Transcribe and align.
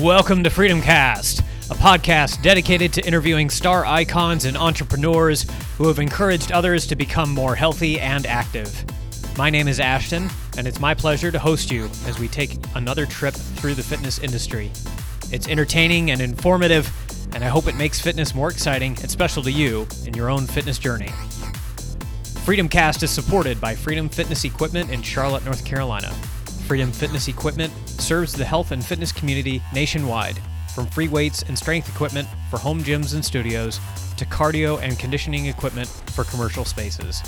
Welcome 0.00 0.42
to 0.44 0.50
Freedom 0.50 0.80
Cast, 0.80 1.40
a 1.40 1.74
podcast 1.74 2.40
dedicated 2.40 2.90
to 2.94 3.06
interviewing 3.06 3.50
star 3.50 3.84
icons 3.84 4.46
and 4.46 4.56
entrepreneurs 4.56 5.44
who 5.76 5.88
have 5.88 5.98
encouraged 5.98 6.52
others 6.52 6.86
to 6.86 6.96
become 6.96 7.34
more 7.34 7.54
healthy 7.54 8.00
and 8.00 8.24
active. 8.24 8.82
My 9.36 9.50
name 9.50 9.68
is 9.68 9.78
Ashton, 9.78 10.30
and 10.56 10.66
it's 10.66 10.80
my 10.80 10.94
pleasure 10.94 11.30
to 11.30 11.38
host 11.38 11.70
you 11.70 11.84
as 12.06 12.18
we 12.18 12.28
take 12.28 12.56
another 12.74 13.04
trip 13.04 13.34
through 13.34 13.74
the 13.74 13.82
fitness 13.82 14.18
industry. 14.18 14.72
It's 15.32 15.48
entertaining 15.48 16.12
and 16.12 16.22
informative, 16.22 16.90
and 17.34 17.44
I 17.44 17.48
hope 17.48 17.66
it 17.66 17.76
makes 17.76 18.00
fitness 18.00 18.34
more 18.34 18.50
exciting 18.50 18.96
and 19.02 19.10
special 19.10 19.42
to 19.42 19.52
you 19.52 19.86
in 20.06 20.14
your 20.14 20.30
own 20.30 20.46
fitness 20.46 20.78
journey. 20.78 21.10
Freedom 22.46 22.70
Cast 22.70 23.02
is 23.02 23.10
supported 23.10 23.60
by 23.60 23.74
Freedom 23.74 24.08
Fitness 24.08 24.44
Equipment 24.44 24.88
in 24.90 25.02
Charlotte, 25.02 25.44
North 25.44 25.62
Carolina. 25.66 26.10
Freedom 26.66 26.90
Fitness 26.90 27.28
Equipment 27.28 27.70
serves 28.00 28.32
the 28.32 28.44
health 28.44 28.72
and 28.72 28.84
fitness 28.84 29.12
community 29.12 29.62
nationwide, 29.72 30.40
from 30.74 30.86
free 30.86 31.06
weights 31.08 31.42
and 31.42 31.58
strength 31.58 31.88
equipment 31.88 32.28
for 32.50 32.58
home 32.58 32.82
gyms 32.82 33.14
and 33.14 33.24
studios 33.24 33.80
to 34.16 34.26
cardio 34.26 34.80
and 34.82 34.98
conditioning 34.98 35.46
equipment 35.46 35.88
for 36.14 36.24
commercial 36.24 36.64
spaces. 36.64 37.22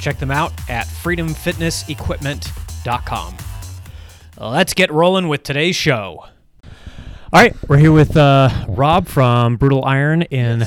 Check 0.00 0.18
them 0.18 0.30
out 0.30 0.52
at 0.68 0.86
freedomfitnessequipment.com. 0.86 3.36
Let's 4.38 4.74
get 4.74 4.92
rolling 4.92 5.28
with 5.28 5.42
today's 5.42 5.76
show. 5.76 6.26
All 7.32 7.42
right, 7.42 7.56
we're 7.68 7.78
here 7.78 7.92
with 7.92 8.16
uh, 8.16 8.48
Rob 8.68 9.08
from 9.08 9.56
Brutal 9.56 9.84
Iron 9.84 10.22
in 10.22 10.64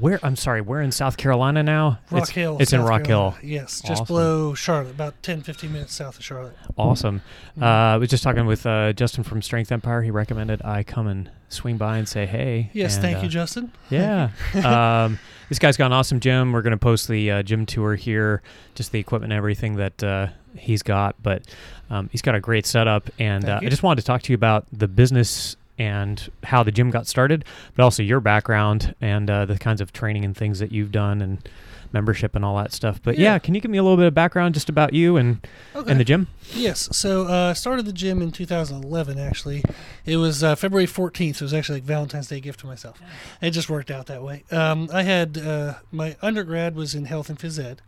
where? 0.00 0.18
I'm 0.22 0.36
sorry, 0.36 0.60
we're 0.60 0.80
in 0.80 0.92
South 0.92 1.16
Carolina 1.16 1.62
now. 1.62 1.98
Rock 2.10 2.22
it's, 2.22 2.30
Hill. 2.30 2.56
It's 2.60 2.72
in 2.72 2.82
Rock 2.82 3.04
Carolina. 3.04 3.36
Hill. 3.36 3.50
Yes, 3.50 3.80
just 3.80 4.02
Awesome. 4.02 4.06
below 4.06 4.54
Charlotte, 4.54 4.90
about 4.90 5.22
10, 5.22 5.42
15 5.42 5.72
minutes 5.72 5.94
south 5.94 6.18
of 6.18 6.24
Charlotte. 6.24 6.56
Awesome. 6.76 7.22
Mm. 7.58 7.62
Uh, 7.62 7.94
I 7.94 7.96
was 7.96 8.08
just 8.08 8.22
talking 8.22 8.46
with 8.46 8.66
uh, 8.66 8.92
Justin 8.92 9.24
from 9.24 9.42
Strength 9.42 9.72
Empire. 9.72 10.02
He 10.02 10.10
recommended 10.10 10.62
I 10.62 10.82
come 10.82 11.06
and 11.06 11.30
swing 11.48 11.76
by 11.76 11.98
and 11.98 12.08
say 12.08 12.26
hey. 12.26 12.70
Yes, 12.72 12.94
And, 12.94 13.02
thank 13.02 13.18
uh, 13.18 13.22
you, 13.22 13.28
Justin. 13.28 13.72
Yeah. 13.90 14.30
um, 15.04 15.18
this 15.48 15.58
guy's 15.58 15.76
got 15.76 15.86
an 15.86 15.92
awesome 15.92 16.20
gym. 16.20 16.52
We're 16.52 16.62
going 16.62 16.72
to 16.72 16.76
post 16.76 17.08
the 17.08 17.30
uh, 17.30 17.42
gym 17.42 17.66
tour 17.66 17.94
here, 17.96 18.42
just 18.74 18.92
the 18.92 19.00
equipment 19.00 19.32
and 19.32 19.38
everything 19.38 19.76
that 19.76 20.02
uh, 20.02 20.28
he's 20.56 20.82
got. 20.82 21.20
But 21.22 21.44
um, 21.90 22.08
he's 22.12 22.22
got 22.22 22.34
a 22.34 22.40
great 22.40 22.66
setup. 22.66 23.10
And 23.18 23.48
uh, 23.48 23.60
I 23.60 23.68
just 23.68 23.82
wanted 23.82 24.00
to 24.02 24.06
talk 24.06 24.22
to 24.22 24.32
you 24.32 24.36
about 24.36 24.66
the 24.72 24.88
business 24.88 25.56
and 25.80 26.30
how 26.44 26.62
the 26.62 26.70
gym 26.70 26.90
got 26.90 27.06
started, 27.06 27.44
but 27.74 27.82
also 27.82 28.02
your 28.02 28.20
background 28.20 28.94
and 29.00 29.30
uh, 29.30 29.46
the 29.46 29.58
kinds 29.58 29.80
of 29.80 29.92
training 29.92 30.24
and 30.26 30.36
things 30.36 30.58
that 30.58 30.70
you've 30.70 30.92
done 30.92 31.22
and 31.22 31.48
membership 31.92 32.36
and 32.36 32.44
all 32.44 32.56
that 32.58 32.72
stuff. 32.72 33.00
But 33.02 33.18
yeah, 33.18 33.32
Yeah. 33.32 33.38
can 33.40 33.54
you 33.54 33.60
give 33.60 33.70
me 33.70 33.78
a 33.78 33.82
little 33.82 33.96
bit 33.96 34.06
of 34.06 34.14
background 34.14 34.54
just 34.54 34.68
about 34.68 34.92
you 34.92 35.16
and, 35.16 35.44
Okay. 35.74 35.90
and 35.90 35.98
the 35.98 36.04
gym? 36.04 36.28
Yes, 36.54 36.88
so 36.96 37.26
uh, 37.26 37.50
I 37.50 37.52
started 37.54 37.86
the 37.86 37.92
gym 37.92 38.20
in 38.22 38.30
2011. 38.30 39.18
Actually, 39.18 39.64
it 40.04 40.18
was 40.18 40.44
uh, 40.44 40.54
February 40.54 40.86
14th. 40.86 41.36
So 41.36 41.42
it 41.42 41.46
was 41.46 41.54
actually 41.54 41.76
like 41.76 41.84
Valentine's 41.84 42.28
Day 42.28 42.40
gift 42.40 42.60
to 42.60 42.66
myself. 42.66 43.00
It 43.40 43.50
just 43.52 43.68
worked 43.70 43.90
out 43.90 44.06
that 44.06 44.22
way. 44.22 44.44
Um, 44.52 44.88
I 44.92 45.02
had 45.02 45.38
uh, 45.38 45.74
my 45.90 46.16
undergrad 46.22 46.76
was 46.76 46.94
in 46.94 47.06
health 47.06 47.28
and 47.30 47.38
phys 47.38 47.58
ed, 47.58 47.80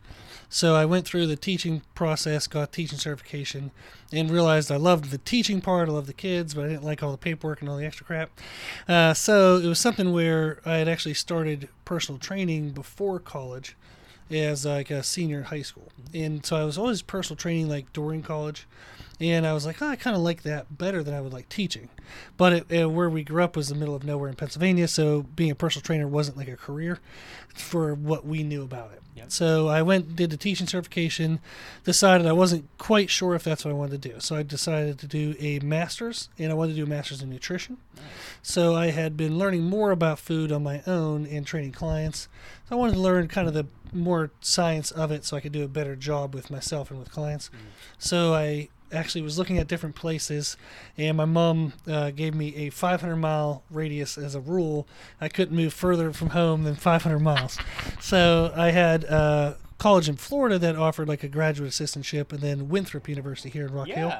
so 0.53 0.75
I 0.75 0.84
went 0.84 1.06
through 1.06 1.28
the 1.28 1.36
teaching 1.36 1.81
process, 1.95 2.47
got 2.47 2.72
teaching 2.72 2.98
certification, 2.98 3.70
and 4.12 4.31
realized 4.31 4.70
I 4.70 4.77
loved 4.77 5.11
the 5.11 5.17
teaching 5.17 5.62
part. 5.62 5.89
I 5.89 5.92
loved 5.92 6.08
the 6.08 6.12
kids, 6.12 6.53
but 6.53 6.67
I 6.67 6.69
didn't 6.69 6.84
like 6.84 7.03
all 7.03 7.11
the 7.11 7.17
paperwork 7.17 7.62
and 7.62 7.70
all 7.70 7.78
the 7.78 7.86
extra 7.86 8.05
crap. 8.05 8.39
Uh, 8.86 9.14
so 9.14 9.56
it 9.56 9.67
was 9.67 9.80
something 9.80 10.12
where 10.12 10.61
I 10.67 10.77
had 10.77 10.89
actually 10.89 11.14
started 11.14 11.70
personal 11.86 12.19
training 12.19 12.73
before 12.73 13.19
college 13.19 13.78
as 14.30 14.67
like 14.67 14.91
a 14.91 15.03
senior 15.03 15.39
in 15.39 15.45
high 15.45 15.62
school. 15.62 15.91
And 16.12 16.45
so 16.45 16.56
I 16.56 16.64
was 16.64 16.77
always 16.77 17.00
personal 17.00 17.39
training 17.39 17.70
like 17.70 17.91
during 17.95 18.20
college. 18.20 18.67
And 19.20 19.47
I 19.47 19.55
was 19.55 19.64
like, 19.64 19.80
oh, 19.80 19.89
I 19.89 19.97
kind 19.97 20.17
of 20.17 20.20
like 20.20 20.42
that 20.42 20.77
better 20.77 21.03
than 21.03 21.14
I 21.14 21.23
would 21.23 21.33
like 21.33 21.48
teaching. 21.48 21.89
But 22.36 22.53
it, 22.53 22.83
uh, 22.83 22.91
where 22.91 23.08
we 23.08 23.25
grew 23.25 23.42
up 23.42 23.56
was 23.56 23.70
the 23.70 23.75
middle 23.75 23.95
of 23.95 24.05
nowhere 24.05 24.28
in 24.28 24.36
Pennsylvania, 24.36 24.89
so 24.89 25.23
being 25.23 25.50
a 25.50 25.55
personal 25.55 25.83
trainer 25.83 26.08
wasn't 26.08 26.36
like 26.36 26.48
a 26.48 26.56
career 26.56 26.98
for 27.55 27.95
what 27.95 28.27
we 28.27 28.42
knew 28.42 28.62
about 28.62 28.92
it. 28.92 29.02
Yep. 29.14 29.30
So 29.30 29.68
I 29.68 29.82
went, 29.82 30.16
did 30.16 30.30
the 30.30 30.36
teaching 30.36 30.66
certification, 30.66 31.40
decided 31.84 32.27
I 32.27 32.33
wasn't 32.33 32.67
quite 32.78 33.11
sure 33.11 33.34
if 33.34 33.45
that's 33.45 33.64
what 33.64 33.70
I 33.70 33.74
wanted 33.74 34.02
to 34.02 34.08
do. 34.08 34.20
So 34.20 34.36
I 34.36 34.42
decided 34.42 34.98
to 35.00 35.06
do 35.06 35.34
a 35.39 35.58
master's, 35.58 36.30
and 36.39 36.50
I 36.50 36.55
wanted 36.55 36.73
to 36.73 36.77
do 36.77 36.84
a 36.84 36.89
master's 36.89 37.20
in 37.20 37.28
nutrition. 37.28 37.77
So 38.40 38.74
I 38.74 38.86
had 38.86 39.17
been 39.17 39.39
learning 39.39 39.64
more 39.64 39.90
about 39.90 40.18
food 40.18 40.51
on 40.51 40.62
my 40.62 40.83
own 40.86 41.27
and 41.27 41.46
training 41.46 41.72
clients. 41.72 42.28
So 42.68 42.77
I 42.77 42.78
wanted 42.78 42.95
to 42.95 43.01
learn 43.01 43.28
kind 43.28 43.48
of 43.48 43.55
the 43.55 43.67
more 43.92 44.30
science 44.40 44.90
of 44.90 45.11
it 45.11 45.24
so 45.24 45.36
I 45.36 45.40
could 45.40 45.52
do 45.52 45.62
a 45.62 45.68
better 45.68 45.95
job 45.95 46.34
with 46.34 46.51
myself 46.51 46.90
and 46.90 46.98
with 46.98 47.12
clients. 47.12 47.51
So 47.98 48.33
I 48.33 48.68
actually 48.92 49.22
was 49.22 49.39
looking 49.39 49.58
at 49.58 49.67
different 49.67 49.95
places, 49.95 50.56
and 50.96 51.17
my 51.17 51.24
mom 51.24 51.72
uh, 51.86 52.11
gave 52.11 52.34
me 52.34 52.55
a 52.56 52.70
500 52.70 53.17
mile 53.17 53.62
radius 53.70 54.18
as 54.18 54.34
a 54.34 54.40
rule. 54.40 54.86
I 55.20 55.28
couldn't 55.28 55.56
move 55.56 55.72
further 55.72 56.12
from 56.12 56.30
home 56.30 56.64
than 56.64 56.74
500 56.74 57.18
miles. 57.18 57.58
So 58.01 58.52
I 58.55 58.70
had 58.70 59.02
uh, 59.05 59.55
college 59.79 60.08
in 60.08 60.17
Florida 60.17 60.58
that 60.58 60.77
offered 60.77 61.08
like 61.08 61.23
a 61.23 61.29
graduate 61.29 61.70
assistantship, 61.70 62.33
and 62.33 62.40
then 62.40 62.68
Winthrop 62.68 63.08
University 63.08 63.51
here 63.51 63.67
in 63.67 63.74
Rock 63.74 63.89
Hill. 63.89 64.14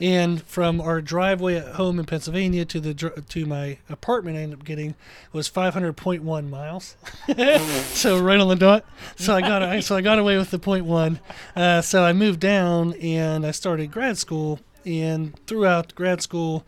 And 0.00 0.42
from 0.44 0.80
our 0.80 1.02
driveway 1.02 1.56
at 1.56 1.74
home 1.74 1.98
in 1.98 2.06
Pennsylvania 2.06 2.64
to 2.64 2.80
the 2.80 2.94
to 2.94 3.46
my 3.46 3.78
apartment, 3.90 4.38
I 4.38 4.40
ended 4.40 4.60
up 4.60 4.64
getting 4.64 4.94
was 5.32 5.50
500.1 5.50 6.48
miles. 6.48 6.96
so 7.92 8.18
right 8.18 8.40
on 8.40 8.48
the 8.48 8.56
dot. 8.56 8.86
So 9.16 9.34
I 9.34 9.42
got 9.42 9.62
I, 9.62 9.80
so 9.80 9.96
I 9.96 10.00
got 10.00 10.18
away 10.18 10.38
with 10.38 10.50
the 10.50 10.58
point 10.58 10.86
one. 10.86 11.20
Uh, 11.54 11.82
so 11.82 12.02
I 12.02 12.14
moved 12.14 12.40
down 12.40 12.94
and 12.94 13.44
I 13.44 13.50
started 13.50 13.92
grad 13.92 14.16
school. 14.16 14.60
And 14.86 15.38
throughout 15.46 15.94
grad 15.94 16.22
school, 16.22 16.64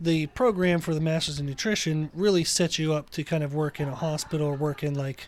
the 0.00 0.26
program 0.28 0.80
for 0.80 0.94
the 0.94 1.00
Masters 1.00 1.40
in 1.40 1.46
Nutrition 1.46 2.10
really 2.14 2.44
sets 2.44 2.78
you 2.78 2.92
up 2.92 3.10
to 3.10 3.24
kind 3.24 3.42
of 3.42 3.52
work 3.52 3.80
in 3.80 3.88
a 3.88 3.96
hospital 3.96 4.46
or 4.46 4.54
work 4.54 4.84
in 4.84 4.94
like 4.94 5.26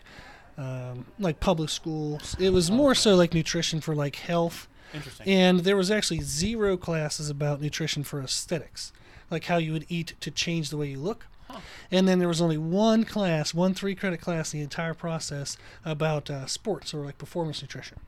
um, 0.57 1.05
like 1.19 1.39
public 1.39 1.69
schools. 1.69 2.35
It 2.39 2.51
was 2.51 2.69
more 2.71 2.95
so 2.95 3.15
like 3.15 3.33
nutrition 3.33 3.81
for 3.81 3.95
like 3.95 4.17
health 4.17 4.67
Interesting. 4.93 5.27
and 5.27 5.59
there 5.61 5.77
was 5.77 5.89
actually 5.89 6.21
zero 6.21 6.77
classes 6.77 7.29
about 7.29 7.61
nutrition 7.61 8.03
for 8.03 8.21
aesthetics, 8.21 8.91
like 9.29 9.45
how 9.45 9.57
you 9.57 9.73
would 9.73 9.85
eat 9.89 10.15
to 10.21 10.31
change 10.31 10.69
the 10.69 10.77
way 10.77 10.87
you 10.87 10.99
look. 10.99 11.27
And 11.91 12.07
then 12.07 12.19
there 12.19 12.29
was 12.29 12.41
only 12.41 12.57
one 12.57 13.03
class, 13.03 13.53
one 13.53 13.73
three 13.73 13.93
credit 13.93 14.21
class, 14.21 14.53
in 14.53 14.59
the 14.59 14.63
entire 14.63 14.93
process 14.93 15.57
about 15.83 16.29
uh, 16.29 16.45
sports 16.45 16.93
or 16.93 17.03
like 17.03 17.17
performance 17.17 17.61
nutrition. 17.61 17.99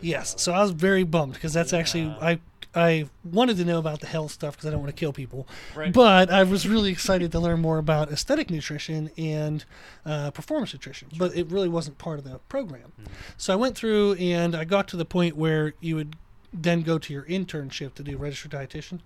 Yes, 0.00 0.40
so 0.40 0.52
I 0.52 0.62
was 0.62 0.70
very 0.70 1.02
bummed 1.02 1.32
because 1.34 1.52
that's 1.52 1.72
actually 1.72 2.06
I 2.20 2.38
I 2.74 3.08
wanted 3.24 3.56
to 3.56 3.64
know 3.64 3.78
about 3.78 4.00
the 4.00 4.06
health 4.06 4.30
stuff 4.32 4.54
because 4.56 4.66
I 4.66 4.70
don't 4.70 4.80
want 4.80 4.94
to 4.94 4.98
kill 5.00 5.12
people, 5.12 5.48
Right. 5.74 5.92
but 5.92 6.30
I 6.30 6.42
was 6.44 6.68
really 6.68 6.90
excited 6.90 7.32
to 7.32 7.40
learn 7.40 7.60
more 7.60 7.78
about 7.78 8.10
aesthetic 8.12 8.50
nutrition 8.50 9.10
and 9.16 9.64
uh, 10.04 10.30
performance 10.32 10.74
nutrition. 10.74 11.08
But 11.16 11.34
it 11.36 11.50
really 11.50 11.68
wasn't 11.68 11.98
part 11.98 12.18
of 12.18 12.24
the 12.24 12.38
program. 12.48 12.92
So 13.36 13.52
I 13.52 13.56
went 13.56 13.74
through 13.76 14.14
and 14.14 14.54
I 14.54 14.64
got 14.64 14.86
to 14.88 14.96
the 14.96 15.04
point 15.06 15.36
where 15.36 15.74
you 15.80 15.96
would 15.96 16.14
then 16.52 16.82
go 16.82 16.98
to 16.98 17.12
your 17.12 17.24
internship 17.24 17.94
to 17.94 18.02
do 18.02 18.16
registered 18.16 18.50
dietitian, 18.52 19.00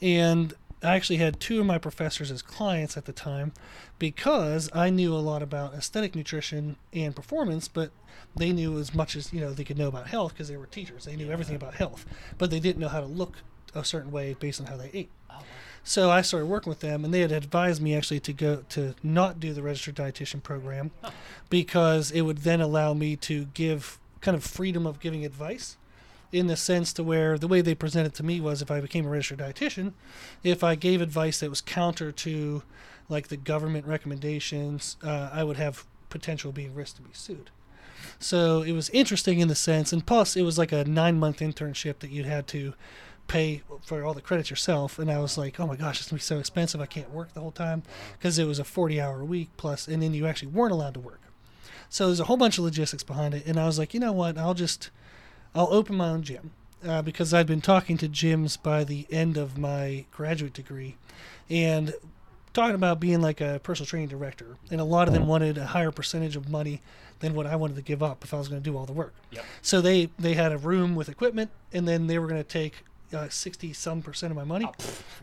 and 0.00 0.54
I 0.84 0.94
actually 0.94 1.16
had 1.16 1.40
two 1.40 1.60
of 1.60 1.66
my 1.66 1.78
professors 1.78 2.30
as 2.30 2.42
clients 2.42 2.96
at 2.96 3.06
the 3.06 3.12
time 3.12 3.52
because 3.98 4.68
I 4.74 4.90
knew 4.90 5.14
a 5.14 5.18
lot 5.18 5.42
about 5.42 5.74
aesthetic 5.74 6.14
nutrition 6.14 6.76
and 6.92 7.16
performance, 7.16 7.68
but 7.68 7.90
they 8.36 8.52
knew 8.52 8.78
as 8.78 8.94
much 8.94 9.16
as 9.16 9.32
you 9.32 9.40
know 9.40 9.52
they 9.52 9.64
could 9.64 9.78
know 9.78 9.88
about 9.88 10.08
health 10.08 10.34
because 10.34 10.48
they 10.48 10.56
were 10.56 10.66
teachers. 10.66 11.04
They 11.04 11.16
knew 11.16 11.30
everything 11.30 11.56
about 11.56 11.74
health, 11.74 12.04
but 12.38 12.50
they 12.50 12.60
didn't 12.60 12.80
know 12.80 12.88
how 12.88 13.00
to 13.00 13.06
look 13.06 13.38
a 13.74 13.84
certain 13.84 14.12
way 14.12 14.36
based 14.38 14.60
on 14.60 14.66
how 14.66 14.76
they 14.76 14.90
ate. 14.92 15.10
Oh, 15.30 15.42
so 15.82 16.10
I 16.10 16.22
started 16.22 16.46
working 16.46 16.70
with 16.70 16.80
them, 16.80 17.04
and 17.04 17.12
they 17.12 17.20
had 17.20 17.32
advised 17.32 17.82
me 17.82 17.94
actually 17.94 18.20
to 18.20 18.32
go 18.32 18.64
to 18.70 18.94
not 19.02 19.40
do 19.40 19.52
the 19.52 19.62
registered 19.62 19.96
dietitian 19.96 20.42
program 20.42 20.90
because 21.50 22.10
it 22.10 22.22
would 22.22 22.38
then 22.38 22.60
allow 22.60 22.94
me 22.94 23.16
to 23.16 23.46
give 23.46 23.98
kind 24.20 24.36
of 24.36 24.44
freedom 24.44 24.86
of 24.86 25.00
giving 25.00 25.24
advice 25.24 25.76
in 26.34 26.46
the 26.48 26.56
sense 26.56 26.92
to 26.94 27.02
where 27.02 27.38
the 27.38 27.48
way 27.48 27.60
they 27.60 27.74
presented 27.74 28.14
to 28.14 28.22
me 28.22 28.40
was 28.40 28.60
if 28.60 28.70
I 28.70 28.80
became 28.80 29.06
a 29.06 29.08
registered 29.08 29.38
dietitian, 29.38 29.92
if 30.42 30.64
I 30.64 30.74
gave 30.74 31.00
advice 31.00 31.40
that 31.40 31.50
was 31.50 31.60
counter 31.60 32.12
to 32.12 32.62
like 33.08 33.28
the 33.28 33.36
government 33.36 33.86
recommendations, 33.86 34.96
uh, 35.02 35.30
I 35.32 35.44
would 35.44 35.56
have 35.56 35.84
potential 36.08 36.52
being 36.52 36.74
risk 36.74 36.96
to 36.96 37.02
be 37.02 37.10
sued. 37.12 37.50
So 38.18 38.62
it 38.62 38.72
was 38.72 38.90
interesting 38.90 39.40
in 39.40 39.48
the 39.48 39.54
sense, 39.54 39.92
and 39.92 40.04
plus 40.04 40.36
it 40.36 40.42
was 40.42 40.58
like 40.58 40.72
a 40.72 40.84
nine 40.84 41.18
month 41.18 41.38
internship 41.38 41.98
that 42.00 42.10
you'd 42.10 42.26
had 42.26 42.46
to 42.48 42.74
pay 43.26 43.62
for 43.82 44.04
all 44.04 44.14
the 44.14 44.20
credits 44.20 44.50
yourself. 44.50 44.98
And 44.98 45.10
I 45.10 45.18
was 45.18 45.38
like, 45.38 45.58
oh 45.58 45.66
my 45.66 45.76
gosh, 45.76 46.00
it's 46.00 46.10
gonna 46.10 46.18
be 46.18 46.22
so 46.22 46.38
expensive. 46.38 46.80
I 46.80 46.86
can't 46.86 47.10
work 47.10 47.32
the 47.32 47.40
whole 47.40 47.52
time 47.52 47.82
because 48.18 48.38
it 48.38 48.46
was 48.46 48.58
a 48.58 48.64
40 48.64 49.00
hour 49.00 49.24
week 49.24 49.50
plus, 49.56 49.88
and 49.88 50.02
then 50.02 50.14
you 50.14 50.26
actually 50.26 50.48
weren't 50.48 50.72
allowed 50.72 50.94
to 50.94 51.00
work. 51.00 51.20
So 51.88 52.06
there's 52.06 52.20
a 52.20 52.24
whole 52.24 52.36
bunch 52.36 52.58
of 52.58 52.64
logistics 52.64 53.02
behind 53.02 53.34
it. 53.34 53.46
And 53.46 53.58
I 53.58 53.66
was 53.66 53.78
like, 53.78 53.94
you 53.94 54.00
know 54.00 54.12
what? 54.12 54.36
I'll 54.36 54.54
just, 54.54 54.90
I'll 55.54 55.72
open 55.72 55.96
my 55.96 56.08
own 56.08 56.22
gym. 56.22 56.52
Uh, 56.86 57.00
because 57.00 57.32
I'd 57.32 57.46
been 57.46 57.62
talking 57.62 57.96
to 57.96 58.08
gyms 58.10 58.62
by 58.62 58.84
the 58.84 59.06
end 59.10 59.38
of 59.38 59.56
my 59.56 60.04
graduate 60.10 60.52
degree 60.52 60.96
and 61.48 61.94
talking 62.52 62.74
about 62.74 63.00
being 63.00 63.22
like 63.22 63.40
a 63.40 63.58
personal 63.62 63.86
training 63.86 64.08
director. 64.08 64.58
And 64.70 64.82
a 64.82 64.84
lot 64.84 65.08
of 65.08 65.14
them 65.14 65.26
wanted 65.26 65.56
a 65.56 65.64
higher 65.64 65.90
percentage 65.90 66.36
of 66.36 66.50
money 66.50 66.82
than 67.20 67.34
what 67.34 67.46
I 67.46 67.56
wanted 67.56 67.76
to 67.76 67.82
give 67.82 68.02
up 68.02 68.22
if 68.22 68.34
I 68.34 68.36
was 68.36 68.48
going 68.48 68.62
to 68.62 68.70
do 68.70 68.76
all 68.76 68.84
the 68.84 68.92
work. 68.92 69.14
Yep. 69.30 69.44
So 69.62 69.80
they, 69.80 70.10
they 70.18 70.34
had 70.34 70.52
a 70.52 70.58
room 70.58 70.94
with 70.94 71.08
equipment 71.08 71.50
and 71.72 71.88
then 71.88 72.06
they 72.06 72.18
were 72.18 72.26
going 72.26 72.42
to 72.42 72.48
take 72.48 72.84
uh, 73.14 73.28
sixty 73.28 73.72
some 73.72 74.02
percent 74.02 74.30
of 74.30 74.36
my 74.36 74.44
money 74.44 74.66
Oh, 74.68 74.72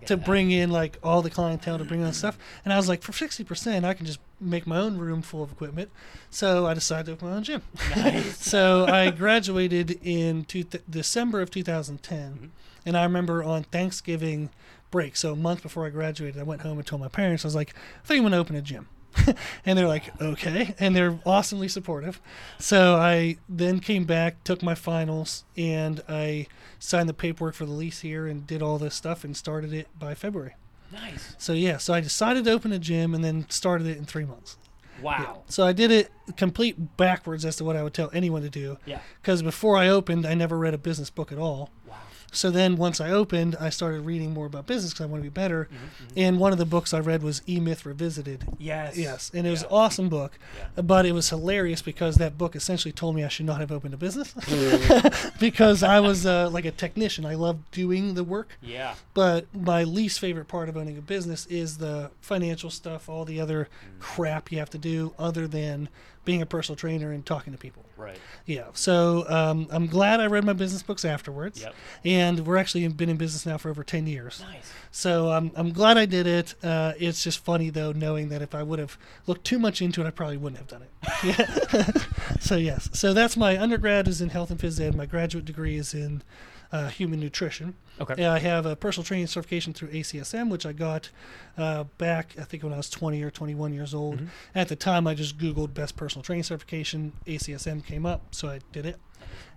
to 0.08 0.16
that. 0.16 0.26
bring 0.26 0.52
in 0.52 0.72
like 0.72 0.98
all 1.04 1.22
the 1.22 1.30
clientele 1.30 1.78
to 1.78 1.84
bring 1.84 2.04
on 2.04 2.14
stuff. 2.14 2.38
And 2.64 2.74
I 2.74 2.78
was 2.78 2.88
like, 2.90 3.02
for 3.02 3.12
sixty 3.14 3.44
percent, 3.44 3.86
I 3.86 3.94
can 3.94 4.06
just 4.06 4.20
make 4.40 4.66
my 4.66 4.78
own 4.78 4.98
room 4.98 5.22
full 5.22 5.44
of 5.44 5.52
equipment. 5.52 5.92
So 6.30 6.66
I 6.66 6.74
decided 6.74 7.06
to 7.08 7.12
open 7.14 7.30
my 7.30 7.36
own 7.36 7.44
gym. 7.44 7.62
Nice. 7.96 8.38
so 8.46 8.86
I 8.86 9.12
graduated 9.12 10.00
in 10.02 10.46
two 10.46 10.64
th- 10.64 10.84
December 10.90 11.42
of 11.42 11.52
2010, 11.52 12.32
Mhm. 12.34 12.50
and 12.86 12.98
I 12.98 13.04
remember 13.04 13.44
on 13.44 13.64
Thanksgiving 13.64 14.50
break, 14.90 15.16
so 15.16 15.34
a 15.34 15.36
month 15.36 15.62
before 15.64 15.86
I 15.86 15.90
graduated, 15.90 16.40
I 16.40 16.44
went 16.44 16.62
home 16.62 16.78
and 16.78 16.86
told 16.88 17.02
my 17.02 17.08
parents, 17.08 17.46
I 17.46 17.48
was 17.48 17.56
like, 17.56 17.74
I 18.04 18.08
think 18.08 18.18
I'm 18.18 18.24
going 18.24 18.32
to 18.34 18.38
open 18.40 18.56
a 18.56 18.62
gym. 18.62 18.88
and 19.66 19.78
they're 19.78 19.88
like, 19.88 20.22
okay. 20.22 20.76
And 20.80 20.96
they're 20.96 21.20
awesomely 21.26 21.68
supportive. 21.68 22.22
So 22.60 22.96
I 22.96 23.38
then 23.48 23.80
came 23.80 24.06
back, 24.06 24.44
took 24.44 24.64
my 24.64 24.76
finals, 24.76 25.44
and 25.58 26.02
I 26.08 26.48
signed 26.80 27.10
the 27.10 27.14
paperwork 27.14 27.56
for 27.56 27.66
the 27.66 27.72
lease 27.72 28.02
here 28.02 28.28
and 28.28 28.48
did 28.48 28.62
all 28.62 28.78
this 28.78 28.96
stuff 28.96 29.24
and 29.24 29.36
started 29.36 29.74
it 29.74 29.88
by 29.98 30.16
February. 30.16 30.56
Nice. 30.92 31.36
So 31.38 31.54
yeah, 31.54 31.78
so 31.78 31.94
I 31.94 32.02
decided 32.02 32.46
to 32.46 32.52
open 32.52 32.72
a 32.72 32.80
gym 32.80 33.14
and 33.14 33.24
then 33.24 33.50
started 33.50 33.88
it 33.88 33.98
in 33.98 34.06
three 34.06 34.26
months. 34.26 34.58
Wow. 35.02 35.44
So 35.48 35.66
I 35.66 35.74
did 35.74 35.90
it 35.92 36.12
complete 36.38 36.98
backwards 36.98 37.46
as 37.46 37.56
to 37.58 37.64
what 37.64 37.76
I 37.76 37.84
would 37.84 37.94
tell 37.94 38.10
anyone 38.14 38.42
to 38.44 38.50
do. 38.50 38.78
Yeah. 38.86 39.00
Because 39.22 39.42
before 39.42 39.78
I 39.78 39.88
opened, 39.88 40.26
I 40.26 40.34
never 40.34 40.58
read 40.58 40.74
a 40.74 40.78
business 40.78 41.10
book 41.10 41.32
at 41.32 41.38
all. 41.38 41.72
Wow. 41.88 41.96
So 42.34 42.50
then 42.50 42.78
once 42.78 43.02
I 43.02 43.10
opened, 43.12 43.58
I 43.60 43.70
started 43.70 44.02
reading 44.02 44.34
more 44.34 44.46
about 44.46 44.66
business 44.66 44.94
because 44.94 45.04
I 45.04 45.08
want 45.08 45.22
to 45.22 45.30
be 45.30 45.34
better. 45.34 45.68
Mhm, 45.72 45.76
mhm. 46.08 46.12
And 46.16 46.40
one 46.40 46.54
of 46.54 46.58
the 46.58 46.66
books 46.66 46.94
I 46.94 47.00
read 47.00 47.24
was 47.24 47.42
E 47.48 47.60
Myth 47.60 47.86
Revisited. 47.86 48.46
Yes. 48.58 48.98
Yes, 48.98 49.32
and 49.34 49.46
it 49.46 49.50
was 49.52 49.62
Yeah. 49.64 49.68
an 49.68 49.74
awesome 49.74 50.08
book, 50.10 50.40
Yeah. 50.76 50.82
but 50.82 51.06
it 51.06 51.12
was 51.12 51.30
hilarious 51.30 51.82
because 51.82 52.16
that 52.16 52.38
book 52.38 52.56
essentially 52.56 52.94
told 52.94 53.16
me 53.16 53.24
I 53.26 53.28
should 53.28 53.46
not 53.46 53.60
have 53.60 53.72
opened 53.72 53.94
a 53.94 53.98
business 53.98 54.34
because 55.40 55.84
I 55.84 56.00
was 56.00 56.26
uh, 56.26 56.50
like 56.50 56.66
a 56.66 56.72
technician. 56.72 57.26
I 57.26 57.36
loved 57.36 57.70
doing 57.72 58.14
the 58.14 58.24
work, 58.24 58.58
Yeah. 58.62 58.96
but 59.14 59.46
my 59.54 59.84
least 59.84 60.20
favorite 60.20 60.48
part 60.48 60.70
of 60.70 60.78
owning 60.78 60.98
a 60.98 61.02
business 61.02 61.46
is 61.48 61.78
the 61.78 62.12
financial 62.22 62.70
stuff, 62.70 63.10
all 63.10 63.26
the 63.26 63.40
other 63.42 63.68
Mm. 63.72 64.00
crap 64.00 64.52
you 64.52 64.58
have 64.60 64.70
to 64.72 64.78
do 64.78 65.14
other 65.20 65.48
than 65.48 65.90
being 66.24 66.42
a 66.42 66.46
personal 66.46 66.76
trainer 66.76 67.12
and 67.12 67.26
talking 67.26 67.52
to 67.54 67.58
people. 67.60 67.84
Right. 67.98 68.18
Yeah, 68.46 68.66
so 68.74 69.26
um, 69.30 69.68
I'm 69.70 69.86
glad 69.88 70.20
I 70.20 70.26
read 70.28 70.44
my 70.44 70.54
business 70.54 70.82
books 70.82 71.06
afterwards, 71.06 71.62
Yep. 71.62 71.76
and 72.04 72.40
we're 72.48 72.58
actually 72.58 72.88
been 72.88 73.10
in 73.10 73.18
business 73.18 73.46
now 73.46 73.58
for 73.58 73.70
over 73.70 73.84
ten 73.84 74.08
years. 74.08 74.44
Nice. 74.48 74.72
So 74.92 75.32
um, 75.32 75.52
I'm 75.56 75.72
glad 75.72 75.98
I 75.98 76.06
did 76.06 76.26
it. 76.26 76.56
Uh, 76.64 76.94
it's 77.00 77.24
just 77.24 77.40
funny 77.40 77.70
though, 77.70 77.92
knowing 77.92 78.30
that 78.30 78.42
if 78.42 78.56
I 78.56 78.64
would 78.64 78.80
have 78.80 78.98
looked 79.28 79.46
too 79.46 79.60
much 79.60 79.82
into 79.82 80.02
it, 80.02 80.08
I 80.08 80.12
probably 80.12 80.38
wouldn't 80.38 80.58
have 80.60 80.68
done 80.68 80.82
it. 80.84 80.90
Yeah. 81.24 81.92
so 82.40 82.56
yes, 82.56 82.90
so 82.94 83.14
that's 83.14 83.38
my 83.38 83.60
undergrad 83.62 84.08
is 84.08 84.22
in 84.22 84.30
health 84.30 84.50
and 84.50 84.60
phys 84.60 84.80
ed. 84.80 84.96
My 84.96 85.06
graduate 85.06 85.46
degree 85.46 85.76
is 85.76 85.94
in 85.94 86.24
uh, 86.72 86.88
human 86.90 87.20
nutrition. 87.20 87.76
Okay. 88.00 88.16
Yeah, 88.18 88.34
I 88.34 88.40
have 88.40 88.66
a 88.66 88.76
personal 88.76 89.04
training 89.06 89.28
certification 89.28 89.74
through 89.74 89.90
ACSM, 89.90 90.50
which 90.50 90.66
I 90.66 90.72
got 90.74 91.10
uh, 91.58 91.84
back, 91.98 92.36
I 92.40 92.44
think, 92.44 92.64
when 92.64 92.74
I 92.74 92.78
was 92.78 92.90
20 92.90 93.22
or 93.22 93.30
21 93.30 93.74
years 93.74 93.94
old. 93.94 94.20
Mhm. 94.20 94.28
At 94.56 94.70
the 94.70 94.76
time, 94.76 95.06
I 95.06 95.14
just 95.14 95.38
Googled 95.38 95.74
best 95.74 95.96
personal 95.96 96.24
training 96.24 96.44
certification. 96.44 97.14
ACSM 97.28 97.86
came 97.86 98.06
up, 98.06 98.34
so 98.34 98.48
I 98.48 98.60
did 98.72 98.86
it. 98.86 99.00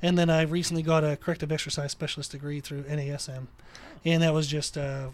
And 0.03 0.19
then 0.19 0.29
I 0.29 0.43
recently 0.43 0.83
got 0.83 1.05
a 1.05 1.17
corrective 1.17 1.51
exercise 1.51 1.93
specialist 1.93 2.33
degree 2.33 2.61
through 2.61 2.83
NASM. 2.83 3.47
And 4.05 4.23
that 4.23 4.35
was 4.35 4.47
just, 4.47 4.77
uh, 4.77 5.09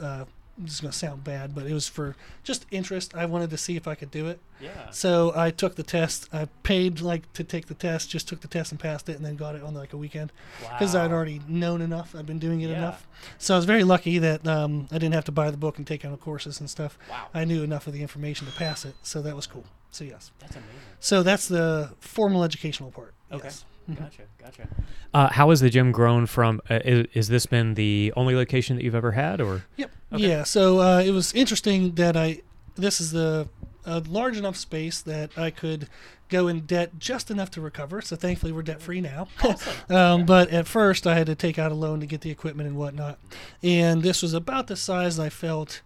uh, 0.00 0.26
this 0.58 0.74
is 0.74 0.80
going 0.80 0.92
to 0.92 0.96
sound 0.98 1.22
bad, 1.22 1.54
but 1.54 1.66
it 1.66 1.72
was 1.74 1.86
for 1.88 2.16
just 2.42 2.64
interest. 2.70 3.14
I 3.14 3.26
wanted 3.26 3.50
to 3.50 3.58
see 3.58 3.76
if 3.76 3.86
I 3.86 3.94
could 3.94 4.10
do 4.10 4.26
it. 4.28 4.40
Yeah. 4.60 4.90
So 4.90 5.32
I 5.36 5.50
took 5.50 5.74
the 5.74 5.82
test. 5.82 6.28
I 6.32 6.46
paid 6.62 7.00
like 7.00 7.30
to 7.34 7.44
take 7.44 7.66
the 7.66 7.74
test, 7.74 8.08
just 8.10 8.26
took 8.28 8.40
the 8.40 8.48
test 8.48 8.70
and 8.72 8.80
passed 8.80 9.08
it, 9.08 9.16
and 9.16 9.24
then 9.24 9.36
got 9.36 9.54
it 9.54 9.62
on 9.62 9.74
like 9.74 9.92
a 9.92 9.96
weekend 9.98 10.32
because 10.60 10.94
I'd 10.94 11.12
already 11.12 11.40
known 11.46 11.82
enough. 11.82 12.14
I'd 12.14 12.24
been 12.26 12.38
doing 12.38 12.62
it 12.62 12.70
Yeah. 12.70 12.78
enough. 12.78 13.06
So 13.38 13.54
I 13.54 13.58
was 13.58 13.66
very 13.66 13.84
lucky 13.84 14.18
that 14.18 14.46
um, 14.46 14.88
I 14.90 14.94
didn't 14.98 15.14
have 15.14 15.24
to 15.26 15.32
buy 15.32 15.50
the 15.50 15.56
book 15.58 15.76
and 15.78 15.86
take 15.86 16.04
on 16.04 16.16
courses 16.16 16.58
and 16.60 16.70
stuff. 16.70 16.98
Wow. 17.10 17.26
I 17.34 17.44
knew 17.44 17.62
enough 17.62 17.86
of 17.86 17.92
the 17.92 18.00
information 18.02 18.46
to 18.46 18.52
pass 18.54 18.84
it, 18.86 18.94
so 19.02 19.20
that 19.22 19.36
was 19.36 19.46
cool. 19.46 19.64
So 19.90 20.04
yes. 20.04 20.30
That's 20.38 20.56
amazing. 20.56 20.74
So 21.00 21.22
that's 21.22 21.48
the 21.48 21.94
formal 22.00 22.44
educational 22.44 22.90
part. 22.90 23.14
Okay. 23.30 23.44
Yes. 23.48 23.64
Mhm. 23.90 23.98
Gotcha. 23.98 24.22
Gotcha. 24.42 24.68
Uh, 25.14 25.28
how 25.28 25.50
has 25.50 25.60
the 25.60 25.70
gym 25.70 25.92
grown 25.92 26.26
from? 26.26 26.60
Uh, 26.68 26.80
is, 26.84 27.06
is 27.14 27.28
this 27.28 27.46
been 27.46 27.74
the 27.74 28.12
only 28.16 28.34
location 28.34 28.76
that 28.76 28.82
you've 28.82 28.94
ever 28.94 29.12
had, 29.12 29.40
or? 29.40 29.64
Yep. 29.76 29.90
Okay. 30.12 30.28
Yeah. 30.28 30.42
So 30.44 30.80
uh, 30.80 31.00
it 31.00 31.12
was 31.12 31.32
interesting 31.34 31.94
that 31.94 32.16
I. 32.16 32.42
This 32.74 33.00
is 33.00 33.12
the 33.12 33.48
a 33.86 34.00
large 34.00 34.36
enough 34.36 34.56
space 34.56 35.00
that 35.02 35.30
I 35.38 35.50
could 35.50 35.88
go 36.28 36.48
in 36.48 36.60
debt 36.66 36.98
just 36.98 37.30
enough 37.30 37.50
to 37.52 37.60
recover. 37.60 38.02
So 38.02 38.16
thankfully 38.16 38.50
we're 38.52 38.62
debt 38.62 38.82
free 38.82 39.00
now. 39.00 39.28
Awesome. 39.44 39.96
Um, 39.96 40.26
but 40.26 40.50
at 40.50 40.66
first, 40.66 41.06
I 41.06 41.14
had 41.14 41.26
to 41.26 41.36
take 41.36 41.58
out 41.58 41.70
a 41.70 41.74
loan 41.76 42.00
to 42.00 42.06
get 42.06 42.22
the 42.22 42.30
equipment 42.30 42.68
and 42.68 42.76
whatnot. 42.76 43.18
And 43.62 44.02
this 44.02 44.22
was 44.22 44.34
about 44.34 44.66
the 44.66 44.74
size 44.76 45.20
I 45.20 45.28
felt 45.28 45.82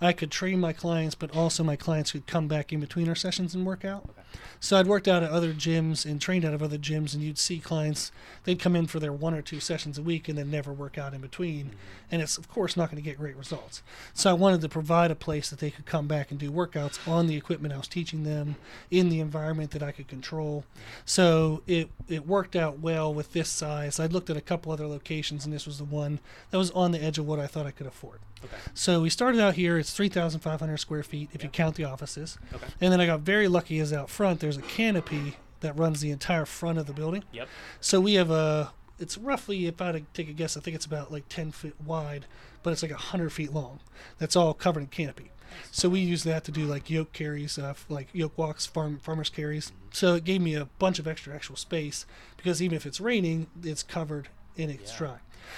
I 0.00 0.12
could 0.12 0.30
train 0.30 0.58
my 0.58 0.72
clients, 0.72 1.14
but 1.14 1.36
also 1.36 1.62
my 1.62 1.76
clients 1.76 2.12
could 2.12 2.26
come 2.26 2.48
back 2.48 2.72
in 2.72 2.80
between 2.80 3.08
our 3.08 3.14
sessions 3.14 3.54
and 3.54 3.66
work 3.66 3.84
out. 3.84 4.04
Okay. 4.10 4.22
So 4.60 4.76
I'd 4.76 4.86
worked 4.86 5.08
out 5.08 5.22
at 5.22 5.30
other 5.30 5.52
gyms 5.52 6.04
and 6.04 6.20
trained 6.20 6.44
out 6.44 6.54
of 6.54 6.62
other 6.62 6.78
gyms, 6.78 7.14
and 7.14 7.22
you'd 7.22 7.38
see 7.38 7.58
clients, 7.58 8.12
they'd 8.44 8.58
come 8.58 8.74
in 8.74 8.86
for 8.86 8.98
their 8.98 9.12
one 9.12 9.34
or 9.34 9.42
two 9.42 9.60
sessions 9.60 9.98
a 9.98 10.02
week 10.02 10.28
and 10.28 10.38
then 10.38 10.50
never 10.50 10.72
work 10.72 10.96
out 10.98 11.14
in 11.14 11.20
between. 11.20 11.66
Mm-hmm. 11.66 11.76
And 12.10 12.22
it's, 12.22 12.38
of 12.38 12.48
course, 12.48 12.76
not 12.76 12.90
going 12.90 13.02
to 13.02 13.08
get 13.08 13.18
great 13.18 13.36
results. 13.36 13.82
So 14.12 14.30
I 14.30 14.34
wanted 14.34 14.60
to 14.62 14.68
provide 14.68 15.10
a 15.10 15.16
place 15.16 15.50
that 15.50 15.58
they 15.58 15.70
could 15.70 15.86
come 15.86 16.06
back 16.06 16.30
and 16.30 16.38
do 16.38 16.50
workouts 16.50 17.06
on 17.08 17.26
the 17.26 17.36
equipment 17.36 17.74
I 17.74 17.78
was 17.78 17.88
teaching 17.88 18.24
them 18.24 18.56
in 18.90 19.08
the 19.08 19.20
environment 19.20 19.72
that 19.72 19.82
I 19.82 19.92
could 19.92 20.08
control. 20.08 20.64
So 21.04 21.62
it, 21.66 21.90
it 22.08 22.26
worked 22.26 22.56
out 22.56 22.78
well 22.78 23.12
with 23.12 23.32
this 23.32 23.48
size. 23.48 23.98
I 23.98 24.06
looked 24.06 24.30
at 24.30 24.36
a 24.36 24.40
couple 24.40 24.72
other 24.72 24.86
locations, 24.86 25.44
and 25.44 25.52
this 25.52 25.66
was 25.66 25.78
the 25.78 25.84
one 25.84 26.20
that 26.50 26.58
was 26.58 26.70
on 26.70 26.92
the 26.92 27.02
edge 27.02 27.18
of 27.18 27.26
what 27.26 27.40
I 27.40 27.46
thought 27.46 27.66
I 27.66 27.70
could 27.70 27.86
afford. 27.86 28.20
Okay. 28.44 28.56
So 28.74 29.00
we 29.00 29.10
started 29.10 29.40
out 29.40 29.54
here. 29.54 29.78
It's 29.78 29.92
3,500 29.92 30.76
square 30.78 31.02
feet 31.02 31.30
if 31.32 31.42
you 31.42 31.48
count 31.48 31.76
the 31.76 31.84
offices. 31.84 32.38
Okay. 32.54 32.66
And 32.80 32.92
then 32.92 33.00
I 33.00 33.06
got 33.06 33.20
very 33.20 33.48
lucky 33.48 33.78
as 33.80 33.92
out 33.92 34.10
front, 34.10 34.40
there's 34.40 34.56
a 34.58 34.62
canopy 34.62 35.36
that 35.60 35.76
runs 35.78 36.00
the 36.00 36.10
entire 36.10 36.44
front 36.44 36.78
of 36.78 36.86
the 36.86 36.92
building. 36.92 37.24
Yep. 37.32 37.48
So 37.80 38.00
we 38.00 38.14
have 38.14 38.30
a, 38.30 38.72
it's 38.98 39.16
roughly, 39.16 39.66
if 39.66 39.80
I 39.80 40.02
take 40.12 40.28
a 40.28 40.32
guess, 40.32 40.56
I 40.56 40.60
think 40.60 40.74
it's 40.74 40.86
about 40.86 41.10
like 41.10 41.28
10 41.28 41.52
feet 41.52 41.74
wide, 41.84 42.26
but 42.62 42.72
it's 42.72 42.82
like 42.82 42.92
100 42.92 43.30
feet 43.30 43.52
long. 43.52 43.80
That's 44.18 44.36
all 44.36 44.52
covered 44.54 44.80
in 44.80 44.86
canopy. 44.88 45.30
So 45.70 45.88
we 45.88 46.00
use 46.00 46.24
that 46.24 46.42
to 46.44 46.50
do 46.52 46.64
like 46.66 46.90
yoke 46.90 47.12
carries, 47.12 47.58
uh, 47.58 47.74
like 47.88 48.08
yoke 48.12 48.36
walks, 48.36 48.66
farm 48.66 48.98
farmers 49.02 49.30
carries. 49.30 49.72
So 49.92 50.14
it 50.16 50.24
gave 50.24 50.40
me 50.40 50.54
a 50.54 50.64
bunch 50.78 50.98
of 50.98 51.06
extra 51.06 51.32
actual 51.34 51.54
space 51.56 52.06
because 52.36 52.60
even 52.60 52.76
if 52.76 52.84
it's 52.86 53.00
raining, 53.00 53.46
it's 53.62 53.82
covered 53.84 54.28
and 54.58 54.70
it's 54.70 54.90
Yeah. 54.92 54.98
dry. 54.98 55.16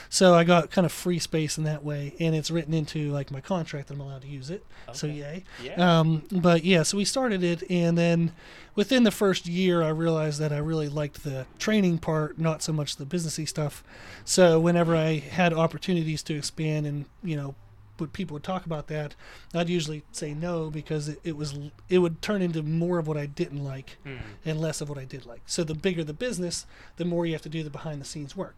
So 0.08 0.34
I 0.34 0.44
got 0.44 0.70
kind 0.70 0.84
of 0.84 0.92
free 0.92 1.18
space 1.18 1.58
in 1.58 1.64
that 1.64 1.84
way, 1.84 2.14
and 2.20 2.34
it's 2.34 2.50
written 2.50 2.72
into 2.74 3.10
like 3.12 3.30
my 3.30 3.40
contract 3.40 3.88
that 3.88 3.94
I'm 3.94 4.00
allowed 4.00 4.22
to 4.22 4.28
use 4.28 4.50
it. 4.50 4.64
So 4.92 5.06
yay. 5.06 5.44
Yeah. 5.62 6.00
Um, 6.00 6.22
but 6.30 6.64
yeah, 6.64 6.82
so 6.84 6.96
we 6.96 7.04
started 7.04 7.42
it, 7.42 7.62
and 7.70 7.98
then 7.98 8.32
within 8.74 9.02
the 9.02 9.10
first 9.10 9.46
year, 9.46 9.82
I 9.82 9.88
realized 9.88 10.38
that 10.40 10.52
I 10.52 10.58
really 10.58 10.88
liked 10.88 11.24
the 11.24 11.46
training 11.58 11.98
part, 11.98 12.38
not 12.38 12.62
so 12.62 12.72
much 12.72 12.96
the 12.96 13.04
businessy 13.06 13.48
stuff. 13.48 13.82
So 14.24 14.60
whenever 14.60 14.94
I 14.94 15.18
had 15.18 15.52
opportunities 15.52 16.22
to 16.24 16.34
expand, 16.36 16.86
and 16.86 17.04
you 17.24 17.36
know, 17.36 17.54
when 17.98 18.10
people 18.10 18.34
would 18.34 18.44
talk 18.44 18.66
about 18.66 18.88
that, 18.88 19.14
I'd 19.54 19.70
usually 19.70 20.02
say 20.12 20.34
no 20.34 20.68
because 20.70 21.08
it, 21.08 21.18
it 21.24 21.34
was 21.36 21.58
it 21.88 21.98
would 21.98 22.20
turn 22.20 22.42
into 22.42 22.62
more 22.62 22.98
of 22.98 23.08
what 23.08 23.16
I 23.16 23.24
didn't 23.26 23.64
like 23.64 23.96
Hmm. 24.04 24.16
and 24.44 24.60
less 24.60 24.80
of 24.82 24.88
what 24.90 24.98
I 24.98 25.04
did 25.04 25.24
like. 25.26 25.40
So 25.46 25.64
the 25.64 25.74
bigger 25.74 26.04
the 26.04 26.12
business, 26.12 26.66
the 26.96 27.04
more 27.06 27.24
you 27.26 27.32
have 27.32 27.42
to 27.42 27.48
do 27.48 27.62
the 27.64 27.70
behind 27.70 28.00
the 28.00 28.04
scenes 28.04 28.36
work. 28.36 28.54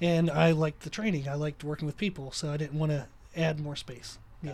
And 0.00 0.30
I 0.30 0.52
liked 0.52 0.80
the 0.80 0.90
training. 0.90 1.28
I 1.28 1.34
liked 1.34 1.64
working 1.64 1.86
with 1.86 1.96
people, 1.96 2.32
so 2.32 2.52
I 2.52 2.56
didn't 2.56 2.78
want 2.78 2.92
to 2.92 3.06
add 3.36 3.60
more 3.60 3.76
space. 3.76 4.18
Yeah. 4.42 4.52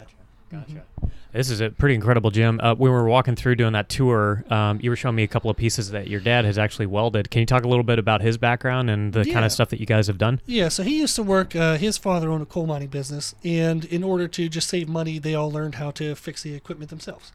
Gotcha. 0.51 0.75
Gotcha. 0.75 0.85
This 1.33 1.51
is 1.51 1.61
a 1.61 1.71
pretty 1.71 1.97
incredible 1.97 2.31
gym. 2.31 2.61
Uh, 2.63 2.77
when 2.77 2.93
we 2.93 2.97
were 2.97 3.09
walking 3.09 3.35
through 3.35 3.57
doing 3.57 3.73
that 3.73 3.89
tour, 3.89 4.45
um, 4.51 4.79
you 4.81 4.89
were 4.89 4.95
showing 4.95 5.17
me 5.17 5.25
a 5.25 5.29
couple 5.29 5.51
of 5.51 5.57
pieces 5.57 5.91
that 5.91 6.07
your 6.07 6.21
dad 6.21 6.45
has 6.45 6.59
actually 6.59 6.87
welded. 6.87 7.29
Can 7.29 7.41
you 7.41 7.47
talk 7.47 7.65
a 7.65 7.69
little 7.69 7.83
bit 7.83 7.99
about 7.99 8.21
his 8.21 8.39
background 8.39 8.89
and 8.89 9.13
the 9.13 9.25
kind 9.25 9.45
of 9.45 9.51
stuff 9.51 9.71
that 9.71 9.81
you 9.81 9.87
guys 9.87 10.07
have 10.07 10.17
done? 10.17 10.41
Yeah, 10.47 10.69
so 10.69 10.85
he 10.85 11.01
used 11.01 11.17
to 11.17 11.25
work. 11.25 11.57
Uh, 11.57 11.77
his 11.77 11.99
father 11.99 12.31
owned 12.31 12.43
a 12.43 12.47
coal 12.47 12.67
mining 12.67 12.89
business, 12.89 13.35
and 13.43 13.85
in 13.87 14.05
order 14.05 14.29
to 14.29 14.49
just 14.49 14.69
save 14.69 14.89
money, 14.89 15.19
they 15.19 15.35
all 15.35 15.51
learned 15.51 15.75
how 15.77 15.91
to 15.93 16.15
fix 16.15 16.45
the 16.45 16.55
equipment 16.55 16.91
themselves. 16.91 17.33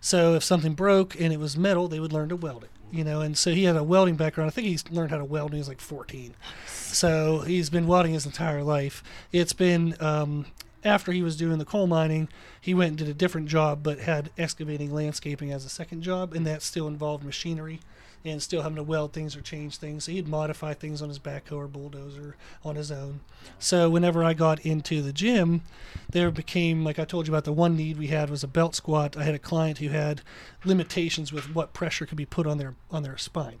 So 0.00 0.34
if 0.34 0.42
something 0.42 0.72
broke 0.72 1.20
and 1.20 1.30
it 1.30 1.38
was 1.38 1.56
metal, 1.56 1.88
they 1.88 2.00
would 2.00 2.12
learn 2.12 2.30
to 2.30 2.36
weld 2.36 2.64
it. 2.64 2.70
You 2.92 3.04
know, 3.04 3.22
and 3.22 3.36
so 3.36 3.52
he 3.52 3.64
had 3.64 3.76
a 3.76 3.82
welding 3.82 4.16
background. 4.16 4.48
I 4.48 4.52
think 4.52 4.68
he's 4.68 4.88
learned 4.90 5.10
how 5.10 5.16
to 5.16 5.24
weld 5.24 5.50
when 5.50 5.54
he 5.54 5.60
was 5.60 5.68
like 5.68 5.80
14. 5.80 6.34
So 6.66 7.40
he's 7.40 7.70
been 7.70 7.86
welding 7.86 8.12
his 8.12 8.26
entire 8.26 8.62
life. 8.62 9.02
It's 9.32 9.54
been 9.54 9.96
um, 9.98 10.44
after 10.84 11.10
he 11.10 11.22
was 11.22 11.36
doing 11.36 11.58
the 11.58 11.64
coal 11.64 11.86
mining, 11.86 12.28
he 12.60 12.74
went 12.74 12.90
and 12.90 12.98
did 12.98 13.08
a 13.08 13.14
different 13.14 13.48
job, 13.48 13.82
but 13.82 14.00
had 14.00 14.30
excavating 14.36 14.92
landscaping 14.92 15.50
as 15.52 15.64
a 15.64 15.70
second 15.70 16.02
job, 16.02 16.34
and 16.34 16.46
that 16.46 16.62
still 16.62 16.86
involved 16.86 17.24
machinery. 17.24 17.80
And 18.24 18.42
still 18.42 18.62
having 18.62 18.76
to 18.76 18.82
weld 18.82 19.12
things 19.12 19.36
or 19.36 19.40
change 19.40 19.76
things. 19.76 20.04
So 20.04 20.12
he'd 20.12 20.28
modify 20.28 20.74
things 20.74 21.02
on 21.02 21.08
his 21.08 21.18
backhoe 21.18 21.56
or 21.56 21.68
bulldozer 21.68 22.36
on 22.64 22.76
his 22.76 22.90
own. 22.90 23.20
So 23.58 23.90
whenever 23.90 24.22
I 24.22 24.34
got 24.34 24.60
into 24.60 25.02
the 25.02 25.12
gym, 25.12 25.62
there 26.10 26.30
became 26.30 26.84
like 26.84 26.98
I 26.98 27.04
told 27.04 27.26
you 27.26 27.32
about 27.32 27.44
the 27.44 27.52
one 27.52 27.76
need 27.76 27.98
we 27.98 28.08
had 28.08 28.30
was 28.30 28.44
a 28.44 28.48
belt 28.48 28.74
squat. 28.74 29.16
I 29.16 29.24
had 29.24 29.34
a 29.34 29.38
client 29.40 29.78
who 29.78 29.88
had 29.88 30.22
limitations 30.64 31.32
with 31.32 31.54
what 31.54 31.72
pressure 31.72 32.06
could 32.06 32.18
be 32.18 32.26
put 32.26 32.46
on 32.46 32.58
their 32.58 32.74
on 32.90 33.02
their 33.02 33.18
spine. 33.18 33.60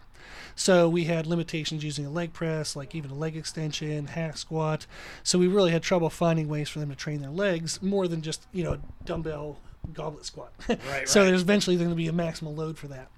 So 0.54 0.88
we 0.88 1.04
had 1.04 1.26
limitations 1.26 1.82
using 1.82 2.06
a 2.06 2.10
leg 2.10 2.32
press, 2.32 2.76
like 2.76 2.94
even 2.94 3.10
a 3.10 3.14
leg 3.14 3.36
extension, 3.36 4.08
hack 4.08 4.36
squat. 4.36 4.86
So 5.22 5.38
we 5.38 5.48
really 5.48 5.72
had 5.72 5.82
trouble 5.82 6.10
finding 6.10 6.48
ways 6.48 6.68
for 6.68 6.78
them 6.78 6.90
to 6.90 6.96
train 6.96 7.20
their 7.20 7.30
legs 7.30 7.82
more 7.82 8.06
than 8.06 8.22
just, 8.22 8.46
you 8.52 8.62
know, 8.62 8.78
dumbbell 9.04 9.58
goblet 9.92 10.24
squat. 10.24 10.52
Right, 10.68 11.08
so 11.08 11.20
right. 11.20 11.26
there's 11.26 11.42
eventually 11.42 11.76
going 11.76 11.90
to 11.90 11.94
be 11.96 12.08
a 12.08 12.12
maximal 12.12 12.56
load 12.56 12.78
for 12.78 12.88
that. 12.88 13.08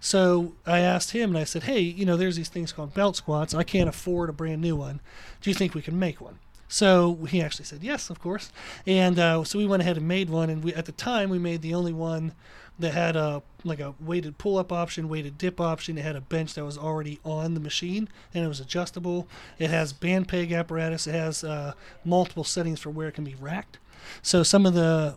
So 0.00 0.54
I 0.66 0.80
asked 0.80 1.12
him 1.12 1.30
and 1.30 1.38
I 1.38 1.44
said, 1.44 1.64
hey, 1.64 1.80
you 1.80 2.04
know, 2.04 2.16
there's 2.16 2.36
these 2.36 2.48
things 2.48 2.72
called 2.72 2.94
belt 2.94 3.16
squats. 3.16 3.54
I 3.54 3.62
can't 3.62 3.88
afford 3.88 4.30
a 4.30 4.32
brand 4.32 4.60
new 4.60 4.76
one. 4.76 5.00
Do 5.40 5.50
you 5.50 5.54
think 5.54 5.74
we 5.74 5.82
can 5.82 5.98
make 5.98 6.20
one? 6.20 6.38
So 6.68 7.26
he 7.28 7.40
actually 7.40 7.66
said 7.66 7.82
yes, 7.82 8.10
of 8.10 8.20
course. 8.20 8.50
And 8.86 9.18
uh, 9.18 9.44
so 9.44 9.58
we 9.58 9.66
went 9.66 9.82
ahead 9.82 9.96
and 9.96 10.08
made 10.08 10.30
one. 10.30 10.50
And 10.50 10.64
we, 10.64 10.74
at 10.74 10.86
the 10.86 10.92
time, 10.92 11.30
we 11.30 11.38
made 11.38 11.62
the 11.62 11.74
only 11.74 11.92
one 11.92 12.32
that 12.78 12.92
had 12.92 13.14
a 13.14 13.42
like 13.62 13.80
a 13.80 13.94
weighted 14.00 14.36
pull-up 14.36 14.72
option, 14.72 15.08
weighted 15.08 15.38
dip 15.38 15.60
option. 15.60 15.96
It 15.96 16.04
had 16.04 16.16
a 16.16 16.20
bench 16.20 16.54
that 16.54 16.64
was 16.64 16.76
already 16.76 17.20
on 17.24 17.54
the 17.54 17.60
machine, 17.60 18.08
and 18.34 18.44
it 18.44 18.48
was 18.48 18.60
adjustable. 18.60 19.28
It 19.58 19.70
has 19.70 19.92
band 19.92 20.28
peg 20.28 20.52
apparatus. 20.52 21.06
It 21.06 21.14
has 21.14 21.44
uh, 21.44 21.74
multiple 22.04 22.44
settings 22.44 22.80
for 22.80 22.90
where 22.90 23.08
it 23.08 23.12
can 23.12 23.24
be 23.24 23.36
racked. 23.36 23.78
So 24.22 24.42
some 24.42 24.66
of 24.66 24.74
the 24.74 25.16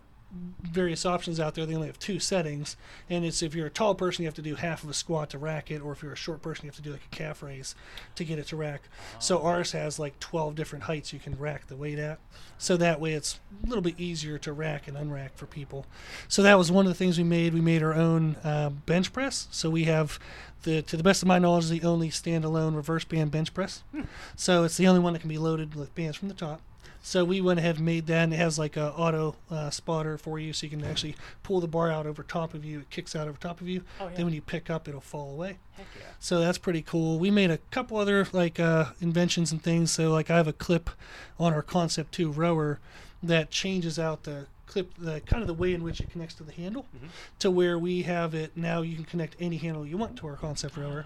various 0.61 1.05
options 1.05 1.39
out 1.39 1.55
there, 1.55 1.65
they 1.65 1.75
only 1.75 1.87
have 1.87 1.99
two 1.99 2.19
settings, 2.19 2.77
and 3.09 3.25
it's 3.25 3.41
if 3.41 3.55
you're 3.55 3.67
a 3.67 3.71
tall 3.71 3.95
person, 3.95 4.23
you 4.23 4.27
have 4.27 4.35
to 4.35 4.41
do 4.41 4.55
half 4.55 4.83
of 4.83 4.89
a 4.89 4.93
squat 4.93 5.29
to 5.31 5.37
rack 5.37 5.71
it, 5.71 5.81
or 5.81 5.91
if 5.91 6.01
you're 6.01 6.13
a 6.13 6.17
short 6.17 6.41
person, 6.41 6.65
you 6.65 6.69
have 6.69 6.75
to 6.75 6.81
do 6.81 6.91
like 6.91 7.05
a 7.11 7.15
calf 7.15 7.41
raise 7.41 7.75
to 8.15 8.23
get 8.23 8.39
it 8.39 8.47
to 8.47 8.55
rack. 8.55 8.81
So 9.19 9.41
ours 9.41 9.71
has 9.71 9.99
like 9.99 10.19
12 10.19 10.55
different 10.55 10.85
heights 10.85 11.13
you 11.13 11.19
can 11.19 11.37
rack 11.37 11.67
the 11.67 11.75
weight 11.75 11.99
at, 11.99 12.19
so 12.57 12.77
that 12.77 12.99
way 12.99 13.13
it's 13.13 13.39
a 13.63 13.67
little 13.67 13.81
bit 13.81 13.99
easier 13.99 14.37
to 14.39 14.53
rack 14.53 14.87
and 14.87 14.97
unrack 14.97 15.31
for 15.35 15.45
people. 15.45 15.85
So 16.27 16.43
that 16.43 16.57
was 16.57 16.71
one 16.71 16.85
of 16.85 16.89
the 16.89 16.97
things 16.97 17.17
we 17.17 17.23
made. 17.23 17.53
We 17.53 17.61
made 17.61 17.83
our 17.83 17.93
own 17.93 18.35
uh, 18.43 18.69
bench 18.69 19.13
press, 19.13 19.47
so 19.51 19.69
we 19.69 19.85
have 19.85 20.19
the, 20.63 20.81
to 20.83 20.97
the 20.97 21.03
best 21.03 21.21
of 21.21 21.27
my 21.27 21.39
knowledge, 21.39 21.69
the 21.69 21.83
only 21.83 22.09
standalone 22.09 22.75
reverse 22.75 23.05
band 23.05 23.31
bench 23.31 23.53
press. 23.53 23.83
So 24.35 24.63
it's 24.63 24.77
the 24.77 24.87
only 24.87 24.99
one 24.99 25.13
that 25.13 25.19
can 25.19 25.29
be 25.29 25.37
loaded 25.37 25.75
with 25.75 25.93
bands 25.95 26.17
from 26.17 26.27
the 26.27 26.33
top. 26.33 26.61
So 27.01 27.23
we 27.23 27.39
went 27.39 27.59
ahead 27.59 27.77
and 27.77 27.85
made 27.85 28.07
that, 28.07 28.23
and 28.23 28.33
it 28.33 28.37
has 28.37 28.59
like 28.59 28.75
a 28.75 28.91
auto 28.93 29.35
uh, 29.49 29.69
spotter 29.69 30.17
for 30.17 30.39
you, 30.39 30.51
so 30.51 30.65
you 30.65 30.69
can 30.69 30.83
actually 30.83 31.15
pull 31.43 31.61
the 31.61 31.67
bar 31.67 31.89
out 31.89 32.05
over 32.05 32.21
top 32.23 32.53
of 32.53 32.65
you. 32.65 32.79
It 32.79 32.89
kicks 32.89 33.15
out 33.15 33.27
over 33.27 33.37
top 33.37 33.61
of 33.61 33.69
you. 33.69 33.83
Oh, 33.99 34.07
yeah. 34.07 34.15
Then 34.15 34.25
when 34.25 34.33
you 34.33 34.41
pick 34.41 34.69
up, 34.69 34.87
it'll 34.87 34.99
fall 34.99 35.31
away. 35.31 35.57
Heck 35.77 35.87
yeah. 35.97 36.05
So 36.19 36.39
that's 36.39 36.57
pretty 36.57 36.81
cool. 36.81 37.17
We 37.17 37.31
made 37.31 37.49
a 37.49 37.59
couple 37.71 37.97
other 37.97 38.27
like 38.33 38.59
uh, 38.59 38.87
inventions 38.99 39.51
and 39.51 39.61
things. 39.63 39.91
So 39.91 40.11
like 40.11 40.29
I 40.29 40.35
have 40.37 40.47
a 40.47 40.53
clip 40.53 40.89
on 41.39 41.53
our 41.53 41.61
Concept 41.61 42.11
Two 42.11 42.31
rower 42.31 42.79
that 43.23 43.51
changes 43.51 43.97
out 43.97 44.23
the 44.23 44.47
clip, 44.65 44.91
the 44.97 45.21
kind 45.21 45.41
of 45.41 45.47
the 45.47 45.53
way 45.53 45.73
in 45.73 45.83
which 45.83 46.01
it 46.01 46.09
connects 46.09 46.35
to 46.35 46.43
the 46.43 46.51
handle, 46.51 46.85
to 47.39 47.49
where 47.49 47.79
we 47.79 48.01
have 48.03 48.33
it 48.33 48.57
now. 48.57 48.81
You 48.81 48.95
can 48.95 49.05
connect 49.05 49.35
any 49.39 49.57
handle 49.57 49.85
you 49.85 49.97
want 49.97 50.17
to 50.17 50.27
our 50.27 50.35
Concept 50.35 50.75
rower. 50.75 51.05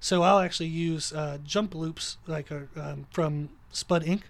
So 0.00 0.22
I'll 0.22 0.38
actually 0.40 0.68
use 0.68 1.12
uh, 1.12 1.38
jump 1.44 1.74
loops 1.74 2.18
like 2.26 2.50
a, 2.50 2.68
um, 2.76 3.06
from 3.10 3.48
Spud 3.74 4.04
Inc. 4.04 4.22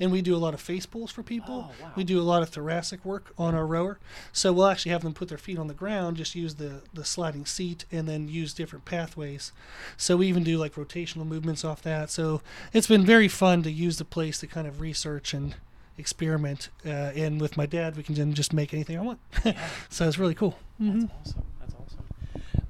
And 0.00 0.10
we 0.10 0.22
do 0.22 0.34
a 0.34 0.38
lot 0.38 0.54
of 0.54 0.60
face 0.60 0.86
pulls 0.86 1.10
for 1.10 1.22
people. 1.22 1.68
Oh, 1.70 1.82
wow. 1.84 1.92
We 1.96 2.02
do 2.04 2.18
a 2.18 2.22
lot 2.22 2.42
of 2.42 2.48
thoracic 2.48 3.04
work 3.04 3.32
on 3.36 3.54
our 3.54 3.66
rower. 3.66 3.98
So 4.32 4.52
we'll 4.54 4.66
actually 4.68 4.92
have 4.92 5.02
them 5.02 5.12
put 5.12 5.28
their 5.28 5.36
feet 5.38 5.58
on 5.58 5.66
the 5.66 5.74
ground, 5.74 6.16
just 6.16 6.34
use 6.34 6.54
the, 6.54 6.80
the 6.94 7.04
sliding 7.04 7.44
seat, 7.44 7.84
and 7.92 8.08
then 8.08 8.28
use 8.28 8.54
different 8.54 8.86
pathways. 8.86 9.52
So 9.98 10.16
we 10.16 10.28
even 10.28 10.44
do 10.44 10.56
like 10.56 10.74
rotational 10.76 11.26
movements 11.26 11.62
off 11.64 11.82
that. 11.82 12.10
So 12.10 12.40
it's 12.72 12.86
been 12.86 13.04
very 13.04 13.28
fun 13.28 13.62
to 13.64 13.70
use 13.70 13.98
the 13.98 14.04
place 14.06 14.38
to 14.40 14.46
kind 14.46 14.66
of 14.66 14.80
research 14.80 15.34
and 15.34 15.56
experiment. 15.98 16.70
Uh, 16.84 16.88
and 17.14 17.38
with 17.40 17.56
my 17.56 17.66
dad, 17.66 17.96
we 17.96 18.02
can 18.02 18.14
then 18.14 18.32
just 18.34 18.52
make 18.54 18.72
anything 18.72 18.98
I 18.98 19.02
want. 19.02 19.18
so 19.90 20.08
it's 20.08 20.18
really 20.18 20.34
cool. 20.34 20.58
hmm 20.78 21.00
That's 21.02 21.30
awesome. 21.32 21.44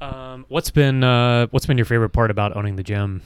Um, 0.01 0.45
what's 0.49 0.71
been 0.71 1.03
uh, 1.03 1.47
what's 1.51 1.67
been 1.67 1.79
your 1.79 1.87
favorite 1.87 2.11
part 2.11 2.31
about 2.31 2.57
owning 2.57 2.77
the 2.77 2.83
gym? 2.83 3.23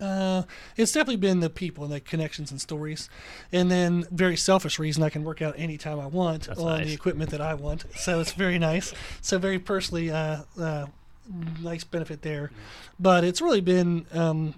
Uh, 0.00 0.42
it's 0.76 0.90
definitely 0.90 1.16
been 1.16 1.38
the 1.38 1.50
people 1.50 1.84
and 1.84 1.92
the 1.92 2.00
connections 2.00 2.50
and 2.50 2.60
stories, 2.60 3.08
and 3.52 3.70
then 3.70 4.04
very 4.10 4.36
selfish 4.36 4.80
reason 4.80 5.02
I 5.04 5.10
can 5.10 5.22
work 5.22 5.40
out 5.40 5.54
anytime 5.56 6.00
I 6.00 6.06
want 6.06 6.48
That's 6.48 6.58
on 6.58 6.78
nice. 6.78 6.86
the 6.86 6.92
equipment 6.92 7.30
that 7.30 7.40
I 7.40 7.54
want. 7.54 7.84
So 7.96 8.18
it's 8.18 8.32
very 8.32 8.58
nice. 8.58 8.92
So 9.20 9.38
very 9.38 9.60
personally, 9.60 10.10
uh, 10.10 10.42
uh, 10.60 10.86
nice 11.60 11.84
benefit 11.84 12.22
there. 12.22 12.50
But 12.98 13.22
it's 13.22 13.40
really 13.40 13.60
been. 13.60 14.06
Um, 14.12 14.54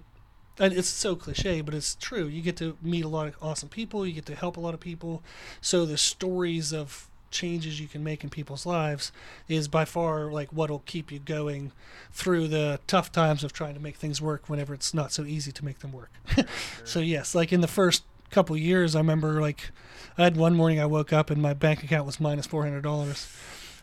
and 0.57 0.73
it's 0.73 0.87
so 0.87 1.15
cliche, 1.15 1.59
but 1.61 1.73
it's 1.73 1.95
true. 1.95 2.27
You 2.27 2.41
get 2.41 2.55
to 2.57 2.77
meet 2.81 3.03
a 3.03 3.09
lot 3.09 3.27
of 3.27 3.35
awesome 3.41 3.67
people. 3.67 4.05
You 4.05 4.13
get 4.13 4.25
to 4.27 4.35
help 4.35 4.55
a 4.55 4.61
lot 4.61 4.73
of 4.73 4.79
people. 4.79 5.21
So 5.59 5.85
the 5.85 5.97
stories 5.97 6.71
of 6.71 7.09
changes 7.31 7.79
you 7.79 7.87
can 7.87 8.03
make 8.03 8.23
in 8.23 8.29
people's 8.29 8.65
lives 8.65 9.11
is 9.47 9.67
by 9.67 9.85
far 9.85 10.31
like 10.31 10.49
what'll 10.51 10.83
keep 10.85 11.11
you 11.11 11.19
going 11.19 11.71
through 12.11 12.47
the 12.47 12.79
tough 12.87 13.11
times 13.11 13.43
of 13.43 13.53
trying 13.53 13.73
to 13.73 13.79
make 13.79 13.95
things 13.95 14.21
work 14.21 14.49
whenever 14.49 14.73
it's 14.73 14.93
not 14.93 15.11
so 15.11 15.23
easy 15.23 15.51
to 15.51 15.65
make 15.65 15.79
them 15.79 15.91
work. 15.91 16.11
so 16.83 16.99
yes, 16.99 17.35
like 17.35 17.51
in 17.51 17.61
the 17.61 17.67
first 17.67 18.03
couple 18.31 18.55
years, 18.57 18.95
I 18.95 18.99
remember 18.99 19.41
like 19.41 19.71
I 20.17 20.23
had 20.23 20.37
one 20.37 20.55
morning 20.55 20.79
I 20.79 20.85
woke 20.85 21.13
up 21.13 21.29
and 21.29 21.41
my 21.41 21.53
bank 21.53 21.83
account 21.83 22.05
was 22.05 22.19
minus 22.19 22.47
four 22.47 22.63
hundred 22.63 22.81
dollars. 22.81 23.31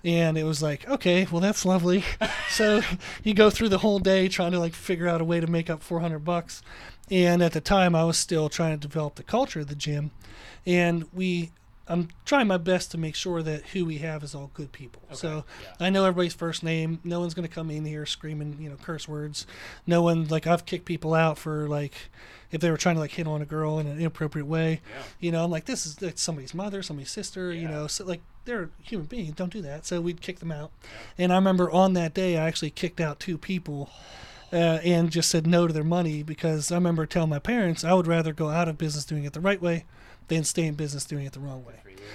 And 0.05 0.37
it 0.37 0.43
was 0.43 0.61
like, 0.61 0.89
okay, 0.89 1.27
well 1.31 1.41
that's 1.41 1.65
lovely. 1.65 2.05
so 2.49 2.83
you 3.23 3.35
go 3.35 3.51
through 3.51 3.69
the 3.69 3.79
whole 3.79 4.01
day 4.01 4.29
trying 4.29 4.53
to 4.53 4.59
like 4.59 4.75
figure 4.75 5.07
out 5.07 5.21
a 5.21 5.25
way 5.25 5.39
to 5.39 5.47
make 5.47 5.71
up 5.71 5.83
400 5.83 6.19
bucks. 6.19 6.61
And 7.11 7.43
at 7.43 7.53
the 7.53 7.61
time 7.61 7.95
I 7.95 8.05
was 8.05 8.19
still 8.19 8.49
trying 8.49 8.79
to 8.79 8.89
develop 8.89 9.15
the 9.15 9.23
culture 9.23 9.61
of 9.61 9.69
the 9.69 9.77
gym. 9.77 10.11
And 10.67 11.07
we 11.13 11.53
I'm 11.93 12.09
trying 12.25 12.47
my 12.47 12.57
best 12.57 12.91
to 12.93 12.99
make 12.99 13.15
sure 13.15 13.43
that 13.43 13.67
who 13.69 13.85
we 13.85 13.99
have 13.99 14.25
is 14.25 14.35
all 14.35 14.51
good 14.55 14.73
people. 14.73 15.03
So 15.13 15.45
I 15.79 15.91
know 15.91 16.07
everybody's 16.07 16.33
first 16.33 16.63
name. 16.63 17.01
No 17.05 17.21
one's 17.21 17.35
going 17.35 17.47
to 17.47 17.55
come 17.55 17.71
in 17.71 17.85
here 17.85 18.07
screaming, 18.07 18.57
you 18.59 18.71
know, 18.71 18.77
curse 18.77 19.07
words. 19.07 19.47
No 19.87 20.01
one 20.01 20.27
like 20.29 20.47
I've 20.47 20.65
kicked 20.65 20.87
people 20.87 21.13
out 21.13 21.37
for 21.37 21.69
like 21.69 21.93
if 22.51 22.63
they 22.63 22.71
were 22.71 22.79
trying 22.79 22.95
to 22.95 23.01
like 23.01 23.11
hit 23.11 23.27
on 23.27 23.43
a 23.43 23.45
girl 23.45 23.79
in 23.79 23.87
an 23.87 23.99
inappropriate 23.99 24.47
way. 24.47 24.81
Yeah. 24.91 25.03
You 25.21 25.33
know, 25.33 25.45
I'm 25.45 25.51
like 25.51 25.67
this 25.67 25.85
is 25.85 25.99
it's 26.01 26.23
somebody's 26.23 26.55
mother, 26.55 26.83
somebody's 26.83 27.11
sister. 27.11 27.53
You 27.53 27.69
know, 27.69 27.87
so 27.87 28.07
like 28.07 28.23
they're 28.47 28.71
human 28.83 29.07
beings. 29.07 29.35
Don't 29.35 29.53
do 29.53 29.61
that. 29.61 29.85
So 29.85 30.01
we'd 30.01 30.23
kick 30.23 30.39
them 30.39 30.51
out. 30.51 30.71
And 31.19 31.31
I 31.31 31.35
remember 31.35 31.71
on 31.71 31.93
that 31.93 32.15
day 32.15 32.39
I 32.39 32.47
actually 32.47 32.71
kicked 32.71 33.03
out 33.03 33.21
two 33.21 33.37
people. 33.37 33.91
Uh, 34.55 34.81
and 34.85 35.11
just 35.11 35.31
said 35.31 35.47
no 35.47 35.67
to 35.67 35.73
their 35.73 35.83
money 35.83 36.23
because 36.23 36.71
I 36.71 36.75
remember 36.75 37.07
telling 37.07 37.31
my 37.31 37.39
parents 37.39 37.85
I 37.85 37.95
would 37.95 38.07
rather 38.07 38.35
go 38.35 38.51
out 38.51 38.69
of 38.69 38.77
business 38.77 39.07
doing 39.07 39.25
it 39.25 39.33
the 39.33 39.41
right 39.41 39.63
way 39.63 39.87
than 40.29 40.45
stay 40.45 40.65
in 40.67 40.75
business 40.75 41.05
doing 41.05 41.27
it 41.27 41.33
the 41.33 41.41
wrong 41.41 41.65
way 41.65 41.75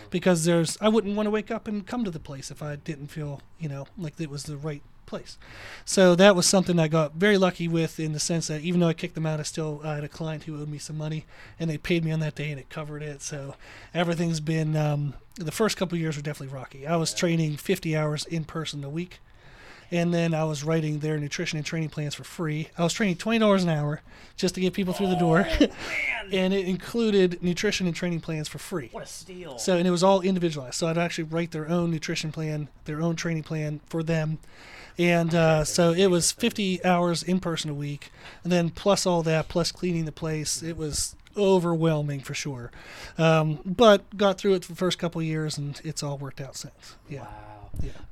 because 0.10 0.46
there's 0.46 0.78
I 0.82 0.90
wouldn't 0.90 1.16
want 1.16 1.28
to 1.28 1.32
wake 1.32 1.52
up 1.52 1.68
and 1.68 1.86
come 1.86 2.04
to 2.04 2.12
the 2.12 2.20
place 2.20 2.52
if 2.52 2.62
I 2.62 2.76
didn't 2.76 3.08
feel 3.08 3.42
you 3.60 3.70
know 3.70 3.88
like 3.98 4.20
it 4.20 4.30
was 4.30 4.44
the 4.44 4.58
right 4.58 4.82
place. 5.08 5.38
So 5.86 6.16
that 6.16 6.36
was 6.36 6.46
something 6.46 6.78
I 6.78 6.88
got 6.88 7.14
very 7.14 7.38
lucky 7.38 7.68
with 7.68 8.00
in 8.00 8.12
the 8.12 8.20
sense 8.20 8.48
that 8.48 8.62
even 8.62 8.82
though 8.82 8.90
I 8.90 8.94
kicked 8.94 9.16
them 9.16 9.26
out, 9.26 9.40
I 9.40 9.44
still 9.44 9.82
I 9.84 9.96
had 9.96 10.04
a 10.04 10.10
client 10.10 10.44
who 10.44 10.62
owed 10.62 10.68
me 10.70 10.78
some 10.78 10.98
money 10.98 11.26
and 11.60 11.70
they 11.70 11.78
paid 11.78 12.06
me 12.06 12.12
on 12.12 12.20
that 12.20 12.36
day 12.36 12.52
and 12.52 12.60
it 12.60 12.70
covered 12.70 13.02
it. 13.02 13.22
So 13.24 13.56
everything's 13.94 14.42
been 14.42 14.76
um, 14.76 15.16
the 15.36 15.52
first 15.52 15.78
couple 15.78 15.96
of 15.96 16.02
years 16.02 16.18
were 16.18 16.22
definitely 16.22 16.56
rocky. 16.56 16.86
I 16.86 16.98
was 16.98 17.14
training 17.14 17.58
50 17.58 17.96
hours 17.96 18.26
in 18.26 18.44
person 18.44 18.84
a 18.84 18.90
week. 18.90 19.20
And 19.92 20.14
then 20.14 20.34
I 20.34 20.44
was 20.44 20.64
writing 20.64 21.00
their 21.00 21.18
nutrition 21.18 21.58
and 21.58 21.66
training 21.66 21.90
plans 21.90 22.16
for 22.16 22.24
free. 22.24 22.70
I 22.78 22.84
was 22.84 22.94
training 22.94 23.18
twenty 23.18 23.40
dollars 23.40 23.64
an 23.64 23.70
hour 23.70 24.02
just 24.36 24.56
to 24.56 24.62
get 24.62 24.74
people 24.74 24.94
through 24.94 25.08
the 25.08 25.16
door, 25.16 25.48
and 26.32 26.54
it 26.54 26.68
included 26.68 27.42
nutrition 27.42 27.88
and 27.88 27.96
training 27.96 28.22
plans 28.22 28.48
for 28.48 28.58
free. 28.58 28.90
What 28.92 29.04
a 29.04 29.08
steal! 29.08 29.58
So, 29.58 29.78
and 29.78 29.88
it 29.88 29.92
was 29.92 30.04
all 30.04 30.22
individualized. 30.22 30.76
So 30.76 30.88
I'd 30.88 30.98
actually 30.98 31.26
write 31.26 31.52
their 31.52 31.70
own 31.70 31.90
nutrition 31.92 32.32
plan, 32.32 32.68
their 32.86 33.02
own 33.02 33.16
training 33.16 33.44
plan 33.44 33.80
for 33.88 34.04
them. 34.04 34.40
And 35.00 35.36
uh, 35.36 35.64
so 35.64 35.92
it 35.92 36.08
was 36.08 36.32
50 36.32 36.84
hours 36.84 37.22
in 37.22 37.40
person 37.40 37.70
a 37.70 37.74
week. 37.74 38.12
And 38.44 38.52
then 38.52 38.70
plus 38.72 39.06
all 39.06 39.22
that, 39.24 39.48
plus 39.48 39.72
cleaning 39.72 40.06
the 40.06 40.12
place, 40.12 40.64
it 40.64 40.76
was 40.76 41.16
overwhelming 41.38 42.22
for 42.22 42.34
sure. 42.34 42.72
Um, 43.18 43.60
but 43.64 44.18
got 44.18 44.40
through 44.40 44.56
it 44.56 44.66
for 44.66 44.72
the 44.72 44.78
first 44.78 44.98
couple 44.98 45.22
of 45.22 45.28
years 45.28 45.58
and 45.58 45.80
it's 45.84 46.02
all 46.02 46.18
worked 46.18 46.42
out 46.42 46.56
since. 46.56 46.96
Yeah. 47.08 47.22
Wow. 47.22 47.57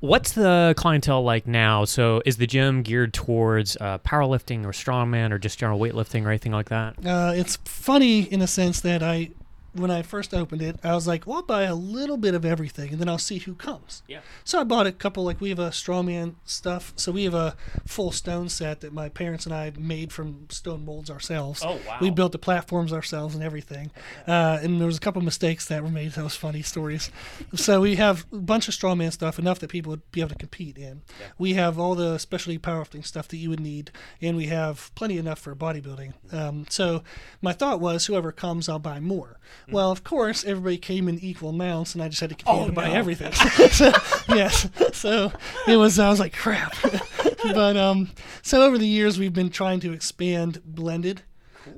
What's 0.00 0.32
the 0.32 0.74
clientele 0.76 1.22
like 1.22 1.46
now? 1.46 1.84
So 1.84 2.22
is 2.24 2.36
the 2.36 2.46
gym 2.46 2.82
geared 2.82 3.12
towards 3.14 3.76
uh, 3.80 3.98
powerlifting 3.98 4.64
or 4.64 4.70
strongman 4.70 5.32
or 5.32 5.38
just 5.38 5.58
general 5.58 5.78
weightlifting 5.78 6.24
or 6.24 6.28
anything 6.28 6.52
like 6.52 6.68
that? 6.68 6.94
Uh, 7.04 7.32
it's 7.34 7.56
funny 7.64 8.20
in 8.22 8.42
a 8.42 8.46
sense 8.46 8.80
that 8.80 9.02
I 9.02 9.30
when 9.78 9.90
I 9.90 10.02
first 10.02 10.34
opened 10.34 10.62
it, 10.62 10.78
I 10.82 10.94
was 10.94 11.06
like, 11.06 11.26
well, 11.26 11.36
I'll 11.36 11.42
buy 11.42 11.62
a 11.62 11.74
little 11.74 12.16
bit 12.16 12.34
of 12.34 12.44
everything, 12.44 12.92
and 12.92 13.00
then 13.00 13.08
I'll 13.08 13.18
see 13.18 13.38
who 13.38 13.54
comes. 13.54 14.02
Yeah. 14.08 14.20
So 14.44 14.60
I 14.60 14.64
bought 14.64 14.86
a 14.86 14.92
couple. 14.92 15.24
Like 15.24 15.40
we 15.40 15.48
have 15.50 15.58
a 15.58 15.70
strongman 15.70 16.34
stuff. 16.44 16.92
So 16.96 17.12
we 17.12 17.24
have 17.24 17.34
a 17.34 17.56
full 17.86 18.12
stone 18.12 18.48
set 18.48 18.80
that 18.80 18.92
my 18.92 19.08
parents 19.08 19.46
and 19.46 19.54
I 19.54 19.72
made 19.78 20.12
from 20.12 20.46
stone 20.50 20.84
molds 20.84 21.10
ourselves. 21.10 21.62
Oh, 21.64 21.78
wow. 21.86 21.98
We 22.00 22.10
built 22.10 22.32
the 22.32 22.38
platforms 22.38 22.92
ourselves 22.92 23.34
and 23.34 23.42
everything. 23.42 23.90
Uh, 24.26 24.58
and 24.62 24.80
there 24.80 24.86
was 24.86 24.96
a 24.96 25.00
couple 25.00 25.22
mistakes 25.22 25.66
that 25.66 25.82
were 25.82 25.88
made. 25.88 26.12
That 26.12 26.24
was 26.24 26.36
funny 26.36 26.62
stories. 26.62 27.10
so 27.54 27.80
we 27.80 27.96
have 27.96 28.26
a 28.32 28.38
bunch 28.38 28.68
of 28.68 28.74
strongman 28.74 29.12
stuff, 29.12 29.38
enough 29.38 29.58
that 29.60 29.70
people 29.70 29.90
would 29.90 30.10
be 30.12 30.20
able 30.20 30.30
to 30.30 30.36
compete 30.36 30.76
in. 30.78 31.02
Yeah. 31.20 31.26
We 31.38 31.54
have 31.54 31.78
all 31.78 31.94
the 31.94 32.18
specialty 32.18 32.58
powerlifting 32.58 33.04
stuff 33.04 33.28
that 33.28 33.36
you 33.36 33.50
would 33.50 33.60
need, 33.60 33.90
and 34.20 34.36
we 34.36 34.46
have 34.46 34.90
plenty 34.94 35.18
enough 35.18 35.38
for 35.38 35.54
bodybuilding. 35.54 36.12
Um, 36.32 36.66
so 36.68 37.02
my 37.42 37.52
thought 37.52 37.80
was, 37.80 38.06
whoever 38.06 38.32
comes, 38.32 38.68
I'll 38.68 38.78
buy 38.78 39.00
more. 39.00 39.38
Well, 39.70 39.90
of 39.90 40.04
course, 40.04 40.44
everybody 40.44 40.78
came 40.78 41.08
in 41.08 41.18
equal 41.18 41.50
amounts, 41.50 41.94
and 41.94 42.02
I 42.02 42.08
just 42.08 42.20
had 42.20 42.30
to 42.30 42.36
continue 42.36 42.62
Oh, 42.62 42.66
to 42.66 42.72
buy 42.72 42.88
no. 42.88 42.94
everything. 42.94 43.32
so, 43.70 43.92
yes. 44.34 44.68
So 44.92 45.32
it 45.66 45.76
was. 45.76 45.98
I 45.98 46.08
was 46.08 46.20
like, 46.20 46.32
crap. 46.34 46.74
but 47.42 47.76
um, 47.76 48.10
so 48.42 48.62
over 48.62 48.78
the 48.78 48.86
years, 48.86 49.18
we've 49.18 49.32
been 49.34 49.50
trying 49.50 49.80
to 49.80 49.92
expand 49.92 50.62
blended. 50.64 51.22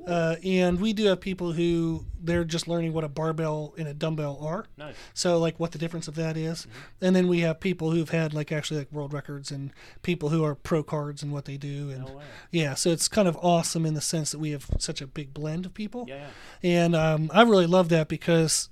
Uh, 0.07 0.35
and 0.43 0.79
we 0.79 0.93
do 0.93 1.05
have 1.05 1.19
people 1.21 1.51
who 1.53 2.05
they're 2.21 2.43
just 2.43 2.67
learning 2.67 2.93
what 2.93 3.03
a 3.03 3.09
barbell 3.09 3.73
and 3.77 3.87
a 3.87 3.93
dumbbell 3.93 4.37
are. 4.41 4.65
Nice. 4.77 4.95
So 5.13 5.37
like 5.39 5.59
what 5.59 5.71
the 5.71 5.77
difference 5.77 6.07
of 6.07 6.15
that 6.15 6.35
is. 6.37 6.61
Mm-hmm. 6.61 7.05
and 7.05 7.15
then 7.15 7.27
we 7.27 7.39
have 7.41 7.59
people 7.59 7.91
who've 7.91 8.09
had 8.09 8.33
like 8.33 8.51
actually 8.51 8.79
like 8.79 8.91
world 8.91 9.13
records 9.13 9.51
and 9.51 9.71
people 10.01 10.29
who 10.29 10.43
are 10.43 10.55
pro 10.55 10.83
cards 10.83 11.23
and 11.23 11.31
what 11.31 11.45
they 11.45 11.57
do 11.57 11.89
and 11.91 12.09
yeah, 12.51 12.73
so 12.73 12.89
it's 12.89 13.07
kind 13.07 13.27
of 13.27 13.37
awesome 13.41 13.85
in 13.85 13.93
the 13.93 14.01
sense 14.01 14.31
that 14.31 14.39
we 14.39 14.51
have 14.51 14.65
such 14.79 15.01
a 15.01 15.07
big 15.07 15.33
blend 15.33 15.65
of 15.65 15.73
people. 15.73 16.05
Yeah, 16.07 16.27
yeah. 16.61 16.83
And 16.83 16.95
um, 16.95 17.31
I 17.33 17.43
really 17.43 17.67
love 17.67 17.89
that 17.89 18.07
because 18.07 18.69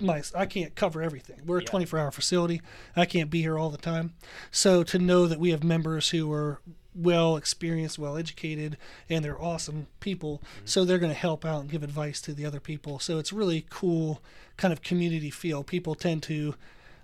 my 0.00 0.22
I 0.34 0.46
can't 0.46 0.74
cover 0.74 1.02
everything. 1.02 1.42
We're 1.44 1.58
a 1.58 1.62
Yeah. 1.62 1.68
24 1.68 1.98
hour 1.98 2.10
facility. 2.10 2.60
I 2.94 3.04
can't 3.04 3.30
be 3.30 3.42
here 3.42 3.58
all 3.58 3.70
the 3.70 3.76
time. 3.78 4.14
So 4.50 4.82
to 4.84 4.98
know 4.98 5.26
that 5.26 5.38
we 5.38 5.50
have 5.50 5.62
members 5.62 6.10
who 6.10 6.32
are 6.32 6.60
well 6.96 7.36
experienced, 7.36 7.98
well 7.98 8.16
educated, 8.16 8.76
and 9.08 9.24
they're 9.24 9.40
awesome 9.40 9.86
people, 10.00 10.38
mm-hmm. 10.38 10.66
so 10.66 10.84
they're 10.84 10.98
going 10.98 11.12
to 11.12 11.18
help 11.18 11.44
out 11.44 11.60
and 11.60 11.70
give 11.70 11.82
advice 11.82 12.20
to 12.22 12.32
the 12.32 12.46
other 12.46 12.60
people. 12.60 12.98
So 12.98 13.18
it's 13.18 13.32
really 13.32 13.66
cool 13.70 14.22
kind 14.56 14.72
of 14.72 14.82
community 14.82 15.30
feel. 15.30 15.62
People 15.62 15.94
tend 15.94 16.22
to 16.24 16.54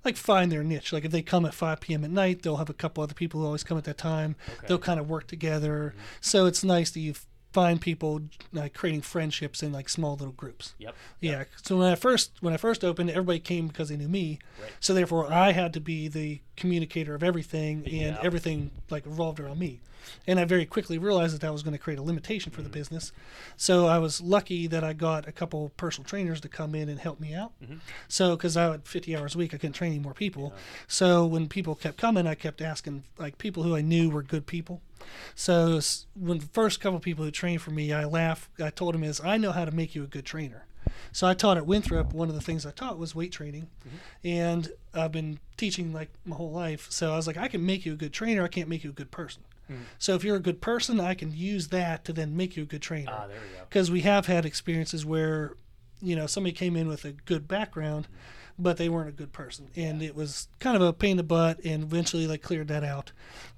like 0.04 0.16
find 0.16 0.50
their 0.50 0.64
niche. 0.64 0.92
Like 0.92 1.04
if 1.04 1.12
they 1.12 1.22
come 1.22 1.44
at 1.46 1.54
5 1.54 1.80
p.m. 1.80 2.04
at 2.04 2.10
night, 2.10 2.42
they'll 2.42 2.56
have 2.56 2.70
a 2.70 2.74
couple 2.74 3.02
other 3.02 3.14
people 3.14 3.40
who 3.40 3.46
always 3.46 3.64
come 3.64 3.78
at 3.78 3.84
that 3.84 3.98
time. 3.98 4.36
Okay. 4.48 4.66
They'll 4.66 4.78
kind 4.78 4.98
of 4.98 5.08
work 5.08 5.26
together. 5.26 5.94
Mm-hmm. 5.94 6.04
So 6.20 6.46
it's 6.46 6.64
nice 6.64 6.90
that 6.90 7.00
you 7.00 7.14
find 7.52 7.80
people 7.80 8.20
like 8.52 8.74
creating 8.74 9.02
friendships 9.02 9.62
in 9.62 9.72
like 9.72 9.88
small 9.88 10.12
little 10.16 10.32
groups. 10.32 10.74
Yep. 10.78 10.94
Yeah. 11.20 11.44
So 11.62 11.76
when 11.78 11.88
I 11.92 11.94
first 11.94 12.32
when 12.40 12.52
I 12.54 12.56
first 12.56 12.84
opened, 12.84 13.10
everybody 13.10 13.38
came 13.40 13.68
because 13.68 13.88
they 13.90 13.96
knew 13.96 14.08
me. 14.08 14.38
Right. 14.60 14.70
So 14.80 14.94
therefore, 14.94 15.32
I 15.32 15.52
had 15.52 15.72
to 15.74 15.80
be 15.80 16.08
the 16.08 16.40
communicator 16.56 17.14
of 17.14 17.22
everything, 17.22 17.82
and 17.84 17.92
Yeah. 17.92 18.18
everything 18.22 18.70
like 18.90 19.04
revolved 19.06 19.40
around 19.40 19.58
me. 19.58 19.80
And 20.26 20.38
I 20.40 20.44
very 20.44 20.64
quickly 20.66 20.98
realized 20.98 21.34
that 21.34 21.40
that 21.42 21.52
was 21.52 21.62
going 21.62 21.72
to 21.72 21.78
create 21.78 21.98
a 21.98 22.02
limitation 22.02 22.50
for 22.52 22.60
the 22.62 22.68
Mm-hmm. 22.68 22.78
business. 22.78 23.12
So 23.56 23.86
I 23.86 23.98
was 23.98 24.20
lucky 24.20 24.66
that 24.68 24.82
I 24.84 24.92
got 24.92 25.26
a 25.28 25.32
couple 25.32 25.70
personal 25.76 26.04
trainers 26.08 26.40
to 26.42 26.48
come 26.48 26.74
in 26.74 26.88
and 26.88 26.98
help 27.00 27.20
me 27.20 27.34
out. 27.34 27.52
Mhm. 27.62 27.80
So 28.08 28.36
because 28.36 28.56
I 28.56 28.70
had 28.70 28.86
50 28.86 29.16
hours 29.16 29.34
a 29.34 29.38
week, 29.38 29.52
I 29.54 29.58
couldn't 29.58 29.74
train 29.74 29.92
any 29.92 30.00
more 30.00 30.14
people. 30.14 30.54
So 30.88 31.26
when 31.26 31.48
people 31.48 31.74
kept 31.74 31.98
coming, 31.98 32.26
I 32.26 32.34
kept 32.34 32.60
asking 32.62 33.04
like 33.18 33.38
people 33.38 33.62
who 33.62 33.76
I 33.76 33.80
knew 33.82 34.08
were 34.10 34.22
good 34.22 34.46
people. 34.46 34.80
So 35.34 35.80
when 36.14 36.38
the 36.38 36.46
first 36.46 36.80
couple 36.80 37.00
people 37.00 37.24
who 37.24 37.30
trained 37.30 37.62
for 37.62 37.70
me, 37.72 37.92
I 37.92 38.04
laughed. 38.04 38.48
I 38.60 38.70
told 38.70 38.94
them 38.94 39.02
is 39.04 39.20
I 39.20 39.36
know 39.36 39.52
how 39.52 39.64
to 39.64 39.70
make 39.72 39.94
you 39.94 40.04
a 40.04 40.06
good 40.06 40.24
trainer. 40.24 40.66
So 41.12 41.26
I 41.26 41.34
taught 41.34 41.56
at 41.56 41.66
Winthrop. 41.66 42.12
One 42.12 42.28
of 42.28 42.34
the 42.34 42.40
things 42.40 42.64
I 42.64 42.70
taught 42.70 42.98
was 42.98 43.14
weight 43.14 43.32
training, 43.32 43.68
and 44.24 44.70
I've 44.94 45.12
been 45.12 45.38
teaching 45.56 45.92
like 45.92 46.10
my 46.24 46.36
whole 46.36 46.50
life. 46.50 46.86
So 46.90 47.12
I 47.12 47.16
was 47.16 47.26
like, 47.26 47.36
I 47.36 47.48
can 47.48 47.64
make 47.64 47.84
you 47.84 47.92
a 47.92 47.96
good 47.96 48.12
trainer. 48.12 48.42
I 48.44 48.48
can't 48.48 48.68
make 48.68 48.82
you 48.84 48.90
a 48.90 48.94
good 48.94 49.10
person. 49.10 49.42
So 49.98 50.14
if 50.14 50.22
you're 50.24 50.36
a 50.36 50.40
good 50.40 50.60
person, 50.60 51.00
I 51.00 51.14
can 51.14 51.32
use 51.34 51.68
that 51.68 52.04
to 52.04 52.12
then 52.12 52.36
make 52.36 52.56
you 52.56 52.64
a 52.64 52.66
good 52.66 52.82
trainer 52.82 53.10
Ah, 53.12 53.26
there 53.26 53.38
we 53.40 53.56
go. 53.56 53.64
because 53.68 53.90
we 53.90 54.02
have 54.02 54.26
had 54.26 54.44
experiences 54.44 55.06
where 55.06 55.54
you 56.02 56.14
know 56.16 56.26
somebody 56.26 56.52
came 56.52 56.76
in 56.76 56.88
with 56.88 57.04
a 57.04 57.12
good 57.12 57.46
background 57.48 58.06
but 58.58 58.76
they 58.76 58.88
weren't 58.88 59.08
a 59.08 59.12
good 59.12 59.32
person 59.32 59.68
and 59.76 60.02
it 60.02 60.14
was 60.14 60.48
kind 60.60 60.76
of 60.76 60.82
a 60.82 60.92
pain 60.92 61.12
in 61.12 61.16
the 61.16 61.22
butt 61.22 61.58
and 61.64 61.82
eventually 61.84 62.26
they 62.26 62.36
cleared 62.36 62.68
that 62.68 62.84
out 62.84 63.12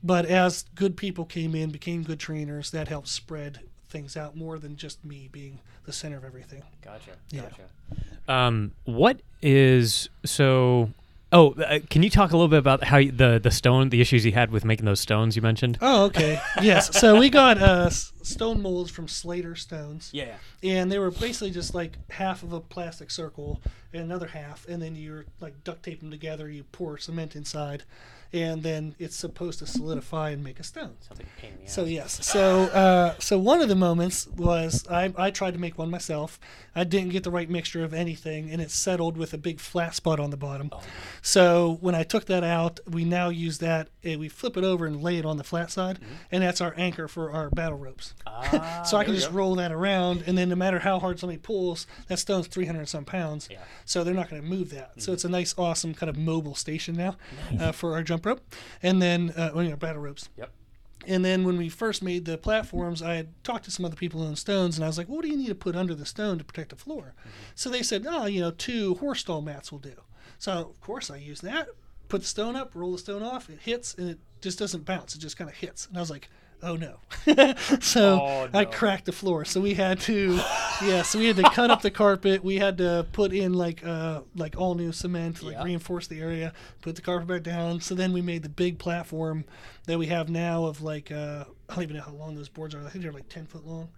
but 0.04 0.24
as 0.26 0.64
good 0.76 0.96
people 0.96 1.24
came 1.24 1.54
in 1.54 1.70
became 1.70 2.02
good 2.04 2.20
trainers 2.20 2.70
that 2.70 2.86
helped 2.86 3.08
spread 3.08 3.58
things 3.88 4.16
out 4.16 4.36
more 4.36 4.58
than 4.58 4.76
just 4.76 5.04
me 5.04 5.28
being 5.32 5.58
the 5.84 5.92
center 5.92 6.16
of 6.16 6.24
everything 6.24 6.62
Gotcha. 6.82 7.12
Yeah. 7.30 7.40
Gotcha. 7.42 8.32
Um, 8.32 8.72
what 8.84 9.20
is 9.42 10.08
so? 10.24 10.90
Oh, 11.34 11.50
uh, 11.54 11.80
can 11.90 12.04
you 12.04 12.10
talk 12.10 12.30
a 12.30 12.36
little 12.36 12.48
bit 12.48 12.60
about 12.60 12.84
how 12.84 12.98
you, 12.98 13.10
the 13.10 13.40
the 13.42 13.50
stone, 13.50 13.88
the 13.88 14.00
issues 14.00 14.24
you 14.24 14.30
had 14.30 14.52
with 14.52 14.64
making 14.64 14.86
those 14.86 15.00
stones 15.00 15.34
you 15.34 15.42
mentioned? 15.42 15.78
oh 15.82 16.04
okay 16.04 16.40
yes 16.62 16.96
so 16.98 17.18
we 17.18 17.28
got 17.28 17.58
uh, 17.58 17.90
stone 18.24 18.60
molds 18.62 18.90
from 18.90 19.06
slater 19.08 19.54
stones 19.54 20.10
Yeah. 20.12 20.34
and 20.62 20.90
they 20.90 20.98
were 20.98 21.10
basically 21.10 21.50
just 21.50 21.74
like 21.74 21.98
half 22.10 22.42
of 22.42 22.52
a 22.52 22.60
plastic 22.60 23.10
circle 23.10 23.60
and 23.92 24.02
another 24.02 24.26
half 24.28 24.66
and 24.68 24.82
then 24.82 24.96
you're 24.96 25.26
like 25.40 25.62
duct 25.64 25.82
tape 25.82 26.00
them 26.00 26.10
together 26.10 26.48
you 26.50 26.64
pour 26.72 26.98
cement 26.98 27.36
inside 27.36 27.84
and 28.32 28.64
then 28.64 28.96
it's 28.98 29.14
supposed 29.14 29.60
to 29.60 29.66
solidify 29.66 30.30
and 30.30 30.42
make 30.42 30.58
a 30.58 30.64
stone 30.64 30.90
Sounds 31.00 31.20
like 31.20 31.28
a 31.38 31.40
pain 31.40 31.52
in 31.52 31.58
the 31.58 31.64
ass. 31.66 31.72
so 31.72 31.84
yes 31.84 32.26
so 32.26 32.62
uh, 32.64 33.14
so 33.20 33.38
one 33.38 33.60
of 33.60 33.68
the 33.68 33.76
moments 33.76 34.26
was 34.26 34.84
I, 34.88 35.12
I 35.16 35.30
tried 35.30 35.52
to 35.54 35.60
make 35.60 35.78
one 35.78 35.90
myself 35.90 36.40
i 36.74 36.82
didn't 36.82 37.10
get 37.10 37.22
the 37.22 37.30
right 37.30 37.48
mixture 37.48 37.84
of 37.84 37.94
anything 37.94 38.50
and 38.50 38.60
it 38.60 38.70
settled 38.72 39.16
with 39.16 39.32
a 39.34 39.38
big 39.38 39.60
flat 39.60 39.94
spot 39.94 40.18
on 40.18 40.30
the 40.30 40.36
bottom 40.36 40.70
Oh. 40.72 40.80
so 41.22 41.78
when 41.80 41.94
i 41.94 42.02
took 42.02 42.24
that 42.26 42.42
out 42.42 42.80
we 42.88 43.04
now 43.04 43.28
use 43.28 43.58
that 43.58 43.88
and 44.02 44.18
we 44.18 44.28
flip 44.28 44.56
it 44.56 44.64
over 44.64 44.86
and 44.86 45.02
lay 45.02 45.18
it 45.18 45.24
on 45.24 45.36
the 45.36 45.44
flat 45.44 45.70
side 45.70 45.98
and 46.32 46.42
that's 46.42 46.60
our 46.60 46.74
anchor 46.76 47.06
for 47.06 47.30
our 47.30 47.50
battle 47.50 47.78
ropes 47.78 48.13
Mm-hmm. 48.13 48.13
Ah, 48.26 48.82
so 48.84 48.96
I 48.96 49.04
can 49.04 49.14
just 49.14 49.30
go. 49.30 49.36
roll 49.36 49.54
that 49.56 49.70
around, 49.70 50.24
and 50.26 50.36
then 50.36 50.48
no 50.48 50.56
matter 50.56 50.78
how 50.78 50.98
hard 50.98 51.18
somebody 51.18 51.38
pulls, 51.38 51.86
that 52.08 52.18
stone's 52.18 52.46
300 52.46 52.78
and 52.78 52.88
some 52.88 53.04
pounds. 53.04 53.48
Yeah. 53.50 53.58
Mm-hmm. 53.58 53.66
So 53.84 54.04
they're 54.04 54.14
not 54.14 54.30
going 54.30 54.42
to 54.42 54.48
move 54.48 54.70
that. 54.70 55.02
So 55.02 55.12
it's 55.12 55.24
a 55.24 55.28
nice, 55.28 55.54
awesome 55.58 55.94
kind 55.94 56.08
of 56.08 56.16
mobile 56.16 56.54
station 56.54 56.94
now 56.94 57.16
uh, 57.60 57.72
for 57.72 57.94
our 57.94 58.02
jump 58.02 58.26
rope, 58.26 58.40
and 58.82 59.00
then 59.00 59.30
uh, 59.36 59.50
well, 59.54 59.64
you 59.64 59.70
know, 59.70 59.76
battle 59.76 60.02
ropes. 60.02 60.28
Yep. 60.36 60.50
And 61.06 61.22
then 61.24 61.44
when 61.44 61.58
we 61.58 61.68
first 61.68 62.02
made 62.02 62.24
the 62.24 62.38
platforms, 62.38 63.02
I 63.02 63.14
had 63.14 63.44
talked 63.44 63.66
to 63.66 63.70
some 63.70 63.84
other 63.84 63.96
people 63.96 64.20
who 64.20 64.26
own 64.26 64.36
stones, 64.36 64.76
and 64.76 64.84
I 64.84 64.88
was 64.88 64.96
like, 64.96 65.08
"What 65.08 65.22
do 65.22 65.28
you 65.28 65.36
need 65.36 65.48
to 65.48 65.54
put 65.54 65.76
under 65.76 65.94
the 65.94 66.06
stone 66.06 66.38
to 66.38 66.44
protect 66.44 66.70
the 66.70 66.76
floor?" 66.76 67.14
So 67.54 67.68
they 67.68 67.82
said, 67.82 68.06
"Oh, 68.08 68.26
you 68.26 68.40
know, 68.40 68.50
two 68.50 68.94
horse 68.96 69.20
stall 69.20 69.42
mats 69.42 69.70
will 69.70 69.80
do." 69.80 69.94
So 70.38 70.52
of 70.52 70.80
course 70.80 71.10
I 71.10 71.16
use 71.16 71.40
that. 71.42 71.68
Put 72.08 72.22
the 72.22 72.26
stone 72.26 72.56
up, 72.56 72.74
roll 72.74 72.92
the 72.92 72.98
stone 72.98 73.22
off. 73.22 73.50
It 73.50 73.60
hits, 73.60 73.94
and 73.94 74.08
it 74.10 74.18
just 74.40 74.58
doesn't 74.58 74.84
bounce. 74.84 75.14
It 75.14 75.18
just 75.18 75.36
kind 75.36 75.50
of 75.50 75.56
hits. 75.56 75.86
And 75.86 75.96
I 75.96 76.00
was 76.00 76.10
like, 76.10 76.28
"Oh 76.62 76.76
no!" 76.76 76.96
so 77.80 78.20
Oh, 78.22 78.48
I 78.52 78.64
cracked 78.64 79.06
the 79.06 79.12
floor. 79.12 79.44
So 79.44 79.60
we 79.60 79.74
had 79.74 80.00
to, 80.00 80.34
yeah. 80.84 81.02
So 81.02 81.18
we 81.18 81.26
had 81.26 81.36
to 81.36 81.42
cut 81.50 81.70
up 81.70 81.82
the 81.82 81.90
carpet. 81.90 82.42
We 82.44 82.56
had 82.58 82.78
to 82.78 83.06
put 83.12 83.32
in 83.32 83.54
like 83.54 83.84
uh 83.84 84.22
like 84.36 84.56
all 84.58 84.74
new 84.74 84.92
cement, 84.92 85.42
like 85.42 85.54
Yeah. 85.54 85.64
reinforce 85.64 86.06
the 86.06 86.20
area. 86.20 86.52
Put 86.82 86.96
the 86.96 87.02
carpet 87.02 87.28
back 87.28 87.42
down. 87.42 87.80
So 87.80 87.94
then 87.94 88.12
we 88.12 88.20
made 88.22 88.42
the 88.42 88.48
big 88.48 88.78
platform 88.78 89.44
that 89.86 89.98
we 89.98 90.06
have 90.06 90.28
now 90.28 90.64
of 90.64 90.82
like 90.82 91.10
uh 91.12 91.44
I 91.68 91.74
don't 91.76 91.84
even 91.84 91.96
know 91.96 92.02
how 92.02 92.12
long 92.12 92.34
those 92.34 92.48
boards 92.50 92.74
are. 92.74 92.84
I 92.84 92.90
think 92.90 93.02
they're 93.02 93.12
like 93.12 93.28
ten 93.28 93.46
foot 93.46 93.66
long. 93.66 93.88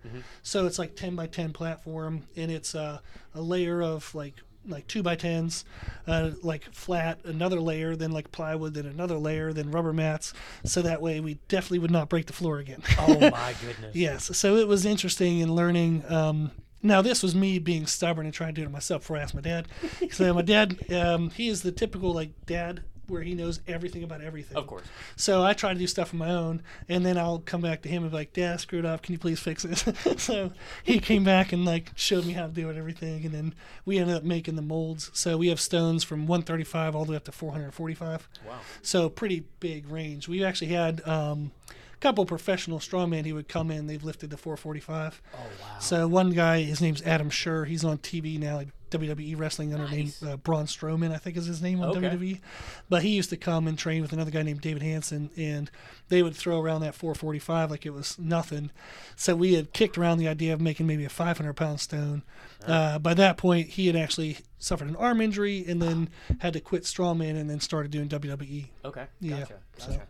So 0.42 0.66
it's 0.66 0.78
like 0.78 0.94
ten 0.96 1.16
by 1.16 1.26
ten 1.26 1.52
platform, 1.52 2.22
and 2.36 2.50
it's 2.50 2.74
uh, 2.76 3.00
a 3.34 3.40
layer 3.40 3.82
of 3.82 4.14
like 4.14 4.34
like 4.68 4.86
two 4.86 5.02
by 5.02 5.14
tens, 5.16 5.64
uh, 6.06 6.32
like 6.42 6.64
flat, 6.72 7.18
another 7.24 7.60
layer, 7.60 7.96
then 7.96 8.12
like 8.12 8.32
plywood, 8.32 8.74
then 8.74 8.86
another 8.86 9.16
layer, 9.16 9.52
then 9.52 9.70
rubber 9.70 9.92
mats. 9.92 10.32
So 10.64 10.82
that 10.82 11.00
way 11.00 11.20
we 11.20 11.38
definitely 11.48 11.78
would 11.80 11.90
not 11.90 12.08
break 12.08 12.26
the 12.26 12.32
floor 12.32 12.58
again. 12.58 12.82
Oh 12.98 13.18
my 13.30 13.54
goodness. 13.60 13.94
yes. 13.94 14.36
So 14.36 14.56
it 14.56 14.66
was 14.68 14.84
interesting 14.86 15.38
in 15.40 15.54
learning. 15.54 16.04
Um, 16.08 16.50
now 16.82 17.02
this 17.02 17.22
was 17.22 17.34
me 17.34 17.58
being 17.58 17.86
stubborn 17.86 18.26
and 18.26 18.34
trying 18.34 18.54
to 18.54 18.60
do 18.60 18.66
it 18.66 18.70
myself 18.70 19.02
before 19.02 19.16
I 19.16 19.20
asked 19.22 19.34
my 19.34 19.40
dad. 19.40 19.66
So 20.10 20.32
my 20.34 20.42
dad, 20.42 20.76
um, 20.92 21.30
he 21.30 21.48
is 21.48 21.62
the 21.62 21.72
typical 21.72 22.12
like 22.12 22.30
dad 22.46 22.82
where 23.08 23.22
he 23.22 23.34
knows 23.34 23.60
everything 23.66 24.02
about 24.02 24.20
everything. 24.20 24.56
Of 24.56 24.66
course. 24.66 24.84
So 25.16 25.44
I 25.44 25.52
try 25.52 25.72
to 25.72 25.78
do 25.78 25.86
stuff 25.86 26.12
on 26.12 26.18
my 26.18 26.30
own, 26.30 26.62
and 26.88 27.04
then 27.04 27.18
I'll 27.18 27.38
come 27.38 27.60
back 27.60 27.82
to 27.82 27.88
him 27.88 28.02
and 28.02 28.10
be 28.10 28.16
like, 28.16 28.32
"Dad, 28.32 28.54
I 28.54 28.56
screwed 28.56 28.84
up. 28.84 29.02
Can 29.02 29.12
you 29.12 29.18
please 29.18 29.40
fix 29.40 29.64
it?" 29.64 29.84
so 30.18 30.52
he 30.82 30.98
came 30.98 31.24
back 31.24 31.52
and 31.52 31.64
like 31.64 31.92
showed 31.94 32.26
me 32.26 32.32
how 32.32 32.46
to 32.46 32.52
do 32.52 32.66
it, 32.66 32.70
and 32.70 32.78
everything, 32.78 33.24
and 33.24 33.34
then 33.34 33.54
we 33.84 33.98
ended 33.98 34.16
up 34.16 34.24
making 34.24 34.56
the 34.56 34.62
molds. 34.62 35.10
So 35.14 35.36
we 35.36 35.48
have 35.48 35.60
stones 35.60 36.04
from 36.04 36.26
135 36.26 36.94
all 36.94 37.04
the 37.04 37.12
way 37.12 37.16
up 37.16 37.24
to 37.24 37.32
445. 37.32 38.28
Wow. 38.46 38.54
So 38.82 39.08
pretty 39.08 39.44
big 39.60 39.88
range. 39.88 40.28
We 40.28 40.44
actually 40.44 40.68
had 40.68 41.06
um, 41.06 41.52
a 41.70 41.98
couple 41.98 42.24
professional 42.26 42.78
strongmen 42.78 43.26
who 43.26 43.34
would 43.34 43.48
come 43.48 43.70
in. 43.70 43.86
They've 43.86 44.02
lifted 44.02 44.30
the 44.30 44.36
445. 44.36 45.22
Oh 45.34 45.38
wow. 45.38 45.78
So 45.78 46.08
one 46.08 46.30
guy, 46.30 46.62
his 46.62 46.80
name's 46.80 47.02
Adam 47.02 47.30
Schur. 47.30 47.66
He's 47.66 47.84
on 47.84 47.98
TV 47.98 48.38
now, 48.38 48.56
like 48.56 48.68
WWE 48.90 49.38
wrestling 49.38 49.74
under 49.74 49.86
Nice. 49.88 50.22
name 50.22 50.32
uh, 50.32 50.36
Braun 50.36 50.66
Strowman, 50.66 51.12
I 51.12 51.16
think 51.18 51.36
is 51.36 51.46
his 51.46 51.60
name 51.60 51.80
on 51.82 51.90
Okay. 51.96 52.08
WWE. 52.08 52.40
But 52.88 53.02
he 53.02 53.10
used 53.10 53.30
to 53.30 53.36
come 53.36 53.66
and 53.66 53.76
train 53.78 54.00
with 54.02 54.12
another 54.12 54.30
guy 54.30 54.42
named 54.42 54.60
David 54.60 54.82
Hansen, 54.82 55.30
and 55.36 55.70
they 56.08 56.22
would 56.22 56.34
throw 56.36 56.60
around 56.60 56.82
that 56.82 56.94
445 56.94 57.70
like 57.70 57.84
it 57.84 57.90
was 57.92 58.18
nothing. 58.18 58.70
So 59.16 59.34
we 59.34 59.54
had 59.54 59.72
kicked 59.72 59.98
around 59.98 60.18
the 60.18 60.28
idea 60.28 60.52
of 60.54 60.60
making 60.60 60.86
maybe 60.86 61.04
a 61.04 61.08
500 61.08 61.52
pound 61.54 61.80
stone. 61.80 62.22
Uh, 62.66 62.98
by 62.98 63.14
that 63.14 63.36
point, 63.36 63.68
he 63.70 63.86
had 63.88 63.96
actually 63.96 64.38
suffered 64.58 64.88
an 64.88 64.96
arm 64.96 65.20
injury 65.20 65.64
and 65.66 65.82
then 65.82 66.08
had 66.38 66.52
to 66.52 66.60
quit 66.60 66.82
strongman 66.84 67.36
and 67.36 67.50
then 67.50 67.60
started 67.60 67.90
doing. 67.90 68.08
WWE. 68.08 68.66
Okay. 68.84 69.06
Yeah, 69.20 69.40
Gotcha. 69.40 69.54
so- 69.78 69.86
Gotcha. 69.88 69.98
Wow, 69.98 70.02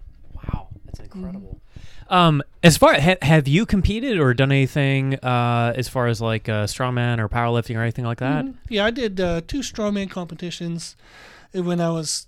that's 0.96 1.14
incredible. 1.14 1.60
Um, 2.08 2.42
as 2.62 2.76
far 2.76 2.94
ha- 3.00 3.16
have 3.22 3.48
you 3.48 3.66
competed 3.66 4.18
or 4.18 4.32
done 4.34 4.52
anything 4.52 5.14
uh, 5.16 5.72
as 5.76 5.88
far 5.88 6.06
as 6.06 6.20
like 6.20 6.48
uh, 6.48 6.64
strongman 6.64 7.18
or 7.18 7.28
powerlifting 7.28 7.76
or 7.76 7.82
anything 7.82 8.04
like 8.04 8.18
that? 8.18 8.46
Yeah, 8.68 8.84
I 8.84 8.90
did 8.90 9.20
uh, 9.20 9.40
two 9.46 9.60
strongman 9.60 10.10
competitions 10.10 10.96
when 11.52 11.80
I 11.80 11.90
was 11.90 12.26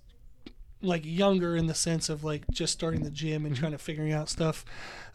like 0.80 1.02
younger 1.04 1.56
in 1.56 1.66
the 1.66 1.74
sense 1.74 2.08
of 2.08 2.24
like 2.24 2.44
just 2.50 2.72
starting 2.72 3.02
the 3.02 3.10
gym 3.10 3.44
and 3.46 3.54
trying 3.56 3.72
to 3.72 3.78
figuring 3.78 4.12
out 4.12 4.28
stuff. 4.28 4.64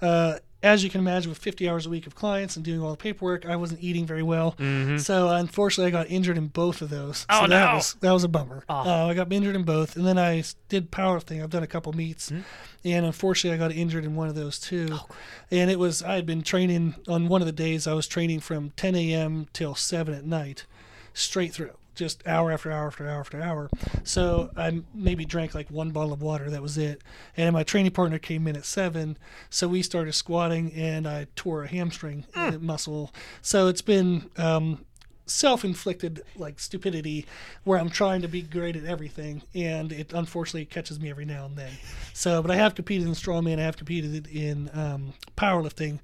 Uh, 0.02 0.40
as 0.64 0.84
you 0.84 0.90
can 0.90 1.02
imagine, 1.02 1.30
with 1.30 1.38
50 1.38 1.70
hours 1.70 1.86
a 1.86 1.90
week 1.90 2.08
of 2.08 2.16
clients 2.16 2.56
and 2.56 2.64
doing 2.64 2.82
all 2.82 2.90
the 2.92 2.98
paperwork, 2.98 3.46
I 3.46 3.58
wasn't 3.58 3.84
eating 3.84 4.06
very 4.06 4.24
well. 4.24 4.54
Mm-hmm. 4.58 4.98
So 4.98 5.28
unfortunately, 5.28 5.90
I 5.90 5.92
got 5.92 6.10
injured 6.10 6.38
in 6.38 6.48
both 6.48 6.82
of 6.82 6.90
those. 6.90 7.26
Oh, 7.30 7.42
so 7.42 7.48
that 7.50 7.70
no. 7.70 7.76
was 7.76 7.94
that 8.00 8.12
was 8.12 8.24
a 8.24 8.30
bummer. 8.30 8.64
Oh. 8.70 8.76
Uh, 8.90 9.08
I 9.08 9.14
got 9.14 9.32
injured 9.32 9.56
in 9.58 9.64
both, 9.64 9.96
and 9.98 10.06
then 10.08 10.18
I 10.18 10.44
did 10.70 10.90
powerlifting. 10.92 11.44
I've 11.44 11.50
done 11.50 11.64
a 11.64 11.68
couple 11.68 11.92
meets, 11.94 12.30
Hmm. 12.30 12.40
and 12.86 13.06
unfortunately, 13.06 13.56
I 13.62 13.68
got 13.68 13.76
injured 13.76 14.06
in 14.06 14.16
one 14.16 14.30
of 14.30 14.36
those 14.36 14.58
too. 14.58 14.88
Oh, 14.92 15.06
and 15.52 15.70
it 15.70 15.78
was 15.78 16.02
I 16.02 16.16
had 16.16 16.26
been 16.26 16.42
training 16.42 16.96
on 17.08 17.28
one 17.28 17.42
of 17.42 17.46
the 17.46 17.52
days. 17.52 17.86
I 17.86 17.94
was 17.94 18.08
training 18.08 18.40
from 18.40 18.72
10 18.78 18.96
a.m. 18.96 19.48
till 19.54 19.76
7 19.76 20.14
at 20.14 20.26
night, 20.26 20.66
straight 21.14 21.54
through, 21.54 21.72
just 21.96 22.26
hour 22.28 22.52
after 22.52 22.72
hour 22.72 22.88
after 22.88 23.08
hour 23.08 23.20
after 23.20 23.42
hour. 23.42 23.70
So 24.04 24.50
I 24.56 24.82
maybe 24.94 25.26
drank 25.26 25.54
like 25.54 25.70
one 25.70 25.92
bottle 25.92 26.14
of 26.14 26.22
water. 26.22 26.50
That 26.50 26.62
was 26.62 26.78
it. 26.78 27.02
And 27.38 27.54
my 27.54 27.64
training 27.64 27.92
partner 27.92 28.20
came 28.20 28.48
in 28.48 28.56
at 28.56 28.66
seven, 28.66 29.18
so 29.50 29.68
we 29.68 29.82
started 29.82 30.14
squatting, 30.14 30.74
and 30.74 31.08
I 31.08 31.28
tore 31.36 31.64
a 31.64 31.68
hamstring 31.68 32.26
uh, 32.36 32.58
muscle. 32.60 33.14
So 33.42 33.68
it's 33.68 33.82
been. 33.82 34.30
Um, 34.38 34.86
self-inflicted 35.26 36.22
like 36.36 36.60
stupidity 36.60 37.26
where 37.64 37.80
i'm 37.80 37.90
trying 37.90 38.22
to 38.22 38.28
be 38.28 38.42
great 38.42 38.76
at 38.76 38.84
everything 38.84 39.42
and 39.56 39.94
it 39.94 40.12
unfortunately 40.12 40.66
catches 40.66 41.00
me 41.00 41.10
every 41.10 41.24
now 41.24 41.46
and 41.46 41.56
then 41.56 41.72
so 42.12 42.42
but 42.42 42.52
i 42.52 42.56
have 42.56 42.76
competed 42.76 43.08
in 43.08 43.14
strongman 43.14 43.58
i 43.58 43.62
have 43.62 43.78
competed 43.78 44.28
in 44.28 44.70
um, 44.74 45.14
powerlifting 45.38 46.00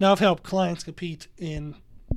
now 0.00 0.10
i've 0.10 0.18
helped 0.18 0.42
clients 0.42 0.82
compete 0.82 1.28
in 1.38 1.76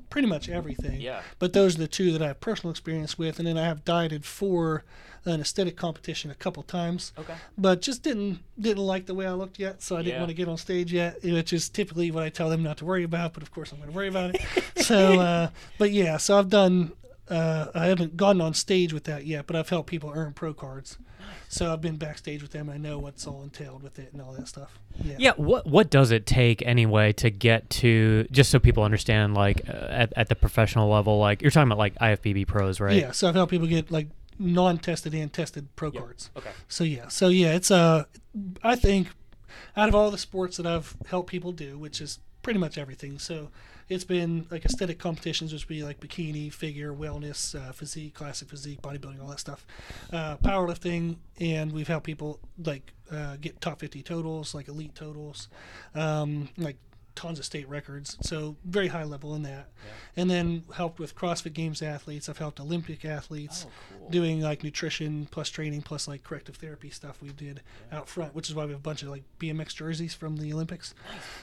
pretty 0.10 0.28
much 0.28 0.50
everything 0.50 1.02
Yeah. 1.02 1.22
but 1.40 1.54
those 1.54 1.76
are 1.76 1.80
the 1.80 1.88
two 1.88 2.12
that 2.12 2.22
i 2.22 2.28
have 2.28 2.40
personal 2.40 2.72
experience 2.72 3.18
with 3.18 3.40
and 3.40 3.48
then 3.48 3.58
i 3.58 3.64
have 3.66 3.84
dieted 3.86 4.26
for 4.26 4.84
an 5.26 5.42
aesthetic 5.42 5.76
competition 5.76 6.32
a 6.32 6.36
couple 6.36 6.64
times 6.64 7.12
Okay. 7.18 7.34
but 7.58 7.82
just 7.82 8.02
didn't 8.04 8.40
didn't 8.60 8.84
like 8.84 9.06
the 9.08 9.14
way 9.14 9.28
I 9.28 9.34
looked 9.34 9.60
yet, 9.60 9.82
so 9.84 9.96
I 9.98 10.00
didn't 10.02 10.14
Yeah. 10.16 10.20
want 10.22 10.30
to 10.30 10.34
get 10.34 10.48
on 10.48 10.58
stage 10.58 10.92
yet, 10.94 11.22
which 11.24 11.52
is 11.54 11.68
typically 11.70 12.10
what 12.12 12.24
I 12.24 12.30
tell 12.30 12.50
them 12.50 12.64
not 12.64 12.78
to 12.78 12.86
worry 12.86 13.04
about. 13.04 13.34
But 13.34 13.44
of 13.44 13.52
course, 13.52 13.72
I'm 13.72 13.78
going 13.78 13.90
to 13.92 13.96
worry 13.96 14.08
about 14.08 14.34
it. 14.34 14.42
so, 14.84 15.20
uh, 15.20 15.50
but 15.78 15.92
yeah, 15.92 16.18
so 16.18 16.40
I've 16.40 16.50
done. 16.50 16.94
Uh, 17.30 17.68
I 17.76 17.86
haven't 17.88 18.16
gotten 18.18 18.42
on 18.42 18.54
stage 18.56 18.94
with 18.94 19.04
that 19.04 19.26
yet, 19.28 19.46
but 19.48 19.56
I've 19.56 19.70
helped 19.70 19.90
people 19.90 20.12
earn 20.16 20.34
pro 20.34 20.54
cards. 20.56 20.98
So 21.50 21.72
I've 21.72 21.82
been 21.82 21.98
backstage 21.98 22.42
with 22.42 22.52
them. 22.52 22.70
And 22.70 22.76
I 22.86 22.90
know 22.90 23.00
what's 23.00 23.26
all 23.28 23.42
entailed 23.44 23.84
with 23.84 24.00
it 24.00 24.12
and 24.13 24.22
all 24.22 24.34
that 24.34 24.48
stuff. 24.48 24.78
Yeah. 25.04 25.16
Yeah. 25.20 25.32
What 25.38 25.66
What 25.66 25.90
does 25.90 26.12
it 26.12 26.26
take 26.26 26.62
anyway 26.66 27.13
to 27.13 27.30
get 27.30 27.70
to 27.72 28.26
just 28.32 28.50
so 28.52 28.60
people 28.60 28.84
understand 28.84 29.34
like 29.34 29.62
uh, 29.70 29.72
at 29.90 30.13
at 30.16 30.30
the 30.30 30.36
professional 30.36 30.90
level? 30.90 31.20
Like 31.20 31.42
you're 31.42 31.52
talking 31.52 31.68
about 31.68 31.78
like 31.78 31.96
IFBB 31.96 32.48
pros, 32.48 32.80
right? 32.80 32.96
Yeah. 32.96 33.12
So 33.12 33.28
I've 33.30 33.36
helped 33.36 33.52
people 33.52 33.68
get 33.68 33.90
like 33.92 34.08
non-tested 34.40 35.13
and 35.16 35.32
tested 35.34 35.68
pro 35.76 35.92
Yeah. 35.92 36.00
cards. 36.02 36.30
Okay. 36.38 36.52
So 36.68 36.84
yeah, 36.84 37.08
so 37.08 37.28
yeah, 37.30 37.56
it's 37.56 37.72
uh, 37.72 38.06
I 38.63 38.76
think 38.76 39.08
out 39.76 39.90
of 39.90 39.96
all 39.96 40.12
the 40.12 40.18
sports 40.18 40.58
that 40.58 40.68
I've 40.68 40.96
helped 41.08 41.30
people 41.30 41.52
do, 41.52 41.78
which 41.78 42.02
is 42.02 42.20
pretty 42.44 42.60
much 42.60 42.78
everything. 42.78 43.18
So 43.20 43.50
it's 43.89 44.04
been 44.04 44.45
like 44.52 44.65
aesthetic 44.65 45.00
competitions, 45.00 45.54
which 45.54 45.63
would 45.63 45.76
be 45.76 45.84
like 45.84 46.00
bikini, 46.00 46.52
figure, 46.52 46.93
wellness, 46.93 47.56
uh, 47.56 47.71
physique, 47.71 48.13
classic 48.13 48.50
physique, 48.50 48.82
bodybuilding, 48.82 49.21
all 49.21 49.30
that 49.30 49.39
stuff. 49.39 49.65
Uh, 50.12 50.38
powerlifting, 50.38 51.17
and 51.39 51.71
we've 51.71 51.88
helped 51.88 52.06
people 52.06 52.39
like 52.63 52.93
uh, 53.12 53.38
get 53.39 53.62
top 53.62 53.80
50 53.80 54.04
totals, 54.04 54.54
like 54.54 54.67
elite 54.67 54.95
totals, 54.95 55.47
um, 55.95 56.50
like 56.58 56.78
tons 57.18 57.40
of 57.40 57.46
state 57.46 57.68
records. 57.68 58.16
So 58.22 58.56
very 58.64 58.88
high 58.88 59.04
level 59.04 59.36
in 59.36 59.42
that. 59.44 59.70
And 60.16 60.30
then 60.30 60.64
helped 60.76 61.00
with 61.00 61.16
CrossFit 61.16 61.54
Games 61.54 61.82
athletes. 61.82 62.30
I've 62.30 62.38
helped 62.38 62.60
Olympic 62.60 63.04
athletes 63.04 63.66
Oh, 63.68 63.72
cool. 64.00 64.10
doing 64.10 64.40
like 64.42 64.64
nutrition 64.64 65.28
plus 65.32 65.50
training 65.50 65.82
plus 65.82 66.08
like 66.08 66.24
corrective 66.24 66.56
therapy 66.56 66.90
stuff 66.90 67.22
we 67.22 67.30
did 67.30 67.62
out 67.92 68.08
front, 68.08 68.34
which 68.36 68.50
is 68.50 68.56
why 68.56 68.66
we 68.66 68.72
have 68.72 68.80
a 68.80 68.82
bunch 68.84 69.02
of 69.04 69.10
like 69.10 69.24
BMX 69.40 69.76
jerseys 69.76 70.14
from 70.14 70.38
the 70.38 70.54
Olympics. 70.54 70.94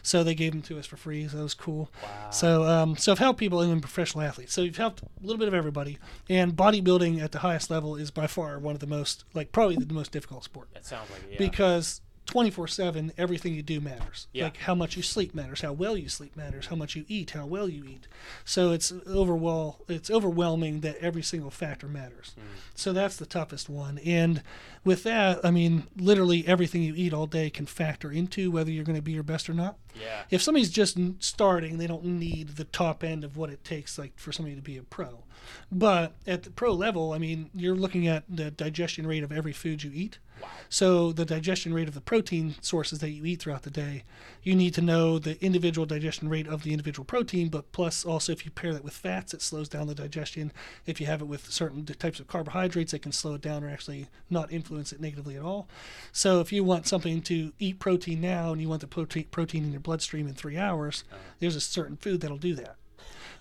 So 0.02 0.22
they 0.24 0.34
gave 0.34 0.52
them 0.52 0.62
to 0.62 0.78
us 0.78 0.86
for 0.86 0.96
free. 0.96 1.26
So 1.28 1.36
that 1.36 1.42
was 1.42 1.54
cool. 1.54 1.90
Wow. 2.02 2.30
So 2.30 2.64
um, 2.64 2.96
so 2.96 3.12
I've 3.12 3.18
helped 3.18 3.40
people 3.40 3.60
and 3.60 3.70
then 3.70 3.80
professional 3.80 4.22
athletes. 4.24 4.52
So 4.54 4.62
you've 4.62 4.76
helped 4.76 5.02
a 5.02 5.06
little 5.20 5.38
bit 5.38 5.48
of 5.48 5.54
everybody. 5.54 5.98
And 6.30 6.54
bodybuilding 6.54 7.20
at 7.22 7.32
the 7.32 7.40
highest 7.40 7.70
level 7.70 7.96
is 7.96 8.10
by 8.10 8.26
far 8.28 8.58
one 8.58 8.74
of 8.74 8.80
the 8.80 8.86
most 8.86 9.24
like 9.34 9.50
probably 9.52 9.76
the 9.76 9.92
most 9.92 10.12
difficult 10.12 10.44
sport 10.44 10.68
that 10.74 10.86
sounds 10.86 11.10
like 11.10 11.22
it, 11.24 11.32
yeah. 11.32 11.38
because 11.38 12.00
24 12.34 12.66
7 12.66 13.12
everything 13.16 13.54
you 13.54 13.62
do 13.62 13.80
matters 13.80 14.26
Yeah. 14.32 14.44
like 14.46 14.56
how 14.56 14.74
much 14.74 14.96
you 14.96 15.04
sleep 15.04 15.36
matters 15.36 15.60
how 15.60 15.72
well 15.72 15.96
you 15.96 16.08
sleep 16.08 16.34
matters 16.36 16.66
how 16.66 16.74
much 16.74 16.96
you 16.96 17.04
eat 17.06 17.30
how 17.30 17.46
well 17.46 17.68
you 17.68 17.84
eat 17.84 18.08
so 18.44 18.72
it's 18.72 18.90
overwhel- 18.90 19.76
it's 19.88 20.10
overwhelming 20.10 20.80
that 20.80 20.96
every 20.96 21.22
single 21.22 21.52
factor 21.52 21.86
matters 21.86 22.32
Mm. 22.36 22.42
so 22.74 22.92
that's 22.92 23.16
the 23.18 23.24
toughest 23.26 23.68
one 23.68 23.98
and 23.98 24.42
with 24.82 25.04
that 25.04 25.44
i 25.46 25.52
mean 25.52 25.84
literally 25.96 26.44
everything 26.48 26.82
you 26.82 26.94
eat 26.96 27.14
all 27.14 27.26
day 27.28 27.50
can 27.50 27.66
factor 27.66 28.10
into 28.10 28.50
whether 28.50 28.72
you're 28.72 28.82
going 28.82 28.96
to 28.96 29.02
be 29.02 29.12
your 29.12 29.22
best 29.22 29.48
or 29.48 29.54
not 29.54 29.76
yeah. 29.94 30.22
if 30.28 30.42
somebody's 30.42 30.70
just 30.70 30.98
starting, 31.20 31.78
they 31.78 31.86
don't 31.86 32.04
need 32.04 32.56
the 32.56 32.64
top 32.64 33.04
end 33.04 33.22
of 33.22 33.36
what 33.36 33.48
it 33.48 33.62
takes, 33.62 33.96
like 33.96 34.18
for 34.18 34.32
somebody 34.32 34.56
to 34.56 34.60
be 34.60 34.76
a 34.76 34.82
pro. 34.82 35.22
But 35.70 36.16
at 36.26 36.42
the 36.42 36.50
pro 36.50 36.72
level, 36.72 37.12
I 37.12 37.18
mean, 37.18 37.48
you're 37.54 37.76
looking 37.76 38.08
at 38.08 38.24
the 38.28 38.50
digestion 38.50 39.06
rate 39.06 39.22
of 39.22 39.30
every 39.30 39.52
food 39.52 39.84
you 39.84 39.92
eat. 39.94 40.18
Wow. 40.42 40.48
So 40.68 41.12
the 41.12 41.24
digestion 41.24 41.72
rate 41.72 41.88
of 41.88 41.94
the 41.94 42.00
protein 42.00 42.56
sources 42.60 42.98
that 42.98 43.10
you 43.10 43.24
eat 43.24 43.40
throughout 43.40 43.62
the 43.62 43.70
day, 43.70 44.04
you 44.42 44.54
need 44.54 44.74
to 44.74 44.80
know 44.80 45.18
the 45.18 45.42
individual 45.44 45.86
digestion 45.86 46.28
rate 46.28 46.48
of 46.48 46.62
the 46.62 46.72
individual 46.72 47.04
protein. 47.04 47.48
But 47.48 47.70
plus, 47.72 48.04
also 48.04 48.32
if 48.32 48.44
you 48.44 48.50
pair 48.50 48.72
that 48.72 48.84
with 48.84 48.94
fats, 48.94 49.32
it 49.34 49.42
slows 49.42 49.68
down 49.68 49.86
the 49.86 49.94
digestion. 49.94 50.52
If 50.86 51.00
you 51.00 51.06
have 51.06 51.20
it 51.20 51.26
with 51.26 51.50
certain 51.52 51.84
types 51.84 52.20
of 52.20 52.26
carbohydrates, 52.26 52.92
it 52.92 53.02
can 53.02 53.12
slow 53.12 53.34
it 53.34 53.40
down 53.40 53.62
or 53.62 53.68
actually 53.68 54.08
not 54.30 54.52
influence 54.52 54.92
it 54.92 55.00
negatively 55.00 55.36
at 55.36 55.42
all. 55.42 55.68
So 56.12 56.40
if 56.40 56.52
you 56.52 56.64
want 56.64 56.86
something 56.86 57.22
to 57.22 57.52
eat 57.58 57.78
protein 57.78 58.20
now 58.20 58.52
and 58.52 58.60
you 58.60 58.68
want 58.68 58.80
the 58.80 58.86
protein 58.86 59.26
protein 59.30 59.64
in 59.64 59.70
your 59.72 59.80
bloodstream 59.80 60.26
in 60.26 60.34
three 60.34 60.58
hours, 60.58 61.04
uh-huh. 61.10 61.20
there's 61.38 61.56
a 61.56 61.60
certain 61.60 61.96
food 61.96 62.20
that'll 62.20 62.36
do 62.36 62.54
that. 62.54 62.76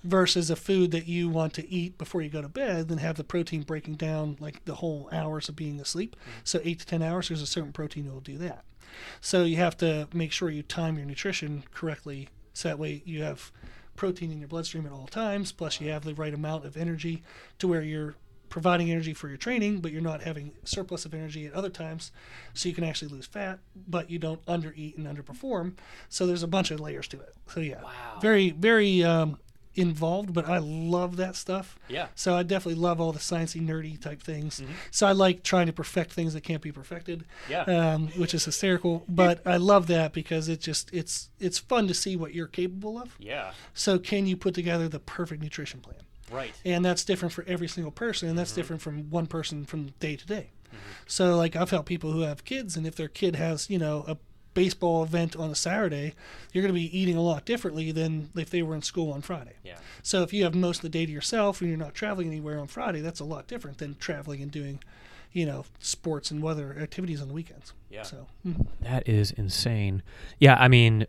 Versus 0.04 0.50
a 0.50 0.56
food 0.58 0.92
that 0.92 1.08
you 1.08 1.30
want 1.30 1.54
to 1.54 1.70
eat 1.70 1.98
before 1.98 2.22
you 2.22 2.30
go 2.30 2.42
to 2.42 2.50
bed, 2.50 2.90
then 2.90 2.98
have 2.98 3.16
the 3.16 3.24
protein 3.24 3.62
breaking 3.62 3.96
down 3.96 4.36
like 4.40 4.66
the 4.66 4.76
whole 4.76 5.08
hours 5.14 5.48
of 5.48 5.56
being 5.56 5.80
asleep. 5.80 6.16
So 6.44 6.60
eight 6.64 6.80
to 6.82 6.86
ten 6.86 7.02
hours, 7.02 7.30
there's 7.30 7.42
a 7.42 7.48
certain 7.48 7.72
protein 7.72 8.06
that 8.06 8.14
will 8.14 8.20
do 8.20 8.38
that. 8.40 8.66
So 9.22 9.44
you 9.44 9.56
have 9.58 9.78
to 9.78 10.10
make 10.14 10.32
sure 10.34 10.50
you 10.50 10.62
time 10.62 10.98
your 10.98 11.06
nutrition 11.06 11.64
correctly, 11.74 12.28
so 12.54 12.68
that 12.68 12.78
way 12.80 13.02
you 13.06 13.24
have 13.24 13.52
protein 13.96 14.30
in 14.32 14.40
your 14.40 14.48
bloodstream 14.50 14.86
at 14.86 14.92
all 14.92 15.08
times. 15.08 15.52
Plus, 15.54 15.80
you 15.80 15.90
have 15.92 16.04
the 16.04 16.14
right 16.16 16.34
amount 16.34 16.66
of 16.66 16.76
energy 16.76 17.24
to 17.60 17.68
where 17.68 17.82
you're 17.82 18.16
providing 18.50 18.92
energy 18.92 19.14
for 19.14 19.30
your 19.30 19.38
training, 19.38 19.80
but 19.80 19.92
you're 19.92 20.02
not 20.02 20.22
having 20.22 20.52
surplus 20.64 21.06
of 21.06 21.14
energy 21.14 21.48
at 21.48 21.54
other 21.54 21.70
times, 21.70 22.12
so 22.54 22.70
you 22.70 22.76
can 22.76 22.84
actually 22.84 23.08
lose 23.08 23.26
fat, 23.26 23.58
but 23.88 24.10
you 24.12 24.20
don't 24.20 24.46
undereat 24.48 24.96
and 24.98 25.08
underperform. 25.08 25.74
So 26.10 26.28
there's 26.28 26.44
a 26.44 26.48
bunch 26.48 26.70
of 26.72 26.80
layers 26.80 27.08
to 27.08 27.20
it. 27.20 27.34
So 27.48 27.62
yeah, 27.62 27.82
Wow. 27.82 28.20
very 28.22 28.52
very 28.52 29.04
um, 29.04 29.40
involved, 29.76 30.34
but 30.34 30.48
I 30.48 30.60
love 30.60 31.18
that 31.18 31.36
stuff. 31.36 31.78
Yeah. 31.88 32.08
So 32.16 32.36
I 32.36 32.44
definitely 32.44 32.80
love 32.82 33.02
all 33.02 33.12
the 33.12 33.20
sciencey, 33.20 33.62
nerdy 33.66 34.00
type 34.00 34.22
things. 34.22 34.60
Mm-hmm. 34.60 34.72
So 34.92 35.08
I 35.08 35.12
like 35.14 35.44
trying 35.44 35.68
to 35.68 35.74
perfect 35.74 36.12
things 36.14 36.34
that 36.34 36.42
can't 36.42 36.62
be 36.62 36.72
perfected, 36.72 37.26
Yeah. 37.50 37.62
um, 37.64 38.08
which 38.10 38.34
is 38.34 38.46
hysterical. 38.46 39.04
But 39.10 39.46
I 39.46 39.58
love 39.58 39.88
that 39.88 40.14
because 40.14 40.48
it 40.50 40.60
just 40.62 40.94
it's 40.94 41.30
it's 41.40 41.58
fun 41.60 41.88
to 41.88 41.94
see 41.94 42.16
what 42.16 42.34
you're 42.34 42.48
capable 42.48 42.98
of. 43.00 43.16
Yeah. 43.20 43.54
So 43.74 43.98
can 44.00 44.26
you 44.28 44.38
put 44.38 44.54
together 44.54 44.88
the 44.88 45.00
perfect 45.00 45.42
nutrition 45.42 45.80
plan? 45.80 45.98
Right. 46.32 46.54
and 46.66 46.84
that's 46.84 47.04
different 47.04 47.32
for 47.32 47.44
every 47.48 47.68
single 47.68 47.92
person 47.92 48.28
and 48.28 48.40
that's 48.40 48.54
different 48.54 48.82
from 48.82 49.12
one 49.12 49.28
person 49.28 49.66
from 49.66 49.90
day 50.00 50.16
to 50.16 50.26
day 50.26 50.50
so 51.06 51.36
like 51.36 51.56
i've 51.56 51.70
helped 51.70 51.88
people 51.88 52.12
who 52.12 52.22
have 52.22 52.44
kids 52.44 52.76
and 52.76 52.88
if 52.88 52.96
their 52.96 53.10
kid 53.10 53.36
has 53.36 53.70
you 53.70 53.78
know 53.78 54.04
a 54.08 54.18
baseball 54.54 55.04
event 55.04 55.36
on 55.36 55.50
a 55.50 55.56
saturday 55.56 56.14
you're 56.52 56.62
going 56.62 56.74
to 56.74 56.80
be 56.80 56.98
eating 56.98 57.16
a 57.18 57.22
lot 57.22 57.46
differently 57.46 57.92
than 57.92 58.30
if 58.36 58.50
they 58.50 58.62
were 58.62 58.76
in 58.76 58.82
school 58.82 59.12
on 59.12 59.22
friday 59.22 59.54
Yeah. 59.64 59.78
so 60.02 60.22
if 60.24 60.32
you 60.34 60.44
have 60.44 60.54
most 60.56 60.78
of 60.78 60.82
the 60.84 60.90
day 60.90 61.06
to 61.06 61.12
yourself 61.12 61.60
and 61.62 61.70
you're 61.70 61.78
not 61.80 61.94
traveling 61.96 62.28
anywhere 62.28 62.60
on 62.60 62.68
friday 62.68 63.02
that's 63.02 63.20
a 63.20 63.26
lot 63.26 63.48
different 63.48 63.78
than 63.80 63.96
traveling 63.96 64.42
and 64.42 64.52
doing 64.52 64.80
you 65.32 65.46
know 65.48 65.66
sports 65.80 66.30
and 66.30 66.44
weather 66.44 66.76
activities 66.80 67.20
on 67.22 67.28
the 67.28 67.34
weekends 67.34 67.74
Yeah. 67.90 68.04
so 68.04 68.28
mhm. 68.46 68.68
That 68.82 69.08
is 69.10 69.32
insane. 69.32 70.04
Yeah, 70.40 70.56
I 70.60 70.68
mean, 70.68 71.08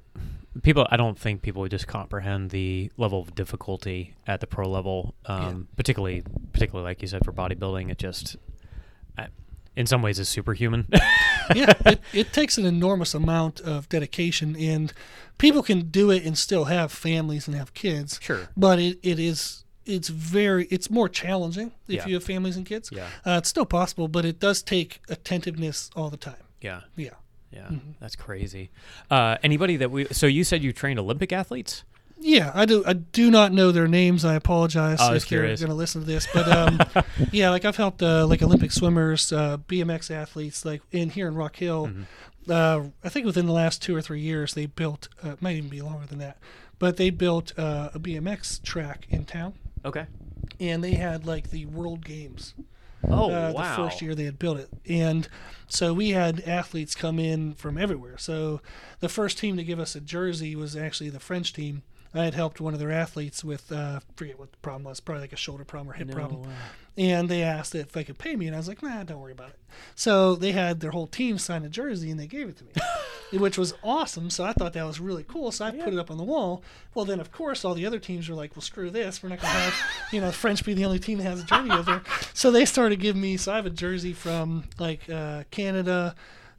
people 0.63 0.87
i 0.91 0.97
don't 0.97 1.19
think 1.19 1.43
people 1.43 1.61
would 1.63 1.71
just 1.73 1.87
comprehend 1.87 2.51
the 2.51 2.91
level 2.97 3.21
of 3.21 3.35
difficulty 3.35 4.15
at 4.27 4.41
the 4.41 4.47
pro 4.47 4.67
level 4.71 5.13
um, 5.27 5.67
particularly 5.77 6.23
particularly 6.53 6.89
like 6.89 7.03
you 7.03 7.09
said 7.09 7.25
for 7.25 7.33
bodybuilding 7.33 7.91
it 7.91 7.99
just 7.99 8.37
I, 9.19 9.27
in 9.77 9.87
some 9.87 10.03
ways 10.03 10.19
is 10.19 10.29
superhuman 10.29 10.87
yeah, 11.55 11.73
it, 11.87 12.01
it 12.13 12.33
takes 12.33 12.57
an 12.59 12.65
enormous 12.65 13.13
amount 13.15 13.61
of 13.61 13.87
dedication, 13.91 14.57
and 14.57 14.93
people 15.37 15.63
can 15.63 15.91
do 15.91 16.11
it 16.11 16.25
and 16.25 16.39
still 16.39 16.65
have 16.65 16.91
families 16.91 17.47
and 17.47 17.55
have 17.57 17.75
kids. 17.75 18.19
Sure. 18.23 18.49
But 18.57 18.79
it, 18.79 18.99
it 19.03 19.19
is 19.19 19.65
it's 19.85 20.09
very 20.09 20.65
it's 20.71 20.89
more 20.91 21.09
challenging 21.11 21.73
if 21.87 21.95
Yeah. 21.97 22.07
you 22.07 22.15
have 22.15 22.25
families 22.25 22.57
and 22.57 22.65
kids. 22.65 22.89
yeah 22.93 23.09
Uh, 23.27 23.37
it's 23.39 23.51
still 23.51 23.67
possible, 23.67 24.09
but 24.09 24.25
it 24.25 24.41
does 24.41 24.63
take 24.63 25.01
attentiveness 25.11 25.91
all 25.95 26.09
the 26.11 26.17
time. 26.17 26.45
yeah 26.63 26.81
Yeah. 26.97 27.11
yeah 27.53 27.69
Mm-hmm. 27.71 27.91
that's 28.01 28.17
crazy 28.17 28.71
uh, 29.11 29.37
anybody 29.43 29.77
that 29.77 29.91
we 29.91 30.07
so 30.13 30.27
you 30.27 30.45
said 30.45 30.63
you 30.63 30.73
trained 30.73 30.99
olympic 30.99 31.31
athletes 31.33 31.85
Yeah, 32.27 32.53
I 32.55 32.65
do. 32.65 32.83
I 32.87 32.95
do 32.95 33.31
not 33.31 33.53
know 33.53 33.71
their 33.71 33.87
names. 33.87 34.25
I 34.25 34.35
apologize 34.35 35.01
I 35.01 35.15
if 35.15 35.31
you're 35.31 35.43
going 35.43 35.57
to 35.57 35.75
listen 35.75 36.01
to 36.01 36.07
this, 36.07 36.27
but 36.33 36.49
um, 36.49 36.81
yeah, 37.33 37.51
like 37.51 37.65
I've 37.65 37.77
helped 37.77 38.03
uh, 38.03 38.27
like 38.27 38.43
Olympic 38.43 38.73
swimmers, 38.73 39.33
uh, 39.33 39.59
BMX 39.59 40.11
athletes, 40.11 40.65
like 40.65 40.81
in 40.91 41.11
here 41.11 41.29
in 41.29 41.35
Rock 41.35 41.57
Hill. 41.57 41.89
Mm-hmm. 41.89 42.51
Uh, 42.51 42.91
I 43.03 43.09
think 43.09 43.27
within 43.27 43.47
the 43.47 43.53
last 43.53 43.83
two 43.83 43.95
or 43.95 44.03
three 44.03 44.21
years, 44.21 44.55
they 44.55 44.67
built. 44.67 45.09
Uh, 45.25 45.31
it 45.31 45.43
might 45.43 45.57
even 45.57 45.69
be 45.69 45.83
longer 45.83 46.07
than 46.07 46.19
that, 46.19 46.39
but 46.79 46.97
they 46.97 47.11
built 47.11 47.53
uh, 47.59 47.91
a 47.95 47.99
BMX 47.99 48.63
track 48.63 49.07
in 49.11 49.25
town, 49.25 49.55
okay 49.85 50.07
and 50.61 50.83
they 50.83 50.95
had 50.95 51.27
like 51.27 51.51
the 51.51 51.67
World 51.67 52.05
Games 52.05 52.55
oh 53.09 53.31
uh, 53.31 53.53
wow 53.55 53.77
the 53.77 53.83
first 53.83 54.01
year 54.01 54.15
they 54.15 54.25
had 54.25 54.39
built 54.39 54.59
it. 54.59 54.69
And 54.89 55.29
so 55.69 55.93
we 55.93 56.11
had 56.11 56.41
athletes 56.43 56.95
come 56.95 57.19
in 57.19 57.55
from 57.55 57.77
everywhere. 57.77 58.17
So 58.17 58.61
the 59.01 59.09
first 59.09 59.39
team 59.39 59.57
to 59.57 59.65
give 59.65 59.79
us 59.79 59.95
a 59.95 60.01
jersey 60.01 60.57
was 60.57 60.77
actually 60.77 61.11
the 61.11 61.21
French 61.21 61.53
team. 61.53 61.83
I 62.15 62.25
had 62.25 62.35
helped 62.35 62.61
one 62.61 62.75
of 62.75 62.81
their 62.81 62.93
athletes 62.93 63.43
with, 63.43 63.73
uh, 63.73 63.99
forget 64.17 64.39
what 64.39 64.53
the 64.53 64.59
problem 64.59 64.85
was, 64.85 65.01
probably 65.01 65.23
like 65.23 65.33
a 65.33 65.37
shoulder 65.37 65.65
problem 65.65 65.91
or 65.91 65.95
hip 65.95 66.09
No 66.09 66.15
problem. 66.15 66.43
way. 66.43 66.49
And 66.97 67.29
they 67.29 67.43
asked 67.43 67.75
if 67.75 67.91
they 67.91 68.05
could 68.05 68.19
pay 68.19 68.37
me, 68.37 68.47
and 68.47 68.55
I 68.55 68.59
was 68.61 68.69
like, 68.69 68.81
nah, 68.81 69.03
don't 69.03 69.21
worry 69.21 69.33
about 69.33 69.49
it. 69.49 69.59
So 69.97 70.37
they 70.37 70.53
had 70.53 70.79
their 70.79 70.93
whole 70.93 71.09
team 71.09 71.39
sign 71.39 71.65
a 71.65 71.69
jersey, 71.69 72.09
and 72.13 72.21
they 72.21 72.29
gave 72.29 72.49
it 72.49 72.57
to 72.59 72.65
me, 72.65 72.71
which 73.41 73.59
was 73.59 73.75
awesome. 73.83 74.31
So 74.31 74.45
I 74.45 74.53
thought 74.53 74.75
that 74.75 74.87
was 74.87 75.01
really 75.01 75.25
cool. 75.25 75.51
So 75.51 75.65
I 75.65 75.73
put 75.73 75.93
it 75.93 75.99
up 75.99 76.09
on 76.13 76.19
the 76.19 76.23
wall. 76.25 76.63
Well, 76.95 77.05
then, 77.05 77.19
of 77.19 77.33
course, 77.33 77.65
all 77.65 77.75
the 77.75 77.85
other 77.85 77.99
teams 77.99 78.29
were 78.29 78.37
like, 78.37 78.55
well, 78.55 78.63
screw 78.63 78.91
this. 78.91 79.21
We're 79.25 79.31
not 79.31 79.41
going 79.41 79.53
to 79.53 79.59
have, 79.59 79.75
you 80.13 80.21
know, 80.21 80.31
French 80.31 80.65
be 80.65 80.73
the 80.75 80.85
only 80.85 81.01
team 81.01 81.19
that 81.19 81.25
has 81.25 81.41
a 81.41 81.45
jersey 81.45 81.71
over 81.73 81.83
there. 81.83 82.03
So 82.33 82.53
they 82.53 82.65
started 82.65 83.01
giving 83.01 83.21
me, 83.23 83.37
so 83.39 83.53
I 83.53 83.57
have 83.57 83.67
a 83.67 83.71
jersey 83.71 84.13
from 84.13 84.65
like 84.79 85.09
uh, 85.11 85.45
Canada, 85.51 86.15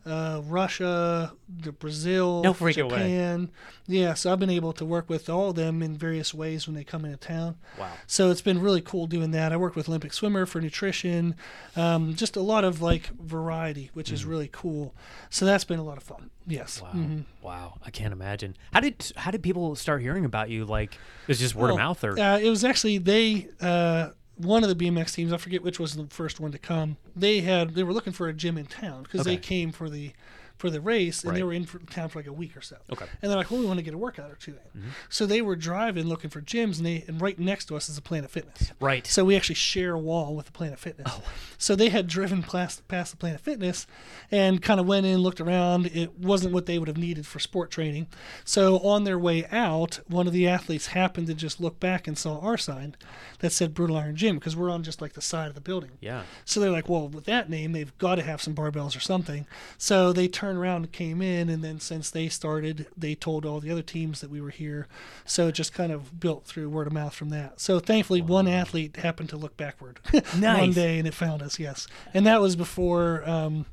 uh, 0.06 0.42
Russia, 0.46 1.34
the 1.50 1.72
Brazil, 1.72 2.42
No 2.44 2.54
freaking 2.54 2.84
way. 2.92 2.98
Japan. 3.00 3.52
Yeah, 3.88 4.14
so 4.14 4.32
I've 4.32 4.40
been 4.40 4.50
able 4.50 4.74
to 4.74 4.86
work 4.86 5.10
with 5.10 5.30
all 5.30 5.50
of 5.50 5.56
them 5.56 5.82
in 5.82 5.96
various 5.98 6.34
ways 6.34 6.68
when 6.68 6.76
they 6.76 6.84
come 6.84 7.06
into 7.06 7.18
town. 7.18 7.58
wow 7.80 7.92
So 8.08 8.30
it's 8.32 8.42
been 8.42 8.62
really 8.62 8.82
cool 8.82 9.08
doing 9.08 9.32
that. 9.32 9.52
I 9.52 9.58
work 9.58 9.76
with 9.76 9.88
Olympic 9.90 10.14
swimmer 10.14 10.46
for 10.46 10.62
nutrition, 10.62 11.36
um, 11.76 12.16
just 12.16 12.36
a 12.36 12.42
lot 12.42 12.64
of 12.64 12.82
like 12.82 13.10
variety, 13.20 13.90
which 13.94 14.12
is 14.12 14.26
really 14.26 14.50
cool. 14.52 14.94
So 15.30 15.46
that's 15.46 15.64
been 15.64 15.80
a 15.80 15.84
lot 15.84 15.98
of 15.98 16.04
fun. 16.04 16.30
Yes. 16.48 16.82
Wow. 16.82 16.94
Wow. 17.42 17.80
I 17.86 17.90
can't 17.90 18.14
imagine. 18.14 18.56
How 18.74 18.80
did 18.80 19.12
how 19.16 19.32
did 19.32 19.42
people 19.42 19.76
start 19.76 20.02
hearing 20.02 20.26
about 20.26 20.50
you? 20.50 20.66
Like 20.66 20.98
it's 21.28 21.40
just 21.40 21.56
word 21.56 21.72
of 21.72 21.78
mouth 21.78 22.04
or 22.04 22.20
Uh, 22.20 22.38
it 22.40 22.50
was 22.50 22.64
actually 22.64 22.98
they. 23.00 23.50
Uh, 23.60 24.10
one 24.38 24.64
of 24.64 24.70
the 24.70 24.86
BMX 24.86 25.14
teams, 25.14 25.32
I 25.32 25.38
forget 25.38 25.64
which 25.64 25.80
was 25.80 25.96
the 25.96 26.08
first 26.08 26.40
one 26.40 26.52
to 26.52 26.58
come. 26.58 26.98
They 27.16 27.42
had 27.42 27.76
they 27.76 27.84
were 27.84 27.94
looking 27.94 28.14
for 28.14 28.28
a 28.28 28.34
gym 28.34 28.58
in 28.58 28.66
town 28.66 29.04
because 29.04 29.26
they 29.26 29.38
came 29.38 29.72
for 29.72 29.90
the 29.90 30.12
for 30.58 30.70
the 30.70 30.80
race 30.80 31.24
and 31.24 31.36
they 31.36 31.44
were 31.44 31.54
in 31.54 31.66
for 31.66 31.80
town 31.80 32.10
for 32.10 32.20
like 32.20 32.28
a 32.28 32.34
week 32.34 32.56
or 32.56 32.62
so. 32.62 32.78
Okay. 32.92 33.06
Mm-hmm. 33.06 33.16
And 33.22 33.30
they're 33.32 33.38
like, 33.38 33.52
well, 33.52 33.60
we 33.60 33.66
want 33.66 33.78
to 33.80 33.84
get 33.84 33.94
a 33.94 33.98
workout 33.98 34.32
or 34.32 34.36
two 34.36 34.56
in. 34.76 34.84
So 35.10 35.26
they 35.26 35.42
were 35.42 35.56
driving 35.56 36.08
looking 36.08 36.30
for 36.30 36.42
gyms, 36.42 36.78
and 36.78 36.86
they 36.86 37.04
and 37.08 37.22
right 37.22 37.38
next 37.38 37.66
to 37.66 37.76
us 37.76 37.90
is 37.90 37.98
a 37.98 38.02
Planet 38.02 38.30
Fitness. 38.32 38.72
right. 38.80 39.06
So 39.06 39.26
we 39.26 39.36
actually 39.36 39.56
share 39.56 39.94
a 39.94 40.00
wall 40.00 40.36
with 40.36 40.46
the 40.46 40.52
Planet 40.52 40.80
Fitness. 40.80 41.08
Oh. 41.12 41.22
So 41.58 41.76
they 41.76 41.90
had 41.90 42.08
driven 42.08 42.44
past, 42.44 42.88
past 42.88 43.12
the 43.12 43.18
Planet 43.18 43.42
Fitness 43.42 43.88
and 44.32 44.62
kind 44.62 44.80
of 44.80 44.86
went 44.86 45.06
in, 45.06 45.20
looked 45.20 45.42
around. 45.42 45.88
It 45.88 46.18
wasn't 46.20 46.54
what 46.54 46.66
they 46.66 46.80
would 46.80 46.88
have 46.88 46.98
needed 46.98 47.26
for 47.26 47.40
sport 47.40 47.72
training. 47.72 48.08
So 48.44 48.80
on 48.80 49.04
their 49.04 49.20
way 49.20 49.46
out, 49.52 50.00
one 50.08 50.28
of 50.28 50.34
the 50.34 50.48
athletes 50.48 50.88
happened 50.88 51.28
to 51.28 51.34
just 51.34 51.60
look 51.60 51.80
back 51.80 52.08
and 52.08 52.18
saw 52.18 52.40
our 52.40 52.58
sign 52.58 52.96
that 53.40 53.52
said 53.52 53.74
Brutal 53.74 53.98
Iron 53.98 54.16
Gym 54.16 54.36
because 54.38 54.56
we're 54.56 54.70
on 54.70 54.84
just 54.84 55.02
like 55.02 55.14
the 55.14 55.22
side 55.22 55.48
of 55.50 55.56
the 55.56 55.62
building. 55.62 55.92
yeah. 56.02 56.24
So 56.46 56.60
they're 56.60 56.72
like, 56.72 56.88
well, 56.90 57.08
with 57.08 57.26
that 57.26 57.50
name, 57.50 57.72
they've 57.72 57.96
got 57.98 58.16
to 58.16 58.22
have 58.22 58.42
some 58.42 58.54
barbells 58.56 58.96
or 58.96 59.00
something. 59.00 59.48
So 59.78 60.14
they 60.14 60.28
turned 60.28 60.45
around 60.46 60.84
and 60.84 60.92
came 60.92 61.22
in, 61.22 61.50
and 61.50 61.64
then 61.64 61.80
since 61.80 62.10
they 62.10 62.30
started, 62.30 62.88
they 62.96 63.16
told 63.16 63.46
all 63.46 63.60
the 63.60 63.72
other 63.72 63.82
teams 63.82 64.22
that 64.22 64.30
we 64.30 64.42
were 64.42 64.50
here. 64.50 64.88
So 65.26 65.48
it 65.48 65.54
just 65.54 65.74
kind 65.74 65.92
of 65.92 66.20
built 66.20 66.46
through 66.46 66.70
word 66.70 66.88
of 66.88 66.94
mouth 66.94 67.14
from 67.14 67.30
that. 67.30 67.60
So 67.60 67.80
thankfully, 67.80 68.22
one 68.22 68.48
athlete 68.48 68.98
happened 68.98 69.30
to 69.30 69.38
look 69.38 69.58
backward 69.58 70.00
one 70.40 70.72
day, 70.72 71.00
and 71.00 71.08
it 71.08 71.14
found 71.14 71.42
us. 71.42 71.60
Yes, 71.60 71.88
and 72.14 72.26
that 72.26 72.42
was 72.42 72.56
before. 72.56 73.28
Um, 73.28 73.66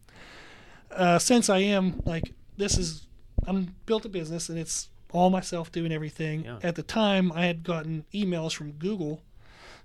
uh, 0.91 1.19
since 1.19 1.49
I 1.49 1.59
am 1.59 2.03
like 2.05 2.35
this 2.57 2.77
is, 2.77 3.07
I'm 3.47 3.75
built 3.87 4.05
a 4.05 4.09
business, 4.09 4.49
and 4.49 4.59
it's 4.59 4.89
all 5.11 5.31
myself 5.31 5.71
doing 5.71 5.93
everything. 5.93 6.45
Yeah. 6.45 6.59
At 6.63 6.75
the 6.75 6.83
time, 6.83 7.33
I 7.33 7.47
had 7.47 7.63
gotten 7.65 8.05
emails 8.15 8.55
from 8.55 8.73
Google 8.73 9.23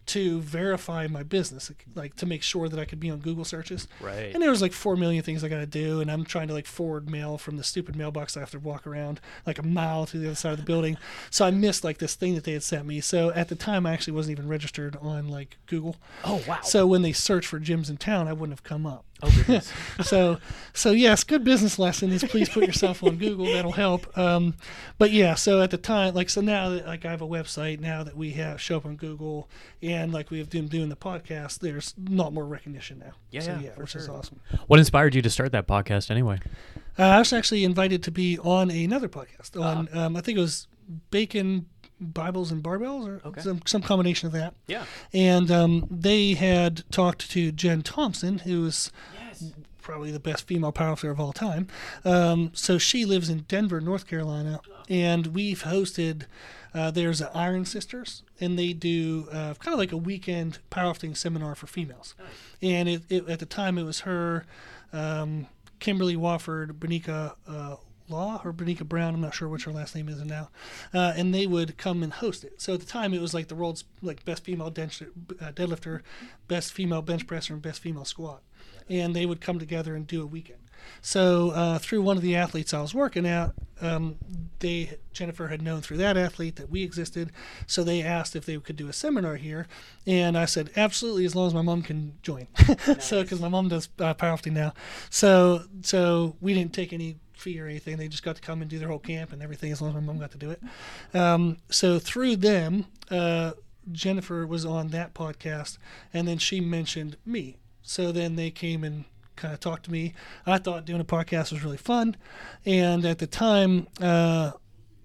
to 0.08 0.42
verify 0.42 1.08
my 1.08 1.24
business, 1.24 1.72
like 1.96 2.16
to 2.16 2.26
make 2.26 2.42
sure 2.42 2.70
that 2.70 2.80
I 2.80 2.86
could 2.86 3.00
be 3.00 3.10
on 3.10 3.20
Google 3.20 3.46
searches. 3.46 3.88
Right. 4.00 4.34
And 4.34 4.42
there 4.42 4.50
was 4.50 4.62
like 4.62 4.74
four 4.74 4.96
million 4.96 5.24
things 5.24 5.44
I 5.44 5.50
got 5.50 5.60
to 5.60 5.66
do, 5.66 6.02
and 6.02 6.10
I'm 6.10 6.24
trying 6.24 6.48
to 6.48 6.54
like 6.54 6.66
forward 6.66 7.10
mail 7.10 7.38
from 7.38 7.58
the 7.58 7.64
stupid 7.64 7.96
mailbox 7.96 8.36
I 8.36 8.40
have 8.40 8.52
to 8.52 8.60
walk 8.60 8.88
around 8.88 9.20
like 9.46 9.60
a 9.60 9.64
mile 9.64 10.06
to 10.08 10.18
the 10.18 10.28
other 10.28 10.36
side 10.36 10.54
of 10.54 10.58
the 10.60 10.64
building. 10.64 10.98
So 11.30 11.46
I 11.46 11.52
missed 11.52 11.84
like 11.84 11.98
this 11.98 12.16
thing 12.16 12.36
that 12.36 12.46
they 12.46 12.54
had 12.54 12.64
sent 12.64 12.86
me. 12.86 13.02
So 13.02 13.32
at 13.32 13.50
the 13.50 13.56
time, 13.56 13.86
I 13.86 13.94
actually 13.94 14.14
wasn't 14.14 14.38
even 14.38 14.48
registered 14.48 14.96
on 15.02 15.28
like 15.28 15.58
Google. 15.66 15.98
oh 16.24 16.42
wow. 16.48 16.60
So 16.64 16.88
when 16.88 17.02
they 17.02 17.12
searched 17.12 17.48
for 17.48 17.60
gyms 17.60 17.90
in 17.90 17.98
town, 17.98 18.28
I 18.28 18.34
wouldn't 18.34 18.58
have 18.58 18.64
come 18.64 18.86
up. 18.86 19.06
Oh 19.24 19.32
goodness. 19.36 19.72
so 20.04 20.38
so 20.74 20.92
yes 20.92 21.24
good 21.24 21.44
business 21.44 21.80
lesson 21.80 22.12
is 22.12 22.24
please 22.24 22.50
put 22.50 22.66
yourself 22.66 23.02
on 23.04 23.18
google 23.18 23.46
that'll 23.46 23.72
help 23.72 24.16
um, 24.18 24.54
but 24.98 25.12
yeah 25.12 25.34
so 25.34 25.62
at 25.62 25.72
the 25.72 25.78
time 25.78 26.14
like 26.14 26.30
so 26.30 26.40
now 26.42 26.70
that 26.70 26.86
like 26.86 27.04
i 27.06 27.10
have 27.12 27.22
a 27.22 27.28
website 27.28 27.80
now 27.80 28.04
that 28.04 28.16
we 28.16 28.32
have 28.32 28.62
show 28.62 28.78
up 28.78 28.86
on 28.86 28.96
google 28.96 29.50
and 29.82 30.14
like 30.14 30.30
we've 30.30 30.50
been 30.50 30.68
doing 30.68 30.90
the 30.90 30.96
podcast 30.96 31.60
there's 31.60 31.94
not 31.98 32.32
more 32.34 32.46
recognition 32.46 33.00
now 33.00 33.12
Yeah, 33.32 33.42
so, 33.42 33.52
yeah, 33.54 33.60
yeah 33.62 33.72
for 33.72 33.82
which 33.82 33.96
is 33.96 34.08
awesome 34.08 34.40
what 34.68 34.80
inspired 34.80 35.16
you 35.16 35.22
to 35.24 35.30
start 35.30 35.52
that 35.54 35.68
podcast 35.68 36.12
anyway? 36.12 36.40
uh, 37.00 37.04
i 37.04 37.20
was 37.20 37.34
actually 37.34 37.64
invited 37.64 38.04
to 38.04 38.12
be 38.12 38.38
on 38.40 38.70
another 38.70 39.10
podcast 39.10 39.60
on 39.60 39.90
Ah. 39.94 40.06
um, 40.06 40.16
i 40.16 40.22
think 40.22 40.38
it 40.38 40.42
was 40.42 40.68
bacon 41.12 41.66
bibles 42.00 42.52
and 42.52 42.64
barbells 42.64 43.08
or 43.08 43.28
Okay. 43.28 43.42
some, 43.42 43.62
some 43.66 43.82
combination 43.82 44.28
of 44.28 44.34
that 44.34 44.54
Yeah. 44.68 44.86
and 45.14 45.50
um, 45.52 45.88
they 45.90 46.34
had 46.36 46.84
talked 46.92 47.30
to 47.32 47.52
jen 47.52 47.82
thompson 47.82 48.40
who's 48.40 48.92
Yes. 49.20 49.52
probably 49.82 50.12
the 50.12 50.20
best 50.20 50.46
female 50.48 50.72
powerlifter 50.74 51.10
of 51.12 51.20
all 51.20 51.32
time. 51.34 51.68
Um, 52.04 52.52
so 52.54 52.78
she 52.78 53.06
lives 53.06 53.30
in 53.30 53.46
Denver, 53.48 53.80
North 53.80 54.06
Carolina, 54.06 54.60
and 54.90 55.28
we've 55.28 55.64
hosted. 55.64 56.24
Uh, 56.74 56.92
there's 56.92 57.20
the 57.20 57.32
Iron 57.36 57.64
Sisters, 57.66 58.22
and 58.42 58.60
they 58.60 58.74
do 58.74 59.28
uh, 59.32 59.54
kind 59.56 59.74
of 59.74 59.80
like 59.80 59.94
a 59.94 59.98
weekend 59.98 60.60
powerlifting 60.70 61.16
seminar 61.16 61.56
for 61.56 61.68
females. 61.68 62.16
And 62.62 62.90
it, 62.90 63.04
it, 63.10 63.30
at 63.30 63.40
the 63.40 63.46
time, 63.46 63.78
it 63.78 63.84
was 63.84 64.02
her, 64.02 64.46
um, 64.92 65.48
Kimberly 65.80 66.16
Walford, 66.18 66.80
Bonica 66.80 67.36
uh, 67.48 67.78
Law 68.10 68.42
or 68.44 68.54
Bonica 68.54 68.88
Brown. 68.88 69.14
I'm 69.14 69.22
not 69.22 69.34
sure 69.34 69.48
which 69.48 69.66
her 69.66 69.72
last 69.72 69.96
name 69.96 70.10
is 70.10 70.24
now. 70.24 70.50
Uh, 70.94 71.14
and 71.16 71.34
they 71.34 71.48
would 71.48 71.78
come 71.78 72.04
and 72.04 72.14
host 72.14 72.44
it. 72.44 72.62
So 72.62 72.74
at 72.74 72.80
the 72.80 72.86
time, 72.86 73.14
it 73.14 73.22
was 73.22 73.34
like 73.34 73.48
the 73.48 73.56
world's 73.56 73.84
like 74.02 74.26
best 74.26 74.44
female 74.44 74.72
dench, 74.72 75.02
uh, 75.02 75.52
deadlifter, 75.52 76.02
best 76.48 76.74
female 76.74 77.02
bench 77.02 77.28
presser, 77.28 77.54
and 77.54 77.62
best 77.62 77.82
female 77.82 78.06
squat 78.06 78.42
and 78.90 79.16
they 79.16 79.26
would 79.26 79.42
come 79.42 79.60
together 79.60 79.96
and 79.96 80.08
do 80.08 80.22
a 80.22 80.26
weekend. 80.26 80.60
So 81.02 81.52
uh, 81.52 81.80
through 81.80 82.02
one 82.02 82.18
of 82.18 82.24
the 82.24 82.36
athletes 82.36 82.74
I 82.74 82.82
was 82.82 82.94
working 82.94 83.26
at, 83.26 83.52
um, 83.82 84.16
they 84.60 84.98
Jennifer 85.12 85.48
had 85.48 85.62
known 85.62 85.82
through 85.82 85.98
that 85.98 86.16
athlete 86.16 86.56
that 86.56 86.70
we 86.70 86.84
existed, 86.84 87.32
so 87.66 87.84
they 87.84 88.02
asked 88.02 88.36
if 88.36 88.46
they 88.46 88.58
could 88.58 88.78
do 88.78 88.88
a 88.88 88.94
seminar 88.94 89.36
here, 89.36 89.68
and 90.06 90.38
I 90.38 90.46
said 90.46 90.72
absolutely 90.78 91.26
as 91.26 91.36
long 91.36 91.48
as 91.48 91.54
my 91.54 91.62
mom 91.62 91.82
can 91.82 92.14
join. 92.22 92.48
so 93.00 93.22
because 93.22 93.42
my 93.42 93.50
mom 93.50 93.68
does 93.68 93.90
uh, 94.00 94.14
powerlifting 94.14 94.54
now, 94.54 94.74
so 95.10 95.64
so 95.82 96.36
we 96.40 96.54
didn't 96.54 96.74
take 96.74 96.94
any 96.94 97.18
fee 97.38 97.60
or 97.60 97.66
anything. 97.68 97.98
They 97.98 98.08
just 98.08 98.24
got 98.24 98.36
to 98.36 98.42
come 98.42 98.62
and 98.62 98.70
do 98.70 98.80
their 98.80 98.88
whole 98.88 99.00
camp 99.00 99.32
and 99.32 99.42
everything 99.42 99.72
as 99.72 99.82
long 99.82 99.92
as 99.92 99.96
my 99.96 100.02
mom 100.02 100.20
got 100.20 100.32
to 100.32 100.38
do 100.38 100.52
it. 100.52 100.62
Um, 101.14 101.58
so 101.70 102.00
through 102.00 102.38
them. 102.38 102.86
Uh, 103.10 103.52
Jennifer 103.92 104.46
was 104.46 104.66
on 104.66 104.90
that 104.90 105.14
podcast, 105.14 105.78
and 106.14 106.28
then 106.28 106.38
she 106.38 106.60
mentioned 106.60 107.18
me. 107.26 107.58
So 107.82 108.12
then 108.12 108.36
they 108.36 108.52
came 108.52 108.84
and 108.84 109.06
kind 109.36 109.54
of 109.54 109.60
talked 109.60 109.86
to 109.86 109.92
me. 109.92 110.14
I 110.46 110.58
thought 110.58 110.86
doing 110.86 111.02
a 111.02 111.06
podcast 111.06 111.52
was 111.52 111.64
really 111.64 111.78
fun, 111.78 112.16
and 112.66 113.06
at 113.06 113.20
the 113.20 113.28
time, 113.28 113.88
uh, 114.02 114.52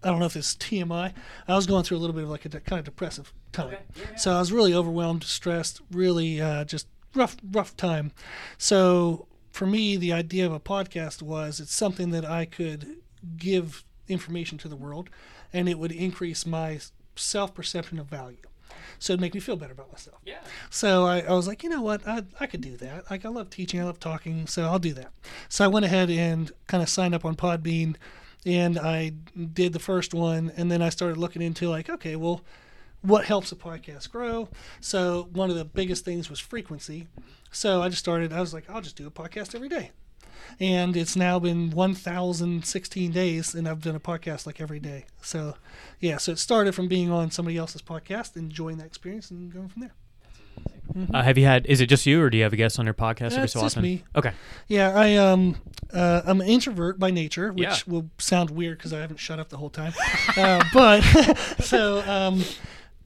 I 0.03 0.09
don't 0.09 0.18
know 0.18 0.27
if 0.27 0.37
it's 0.37 0.57
TMI. 0.57 1.12
I 1.47 1.55
was 1.55 1.66
going 1.66 1.85
through 1.85 1.99
a 1.99 2.01
little 2.01 2.14
bit 2.14 2.25
of 2.25 2.31
like 2.31 2.45
a 2.45 2.49
de- 2.49 2.61
kind 2.61 2.81
of 2.81 2.85
depressive 2.85 3.33
time, 3.53 3.77
so 4.16 4.35
I 4.35 4.40
was 4.40 4.51
really 4.51 4.75
overwhelmed, 4.75 5.23
stressed, 5.25 5.81
really 5.92 6.40
uh, 6.40 6.64
just 6.64 6.88
rough, 7.14 7.37
rough 7.53 7.77
time. 7.77 8.12
So 8.59 9.29
for 9.53 9.67
me, 9.67 9.97
the 9.97 10.12
idea 10.12 10.47
of 10.47 10.53
a 10.53 10.61
podcast 10.61 11.23
was 11.23 11.61
it's 11.61 11.75
something 11.75 12.11
that 12.11 12.25
I 12.25 12.47
could 12.47 12.97
give 13.37 13.85
information 14.09 14.59
to 14.59 14.69
the 14.69 14.77
world, 14.77 15.11
and 15.53 15.69
it 15.69 15.79
would 15.79 15.93
increase 15.93 16.47
my 16.47 16.81
self 17.15 17.55
perception 17.55 17.99
of 17.99 18.07
value. 18.07 18.38
So 18.99 19.12
it'd 19.12 19.21
make 19.21 19.35
me 19.35 19.41
feel 19.41 19.57
better 19.57 19.73
about 19.73 19.93
myself. 19.93 20.19
Yeah. 20.25 20.38
So 20.71 21.05
I, 21.05 21.21
I 21.21 21.33
was 21.33 21.47
like, 21.47 21.62
you 21.62 21.69
know 21.69 21.83
what, 21.83 22.07
I, 22.07 22.23
I 22.41 22.47
could 22.47 22.61
do 22.61 22.77
that. 22.79 23.11
Like 23.11 23.25
I 23.25 23.29
love 23.29 23.51
teaching, 23.51 23.81
I 23.81 23.85
love 23.85 24.01
talking, 24.01 24.47
so 24.47 24.65
I'll 24.65 24.79
do 24.79 24.95
that. 24.95 25.12
So 25.49 25.65
I 25.65 25.69
went 25.69 25.85
ahead 25.85 26.09
and 26.09 26.51
kind 26.69 26.83
of 26.83 26.88
signed 26.88 27.15
up 27.15 27.25
on 27.25 27.37
Podbean, 27.37 27.97
and 28.47 28.79
I 28.79 29.12
did 29.53 29.73
the 29.73 29.79
first 29.79 30.15
one, 30.15 30.53
and 30.57 30.71
then 30.71 30.81
I 30.83 30.88
started 30.88 31.19
looking 31.19 31.43
into 31.43 31.69
like, 31.69 31.91
okay, 31.91 32.17
well, 32.17 32.43
what 33.03 33.25
helps 33.27 33.53
a 33.53 33.57
podcast 33.57 34.11
grow? 34.11 34.49
So 34.81 35.29
one 35.33 35.51
of 35.51 35.57
the 35.57 35.65
biggest 35.65 36.05
things 36.05 36.31
was 36.31 36.38
frequency. 36.41 37.09
So 37.51 37.83
I 37.83 37.88
just 37.88 38.01
started. 38.01 38.33
I 38.33 38.41
was 38.41 38.55
like, 38.55 38.69
I'll 38.71 38.81
just 38.81 38.97
do 38.97 39.07
a 39.07 39.11
podcast 39.11 39.55
every 39.55 39.69
day, 39.69 39.91
and 40.59 40.97
it's 40.97 41.15
now 41.17 41.38
been 41.38 41.71
1,016 41.71 43.12
days, 43.12 43.55
and 43.55 43.69
I've 43.69 43.83
done 43.83 43.95
a 43.95 44.01
podcast 44.01 44.47
like 44.47 44.61
every 44.61 44.81
day. 44.81 45.05
So, 45.21 45.55
yeah. 46.01 46.17
So 46.17 46.33
it 46.33 46.38
started 46.38 46.75
from 46.75 46.88
being 46.88 47.11
on 47.11 47.31
somebody 47.31 47.57
else's 47.59 47.83
podcast, 47.83 48.37
enjoying 48.37 48.79
that 48.79 48.87
experience, 48.87 49.31
and 49.31 49.53
going 49.53 49.69
from 49.69 49.83
there. 49.83 49.93
Uh, 51.15 51.23
have 51.23 51.38
you 51.38 51.45
had? 51.45 51.65
Is 51.67 51.81
it 51.81 51.87
just 51.87 52.05
you, 52.07 52.21
or 52.23 52.29
do 52.31 52.37
you 52.37 52.43
have 52.43 52.53
a 52.53 52.57
guest 52.57 52.79
on 52.79 52.85
your 52.85 52.95
podcast 52.95 53.31
Yeah, 53.31 53.37
every 53.37 53.45
it's 53.45 53.53
so 53.55 53.61
just 53.62 53.77
often? 53.77 53.83
me. 53.83 54.03
Okay. 54.15 54.33
Yeah, 54.69 54.93
I 54.95 55.17
um, 55.17 55.57
uh, 55.93 56.23
I'm 56.25 56.41
an 56.41 56.47
introvert 56.47 56.99
by 56.99 57.11
nature, 57.11 57.53
which 57.53 57.62
Yeah. 57.65 57.77
will 57.87 58.11
sound 58.19 58.51
weird 58.51 58.79
because 58.79 58.93
I 58.93 59.01
haven't 59.01 59.17
shut 59.19 59.38
up 59.38 59.49
the 59.49 59.57
whole 59.57 59.71
time. 59.71 59.93
uh, 60.37 60.62
but 60.75 61.01
so 61.61 62.01
um, 62.11 62.45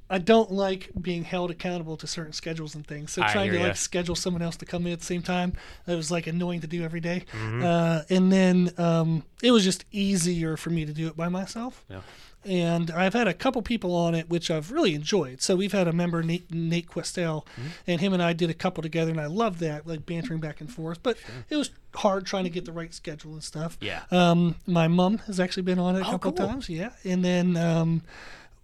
I 0.08 0.18
don't 0.18 0.52
like 0.52 0.90
being 1.00 1.24
held 1.24 1.50
accountable 1.50 1.96
to 1.96 2.06
certain 2.06 2.32
schedules 2.32 2.74
and 2.74 2.86
things. 2.86 3.12
So 3.12 3.22
I 3.22 3.32
trying 3.32 3.50
to 3.52 3.58
ya. 3.58 3.66
like 3.68 3.76
schedule 3.76 4.14
someone 4.14 4.42
else 4.42 4.56
to 4.58 4.64
come 4.64 4.86
in 4.86 4.92
at 4.92 5.00
the 5.00 5.04
same 5.06 5.22
time, 5.22 5.54
it 5.86 5.94
was 5.96 6.10
like 6.10 6.26
annoying 6.26 6.60
to 6.60 6.66
do 6.68 6.82
every 6.84 7.00
day. 7.00 7.24
Mm-hmm. 7.32 7.64
Uh, 7.64 8.02
and 8.08 8.30
then 8.32 8.70
um, 8.78 9.24
it 9.42 9.50
was 9.50 9.64
just 9.64 9.84
easier 9.90 10.56
for 10.56 10.70
me 10.70 10.84
to 10.84 10.92
do 10.92 11.08
it 11.08 11.16
by 11.16 11.28
myself. 11.28 11.84
Yeah. 11.90 12.00
And 12.44 12.92
I've 12.92 13.14
had 13.14 13.26
a 13.26 13.34
couple 13.34 13.60
people 13.62 13.92
on 13.96 14.14
it, 14.14 14.30
which 14.30 14.52
I've 14.52 14.70
really 14.70 14.94
enjoyed. 14.94 15.42
So 15.42 15.56
we've 15.56 15.72
had 15.72 15.88
a 15.88 15.92
member, 15.92 16.22
Nate, 16.22 16.48
Nate 16.54 16.86
Questel, 16.88 17.44
Mm-hmm. 17.44 17.66
and 17.88 18.00
him 18.00 18.12
and 18.12 18.22
I 18.22 18.32
did 18.34 18.50
a 18.50 18.54
couple 18.54 18.82
together, 18.84 19.10
and 19.10 19.20
I 19.20 19.26
love 19.26 19.58
that, 19.58 19.84
like 19.88 20.06
bantering 20.06 20.38
back 20.38 20.60
and 20.60 20.72
forth. 20.72 21.02
But 21.02 21.18
it 21.50 21.56
was 21.56 21.70
hard 21.96 22.24
trying 22.24 22.44
to 22.44 22.50
get 22.50 22.64
the 22.64 22.70
right 22.70 22.94
schedule 22.94 23.32
and 23.32 23.42
stuff. 23.42 23.76
Yeah. 23.80 24.02
Um, 24.12 24.54
my 24.64 24.86
mom 24.86 25.18
has 25.26 25.40
actually 25.40 25.64
been 25.64 25.80
on 25.80 25.96
it 25.96 26.02
a 26.02 26.06
Oh, 26.06 26.10
couple 26.12 26.32
cool. 26.34 26.46
times, 26.46 26.68
yeah, 26.68 26.90
and 27.04 27.24
then 27.24 27.56
um, 27.56 28.02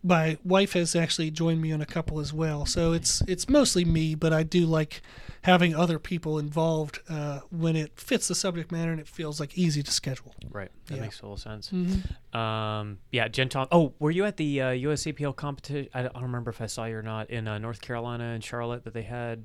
my 0.02 0.36
wife 0.44 0.72
has 0.72 0.96
actually 0.96 1.30
joined 1.30 1.60
me 1.62 1.70
on 1.72 1.80
a 1.80 1.86
couple 1.86 2.18
as 2.20 2.32
well. 2.32 2.66
So 2.66 2.92
it's 2.92 3.22
it's 3.28 3.48
mostly 3.48 3.84
me, 3.84 4.14
but 4.14 4.32
I 4.32 4.42
do 4.42 4.66
like 4.66 5.00
having 5.42 5.74
other 5.74 5.98
people 5.98 6.38
involved 6.38 7.00
uh, 7.08 7.40
when 7.50 7.74
it 7.74 7.98
fits 7.98 8.28
the 8.28 8.34
subject 8.34 8.70
matter 8.70 8.92
and 8.92 9.00
it 9.00 9.08
feels 9.08 9.40
like 9.40 9.58
easy 9.58 9.82
to 9.82 9.90
schedule. 9.90 10.34
Right. 10.50 10.70
That 10.86 10.96
Yeah. 10.96 11.00
makes 11.02 11.18
total 11.18 11.36
sense. 11.36 11.70
Mhm. 11.70 12.36
Um, 12.36 12.98
yeah, 13.10 13.26
Gen 13.28 13.48
Tom. 13.48 13.66
Oh, 13.72 13.92
were 13.98 14.10
you 14.12 14.24
at 14.24 14.36
the 14.36 14.60
uh, 14.62 14.66
USAPL 14.70 15.34
competition? 15.36 15.88
I 15.94 16.02
don't 16.02 16.22
remember 16.22 16.50
if 16.50 16.60
I 16.60 16.66
saw 16.66 16.84
you 16.84 16.96
or 16.96 17.02
not 17.02 17.28
in 17.30 17.48
uh, 17.48 17.58
North 17.58 17.80
Carolina 17.80 18.24
and 18.24 18.42
Charlotte 18.44 18.84
that 18.84 18.94
they 18.94 19.02
had. 19.02 19.44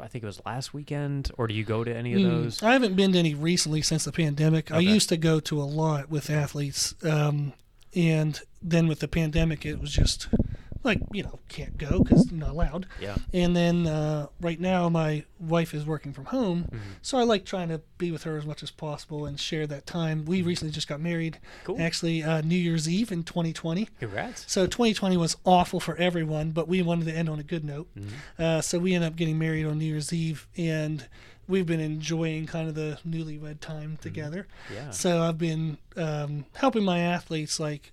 I 0.00 0.08
think 0.08 0.24
it 0.24 0.26
was 0.26 0.40
last 0.44 0.72
weekend. 0.74 1.30
Or 1.38 1.46
do 1.46 1.54
you 1.54 1.64
go 1.64 1.84
to 1.84 1.94
any 1.94 2.14
of 2.14 2.22
Mm, 2.22 2.24
those? 2.42 2.62
I 2.62 2.72
haven't 2.72 2.96
been 2.96 3.12
to 3.12 3.18
any 3.18 3.34
recently 3.34 3.82
since 3.82 4.04
the 4.04 4.12
pandemic. 4.12 4.70
I 4.72 4.78
used 4.80 5.08
to 5.10 5.16
go 5.16 5.40
to 5.40 5.60
a 5.60 5.64
lot 5.64 6.10
with 6.10 6.28
athletes, 6.30 6.94
um, 7.04 7.52
and 7.94 8.40
then 8.62 8.86
with 8.88 9.00
the 9.00 9.08
pandemic, 9.08 9.64
it 9.66 9.80
was 9.80 9.90
just 9.92 10.28
like 10.82 10.98
you 11.12 11.22
know 11.22 11.38
can't 11.48 11.76
go 11.76 12.02
because 12.02 12.32
not 12.32 12.50
allowed. 12.50 12.86
Yeah. 13.00 13.16
And 13.34 13.54
then 13.54 13.86
uh, 13.86 14.28
right 14.40 14.58
now, 14.58 14.88
my 14.88 15.24
wife 15.38 15.74
is 15.74 15.84
working 15.84 16.12
from 16.14 16.26
home, 16.26 16.64
Mm-hmm. 16.70 16.78
so 17.02 17.18
I 17.18 17.22
like 17.24 17.44
trying 17.44 17.68
to 17.68 17.80
be 17.98 18.10
with 18.10 18.22
her 18.24 18.36
as 18.38 18.46
much 18.46 18.62
as 18.62 18.70
possible 18.70 19.26
and 19.26 19.38
share 19.38 19.66
that 19.66 19.84
time. 19.86 20.24
We 20.24 20.40
recently 20.42 20.72
just 20.72 20.88
got 20.88 21.00
married, 21.00 21.38
Cool. 21.64 21.80
actually 21.80 22.22
uh, 22.22 22.40
New 22.42 22.56
Year's 22.56 22.88
Eve 22.88 23.12
in 23.12 23.24
2020. 23.24 23.88
Congrats. 23.98 24.44
So 24.50 24.64
2020 24.66 25.16
was 25.18 25.36
awful 25.44 25.80
for 25.80 25.96
everyone, 25.96 26.52
but 26.52 26.66
we 26.68 26.80
wanted 26.82 27.06
to 27.06 27.12
end 27.12 27.28
on 27.28 27.38
a 27.38 27.42
good 27.42 27.64
note. 27.64 27.88
Mm-hmm. 27.98 28.42
Uh, 28.42 28.60
so 28.62 28.78
we 28.78 28.94
ended 28.94 29.08
up 29.10 29.16
getting 29.16 29.38
married 29.38 29.66
on 29.66 29.78
New 29.78 29.84
Year's 29.86 30.12
Eve, 30.14 30.46
and 30.56 31.06
we've 31.50 31.66
been 31.66 31.80
enjoying 31.80 32.46
kind 32.46 32.68
of 32.68 32.74
the 32.74 32.98
newlywed 33.06 33.60
time 33.60 33.98
together. 34.00 34.46
Mm-hmm. 34.66 34.74
Yeah. 34.74 34.90
So 34.90 35.22
I've 35.22 35.38
been 35.38 35.76
um, 35.96 36.46
helping 36.54 36.84
my 36.84 37.00
athletes 37.00 37.60
like 37.60 37.92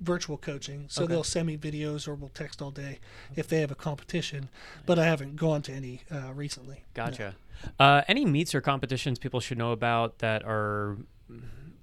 virtual 0.00 0.36
coaching. 0.36 0.86
So 0.88 1.04
Okay. 1.04 1.12
they'll 1.12 1.24
send 1.24 1.46
me 1.46 1.56
videos 1.56 2.08
or 2.08 2.14
we'll 2.14 2.30
text 2.30 2.60
all 2.60 2.70
day 2.70 2.98
if 3.34 3.48
they 3.48 3.60
have 3.60 3.70
a 3.70 3.74
competition. 3.76 4.48
But 4.84 4.98
I 4.98 5.04
haven't 5.04 5.36
gone 5.36 5.62
to 5.62 5.72
any 5.72 6.02
uh, 6.10 6.32
recently. 6.34 6.82
Gotcha. 6.94 7.36
Uh, 7.78 8.02
any 8.08 8.24
meets 8.26 8.54
or 8.54 8.60
competitions 8.60 9.18
people 9.18 9.40
should 9.40 9.56
know 9.58 9.72
about 9.72 10.18
that 10.18 10.42
are, 10.44 10.98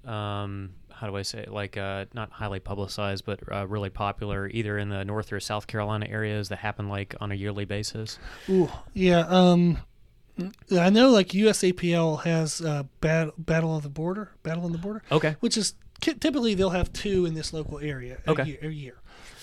um, 0.04 0.70
how 0.92 1.08
do 1.08 1.16
I 1.16 1.22
say 1.22 1.40
it? 1.40 1.50
Like 1.52 1.76
uh, 1.76 2.04
not 2.14 2.30
highly 2.30 2.60
publicized, 2.60 3.24
but 3.24 3.40
uh, 3.50 3.66
really 3.66 3.90
popular, 3.90 4.48
either 4.48 4.78
in 4.78 4.88
the 4.90 5.04
North 5.04 5.32
or 5.32 5.40
South 5.40 5.66
Carolina 5.66 6.06
areas 6.08 6.48
that 6.50 6.58
happen 6.60 6.88
like 6.88 7.16
on 7.20 7.32
a 7.32 7.34
yearly 7.34 7.64
basis. 7.64 8.18
Ooh, 8.48 8.70
yeah. 8.92 9.26
Um, 9.26 9.78
I 10.72 10.90
know 10.90 11.10
like 11.10 11.28
USAPL 11.28 12.24
has 12.24 12.60
uh, 12.60 12.84
bat- 13.00 13.34
Battle 13.38 13.76
of 13.76 13.82
the 13.82 13.88
Border, 13.88 14.30
Battle 14.42 14.64
on 14.64 14.72
the 14.72 14.78
Border. 14.78 15.02
Okay. 15.12 15.36
which 15.40 15.56
is 15.56 15.74
typically 16.00 16.54
they'll 16.54 16.70
have 16.70 16.92
two 16.92 17.24
in 17.24 17.34
this 17.34 17.52
local 17.52 17.78
area 17.78 18.18
a, 18.26 18.30
Okay. 18.32 18.44
year, 18.44 18.58
a 18.62 18.68
year. 18.68 18.94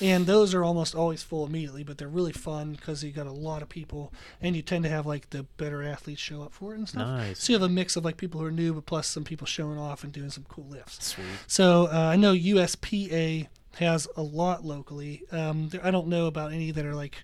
And 0.01 0.25
those 0.25 0.55
are 0.55 0.63
almost 0.63 0.95
always 0.95 1.21
full 1.21 1.45
immediately, 1.45 1.83
but 1.83 1.99
they're 1.99 2.07
really 2.07 2.31
fun 2.31 2.71
because 2.73 3.03
you 3.03 3.11
got 3.11 3.27
a 3.27 3.31
lot 3.31 3.61
of 3.61 3.69
people, 3.69 4.11
and 4.41 4.55
you 4.55 4.63
tend 4.63 4.83
to 4.83 4.89
have 4.89 5.05
like 5.05 5.29
the 5.29 5.43
better 5.57 5.83
athletes 5.83 6.19
show 6.19 6.41
up 6.41 6.53
for 6.53 6.73
it 6.73 6.79
and 6.79 6.89
stuff. 6.89 7.07
Nice. 7.07 7.43
So 7.43 7.53
you 7.53 7.59
have 7.59 7.69
a 7.69 7.71
mix 7.71 7.95
of 7.95 8.03
like 8.03 8.17
people 8.17 8.39
who 8.39 8.47
are 8.47 8.51
new, 8.51 8.73
but 8.73 8.87
plus 8.87 9.05
some 9.07 9.23
people 9.23 9.45
showing 9.45 9.77
off 9.77 10.03
and 10.03 10.11
doing 10.11 10.31
some 10.31 10.45
cool 10.49 10.65
lifts. 10.67 11.05
Sweet. 11.09 11.25
So 11.45 11.85
uh, 11.85 11.97
I 12.11 12.15
know 12.15 12.33
USPA 12.33 13.47
has 13.77 14.07
a 14.17 14.23
lot 14.23 14.65
locally. 14.65 15.21
Um, 15.31 15.69
there, 15.69 15.85
I 15.85 15.91
don't 15.91 16.07
know 16.07 16.25
about 16.25 16.51
any 16.51 16.71
that 16.71 16.83
are 16.85 16.95
like 16.95 17.23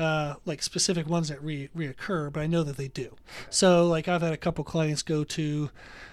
uh, 0.00 0.36
like 0.46 0.62
specific 0.62 1.06
ones 1.06 1.28
that 1.28 1.42
re- 1.42 1.68
reoccur, 1.76 2.32
but 2.32 2.40
I 2.40 2.46
know 2.46 2.62
that 2.62 2.76
they 2.78 2.88
do. 2.88 3.16
So 3.50 3.86
like 3.86 4.08
I've 4.08 4.22
had 4.22 4.32
a 4.32 4.38
couple 4.38 4.64
clients 4.64 5.02
go 5.02 5.24
to 5.24 5.70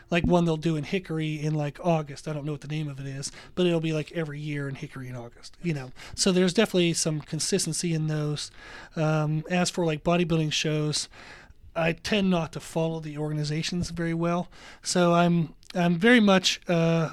like 0.10 0.26
one 0.26 0.45
they'll 0.45 0.58
do 0.58 0.76
in 0.76 0.84
Hickory 0.84 1.41
in 1.41 1.54
like 1.54 1.80
August. 1.84 2.28
I 2.28 2.34
don't 2.34 2.45
know 2.45 2.52
what 2.52 2.62
the 2.62 2.67
name 2.67 2.89
of 2.89 3.00
it 3.00 3.06
is, 3.06 3.32
but 3.56 3.65
it'll 3.65 3.80
be 3.80 3.93
like 3.93 4.12
every 4.12 4.39
year 4.39 4.67
in 4.67 4.76
Hickory 4.76 5.08
in 5.08 5.15
August. 5.15 5.58
You 5.63 5.73
know, 5.73 5.91
so 6.15 6.32
there's 6.32 6.54
definitely 6.54 6.93
some 6.93 7.21
consistency 7.21 7.93
in 7.93 8.08
those. 8.08 8.52
Um, 8.95 9.43
as 9.50 9.69
for 9.69 9.86
like 9.86 10.04
bodybuilding 10.04 10.52
shows. 10.52 11.08
I 11.76 11.91
tend 11.91 12.32
not 12.32 12.54
to 12.54 12.60
follow 12.60 13.00
the 13.00 13.19
organizations 13.19 13.91
very 13.91 14.15
well, 14.15 14.50
so 14.82 15.13
I'm 15.13 15.54
I'm 15.76 15.95
very 15.95 16.19
much 16.19 16.60
uh, 16.67 17.12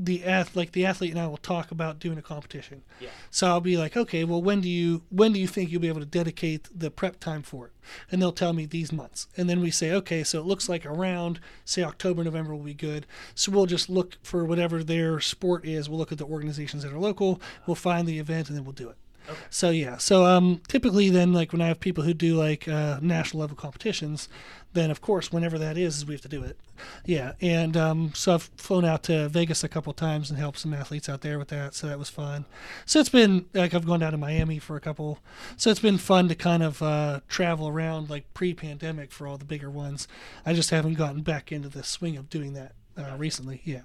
the 0.00 0.24
ath 0.24 0.54
like 0.54 0.72
the 0.72 0.86
athlete 0.86 1.10
and 1.10 1.20
I 1.20 1.26
will 1.26 1.36
talk 1.36 1.72
about 1.72 1.98
doing 1.98 2.18
a 2.18 2.22
competition. 2.22 2.82
Yeah. 3.00 3.08
So 3.30 3.48
I'll 3.48 3.60
be 3.60 3.76
like, 3.76 3.96
okay, 3.96 4.22
well, 4.22 4.40
when 4.40 4.60
do 4.60 4.68
you 4.68 5.02
when 5.10 5.32
do 5.32 5.40
you 5.40 5.48
think 5.48 5.70
you'll 5.70 5.82
be 5.82 5.88
able 5.88 6.00
to 6.00 6.06
dedicate 6.06 6.68
the 6.72 6.90
prep 6.90 7.18
time 7.18 7.42
for 7.42 7.66
it? 7.66 7.72
And 8.10 8.22
they'll 8.22 8.32
tell 8.32 8.52
me 8.52 8.64
these 8.64 8.92
months, 8.92 9.26
and 9.36 9.50
then 9.50 9.60
we 9.60 9.70
say, 9.70 9.92
okay, 9.92 10.22
so 10.22 10.38
it 10.38 10.46
looks 10.46 10.68
like 10.68 10.86
around 10.86 11.40
say 11.64 11.82
October, 11.82 12.22
November 12.22 12.54
will 12.54 12.62
be 12.62 12.74
good. 12.74 13.06
So 13.34 13.50
we'll 13.50 13.66
just 13.66 13.90
look 13.90 14.18
for 14.22 14.44
whatever 14.44 14.84
their 14.84 15.18
sport 15.20 15.64
is. 15.64 15.88
We'll 15.88 15.98
look 15.98 16.12
at 16.12 16.18
the 16.18 16.26
organizations 16.26 16.84
that 16.84 16.92
are 16.92 16.98
local. 16.98 17.40
We'll 17.66 17.74
find 17.74 18.06
the 18.06 18.20
event, 18.20 18.48
and 18.48 18.56
then 18.56 18.64
we'll 18.64 18.72
do 18.72 18.88
it. 18.88 18.96
Okay. 19.28 19.40
So 19.50 19.70
yeah, 19.70 19.98
so 19.98 20.24
um, 20.24 20.62
typically 20.68 21.10
then 21.10 21.32
like 21.32 21.52
when 21.52 21.60
I 21.60 21.66
have 21.66 21.80
people 21.80 22.04
who 22.04 22.14
do 22.14 22.34
like 22.34 22.66
uh, 22.66 22.98
national 23.02 23.40
level 23.40 23.56
competitions, 23.56 24.28
then 24.72 24.90
of 24.90 25.00
course 25.00 25.32
whenever 25.32 25.58
that 25.58 25.76
is, 25.76 26.04
we 26.06 26.14
have 26.14 26.20
to 26.22 26.28
do 26.28 26.42
it. 26.42 26.58
Yeah, 27.04 27.32
and 27.40 27.76
um, 27.76 28.12
so 28.14 28.34
I've 28.34 28.50
flown 28.56 28.84
out 28.84 29.02
to 29.04 29.28
Vegas 29.28 29.64
a 29.64 29.68
couple 29.68 29.92
times 29.92 30.30
and 30.30 30.38
helped 30.38 30.58
some 30.58 30.72
athletes 30.72 31.08
out 31.08 31.22
there 31.22 31.38
with 31.38 31.48
that, 31.48 31.74
so 31.74 31.88
that 31.88 31.98
was 31.98 32.08
fun. 32.08 32.44
So 32.86 33.00
it's 33.00 33.08
been 33.08 33.46
like 33.54 33.74
I've 33.74 33.86
gone 33.86 34.00
down 34.00 34.12
to 34.12 34.18
Miami 34.18 34.58
for 34.58 34.76
a 34.76 34.80
couple, 34.80 35.18
so 35.56 35.70
it's 35.70 35.80
been 35.80 35.98
fun 35.98 36.28
to 36.28 36.34
kind 36.34 36.62
of 36.62 36.82
uh, 36.82 37.20
travel 37.28 37.68
around 37.68 38.10
like 38.10 38.32
pre-pandemic 38.34 39.12
for 39.12 39.26
all 39.26 39.38
the 39.38 39.44
bigger 39.44 39.70
ones. 39.70 40.06
I 40.46 40.52
just 40.52 40.70
haven't 40.70 40.94
gotten 40.94 41.22
back 41.22 41.50
into 41.52 41.68
the 41.68 41.82
swing 41.82 42.16
of 42.16 42.30
doing 42.30 42.52
that 42.54 42.72
uh, 42.96 43.16
recently. 43.16 43.60
Yeah. 43.64 43.82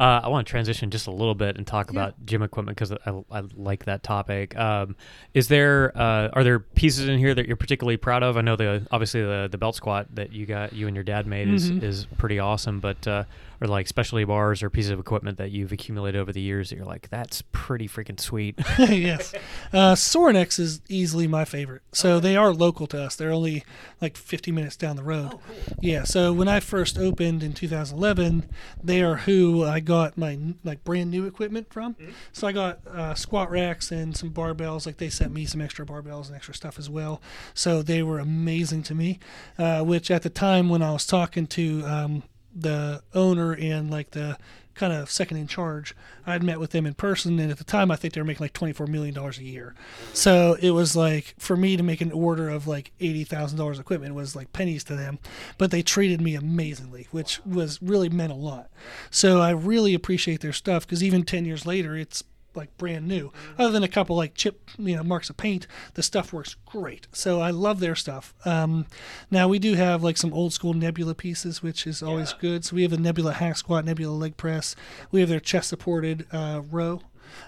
Uh, 0.00 0.20
I 0.24 0.28
want 0.28 0.46
to 0.46 0.50
transition 0.50 0.90
just 0.90 1.06
a 1.06 1.10
little 1.10 1.34
bit 1.34 1.56
and 1.56 1.66
talk 1.66 1.86
Yeah. 1.92 2.00
about 2.00 2.26
gym 2.26 2.42
equipment 2.42 2.76
because 2.78 2.92
I, 3.06 3.38
I 3.38 3.42
like 3.56 3.84
that 3.86 4.02
topic. 4.02 4.56
Um, 4.56 4.96
is 5.34 5.48
there 5.48 5.92
uh, 5.96 6.28
are 6.32 6.44
there 6.44 6.60
pieces 6.60 7.08
in 7.08 7.18
here 7.18 7.34
that 7.34 7.46
you're 7.46 7.56
particularly 7.56 7.96
proud 7.96 8.22
of? 8.22 8.36
I 8.36 8.40
know 8.40 8.56
the 8.56 8.86
obviously 8.90 9.22
the 9.22 9.48
the 9.50 9.58
belt 9.58 9.74
squat 9.76 10.06
that 10.14 10.32
you 10.32 10.46
got 10.46 10.72
you 10.72 10.86
and 10.86 10.94
your 10.96 11.04
dad 11.04 11.26
made 11.26 11.48
is 11.48 11.70
Mhm. 11.70 11.82
is 11.82 12.06
pretty 12.18 12.38
awesome, 12.38 12.80
but 12.80 13.06
uh, 13.06 13.24
are 13.64 13.68
like 13.68 13.88
specialty 13.88 14.24
bars 14.24 14.62
or 14.62 14.70
pieces 14.70 14.90
of 14.90 14.98
equipment 14.98 15.38
that 15.38 15.50
you've 15.50 15.72
accumulated 15.72 16.20
over 16.20 16.32
the 16.32 16.40
years 16.40 16.70
that 16.70 16.76
you're 16.76 16.84
like 16.84 17.08
that's 17.10 17.42
pretty 17.52 17.88
freaking 17.88 18.20
sweet. 18.20 18.58
yes. 18.78 19.34
Uh, 19.72 19.94
Sorinex 19.94 20.58
is 20.58 20.80
easily 20.88 21.26
my 21.26 21.44
favorite. 21.44 21.82
So 21.92 22.20
they 22.20 22.36
are 22.36 22.52
local 22.52 22.86
to 22.88 23.02
us. 23.02 23.16
They're 23.16 23.32
only 23.32 23.64
like 24.00 24.16
50 24.16 24.52
minutes 24.52 24.76
down 24.76 24.96
the 24.96 25.02
road. 25.02 25.38
Yeah. 25.80 26.04
So 26.04 26.32
when 26.32 26.48
I 26.48 26.60
first 26.60 26.98
opened 26.98 27.42
in 27.42 27.52
2011, 27.52 28.48
they 28.82 29.02
are 29.02 29.16
who 29.16 29.64
I 29.64 29.80
got 29.80 30.18
my 30.18 30.38
like 30.62 30.84
brand 30.84 31.10
new 31.10 31.26
equipment 31.26 31.72
from. 31.72 31.96
So 32.32 32.46
I 32.46 32.52
got 32.52 32.86
uh, 32.86 33.14
squat 33.14 33.50
racks 33.50 33.90
and 33.90 34.16
some 34.16 34.30
barbells. 34.30 34.86
Like 34.86 34.98
they 34.98 35.08
sent 35.08 35.32
me 35.32 35.46
some 35.46 35.60
extra 35.60 35.86
barbells 35.86 36.26
and 36.26 36.36
extra 36.36 36.54
stuff 36.54 36.78
as 36.78 36.90
well. 36.90 37.20
So 37.54 37.82
they 37.82 38.02
were 38.02 38.18
amazing 38.18 38.82
to 38.84 38.94
me. 38.94 39.18
Uh, 39.58 39.82
which 39.82 40.10
at 40.10 40.22
the 40.22 40.30
time 40.30 40.68
when 40.68 40.82
I 40.82 40.92
was 40.92 41.06
talking 41.06 41.46
to 41.48 41.82
um, 41.86 42.22
the 42.54 43.02
owner 43.14 43.52
and 43.52 43.90
like 43.90 44.12
the 44.12 44.38
kind 44.74 44.92
of 44.92 45.10
second 45.10 45.36
in 45.36 45.46
charge, 45.46 45.94
I'd 46.26 46.42
met 46.42 46.58
with 46.58 46.70
them 46.70 46.84
in 46.86 46.94
person, 46.94 47.38
and 47.38 47.50
at 47.50 47.58
the 47.58 47.64
time, 47.64 47.90
I 47.90 47.96
think 47.96 48.14
they 48.14 48.20
were 48.20 48.26
making 48.26 48.44
like 48.44 48.52
twenty 48.52 48.72
four 48.72 48.86
million 48.86 49.14
dollars 49.14 49.38
a 49.38 49.44
year. 49.44 49.74
So 50.12 50.56
it 50.60 50.70
was 50.70 50.96
like 50.96 51.34
for 51.38 51.56
me 51.56 51.76
to 51.76 51.82
make 51.82 52.00
an 52.00 52.12
order 52.12 52.48
of 52.48 52.66
like 52.66 52.92
eighty 53.00 53.24
thousand 53.24 53.58
dollars 53.58 53.78
equipment 53.78 54.14
was 54.14 54.34
like 54.34 54.52
pennies 54.52 54.84
to 54.84 54.96
them, 54.96 55.18
but 55.58 55.70
they 55.70 55.82
treated 55.82 56.20
me 56.20 56.34
amazingly, 56.34 57.06
which 57.10 57.40
was 57.46 57.80
really 57.82 58.08
meant 58.08 58.32
a 58.32 58.36
lot. 58.36 58.70
So 59.10 59.40
I 59.40 59.50
really 59.50 59.94
appreciate 59.94 60.40
their 60.40 60.52
stuff 60.52 60.86
because 60.86 61.02
even 61.02 61.22
ten 61.24 61.44
years 61.44 61.66
later, 61.66 61.96
it's 61.96 62.24
like 62.56 62.76
brand 62.78 63.06
new. 63.08 63.32
Other 63.58 63.72
than 63.72 63.82
a 63.82 63.88
couple 63.88 64.16
like 64.16 64.34
chip, 64.34 64.70
you 64.78 64.96
know, 64.96 65.02
marks 65.02 65.30
of 65.30 65.36
paint, 65.36 65.66
the 65.94 66.02
stuff 66.02 66.32
works 66.32 66.56
great. 66.66 67.06
So 67.12 67.40
I 67.40 67.50
love 67.50 67.80
their 67.80 67.94
stuff. 67.94 68.34
Um, 68.44 68.86
now 69.30 69.48
we 69.48 69.58
do 69.58 69.74
have 69.74 70.02
like 70.02 70.16
some 70.16 70.32
old 70.32 70.52
school 70.52 70.74
Nebula 70.74 71.14
pieces, 71.14 71.62
which 71.62 71.86
is 71.86 72.02
always 72.02 72.30
Yeah. 72.32 72.38
good. 72.40 72.64
So 72.64 72.76
we 72.76 72.82
have 72.82 72.92
a 72.92 72.96
Nebula 72.98 73.32
hack 73.34 73.56
squat, 73.56 73.84
Nebula 73.84 74.12
leg 74.12 74.36
press. 74.36 74.74
We 75.10 75.20
have 75.20 75.28
their 75.28 75.40
chest 75.40 75.68
supported 75.68 76.26
uh, 76.32 76.62
row. 76.70 77.02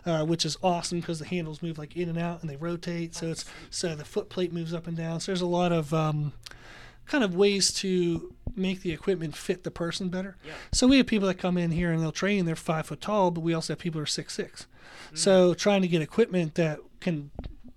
Uh, 0.05 0.25
which 0.25 0.45
is 0.45 0.57
awesome 0.65 0.99
because 0.99 1.21
the 1.21 1.25
handles 1.27 1.63
move 1.63 1.79
like 1.79 1.97
in 1.97 2.09
and 2.09 2.19
out 2.19 2.41
and 2.41 2.51
they 2.51 2.57
rotate, 2.57 3.15
so 3.15 3.29
it's 3.29 3.45
so 3.71 3.95
the 3.95 4.05
foot 4.05 4.29
plate 4.29 4.53
moves 4.53 4.75
up 4.75 4.89
and 4.89 4.97
down. 4.97 5.21
So 5.21 5.31
there's 5.31 5.43
a 5.43 5.47
lot 5.47 5.71
of 5.71 5.95
um, 5.95 6.33
kind 7.07 7.23
of 7.23 7.37
ways 7.37 7.73
to 7.75 8.35
make 8.57 8.81
the 8.81 8.91
equipment 8.91 9.37
fit 9.37 9.63
the 9.63 9.71
person 9.71 10.09
better. 10.09 10.37
Yeah. 10.45 10.55
So 10.73 10.89
we 10.89 10.97
have 10.97 11.07
people 11.07 11.29
that 11.29 11.39
come 11.39 11.57
in 11.57 11.71
here 11.71 11.93
and 11.93 12.03
they'll 12.03 12.11
train. 12.11 12.47
They're 12.47 12.57
five 12.57 12.87
foot 12.87 13.01
tall, 13.01 13.31
but 13.31 13.43
we 13.43 13.55
also 13.55 13.75
have 13.75 13.79
people 13.79 14.01
who 14.01 14.03
are 14.05 14.07
six 14.07 14.35
six. 14.35 14.67
Mm-hmm. 15.07 15.17
So 15.17 15.55
trying 15.55 15.83
to 15.83 15.89
get 15.89 16.03
equipment 16.03 16.55
that 16.57 16.81
can 17.01 17.31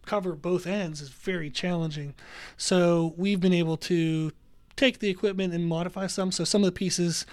cover 0.06 0.34
both 0.34 0.66
ends 0.66 1.02
is 1.02 1.10
very 1.10 1.50
challenging. 1.50 2.16
So 2.58 3.14
we've 3.18 3.40
been 3.40 3.54
able 3.54 3.78
to 3.78 4.32
take 4.80 5.00
the 5.00 5.10
equipment 5.10 5.54
and 5.54 5.68
modify 5.68 6.08
some. 6.08 6.32
So 6.32 6.46
some 6.46 6.64
of 6.64 6.66
the 6.66 6.72
pieces, 6.72 7.26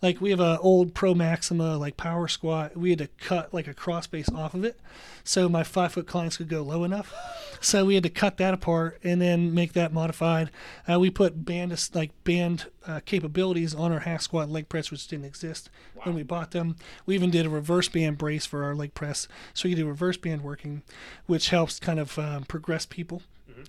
like 0.00 0.22
we 0.22 0.30
have 0.30 0.40
a 0.40 0.58
old 0.60 0.94
Pro 0.94 1.14
Maxima 1.14 1.76
like 1.76 1.98
power 1.98 2.28
squat, 2.28 2.76
we 2.76 2.90
had 2.90 2.98
to 3.00 3.08
cut 3.18 3.52
like 3.52 3.68
a 3.68 3.74
cross 3.74 4.06
base 4.06 4.30
off 4.30 4.54
of 4.54 4.64
it, 4.64 4.80
so 5.22 5.46
my 5.48 5.62
five 5.62 5.92
foot 5.92 6.06
clients 6.06 6.38
could 6.38 6.48
go 6.48 6.62
low 6.62 6.82
enough. 6.82 7.12
So 7.60 7.84
we 7.84 7.94
had 7.94 8.04
to 8.04 8.10
cut 8.10 8.38
that 8.38 8.54
apart 8.54 8.98
and 9.04 9.20
then 9.20 9.54
make 9.54 9.74
that 9.74 9.92
modified. 9.92 10.50
Uh, 10.90 10.98
we 10.98 11.10
put 11.10 11.44
band 11.44 11.90
like 11.92 12.12
band 12.24 12.66
uh, 12.86 13.00
capabilities 13.04 13.74
on 13.74 13.92
our 13.92 14.00
hack 14.00 14.22
squat 14.22 14.48
leg 14.48 14.70
press, 14.70 14.90
which 14.90 15.06
didn't 15.06 15.26
exist 15.26 15.68
when 16.04 16.14
we 16.14 16.22
bought 16.22 16.52
them. 16.52 16.76
We 17.04 17.14
even 17.14 17.30
did 17.30 17.44
a 17.44 17.50
reverse 17.50 17.88
band 17.88 18.16
brace 18.16 18.46
for 18.46 18.64
our 18.64 18.74
leg 18.74 18.94
press, 18.94 19.28
so 19.52 19.68
you 19.68 19.74
can 19.74 19.84
do 19.84 19.88
reverse 19.88 20.16
band 20.16 20.42
working, 20.42 20.82
which 21.26 21.50
helps 21.50 21.78
kind 21.78 22.00
of 22.00 22.18
um, 22.18 22.44
progress 22.44 22.86
people 22.86 23.22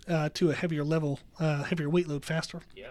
uh, 0.08 0.30
to 0.36 0.52
a 0.52 0.54
heavier 0.54 0.86
level, 0.86 1.20
uh, 1.38 1.64
heavier 1.64 1.90
weight 1.90 2.08
load 2.08 2.24
faster. 2.24 2.62
Yeah. 2.76 2.88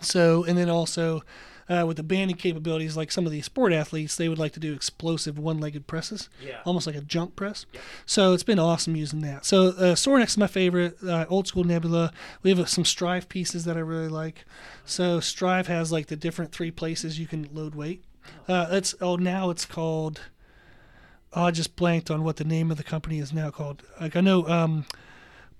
So, 0.00 0.44
and 0.44 0.56
then 0.58 0.68
also 0.70 1.22
uh, 1.68 1.84
with 1.86 1.96
the 1.96 2.02
banding 2.02 2.36
capabilities, 2.36 2.96
like 2.96 3.12
some 3.12 3.26
of 3.26 3.32
the 3.32 3.42
sport 3.42 3.72
athletes, 3.72 4.16
they 4.16 4.28
would 4.28 4.38
like 4.38 4.52
to 4.52 4.60
do 4.60 4.72
explosive 4.72 5.38
one-legged 5.38 5.86
presses, 5.86 6.28
Yeah. 6.44 6.58
almost 6.64 6.86
like 6.86 6.96
a 6.96 7.00
jump 7.00 7.36
press. 7.36 7.64
So 8.06 8.32
it's 8.32 8.42
been 8.42 8.58
awesome 8.58 8.96
using 8.96 9.20
that. 9.20 9.44
So 9.44 9.68
uh, 9.68 9.94
Sorinex 9.94 10.28
is 10.30 10.38
my 10.38 10.46
favorite. 10.48 10.96
Uh, 11.06 11.26
old 11.28 11.46
school 11.46 11.62
Nebula. 11.64 12.12
We 12.42 12.50
have 12.50 12.58
uh, 12.58 12.64
some 12.64 12.84
Strive 12.84 13.28
pieces 13.28 13.64
that 13.66 13.76
I 13.76 13.80
really 13.80 14.08
like. 14.08 14.44
So 14.84 15.20
Strive 15.20 15.68
has 15.68 15.92
like 15.92 16.08
the 16.08 16.16
different 16.16 16.50
three 16.50 16.72
places 16.72 17.20
you 17.20 17.26
can 17.28 17.48
load 17.52 17.74
weight. 17.76 18.02
Uh, 18.48 18.66
it's 18.70 18.94
oh 19.00 19.16
now 19.16 19.50
it's 19.50 19.64
called. 19.64 20.20
Oh, 21.32 21.44
I 21.44 21.50
just 21.52 21.76
blanked 21.76 22.10
on 22.10 22.24
what 22.24 22.36
the 22.36 22.44
name 22.44 22.72
of 22.72 22.76
the 22.76 22.82
company 22.82 23.20
is 23.20 23.32
now 23.32 23.50
called. 23.50 23.84
Like 24.00 24.16
I 24.16 24.20
know 24.20 24.46
um, 24.48 24.86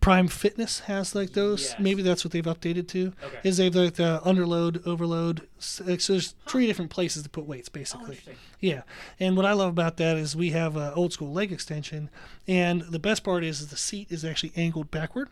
Prime 0.01 0.29
Fitness 0.29 0.81
has 0.81 1.15
like 1.15 1.35
those. 1.35 1.63
Yes. 1.71 1.75
Maybe 1.79 2.03
that's 2.03 2.25
what 2.25 2.33
they've 2.33 2.45
updated 2.45 2.89
to. 2.89 3.13
Okay. 3.23 3.41
Is 3.45 3.59
they've 3.59 3.75
like 3.75 3.95
the 3.95 4.21
underload, 4.25 4.87
overload. 4.87 5.47
So 5.59 5.85
there's 5.85 6.35
three 6.47 6.67
different 6.67 6.91
places 6.91 7.23
to 7.23 7.29
put 7.29 7.45
weights 7.47 7.69
Oh, 7.75 7.79
basically. 7.79 8.19
Yeah, 8.61 8.83
and 9.19 9.37
what 9.37 9.47
I 9.47 9.53
love 9.53 9.71
about 9.71 9.97
that 9.99 10.17
is 10.17 10.35
we 10.35 10.51
have 10.51 10.77
a 10.77 10.93
old 10.95 11.13
school 11.13 11.33
leg 11.33 11.53
extension, 11.53 12.11
and 12.49 12.83
the 12.83 12.99
best 12.99 13.25
part 13.25 13.45
is, 13.45 13.61
is 13.61 13.69
the 13.69 13.77
seat 13.77 14.09
is 14.11 14.25
actually 14.25 14.53
angled 14.57 14.91
backward, 14.91 15.29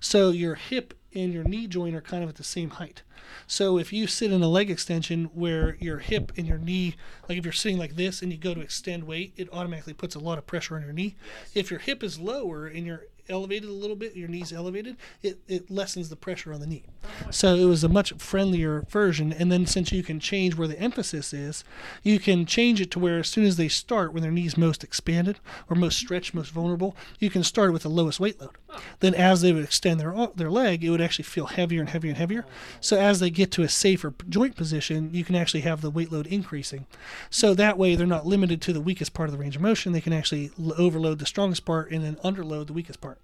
so 0.00 0.30
your 0.30 0.54
hip 0.54 0.94
and 1.14 1.32
your 1.32 1.44
knee 1.44 1.66
joint 1.66 1.94
are 1.94 2.00
kind 2.00 2.22
of 2.22 2.28
at 2.28 2.36
the 2.36 2.44
same 2.44 2.70
height. 2.70 3.02
So 3.46 3.78
if 3.78 3.92
you 3.92 4.06
sit 4.06 4.32
in 4.32 4.42
a 4.42 4.48
leg 4.48 4.70
extension 4.70 5.26
where 5.34 5.76
your 5.76 5.98
hip 5.98 6.32
and 6.36 6.46
your 6.46 6.58
knee, 6.58 6.96
like 7.28 7.38
if 7.38 7.44
you're 7.44 7.52
sitting 7.52 7.78
like 7.78 7.96
this 7.96 8.22
and 8.22 8.32
you 8.32 8.38
go 8.38 8.54
to 8.54 8.60
extend 8.60 9.04
weight, 9.04 9.32
it 9.36 9.48
automatically 9.52 9.92
puts 9.92 10.14
a 10.14 10.20
lot 10.20 10.38
of 10.38 10.46
pressure 10.46 10.76
on 10.76 10.82
your 10.82 10.92
knee. 10.92 11.16
Yes. 11.18 11.50
If 11.54 11.70
your 11.70 11.80
hip 11.80 12.02
is 12.02 12.18
lower 12.18 12.66
and 12.66 12.86
you're 12.86 13.04
elevated 13.30 13.68
a 13.68 13.72
little 13.72 13.96
bit, 13.96 14.16
your 14.16 14.28
knee's 14.28 14.52
elevated, 14.52 14.96
it, 15.22 15.38
it 15.48 15.70
lessens 15.70 16.08
the 16.08 16.16
pressure 16.16 16.52
on 16.52 16.60
the 16.60 16.66
knee. 16.66 16.84
So 17.30 17.54
it 17.54 17.64
was 17.64 17.84
a 17.84 17.88
much 17.88 18.12
friendlier 18.14 18.84
version. 18.88 19.32
And 19.32 19.50
then 19.50 19.66
since 19.66 19.92
you 19.92 20.02
can 20.02 20.20
change 20.20 20.56
where 20.56 20.68
the 20.68 20.78
emphasis 20.78 21.32
is, 21.32 21.64
you 22.02 22.18
can 22.18 22.46
change 22.46 22.80
it 22.80 22.90
to 22.92 22.98
where 22.98 23.18
as 23.18 23.28
soon 23.28 23.44
as 23.44 23.56
they 23.56 23.68
start, 23.68 24.12
when 24.12 24.22
their 24.22 24.32
knee's 24.32 24.56
most 24.56 24.84
expanded 24.84 25.38
or 25.68 25.76
most 25.76 25.98
stretched, 25.98 26.34
most 26.34 26.50
vulnerable, 26.50 26.96
you 27.18 27.30
can 27.30 27.42
start 27.42 27.72
with 27.72 27.82
the 27.82 27.88
lowest 27.88 28.20
weight 28.20 28.40
load. 28.40 28.56
Then 29.00 29.14
as 29.14 29.40
they 29.40 29.52
would 29.52 29.64
extend 29.64 29.98
their 30.00 30.14
their 30.36 30.50
leg, 30.50 30.84
it 30.84 30.90
would 30.90 31.00
actually 31.00 31.24
feel 31.24 31.46
heavier 31.46 31.80
and 31.80 31.90
heavier 31.90 32.10
and 32.10 32.18
heavier. 32.18 32.44
So 32.80 32.98
as 32.98 33.20
they 33.20 33.30
get 33.30 33.50
to 33.52 33.62
a 33.62 33.68
safer 33.68 34.14
joint 34.28 34.56
position, 34.56 35.10
you 35.12 35.24
can 35.24 35.34
actually 35.34 35.62
have 35.62 35.80
the 35.80 35.90
weight 35.90 36.12
load 36.12 36.26
increasing. 36.26 36.86
So 37.30 37.54
that 37.54 37.78
way 37.78 37.94
they're 37.94 38.06
not 38.06 38.26
limited 38.26 38.60
to 38.62 38.72
the 38.72 38.80
weakest 38.80 39.14
part 39.14 39.28
of 39.28 39.32
the 39.32 39.38
range 39.38 39.56
of 39.56 39.62
motion. 39.62 39.92
They 39.92 40.00
can 40.00 40.12
actually 40.12 40.50
overload 40.76 41.18
the 41.18 41.26
strongest 41.26 41.64
part 41.64 41.90
and 41.90 42.04
then 42.04 42.16
underload 42.16 42.66
the 42.66 42.72
weakest 42.72 43.00
part. 43.00 43.18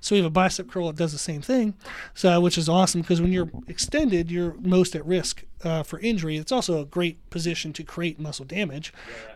So 0.00 0.14
we 0.14 0.18
have 0.18 0.26
a 0.26 0.30
bicep 0.30 0.70
curl 0.70 0.86
that 0.86 0.96
does 0.96 1.12
the 1.12 1.18
same 1.18 1.42
thing, 1.42 1.74
so 2.14 2.40
which 2.40 2.56
is 2.58 2.68
awesome 2.68 3.02
because 3.02 3.20
when 3.20 3.32
you're 3.32 3.50
extended, 3.68 4.30
you're 4.30 4.54
most 4.60 4.96
at 4.96 5.04
risk 5.04 5.44
uh, 5.62 5.82
for 5.82 5.98
injury. 6.00 6.36
It's 6.36 6.52
also 6.52 6.80
a 6.80 6.86
great 6.86 7.28
position 7.30 7.72
to 7.74 7.82
create 7.82 8.18
muscle 8.18 8.44
damage, 8.44 8.92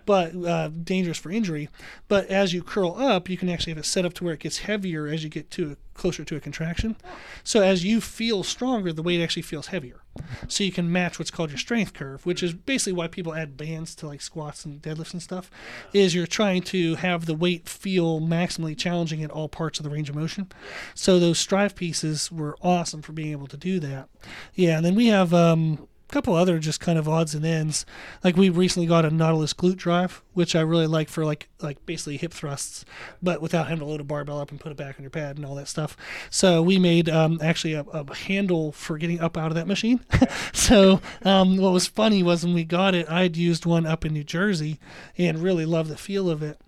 but 0.06 0.34
uh, 0.34 0.68
dangerous 0.68 1.18
for 1.18 1.30
injury. 1.30 1.68
But 2.08 2.26
as 2.28 2.52
you 2.52 2.62
curl 2.62 2.96
up, 2.98 3.28
you 3.28 3.36
can 3.36 3.48
actually 3.48 3.72
have 3.72 3.78
it 3.78 3.86
set 3.86 4.04
up 4.04 4.14
to 4.14 4.24
where 4.24 4.34
it 4.34 4.40
gets 4.40 4.58
heavier 4.58 5.06
as 5.06 5.22
you 5.22 5.30
get 5.30 5.50
to 5.52 5.72
a, 5.72 5.76
closer 5.98 6.24
to 6.24 6.36
a 6.36 6.40
contraction. 6.40 6.96
So 7.42 7.60
as 7.62 7.84
you 7.84 8.00
feel 8.00 8.42
stronger, 8.42 8.92
the 8.92 9.02
weight 9.02 9.22
actually 9.22 9.42
feels 9.42 9.68
heavier. 9.68 10.03
So 10.48 10.64
you 10.64 10.72
can 10.72 10.90
match 10.90 11.18
what's 11.18 11.30
called 11.30 11.50
your 11.50 11.58
strength 11.58 11.94
curve, 11.94 12.24
which 12.24 12.42
is 12.42 12.52
basically 12.52 12.92
why 12.92 13.08
people 13.08 13.34
add 13.34 13.56
bands 13.56 13.94
to 13.96 14.06
like 14.06 14.20
squats 14.20 14.64
and 14.64 14.80
deadlifts 14.80 15.12
and 15.12 15.22
stuff. 15.22 15.50
Is 15.92 16.14
you're 16.14 16.26
trying 16.26 16.62
to 16.62 16.96
have 16.96 17.26
the 17.26 17.34
weight 17.34 17.68
feel 17.68 18.20
maximally 18.20 18.76
challenging 18.76 19.22
at 19.22 19.30
all 19.30 19.48
parts 19.48 19.78
of 19.78 19.84
the 19.84 19.90
range 19.90 20.08
of 20.08 20.14
motion. 20.14 20.50
So 20.94 21.18
those 21.18 21.38
strive 21.38 21.74
pieces 21.74 22.30
were 22.30 22.56
awesome 22.62 23.02
for 23.02 23.12
being 23.12 23.32
able 23.32 23.46
to 23.48 23.56
do 23.56 23.80
that. 23.80 24.08
Yeah, 24.54 24.76
and 24.76 24.84
then 24.84 24.94
we 24.94 25.08
have 25.08 25.34
um, 25.34 25.88
couple 26.08 26.34
other 26.34 26.58
just 26.58 26.80
kind 26.80 26.98
of 26.98 27.08
odds 27.08 27.34
and 27.34 27.44
ends. 27.44 27.84
Like 28.22 28.36
we 28.36 28.48
recently 28.48 28.86
got 28.86 29.04
a 29.04 29.10
Nautilus 29.10 29.52
glute 29.52 29.76
drive, 29.76 30.22
which 30.32 30.54
I 30.54 30.60
really 30.60 30.86
like 30.86 31.08
for 31.08 31.24
like 31.24 31.48
like 31.60 31.84
basically 31.86 32.16
hip 32.16 32.32
thrusts, 32.32 32.84
but 33.22 33.40
without 33.40 33.68
having 33.68 33.80
to 33.80 33.86
load 33.86 34.00
a 34.00 34.04
barbell 34.04 34.40
up 34.40 34.50
and 34.50 34.60
put 34.60 34.70
it 34.70 34.78
back 34.78 34.96
on 34.98 35.02
your 35.02 35.10
pad 35.10 35.36
and 35.36 35.46
all 35.46 35.54
that 35.56 35.68
stuff. 35.68 35.96
So 36.30 36.62
we 36.62 36.78
made 36.78 37.08
um, 37.08 37.38
actually 37.42 37.74
a, 37.74 37.82
a 37.82 38.14
handle 38.14 38.72
for 38.72 38.98
getting 38.98 39.20
up 39.20 39.36
out 39.36 39.50
of 39.50 39.54
that 39.54 39.66
machine. 39.66 40.00
so 40.52 41.00
um, 41.22 41.56
what 41.56 41.72
was 41.72 41.86
funny 41.86 42.22
was 42.22 42.44
when 42.44 42.54
we 42.54 42.64
got 42.64 42.94
it, 42.94 43.08
I'd 43.10 43.36
used 43.36 43.66
one 43.66 43.86
up 43.86 44.04
in 44.04 44.12
New 44.12 44.24
Jersey 44.24 44.78
and 45.16 45.38
really 45.38 45.64
loved 45.64 45.90
the 45.90 45.96
feel 45.96 46.30
of 46.30 46.42
it 46.42 46.60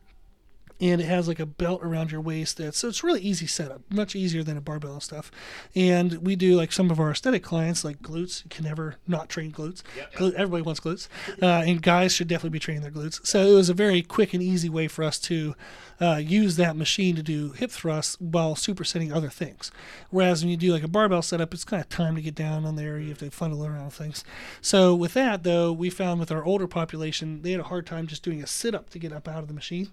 and 0.81 1.01
it 1.01 1.07
has 1.07 1.27
like 1.27 1.41
a 1.41 1.47
belt 1.47 1.83
around 1.83 2.13
your 2.13 2.21
waist 2.21 2.59
that 2.59 2.75
so 2.75 2.89
it's 2.89 3.03
really 3.03 3.21
easy 3.21 3.47
setup 3.47 3.81
much 3.91 4.15
easier 4.15 4.43
than 4.43 4.57
a 4.57 4.61
barbell 4.61 4.95
and 4.95 5.03
stuff. 5.03 5.31
And 5.75 6.15
we 6.19 6.37
do 6.37 6.57
like 6.57 6.73
some 6.73 6.91
of 6.91 7.01
our 7.01 7.11
aesthetic 7.11 7.43
clients 7.43 7.85
like 7.85 8.01
glutes 8.01 8.45
you 8.45 8.51
can 8.51 8.65
never 8.65 8.97
not 9.07 9.29
train 9.29 9.53
glutes. 9.53 9.83
Glu- 10.15 10.33
everybody 10.33 10.63
wants 10.63 10.81
glutes. 10.81 11.09
Uh, 11.41 11.65
and 11.67 11.83
guys 11.83 12.13
should 12.13 12.29
definitely 12.29 12.51
be 12.51 12.59
training 12.59 12.83
their 12.83 12.91
glutes. 12.91 13.25
So 13.27 13.47
it 13.47 13.55
was 13.55 13.69
a 13.69 13.75
very 13.75 14.03
quick 14.03 14.35
and 14.35 14.43
easy 14.43 14.69
way 14.69 14.89
for 14.89 15.05
us 15.05 15.19
to 15.21 15.55
uh, 16.01 16.17
use 16.17 16.57
that 16.57 16.77
machine 16.77 17.17
to 17.17 17.23
do 17.23 17.53
hip 17.53 17.71
thrusts 17.71 18.21
while 18.21 18.55
supersetting 18.55 19.15
other 19.15 19.31
things. 19.31 19.71
Whereas 20.11 20.43
when 20.43 20.51
you 20.51 20.57
do 20.57 20.73
like 20.73 20.83
a 20.83 20.89
barbell 20.89 21.23
setup 21.23 21.55
it's 21.55 21.65
kind 21.65 21.83
of 21.83 21.89
time 21.89 22.15
to 22.17 22.23
get 22.23 22.35
down 22.35 22.67
on 22.67 22.77
there 22.77 22.99
you 22.99 23.09
have 23.09 23.19
to 23.19 23.31
funnel 23.31 23.65
around 23.65 23.93
things. 23.93 24.25
So 24.61 24.95
with 24.95 25.15
that 25.15 25.43
though 25.43 25.73
we 25.73 25.89
found 25.89 26.21
with 26.21 26.31
our 26.31 26.45
older 26.45 26.67
population 26.67 27.43
they 27.43 27.53
had 27.53 27.61
a 27.61 27.65
hard 27.65 27.87
time 27.87 28.07
just 28.07 28.23
doing 28.23 28.43
a 28.43 28.47
sit-up 28.47 28.91
to 28.91 28.99
get 28.99 29.13
up 29.13 29.27
out 29.27 29.41
of 29.41 29.49
the 29.49 29.55
machine 29.55 29.89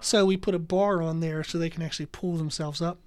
so 0.00 0.24
we 0.26 0.36
put 0.36 0.54
a 0.54 0.58
bar 0.58 1.02
on 1.02 1.20
there 1.20 1.42
so 1.44 1.58
they 1.58 1.70
can 1.70 1.82
actually 1.82 2.06
pull 2.06 2.36
themselves 2.36 2.80
up. 2.82 2.98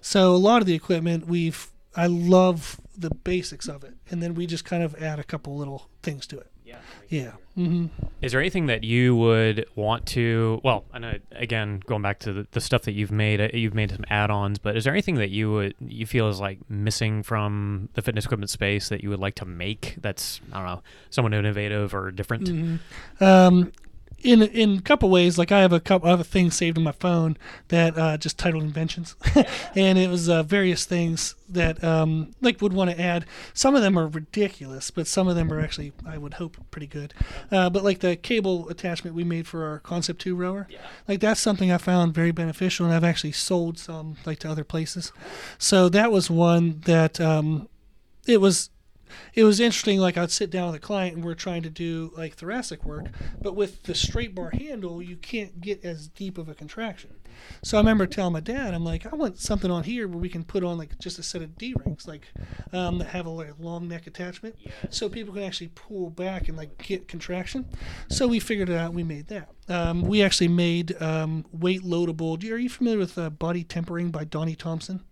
So 0.00 0.34
a 0.34 0.36
lot 0.36 0.60
of 0.62 0.66
the 0.66 0.74
equipment 0.74 1.26
we've 1.26 1.68
I 1.96 2.06
love 2.06 2.80
the 2.96 3.10
basics 3.10 3.68
of 3.68 3.82
it, 3.84 3.94
and 4.10 4.22
then 4.22 4.34
we 4.34 4.46
just 4.46 4.64
kind 4.64 4.82
of 4.82 4.94
add 5.02 5.18
a 5.18 5.24
couple 5.24 5.56
little 5.56 5.88
things 6.02 6.26
to 6.28 6.38
it. 6.38 6.50
Yeah. 6.64 6.76
Yeah. 7.08 7.32
hmm 7.54 7.86
Is 8.20 8.32
there 8.32 8.40
anything 8.40 8.66
that 8.66 8.84
you 8.84 9.16
would 9.16 9.64
want 9.74 10.04
to? 10.08 10.60
Well, 10.62 10.84
I 10.92 10.98
know 10.98 11.14
again 11.32 11.82
going 11.86 12.02
back 12.02 12.18
to 12.20 12.32
the, 12.32 12.46
the 12.50 12.60
stuff 12.60 12.82
that 12.82 12.92
you've 12.92 13.10
made, 13.10 13.40
uh, 13.40 13.48
you've 13.54 13.74
made 13.74 13.90
some 13.90 14.04
add-ons, 14.10 14.58
but 14.58 14.76
is 14.76 14.84
there 14.84 14.92
anything 14.92 15.14
that 15.14 15.30
you 15.30 15.50
would 15.52 15.74
you 15.80 16.04
feel 16.04 16.28
is 16.28 16.40
like 16.40 16.58
missing 16.68 17.22
from 17.22 17.88
the 17.94 18.02
fitness 18.02 18.26
equipment 18.26 18.50
space 18.50 18.90
that 18.90 19.02
you 19.02 19.08
would 19.08 19.18
like 19.18 19.34
to 19.36 19.46
make? 19.46 19.96
That's 20.02 20.42
I 20.52 20.58
don't 20.58 20.66
know, 20.66 20.82
somewhat 21.08 21.32
innovative 21.32 21.94
or 21.94 22.10
different. 22.10 22.44
Mm-hmm. 22.44 23.24
Um, 23.24 23.72
in 24.20 24.42
in 24.42 24.78
a 24.78 24.80
couple 24.80 25.08
ways, 25.10 25.38
like 25.38 25.52
I 25.52 25.60
have 25.60 25.72
a 25.72 25.80
couple, 25.80 26.08
I 26.08 26.10
have 26.10 26.20
a 26.20 26.24
thing 26.24 26.50
saved 26.50 26.76
on 26.76 26.84
my 26.84 26.92
phone 26.92 27.36
that 27.68 27.96
uh, 27.96 28.16
just 28.16 28.38
titled 28.38 28.64
inventions, 28.64 29.14
and 29.76 29.98
it 29.98 30.10
was 30.10 30.28
uh, 30.28 30.42
various 30.42 30.84
things 30.84 31.36
that 31.48 31.82
um, 31.84 32.34
like 32.40 32.60
would 32.60 32.72
want 32.72 32.90
to 32.90 33.00
add. 33.00 33.26
Some 33.54 33.76
of 33.76 33.82
them 33.82 33.96
are 33.96 34.08
ridiculous, 34.08 34.90
but 34.90 35.06
some 35.06 35.28
of 35.28 35.36
them 35.36 35.52
are 35.52 35.60
actually, 35.60 35.92
I 36.06 36.18
would 36.18 36.34
hope, 36.34 36.56
pretty 36.70 36.88
good. 36.88 37.14
Uh, 37.50 37.70
but 37.70 37.84
like 37.84 38.00
the 38.00 38.16
cable 38.16 38.68
attachment 38.68 39.14
we 39.14 39.24
made 39.24 39.46
for 39.46 39.64
our 39.64 39.78
Concept 39.78 40.20
Two 40.20 40.34
rower, 40.34 40.66
like 41.06 41.20
that's 41.20 41.40
something 41.40 41.70
I 41.70 41.78
found 41.78 42.12
very 42.12 42.32
beneficial, 42.32 42.86
and 42.86 42.94
I've 42.94 43.04
actually 43.04 43.32
sold 43.32 43.78
some 43.78 44.16
like 44.26 44.40
to 44.40 44.50
other 44.50 44.64
places. 44.64 45.12
So 45.58 45.88
that 45.90 46.10
was 46.10 46.28
one 46.28 46.80
that 46.86 47.20
um, 47.20 47.68
it 48.26 48.40
was 48.40 48.70
it 49.34 49.44
was 49.44 49.60
interesting. 49.60 49.98
Like 49.98 50.16
I'd 50.16 50.30
sit 50.30 50.50
down 50.50 50.66
with 50.66 50.76
a 50.76 50.80
client 50.80 51.16
and 51.16 51.24
we're 51.24 51.34
trying 51.34 51.62
to 51.62 51.70
do 51.70 52.12
like 52.16 52.34
thoracic 52.34 52.84
work, 52.84 53.06
but 53.40 53.54
with 53.54 53.82
the 53.84 53.94
straight 53.94 54.34
bar 54.34 54.50
handle, 54.50 55.02
you 55.02 55.16
can't 55.16 55.60
get 55.60 55.84
as 55.84 56.08
deep 56.08 56.38
of 56.38 56.48
a 56.48 56.54
contraction. 56.54 57.10
So 57.62 57.76
I 57.76 57.80
remember 57.80 58.06
telling 58.06 58.32
my 58.32 58.40
dad, 58.40 58.74
I'm 58.74 58.84
like, 58.84 59.06
I 59.06 59.14
want 59.14 59.38
something 59.38 59.70
on 59.70 59.84
here 59.84 60.08
where 60.08 60.18
we 60.18 60.28
can 60.28 60.44
put 60.44 60.64
on 60.64 60.78
like 60.78 60.98
just 60.98 61.18
a 61.18 61.22
set 61.22 61.42
of 61.42 61.56
D 61.56 61.74
rings, 61.84 62.06
like 62.06 62.26
um, 62.72 62.98
that 62.98 63.08
have 63.08 63.26
a 63.26 63.30
like, 63.30 63.52
long 63.58 63.88
neck 63.88 64.06
attachment, 64.06 64.56
so 64.90 65.08
people 65.08 65.34
can 65.34 65.42
actually 65.42 65.68
pull 65.68 66.10
back 66.10 66.48
and 66.48 66.56
like 66.56 66.78
get 66.78 67.08
contraction. 67.08 67.66
So 68.08 68.26
we 68.26 68.40
figured 68.40 68.68
it 68.68 68.76
out. 68.76 68.92
We 68.92 69.04
made 69.04 69.28
that. 69.28 69.50
Um, 69.68 70.02
we 70.02 70.22
actually 70.22 70.48
made 70.48 71.00
um, 71.00 71.44
weight 71.52 71.82
loadable. 71.82 72.42
Are 72.50 72.56
you 72.56 72.70
familiar 72.70 72.98
with 72.98 73.18
uh, 73.18 73.30
body 73.30 73.64
tempering 73.64 74.10
by 74.10 74.24
Donnie 74.24 74.56
Thompson? 74.56 75.04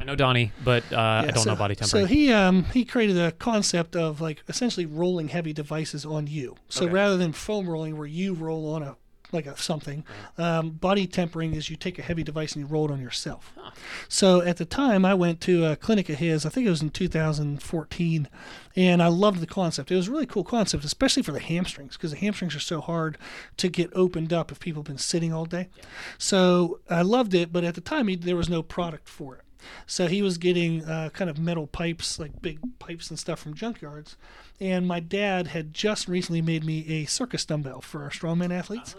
I 0.00 0.04
know 0.04 0.16
Donnie, 0.16 0.52
but 0.62 0.82
uh, 0.92 0.98
I 0.98 1.30
don't 1.30 1.44
so, 1.44 1.50
know 1.50 1.56
body 1.56 1.74
tempering. 1.74 2.04
So 2.04 2.06
he 2.06 2.32
um 2.32 2.64
he 2.64 2.84
created 2.84 3.18
a 3.18 3.32
concept 3.32 3.96
of 3.96 4.20
like 4.20 4.42
essentially 4.48 4.86
rolling 4.86 5.28
heavy 5.28 5.52
devices 5.52 6.04
on 6.04 6.26
you. 6.26 6.56
So 6.68 6.84
Okay. 6.84 6.92
rather 6.94 7.16
than 7.16 7.32
foam 7.32 7.68
rolling 7.68 7.96
where 7.96 8.06
you 8.06 8.34
roll 8.34 8.74
on 8.74 8.82
a 8.82 8.96
like 9.32 9.46
a 9.46 9.56
something, 9.56 10.04
um, 10.38 10.70
body 10.70 11.08
tempering 11.08 11.54
is 11.54 11.68
you 11.68 11.74
take 11.74 11.98
a 11.98 12.02
heavy 12.02 12.22
device 12.22 12.54
and 12.54 12.60
you 12.64 12.72
roll 12.72 12.84
it 12.84 12.92
on 12.92 13.00
yourself. 13.00 13.52
So 14.08 14.42
at 14.42 14.58
the 14.58 14.64
time, 14.64 15.04
I 15.04 15.14
went 15.14 15.40
to 15.40 15.64
a 15.64 15.74
clinic 15.76 16.08
of 16.08 16.18
his. 16.18 16.46
I 16.46 16.50
think 16.50 16.66
it 16.66 16.70
was 16.70 16.82
in 16.82 16.90
2014, 16.90 18.28
and 18.76 19.02
I 19.02 19.08
loved 19.08 19.40
the 19.40 19.46
concept. 19.46 19.90
It 19.90 19.96
was 19.96 20.06
a 20.06 20.10
really 20.12 20.26
cool 20.26 20.44
concept, 20.44 20.84
especially 20.84 21.24
for 21.24 21.32
the 21.32 21.40
hamstrings, 21.40 21.96
because 21.96 22.12
the 22.12 22.16
hamstrings 22.18 22.54
are 22.54 22.60
so 22.60 22.80
hard 22.80 23.18
to 23.56 23.68
get 23.68 23.90
opened 23.94 24.32
up 24.32 24.52
if 24.52 24.60
people 24.60 24.82
have 24.82 24.86
been 24.86 24.98
sitting 24.98 25.32
all 25.32 25.46
day. 25.46 25.68
So 26.16 26.78
I 26.88 27.02
loved 27.02 27.34
it, 27.34 27.52
but 27.52 27.64
at 27.64 27.74
the 27.74 27.80
time, 27.80 28.06
he, 28.08 28.14
there 28.16 28.36
was 28.36 28.48
no 28.48 28.62
product 28.62 29.08
for 29.08 29.34
it. 29.36 29.43
So 29.86 30.06
he 30.06 30.22
was 30.22 30.38
getting 30.38 30.84
uh, 30.84 31.10
kind 31.10 31.28
of 31.30 31.38
metal 31.38 31.66
pipes, 31.66 32.18
like 32.18 32.42
big 32.42 32.58
pipes 32.78 33.10
and 33.10 33.18
stuff 33.18 33.40
from 33.40 33.54
junkyards. 33.54 34.16
And 34.60 34.86
my 34.86 35.00
dad 35.00 35.48
had 35.48 35.74
just 35.74 36.08
recently 36.08 36.40
made 36.40 36.64
me 36.64 36.86
a 36.88 37.04
circus 37.06 37.44
dumbbell 37.44 37.80
for 37.80 38.02
our 38.02 38.10
strongman 38.10 38.52
athletes. 38.52 38.94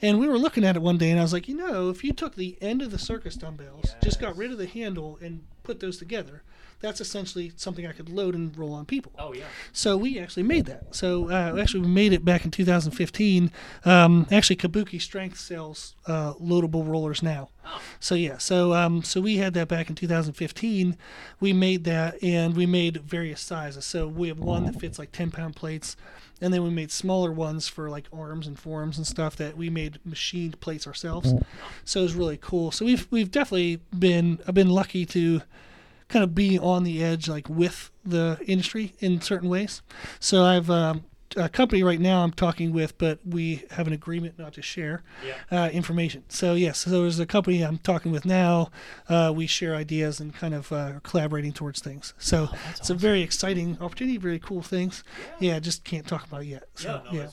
And 0.00 0.18
we 0.18 0.28
were 0.28 0.38
looking 0.38 0.64
at 0.64 0.76
it 0.76 0.82
one 0.82 0.98
day, 0.98 1.10
and 1.10 1.18
I 1.18 1.22
was 1.22 1.32
like, 1.32 1.48
you 1.48 1.56
know, 1.56 1.88
if 1.90 2.02
you 2.02 2.12
took 2.12 2.34
the 2.34 2.56
end 2.60 2.82
of 2.82 2.90
the 2.90 2.98
circus 2.98 3.36
dumbbells, 3.36 3.94
just 4.02 4.20
got 4.20 4.36
rid 4.36 4.50
of 4.50 4.58
the 4.58 4.66
handle, 4.66 5.18
and 5.20 5.44
put 5.62 5.80
those 5.80 5.96
together, 5.96 6.42
that's 6.82 7.00
essentially 7.00 7.52
something 7.56 7.86
I 7.86 7.92
could 7.92 8.10
load 8.10 8.34
and 8.34 8.56
roll 8.58 8.74
on 8.74 8.84
people. 8.84 9.12
oh 9.18 9.32
yeah. 9.32 9.44
So 9.72 9.96
we 9.96 10.18
actually 10.18 10.42
made 10.42 10.66
that. 10.66 10.94
So 10.94 11.30
uh, 11.30 11.56
actually, 11.58 11.80
we 11.80 11.88
made 11.88 12.12
it 12.12 12.24
back 12.24 12.44
in 12.44 12.50
2015. 12.50 13.50
Um, 13.84 14.26
actually, 14.30 14.56
Kabuki 14.56 15.00
Strength 15.00 15.38
sells 15.38 15.94
uh, 16.06 16.34
loadable 16.34 16.86
rollers 16.86 17.22
now. 17.22 17.48
Oh. 17.64 17.80
So 18.00 18.14
yeah, 18.14 18.38
so 18.38 18.74
um, 18.74 19.02
so 19.02 19.20
we 19.20 19.36
had 19.36 19.54
that 19.54 19.68
back 19.68 19.88
in 19.88 19.94
2015. 19.94 20.96
We 21.40 21.52
made 21.52 21.84
that, 21.84 22.22
and 22.22 22.54
we 22.56 22.66
made 22.66 22.98
various 22.98 23.40
sizes. 23.40 23.84
So 23.84 24.06
we 24.08 24.28
have 24.28 24.38
one 24.40 24.66
that 24.66 24.78
fits 24.80 24.98
like 24.98 25.12
10 25.12 25.30
pound 25.30 25.54
plates, 25.56 25.96
and 26.40 26.52
then 26.52 26.64
we 26.64 26.70
made 26.70 26.90
smaller 26.90 27.30
ones 27.30 27.68
for 27.68 27.88
like 27.88 28.06
arms 28.12 28.48
and 28.48 28.58
forearms 28.58 28.98
and 28.98 29.06
stuff 29.06 29.36
that 29.36 29.56
we 29.56 29.70
made 29.70 30.00
machined 30.04 30.58
plates 30.60 30.86
ourselves. 30.86 31.32
So 31.84 32.00
it 32.00 32.02
was 32.02 32.14
really 32.14 32.38
cool. 32.40 32.72
So 32.72 32.84
we've 32.84 33.06
we've 33.10 33.30
definitely 33.30 33.80
been 33.96 34.40
I've 34.46 34.54
been 34.54 34.70
lucky 34.70 35.06
to 35.06 35.42
kind 36.12 36.22
of 36.22 36.34
be 36.34 36.58
on 36.58 36.84
the 36.84 37.02
edge 37.02 37.28
like 37.28 37.48
with 37.48 37.90
the 38.04 38.38
industry 38.46 38.94
in 39.00 39.20
certain 39.20 39.48
ways. 39.48 39.82
So 40.20 40.44
I've 40.44 40.70
um, 40.70 41.04
a 41.36 41.48
company 41.48 41.82
right 41.82 42.00
now 42.00 42.22
I'm 42.22 42.32
talking 42.32 42.72
with, 42.72 42.96
but 42.98 43.18
we 43.24 43.64
have 43.70 43.86
an 43.86 43.92
agreement 43.92 44.38
not 44.38 44.52
to 44.54 44.62
share 44.62 45.02
uh, 45.50 45.70
information. 45.72 46.24
So 46.28 46.54
yes, 46.54 46.80
so 46.80 46.90
there's 46.90 47.18
a 47.18 47.26
company 47.26 47.62
I'm 47.62 47.78
talking 47.78 48.12
with 48.12 48.24
now. 48.24 48.70
Uh, 49.08 49.32
we 49.34 49.46
share 49.46 49.74
ideas 49.74 50.20
and 50.20 50.34
kind 50.34 50.54
of 50.54 50.72
uh, 50.72 50.76
are 50.76 51.00
collaborating 51.00 51.52
towards 51.52 51.80
things. 51.80 52.14
So 52.18 52.48
it's 52.76 52.90
a 52.90 52.94
very 52.94 53.22
exciting 53.22 53.78
opportunity, 53.80 54.18
very 54.18 54.38
cool 54.38 54.62
things. 54.62 55.02
Yeah, 55.38 55.58
just 55.58 55.84
can't 55.84 56.06
talk 56.06 56.26
about 56.26 56.42
it 56.42 56.46
yet. 56.48 56.68
So 56.74 57.02
yeah. 57.12 57.28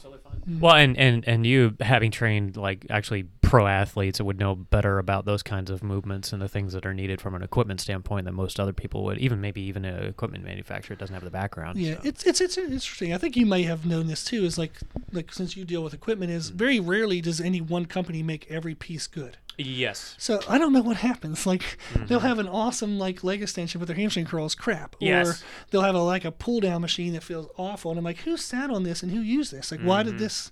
Well, 0.47 0.75
and, 0.75 0.97
and 0.97 1.27
and 1.27 1.45
you 1.45 1.75
having 1.79 2.11
trained 2.11 2.57
like 2.57 2.85
actually 2.89 3.23
pro 3.49 3.65
athletes 3.65 4.21
would 4.21 4.39
know 4.39 4.53
better 4.55 4.99
about 4.99 5.25
those 5.25 5.41
kinds 5.41 5.71
of 5.71 5.83
movements 5.83 6.31
and 6.31 6.39
the 6.41 6.47
things 6.47 6.71
that 6.73 6.85
are 6.85 6.93
needed 6.93 7.19
from 7.19 7.33
an 7.33 7.41
equipment 7.41 7.81
standpoint 7.81 8.25
than 8.25 8.35
most 8.35 8.59
other 8.59 8.73
people 8.73 9.03
would. 9.03 9.17
Even 9.17 9.41
maybe 9.41 9.59
even 9.61 9.85
an 9.85 10.05
equipment 10.05 10.43
manufacturer 10.43 10.95
doesn't 10.95 11.15
have 11.15 11.23
the 11.23 11.31
background. 11.31 11.79
Yeah, 11.79 11.95
so. 11.95 12.01
it's, 12.03 12.25
it's 12.27 12.41
it's 12.41 12.57
interesting. 12.57 13.11
I 13.11 13.17
think 13.17 13.35
you 13.35 13.47
may 13.47 13.63
have 13.63 13.85
known 13.87 14.05
this 14.05 14.23
too. 14.23 14.45
Is 14.45 14.57
like 14.59 14.73
like 15.11 15.33
since 15.33 15.57
you 15.57 15.65
deal 15.65 15.83
with 15.83 15.95
equipment, 15.95 16.31
is 16.31 16.49
very 16.49 16.79
rarely 16.79 17.21
does 17.21 17.41
any 17.41 17.59
one 17.59 17.87
company 17.87 18.21
make 18.21 18.49
every 18.51 18.75
piece 18.75 19.07
good. 19.07 19.37
yes. 19.57 20.15
So 20.19 20.41
I 20.47 20.59
don't 20.59 20.71
know 20.71 20.81
what 20.81 20.97
happens. 20.97 21.47
Like 21.47 21.79
they'll 21.95 22.19
mm-hmm. 22.19 22.27
have 22.27 22.37
an 22.37 22.47
awesome 22.47 22.99
like 22.99 23.23
leg 23.23 23.41
extension, 23.41 23.79
but 23.79 23.87
their 23.87 23.97
hamstring 23.97 24.27
curl 24.27 24.45
is 24.45 24.53
crap. 24.53 24.95
Or 24.95 25.05
Yes. 25.05 25.43
they'll 25.71 25.81
have 25.81 25.95
a 25.95 26.03
like 26.03 26.23
a 26.23 26.31
pull 26.31 26.59
down 26.59 26.81
machine 26.81 27.13
that 27.13 27.23
feels 27.23 27.49
awful, 27.57 27.89
and 27.89 27.97
I'm 27.97 28.05
like, 28.05 28.19
who 28.19 28.37
sat 28.37 28.69
on 28.69 28.83
this 28.83 29.01
and 29.01 29.11
who 29.11 29.21
used 29.21 29.51
this? 29.51 29.71
Like, 29.71 29.81
why 29.81 30.03
did 30.03 30.13
mm-hmm. 30.13 30.23
this? 30.23 30.51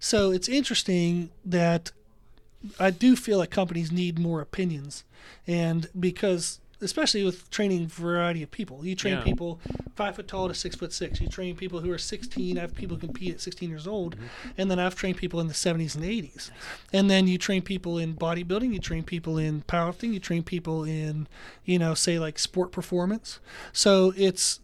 So 0.00 0.32
it's 0.32 0.48
interesting 0.48 1.30
that 1.44 1.92
I 2.78 2.90
do 2.90 3.16
feel 3.16 3.38
like 3.38 3.50
companies 3.50 3.90
need 3.92 4.18
more 4.18 4.40
opinions, 4.40 5.04
and 5.46 5.88
because 5.98 6.60
especially 6.82 7.22
with 7.22 7.48
training 7.50 7.86
variety 7.86 8.42
of 8.42 8.50
people, 8.50 8.84
you 8.84 8.94
train 8.96 9.14
Yeah. 9.14 9.22
people 9.22 9.60
five 9.94 10.16
foot 10.16 10.26
tall 10.26 10.48
to 10.48 10.54
six 10.54 10.74
foot 10.74 10.92
six. 10.92 11.20
You 11.20 11.28
train 11.28 11.54
people 11.54 11.80
who 11.80 11.90
are 11.92 11.98
16. 11.98 12.58
I 12.58 12.62
have 12.62 12.74
people 12.74 12.96
compete 12.96 13.34
at 13.34 13.40
16 13.40 13.68
years 13.68 13.86
old, 13.86 14.16
mm-hmm. 14.16 14.26
and 14.58 14.70
then 14.70 14.78
I've 14.78 14.96
trained 14.96 15.16
people 15.16 15.40
in 15.40 15.46
the 15.46 15.54
70s 15.54 15.94
and 15.94 16.04
80s. 16.04 16.50
And 16.92 17.08
then 17.08 17.28
you 17.28 17.38
train 17.38 17.62
people 17.62 17.98
in 17.98 18.14
bodybuilding, 18.14 18.72
you 18.72 18.80
train 18.80 19.04
people 19.04 19.38
in 19.38 19.62
powerlifting, 19.62 20.12
you 20.12 20.20
train 20.20 20.42
people 20.42 20.84
in, 20.84 21.28
you 21.64 21.78
know, 21.78 21.94
say 21.94 22.18
like 22.18 22.38
sport 22.38 22.72
performance. 22.72 23.38
So 23.72 24.12
it's 24.16 24.60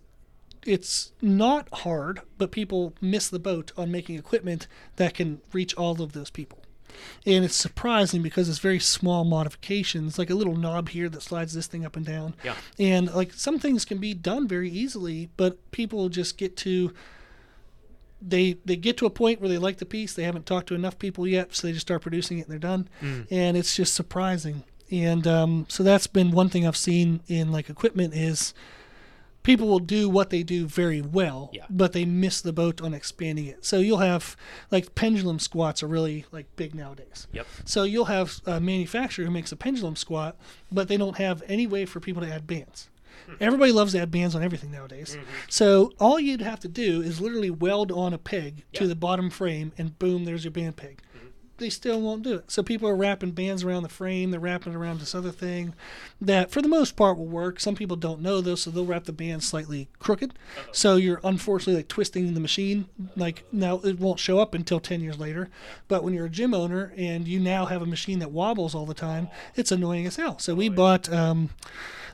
it's 0.67 1.13
not 1.23 1.69
hard, 1.73 2.21
but 2.37 2.51
people 2.51 2.95
miss 3.01 3.29
the 3.29 3.39
boat 3.39 3.73
on 3.77 3.91
making 3.91 4.19
equipment 4.19 4.67
that 4.97 5.15
can 5.15 5.41
reach 5.53 5.73
all 5.75 6.03
of 6.03 6.13
those 6.13 6.31
people. 6.31 6.59
And 7.27 7.45
it's 7.45 7.57
surprising 7.57 8.23
because 8.23 8.49
it's 8.49 8.59
very 8.59 8.79
small 8.79 9.25
modifications, 9.25 10.19
like 10.19 10.31
a 10.31 10.35
little 10.35 10.57
knob 10.57 10.91
here 10.91 11.09
that 11.09 11.23
slides 11.23 11.55
this 11.55 11.67
thing 11.67 11.85
up 11.85 11.97
and 11.97 12.07
down. 12.07 12.35
Yeah. 12.45 12.55
And 12.79 13.13
like 13.15 13.33
some 13.33 13.59
things 13.59 13.85
can 13.85 13.99
be 13.99 14.15
done 14.15 14.49
very 14.49 14.71
easily, 14.71 15.31
but 15.37 15.71
people 15.71 16.09
just 16.09 16.39
get 16.39 16.57
to 16.59 16.93
they 18.21 18.57
they 18.65 18.77
get 18.77 18.97
to 18.99 19.07
a 19.07 19.11
point 19.11 19.41
where 19.41 19.49
they 19.49 19.59
like 19.59 19.79
the 19.79 19.87
piece, 19.87 20.15
they 20.15 20.25
haven't 20.25 20.47
talked 20.47 20.67
to 20.69 20.75
enough 20.75 20.99
people 20.99 21.27
yet, 21.27 21.55
so 21.55 21.67
they 21.67 21.73
just 21.73 21.87
start 21.87 22.03
producing 22.03 22.39
it 22.39 22.43
and 22.43 22.51
they're 22.51 22.59
done. 22.59 22.89
And 23.31 23.57
it's 23.57 23.77
just 23.77 23.95
surprising. 23.95 24.65
And 24.91 25.27
um, 25.27 25.67
so 25.69 25.83
that's 25.83 26.07
been 26.07 26.31
one 26.31 26.49
thing 26.49 26.67
I've 26.67 26.77
seen 26.77 27.21
in 27.29 27.53
like 27.53 27.69
equipment 27.71 28.15
is 28.15 28.55
people 29.43 29.69
will 29.69 29.79
do 29.79 30.09
what 30.09 30.31
they 30.31 30.43
do 30.43 30.67
very 30.67 31.01
well, 31.01 31.51
Yeah. 31.53 31.65
but 31.71 31.93
they 31.93 32.05
miss 32.05 32.41
the 32.41 32.53
boat 32.53 32.83
on 32.83 32.93
expanding 32.95 33.47
it. 33.47 33.65
So 33.65 33.79
you'll 33.79 33.99
have 33.99 34.37
like 34.71 34.95
pendulum 34.95 35.39
squats 35.39 35.83
are 35.83 35.87
really 35.87 36.27
like 36.33 36.55
big 36.57 36.75
nowadays. 36.75 37.27
Yep. 37.33 37.47
So 37.65 37.85
you'll 37.85 38.07
have 38.07 38.41
a 38.47 38.61
manufacturer 38.61 39.25
who 39.25 39.31
makes 39.31 39.53
a 39.53 39.57
pendulum 39.57 39.97
squat, 39.97 40.37
but 40.71 40.89
they 40.89 40.97
don't 40.97 41.17
have 41.19 41.43
any 41.47 41.67
way 41.67 41.87
for 41.87 42.01
people 42.01 42.23
to 42.23 42.31
add 42.31 42.47
bands. 42.47 42.91
Hmm. 43.27 43.35
Everybody 43.41 43.73
loves 43.73 43.93
to 43.93 44.01
add 44.01 44.11
bands 44.11 44.35
on 44.35 44.43
everything 44.43 44.71
nowadays. 44.71 45.17
Mm-hmm. 45.17 45.25
So 45.49 45.93
all 45.99 46.21
you'd 46.21 46.41
have 46.41 46.61
to 46.61 46.69
do 46.69 47.01
is 47.01 47.21
literally 47.21 47.51
weld 47.51 47.91
on 47.91 48.13
a 48.15 48.19
peg 48.19 48.65
to 48.75 48.87
the 48.87 48.95
bottom 48.95 49.31
frame, 49.31 49.73
and 49.79 49.99
boom, 49.99 50.25
there's 50.25 50.45
your 50.45 50.51
band 50.53 50.77
peg. 50.77 51.01
They 51.59 51.71
still 51.71 52.01
won't 52.01 52.23
do 52.23 52.37
it. 52.37 52.51
So 52.51 52.63
people 52.63 52.89
are 52.89 52.95
wrapping 52.95 53.33
bands 53.33 53.65
around 53.65 53.83
the 53.83 53.89
frame. 53.89 54.31
They're 54.31 54.39
wrapping 54.39 54.75
around 54.75 55.01
this 55.01 55.15
other 55.15 55.33
thing 55.33 55.75
that, 56.21 56.53
for 56.53 56.63
the 56.63 56.69
most 56.69 56.95
part, 56.95 57.19
will 57.19 57.27
work. 57.27 57.59
Some 57.59 57.75
people 57.75 57.97
don't 57.97 58.23
know 58.23 58.41
though, 58.41 58.55
so 58.55 58.71
they'll 58.71 58.87
wrap 58.87 59.05
the 59.05 59.13
band 59.13 59.43
slightly 59.43 59.89
crooked. 59.99 60.35
So 60.71 60.95
you're 60.97 61.21
unfortunately 61.25 61.75
like 61.75 61.89
twisting 61.89 62.33
the 62.33 62.41
machine. 62.41 62.87
Like 63.17 63.45
now, 63.51 63.81
it 63.81 63.99
won't 63.99 64.21
show 64.21 64.39
up 64.39 64.55
until 64.55 64.79
10 64.79 65.01
years 65.01 65.19
later. 65.19 65.51
But 65.89 66.05
when 66.05 66.15
you're 66.15 66.27
a 66.27 66.31
gym 66.31 66.55
owner 66.55 66.93
and 66.97 67.27
you 67.27 67.41
now 67.41 67.67
have 67.67 67.83
a 67.83 67.87
machine 67.87 68.21
that 68.21 68.31
wobbles 68.31 68.75
all 68.75 68.87
the 68.87 68.95
time, 68.95 69.29
it's 69.57 69.73
annoying 69.73 70.07
as 70.07 70.17
hell. 70.17 70.39
So 70.39 70.55
we 70.55 70.69
bought. 70.69 71.13
Um, 71.13 71.51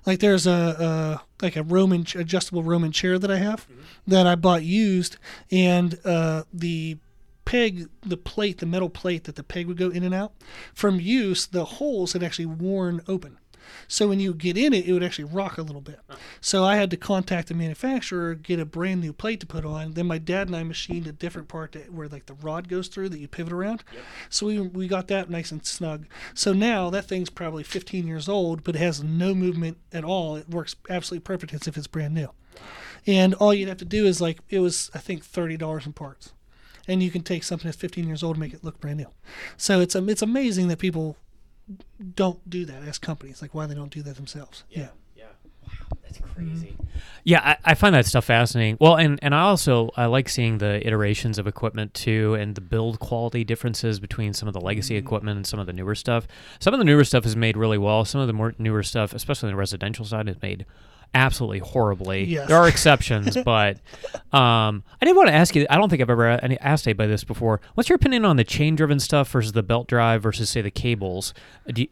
like 0.07 0.21
there's 0.21 0.47
a, 0.47 1.23
a 1.41 1.45
like 1.45 1.57
a 1.57 1.63
Roman 1.63 2.07
adjustable 2.15 2.63
Roman 2.63 2.93
chair 2.93 3.19
that 3.19 3.31
I 3.31 3.39
have 3.39 3.67
that 4.07 4.27
I 4.27 4.35
bought 4.35 4.63
used, 4.63 5.17
and 5.51 5.99
uh, 6.05 6.43
the 6.53 6.99
peg, 7.45 7.89
the 8.03 8.17
plate, 8.17 8.59
the 8.59 8.67
metal 8.67 8.91
plate 8.91 9.25
that 9.25 9.37
the 9.37 9.43
peg 9.43 9.67
would 9.67 9.77
go 9.77 9.91
in 9.91 10.03
and 10.03 10.15
out, 10.15 10.33
from 10.73 11.01
use, 11.01 11.47
the 11.47 11.65
holes 11.65 12.13
had 12.13 12.23
actually 12.23 12.47
worn 12.47 13.01
open. 13.09 13.39
So 13.89 14.09
when 14.09 14.21
you 14.21 14.35
get 14.35 14.57
in 14.57 14.73
it, 14.73 14.87
it 14.87 14.93
would 14.93 15.03
actually 15.03 15.25
rock 15.25 15.59
a 15.59 15.63
little 15.63 15.81
bit. 15.81 16.01
So 16.41 16.65
I 16.65 16.77
had 16.77 16.91
to 16.91 16.97
contact 16.97 17.49
the 17.49 17.55
manufacturer, 17.55 18.35
get 18.35 18.61
a 18.61 18.65
brand 18.65 19.01
new 19.01 19.13
plate 19.13 19.41
to 19.41 19.47
put 19.47 19.65
on. 19.65 19.93
Then 19.93 20.07
my 20.07 20.19
dad 20.19 20.49
and 20.49 20.57
I 20.57 20.63
machined 20.63 21.07
a 21.07 21.13
different 21.13 21.49
part 21.49 21.73
that, 21.73 21.93
where 21.93 22.09
like 22.09 22.27
the 22.27 22.35
rod 22.35 22.69
goes 22.69 22.89
through 22.89 23.11
that 23.11 23.19
you 23.19 23.29
pivot 23.29 23.53
around. 23.53 23.85
So 24.29 24.47
we 24.47 24.61
we 24.61 24.89
got 24.89 25.09
that 25.09 25.31
nice 25.31 25.51
and 25.51 25.65
snug. 25.65 26.07
So 26.35 26.53
now 26.53 26.91
that 26.91 27.07
thing's 27.07 27.31
probably 27.31 27.63
15 27.63 28.07
years 28.07 28.29
old, 28.29 28.65
but 28.65 28.77
it 28.77 28.81
has 28.81 29.03
no 29.03 29.35
movement 29.35 29.79
at 29.93 30.05
all. 30.05 30.37
It 30.37 30.49
works 30.49 30.77
absolutely 30.91 31.25
perfect 31.25 31.55
as 31.55 31.67
if 31.67 31.77
it's 31.77 31.87
brand 31.87 32.15
new. 32.15 32.31
And 33.07 33.35
all 33.35 33.53
you'd 33.53 33.69
have 33.69 33.79
to 33.79 33.85
do 33.85 34.07
is 34.07 34.21
like 34.21 34.41
it 34.49 34.61
was 34.61 34.91
I 34.95 34.99
think 34.99 35.25
thirty 35.25 35.57
dollars 35.57 35.87
in 35.87 35.93
parts, 35.93 36.33
and 36.89 37.03
you 37.03 37.11
can 37.11 37.23
take 37.23 37.45
something 37.45 37.69
that's 37.69 37.77
15 37.77 38.07
years 38.07 38.23
old 38.23 38.37
and 38.37 38.41
make 38.41 38.55
it 38.55 38.65
look 38.65 38.81
brand 38.81 38.99
new. 38.99 39.09
So 39.57 39.81
it's 39.81 39.95
um, 39.97 40.09
it's 40.09 40.23
amazing 40.23 40.69
that 40.69 40.79
people 40.79 41.17
don't 42.15 42.49
do 42.49 42.65
that 42.67 42.83
as 42.83 42.99
companies. 42.99 43.41
Like 43.43 43.55
why 43.55 43.67
they 43.67 43.75
don't 43.75 43.91
do 43.91 44.03
that 44.03 44.17
themselves. 44.17 44.65
Yeah. 44.71 44.89
Yeah. 45.17 45.25
Wow, 45.63 45.99
that's 46.03 46.19
crazy. 46.19 46.77
Yeah, 47.27 47.41
I, 47.43 47.73
I 47.73 47.75
find 47.75 47.95
that 47.95 48.05
stuff 48.05 48.27
fascinating. 48.27 48.77
Well, 48.81 48.97
and, 48.97 49.19
and 49.23 49.35
I 49.35 49.41
also 49.43 49.91
I 49.97 50.07
like 50.07 50.29
seeing 50.29 50.59
the 50.59 50.87
iterations 50.87 51.39
of 51.39 51.47
equipment 51.47 51.95
too, 51.95 52.35
and 52.35 52.55
the 52.55 52.61
build 52.61 53.01
quality 53.01 53.45
differences 53.45 53.99
between 53.99 54.35
some 54.35 54.47
of 54.47 54.53
the 54.53 54.61
legacy 54.61 54.97
equipment 54.97 55.37
and 55.37 55.47
some 55.47 55.59
of 55.59 55.67
the 55.67 55.73
newer 55.73 55.95
stuff. 55.95 56.27
Some 56.59 56.75
of 56.75 56.79
the 56.79 56.85
newer 56.85 57.05
stuff 57.05 57.25
is 57.25 57.35
made 57.35 57.57
really 57.57 57.79
well. 57.79 58.05
Some 58.05 58.21
of 58.21 58.27
the 58.27 58.35
more 58.35 58.55
newer 58.59 58.83
stuff, 58.83 59.15
especially 59.15 59.49
on 59.49 59.55
the 59.55 59.59
residential 59.59 60.05
side, 60.05 60.29
is 60.29 60.41
made 60.43 60.67
absolutely 61.15 61.61
horribly. 61.61 62.25
Yes. 62.25 62.49
There 62.49 62.57
are 62.57 62.69
exceptions, 62.69 63.37
but 63.45 63.77
um, 64.33 64.83
I 65.01 65.05
did 65.07 65.17
want 65.17 65.29
to 65.29 65.35
ask 65.35 65.55
you. 65.55 65.67
I 65.71 65.77
don't 65.77 65.89
think 65.89 66.03
I've 66.03 66.11
ever 66.11 66.29
any- 66.29 66.59
asked 66.61 66.87
anybody 66.87 67.11
this 67.11 67.25
before. 67.25 67.61
What's 67.75 67.89
your 67.89 67.97
opinion 67.97 68.25
on 68.25 68.37
the 68.37 68.45
chain-driven 68.45 69.01
stuff 69.01 69.31
versus 69.31 69.53
the 69.53 69.63
belt 69.63 69.87
drive 69.89 70.23
versus 70.23 70.51
say 70.51 70.61
the 70.61 70.71
cables? 70.71 71.33
You, 71.75 71.89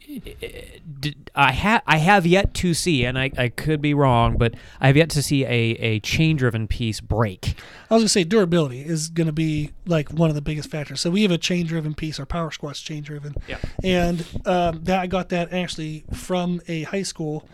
did, 1.01 1.31
I 1.35 1.53
have 1.53 1.83
I 1.87 1.99
have 1.99 2.27
yet 2.27 2.53
to 2.55 2.75
see, 2.75 3.05
and 3.05 3.19
I, 3.19 3.31
I 3.39 3.49
could 3.49 3.81
be 3.81 3.95
wrong, 3.95 4.37
but 4.37 4.55
I 4.81 4.89
have 4.89 4.97
yet 4.97 5.11
to 5.11 5.23
see 5.23 5.45
a, 5.45 5.49
a 5.49 6.01
chain-driven 6.01 6.69
piece 6.69 7.01
break. 7.01 7.55
I 7.91 7.95
was 7.95 8.03
gonna 8.03 8.09
say 8.09 8.25
durability 8.25 8.81
is 8.81 9.09
gonna 9.09 9.33
be 9.33 9.71
like 9.87 10.11
one 10.11 10.29
of 10.29 10.35
the 10.35 10.43
biggest 10.43 10.71
factors. 10.71 11.01
So 11.01 11.11
we 11.11 11.23
have 11.23 11.31
a 11.31 11.39
chain 11.39 11.67
driven 11.67 11.95
piece. 11.95 12.19
Our 12.19 12.27
power 12.27 12.51
squat's 12.51 12.81
chain 12.81 13.03
driven. 13.03 13.35
Yeah. 13.49 13.59
And 13.83 14.27
um, 14.47 14.85
that 14.85 15.01
I 15.01 15.07
got 15.07 15.29
that 15.31 15.53
actually 15.53 16.05
from 16.13 16.61
a 16.69 16.83
high 16.85 17.03
school. 17.03 17.47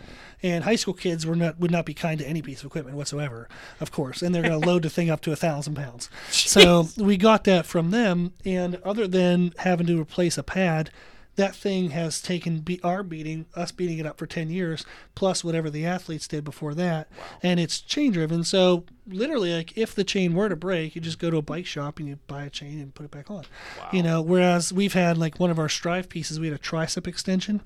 And 0.43 0.65
high 0.65 0.77
school 0.77 0.95
kids 0.95 1.27
were 1.27 1.35
not 1.35 1.59
would 1.59 1.71
not 1.71 1.85
be 1.85 1.95
kind 1.95 2.19
to 2.21 2.27
any 2.27 2.43
piece 2.43 2.61
of 2.61 2.67
equipment 2.67 2.97
whatsoever, 2.97 3.49
of 3.81 3.91
course. 3.91 4.23
And 4.23 4.35
they're 4.35 4.43
going 4.43 4.61
to 4.61 4.67
load 4.67 4.83
the 4.83 4.91
thing 4.91 5.11
up 5.11 5.21
to 5.23 5.33
a 5.33 5.37
thousand 5.37 5.75
pounds. 5.75 6.09
So 6.31 6.89
we 6.97 7.17
got 7.17 7.45
that 7.45 7.67
from 7.67 7.91
them. 7.91 8.33
And 8.45 8.77
other 8.85 9.09
than 9.09 9.53
having 9.59 9.87
to 9.89 10.01
replace 10.01 10.39
a 10.39 10.43
pad, 10.43 10.91
that 11.39 11.55
thing 11.55 11.91
has 11.91 12.21
taken 12.21 12.59
be- 12.59 12.81
our 12.83 13.05
beating, 13.05 13.47
us 13.55 13.71
beating 13.71 13.99
it 13.99 14.07
up 14.07 14.19
for 14.19 14.27
10 14.27 14.51
years, 14.51 14.85
plus 15.15 15.45
whatever 15.45 15.71
the 15.71 15.87
athletes 15.87 16.27
did 16.27 16.43
before 16.45 16.75
that. 16.75 17.09
And 17.45 17.61
it's 17.61 17.81
chain 17.81 18.11
driven. 18.11 18.43
So, 18.43 18.85
literally, 19.07 19.55
like 19.55 19.79
if 19.79 19.95
the 19.95 20.03
chain 20.03 20.35
were 20.35 20.49
to 20.49 20.57
break, 20.57 20.97
you 20.97 21.01
just 21.01 21.21
go 21.21 21.31
to 21.31 21.37
a 21.37 21.43
bike 21.43 21.65
shop 21.65 22.01
and 22.01 22.09
you 22.09 22.19
buy 22.27 22.43
a 22.43 22.51
chain 22.51 22.81
and 22.81 22.93
put 22.93 23.05
it 23.05 23.13
back 23.13 23.31
on. 23.31 23.45
You 23.93 24.03
know, 24.03 24.21
whereas 24.21 24.73
we've 24.73 24.93
had 24.93 25.17
like 25.17 25.39
one 25.39 25.51
of 25.51 25.61
our 25.61 25.69
Strive 25.69 26.09
pieces, 26.09 26.41
we 26.41 26.49
had 26.49 26.57
a 26.57 26.63
tricep 26.63 27.07
extension. 27.07 27.61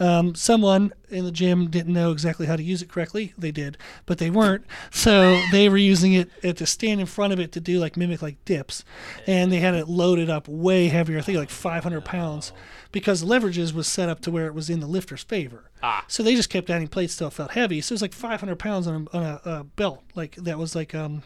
Um, 0.00 0.34
someone 0.34 0.92
in 1.08 1.24
the 1.24 1.32
gym 1.32 1.70
didn't 1.70 1.94
know 1.94 2.10
exactly 2.10 2.46
how 2.46 2.56
to 2.56 2.62
use 2.62 2.82
it 2.82 2.88
correctly. 2.88 3.34
They 3.38 3.52
did, 3.52 3.78
but 4.04 4.18
they 4.18 4.30
weren't. 4.30 4.64
So, 4.90 5.40
they 5.52 5.68
were 5.68 5.76
using 5.76 6.12
it 6.14 6.28
uh, 6.42 6.52
to 6.54 6.66
stand 6.66 7.00
in 7.00 7.06
front 7.06 7.32
of 7.32 7.38
it 7.38 7.52
to 7.52 7.60
do 7.60 7.78
like 7.78 7.96
mimic 7.96 8.20
like 8.20 8.44
dips. 8.44 8.84
And 9.28 9.52
they 9.52 9.60
had 9.60 9.74
it 9.74 9.88
loaded 9.88 10.28
up 10.28 10.48
way 10.48 10.88
heavier, 10.88 11.18
I 11.18 11.22
think 11.22 11.38
like 11.38 11.50
500 11.50 12.04
pounds 12.04 12.52
because 12.92 13.20
the 13.20 13.26
leverages 13.26 13.72
was 13.72 13.88
set 13.88 14.08
up 14.08 14.20
to 14.20 14.30
where 14.30 14.46
it 14.46 14.54
was 14.54 14.70
in 14.70 14.80
the 14.80 14.86
lifter's 14.86 15.22
favor. 15.24 15.70
Ah. 15.82 16.04
So 16.08 16.22
they 16.22 16.34
just 16.34 16.50
kept 16.50 16.70
adding 16.70 16.88
plates 16.88 17.16
till 17.16 17.28
it 17.28 17.32
felt 17.32 17.52
heavy. 17.52 17.80
So 17.80 17.92
it 17.92 17.96
was 17.96 18.02
like 18.02 18.12
500 18.12 18.56
pounds 18.58 18.86
on 18.86 19.08
a, 19.12 19.16
on 19.16 19.22
a, 19.22 19.40
a 19.44 19.64
belt, 19.64 20.02
like 20.14 20.36
that 20.36 20.58
was 20.58 20.74
like 20.76 20.94
um, 20.94 21.22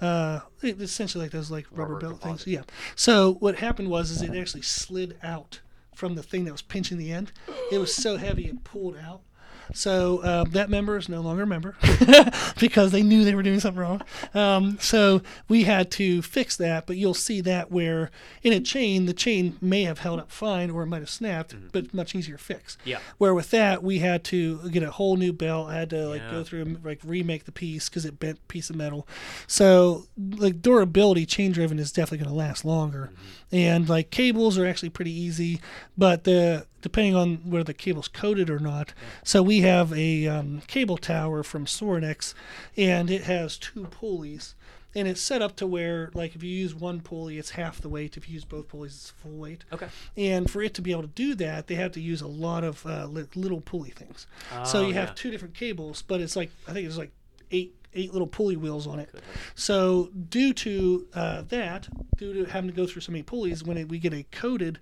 uh, 0.00 0.40
essentially 0.62 1.24
like 1.24 1.32
those 1.32 1.50
like 1.50 1.66
rubber, 1.70 1.94
Rubber 1.94 2.06
belt 2.08 2.20
composite. 2.22 2.44
things. 2.46 2.54
Yeah. 2.54 2.62
So 2.96 3.34
what 3.34 3.56
happened 3.56 3.90
was 3.90 4.10
is 4.10 4.22
it 4.22 4.34
actually 4.34 4.62
slid 4.62 5.18
out 5.22 5.60
from 5.94 6.14
the 6.14 6.22
thing 6.22 6.44
that 6.44 6.52
was 6.52 6.62
pinching 6.62 6.96
the 6.96 7.12
end. 7.12 7.32
It 7.70 7.78
was 7.78 7.94
so 7.94 8.16
heavy 8.16 8.46
it 8.46 8.64
pulled 8.64 8.96
out. 8.96 9.20
So 9.74 10.24
um, 10.24 10.50
that 10.50 10.70
member 10.70 10.96
is 10.96 11.08
no 11.08 11.20
longer 11.20 11.42
a 11.44 11.46
member 11.46 11.76
because 12.58 12.92
they 12.92 13.02
knew 13.02 13.24
they 13.24 13.34
were 13.34 13.42
doing 13.42 13.60
something 13.60 13.80
wrong. 13.80 14.02
Um, 14.34 14.78
so 14.80 15.22
we 15.48 15.64
had 15.64 15.90
to 15.92 16.22
fix 16.22 16.56
that, 16.56 16.86
but 16.86 16.96
you'll 16.96 17.14
see 17.14 17.40
that 17.42 17.70
where 17.70 18.10
in 18.42 18.52
a 18.52 18.60
chain, 18.60 19.06
the 19.06 19.12
chain 19.12 19.56
may 19.60 19.84
have 19.84 20.00
held 20.00 20.20
up 20.20 20.30
fine 20.30 20.70
or 20.70 20.82
it 20.82 20.86
might 20.86 21.00
have 21.02 21.10
snapped, 21.10 21.54
but 21.72 21.92
much 21.94 22.14
easier 22.14 22.36
to 22.36 22.42
fix. 22.42 22.76
Yeah. 22.84 22.98
Where 23.18 23.34
with 23.34 23.50
that, 23.50 23.82
we 23.82 23.98
had 24.00 24.24
to 24.24 24.68
get 24.70 24.82
a 24.82 24.90
whole 24.90 25.16
new 25.16 25.32
belt. 25.32 25.68
I 25.68 25.74
had 25.76 25.90
to 25.90 26.08
like 26.08 26.20
Yeah. 26.22 26.30
go 26.30 26.44
through 26.44 26.62
and 26.62 26.84
like 26.84 27.00
remake 27.04 27.44
the 27.44 27.52
piece 27.52 27.88
because 27.88 28.04
it 28.04 28.18
bent 28.18 28.46
piece 28.48 28.70
of 28.70 28.76
metal. 28.76 29.06
So 29.46 30.06
like 30.16 30.62
durability, 30.62 31.26
chain 31.26 31.52
driven 31.52 31.78
is 31.78 31.92
definitely 31.92 32.18
going 32.24 32.30
to 32.30 32.34
last 32.34 32.64
longer. 32.64 33.10
And 33.52 33.88
like 33.88 34.10
cables 34.10 34.58
are 34.58 34.66
actually 34.66 34.90
pretty 34.90 35.12
easy, 35.12 35.60
but 35.98 36.24
the 36.24 36.66
depending 36.82 37.14
on 37.14 37.36
where 37.38 37.64
the 37.64 37.74
cable's 37.74 38.08
coated 38.08 38.48
or 38.50 38.58
not. 38.58 38.92
So 39.24 39.42
we 39.42 39.60
have 39.60 39.92
a 39.92 40.26
um, 40.26 40.62
cable 40.66 40.96
tower 40.98 41.42
from 41.42 41.66
Sorinex, 41.66 42.34
and 42.76 43.10
it 43.10 43.22
has 43.24 43.56
two 43.58 43.84
pulleys. 43.86 44.54
And 44.92 45.06
it's 45.06 45.20
set 45.20 45.40
up 45.40 45.54
to 45.56 45.68
where, 45.68 46.10
like, 46.14 46.34
if 46.34 46.42
you 46.42 46.50
use 46.50 46.74
one 46.74 47.00
pulley, 47.00 47.38
it's 47.38 47.50
half 47.50 47.80
the 47.80 47.88
weight. 47.88 48.16
If 48.16 48.28
you 48.28 48.34
use 48.34 48.44
both 48.44 48.66
pulleys, 48.66 48.92
it's 48.94 49.10
full 49.10 49.30
weight. 49.38 49.64
Okay. 49.72 49.86
And 50.16 50.50
for 50.50 50.62
it 50.62 50.74
to 50.74 50.82
be 50.82 50.90
able 50.90 51.02
to 51.02 51.08
do 51.08 51.36
that, 51.36 51.68
they 51.68 51.76
have 51.76 51.92
to 51.92 52.00
use 52.00 52.20
a 52.20 52.26
lot 52.26 52.64
of 52.64 52.84
uh, 52.84 53.06
li- 53.06 53.28
little 53.36 53.60
pulley 53.60 53.90
things. 53.90 54.26
so 54.64 54.80
Oh, 54.80 54.88
you 54.88 54.94
have 54.94 55.14
two 55.14 55.30
different 55.30 55.54
cables, 55.54 56.02
but 56.02 56.20
it's 56.20 56.34
like 56.34 56.50
I 56.66 56.72
think 56.72 56.88
it's 56.88 56.98
like 56.98 57.12
eight 57.52 57.76
eight 57.94 58.12
little 58.12 58.26
pulley 58.26 58.56
wheels 58.56 58.88
on 58.88 58.98
it. 58.98 59.10
So 59.54 60.10
due 60.28 60.52
to 60.54 61.06
uh, 61.14 61.42
that, 61.50 61.88
due 62.16 62.32
to 62.44 62.50
having 62.50 62.68
to 62.70 62.74
go 62.76 62.84
through 62.86 63.02
so 63.02 63.12
many 63.12 63.22
pulleys, 63.22 63.62
when 63.62 63.76
it, 63.76 63.88
we 63.88 63.98
get 64.00 64.12
a 64.12 64.24
coated 64.32 64.80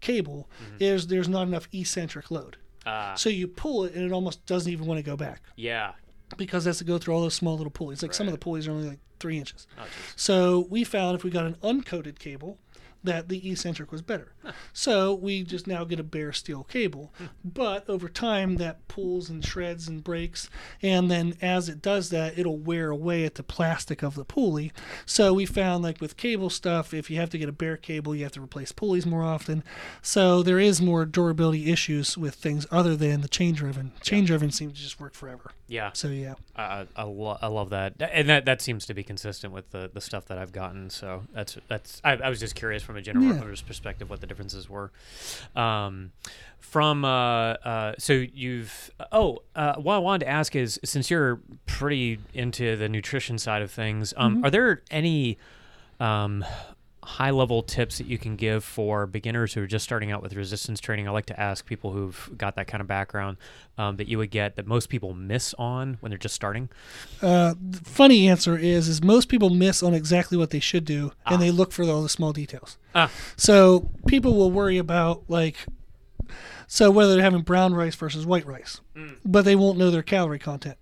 cable, 0.00 0.48
is 0.78 1.06
there's 1.08 1.28
not 1.28 1.46
enough 1.46 1.68
eccentric 1.72 2.30
load. 2.30 2.56
Uh, 2.86 3.14
So 3.14 3.28
you 3.28 3.46
pull 3.46 3.84
it, 3.84 3.94
and 3.94 4.04
it 4.04 4.12
almost 4.12 4.44
doesn't 4.46 4.72
even 4.72 4.86
want 4.86 4.98
to 4.98 5.02
go 5.02 5.16
back 5.16 5.42
yeah. 5.56 5.92
because 6.36 6.66
it 6.66 6.70
has 6.70 6.78
to 6.78 6.84
go 6.84 6.98
through 6.98 7.14
all 7.14 7.20
those 7.20 7.34
small 7.34 7.56
little 7.56 7.70
pulleys. 7.70 8.02
Like 8.02 8.14
some 8.14 8.26
of 8.26 8.32
the 8.32 8.38
pulleys 8.38 8.66
are 8.66 8.72
only 8.72 8.88
like 8.88 9.00
three 9.18 9.38
inches. 9.38 9.66
Oh. 9.78 9.84
So 10.16 10.66
we 10.70 10.84
found 10.84 11.14
if 11.16 11.22
we 11.24 11.30
got 11.30 11.44
an 11.44 11.56
uncoated 11.62 12.18
cable, 12.18 12.58
that 13.02 13.28
the 13.28 13.50
eccentric 13.50 13.90
was 13.92 14.02
better. 14.02 14.32
So 14.72 15.14
we 15.14 15.42
just 15.42 15.66
now 15.66 15.84
get 15.84 16.00
a 16.00 16.04
bare 16.04 16.32
steel 16.32 16.64
cable. 16.64 17.12
Hmm. 17.18 17.24
But 17.44 17.88
over 17.88 18.08
time, 18.08 18.56
that 18.56 18.86
pulls 18.88 19.28
and 19.28 19.44
shreds 19.44 19.88
and 19.88 20.02
breaks. 20.02 20.48
And 20.80 21.10
then 21.10 21.34
as 21.42 21.68
it 21.68 21.82
does 21.82 22.10
that, 22.10 22.38
it'll 22.38 22.56
wear 22.56 22.90
away 22.90 23.24
at 23.24 23.34
the 23.34 23.42
plastic 23.42 24.02
of 24.02 24.14
the 24.14 24.24
pulley. 24.24 24.72
So 25.04 25.34
we 25.34 25.44
found, 25.44 25.82
like 25.82 26.00
with 26.00 26.16
cable 26.16 26.50
stuff, 26.50 26.94
if 26.94 27.10
you 27.10 27.18
have 27.18 27.30
to 27.30 27.38
get 27.38 27.48
a 27.48 27.52
bare 27.52 27.76
cable, 27.76 28.14
you 28.14 28.22
have 28.22 28.32
to 28.32 28.40
replace 28.42 28.72
pulleys 28.72 29.06
more 29.06 29.22
often. 29.22 29.64
So 30.02 30.42
there 30.42 30.58
is 30.58 30.80
more 30.80 31.04
durability 31.04 31.70
issues 31.70 32.16
with 32.16 32.36
things 32.36 32.66
other 32.70 32.96
than 32.96 33.20
the 33.20 33.28
chain 33.28 33.54
driven. 33.54 33.92
Chain 34.02 34.24
driven 34.24 34.50
seems 34.50 34.74
to 34.74 34.82
just 34.82 35.00
work 35.00 35.14
forever. 35.14 35.50
Yeah. 35.66 35.90
So 35.92 36.08
yeah. 36.08 36.34
I, 36.56 36.86
I, 36.96 37.04
lo- 37.04 37.38
I 37.40 37.46
love 37.46 37.70
that, 37.70 37.94
and 38.00 38.28
that 38.28 38.44
that 38.44 38.60
seems 38.60 38.86
to 38.86 38.94
be 38.94 39.02
consistent 39.02 39.52
with 39.52 39.70
the, 39.70 39.90
the 39.92 40.00
stuff 40.00 40.26
that 40.26 40.38
I've 40.38 40.52
gotten. 40.52 40.90
So 40.90 41.22
that's 41.32 41.56
that's 41.68 42.00
I, 42.04 42.12
I 42.16 42.28
was 42.28 42.40
just 42.40 42.54
curious 42.54 42.82
from 42.90 42.96
a 42.98 43.02
general 43.02 43.26
Yeah. 43.26 43.40
owner's 43.40 43.62
perspective 43.62 44.10
what 44.10 44.20
the 44.20 44.26
differences 44.26 44.68
were. 44.68 44.90
Um, 45.54 46.10
from 46.58 47.04
uh, 47.04 47.52
uh, 47.54 47.94
so 47.98 48.12
you've 48.14 48.90
oh 49.12 49.38
uh, 49.54 49.76
what 49.76 49.94
I 49.94 49.98
wanted 49.98 50.24
to 50.24 50.28
ask 50.30 50.56
is 50.56 50.78
since 50.84 51.10
you're 51.10 51.40
pretty 51.66 52.18
into 52.34 52.76
the 52.76 52.88
nutrition 52.88 53.38
side 53.38 53.62
of 53.62 53.70
things, 53.70 54.12
um, 54.16 54.44
are 54.44 54.50
there 54.50 54.82
any 54.90 55.38
um, 56.00 56.44
high 57.10 57.30
level 57.30 57.62
tips 57.62 57.98
that 57.98 58.06
you 58.06 58.18
can 58.18 58.36
give 58.36 58.62
for 58.62 59.06
beginners 59.06 59.54
who 59.54 59.62
are 59.62 59.66
just 59.66 59.84
starting 59.84 60.12
out 60.12 60.22
with 60.22 60.34
resistance 60.34 60.80
training? 60.80 61.08
I 61.08 61.10
like 61.10 61.26
to 61.26 61.38
ask 61.38 61.66
people 61.66 61.92
who've 61.92 62.30
got 62.36 62.56
that 62.56 62.66
kind 62.66 62.80
of 62.80 62.86
background 62.86 63.36
um, 63.76 63.96
that 63.96 64.08
you 64.08 64.18
would 64.18 64.30
get 64.30 64.56
that 64.56 64.66
most 64.66 64.88
people 64.88 65.12
miss 65.14 65.54
on 65.54 65.98
when 66.00 66.10
they're 66.10 66.18
just 66.18 66.34
starting. 66.34 66.68
Uh, 67.20 67.54
the 67.60 67.78
funny 67.84 68.28
answer 68.28 68.56
is 68.56 68.88
is 68.88 69.02
most 69.02 69.28
people 69.28 69.50
miss 69.50 69.82
on 69.82 69.94
exactly 69.94 70.38
what 70.38 70.50
they 70.50 70.60
should 70.60 70.84
do, 70.84 71.12
and 71.26 71.40
they 71.42 71.50
look 71.50 71.72
for 71.72 71.84
all 71.84 72.02
the 72.02 72.08
small 72.08 72.32
details. 72.32 72.78
Ah. 72.94 73.10
So 73.36 73.88
people 74.06 74.34
will 74.34 74.50
worry 74.50 74.78
about 74.78 75.24
like, 75.28 75.56
so 76.66 76.90
whether 76.90 77.14
they're 77.14 77.22
having 77.22 77.42
brown 77.42 77.74
rice 77.74 77.94
versus 77.96 78.24
white 78.24 78.46
rice, 78.46 78.80
but 79.24 79.44
they 79.44 79.56
won't 79.56 79.78
know 79.78 79.90
their 79.90 80.02
calorie 80.02 80.38
content. 80.38 80.76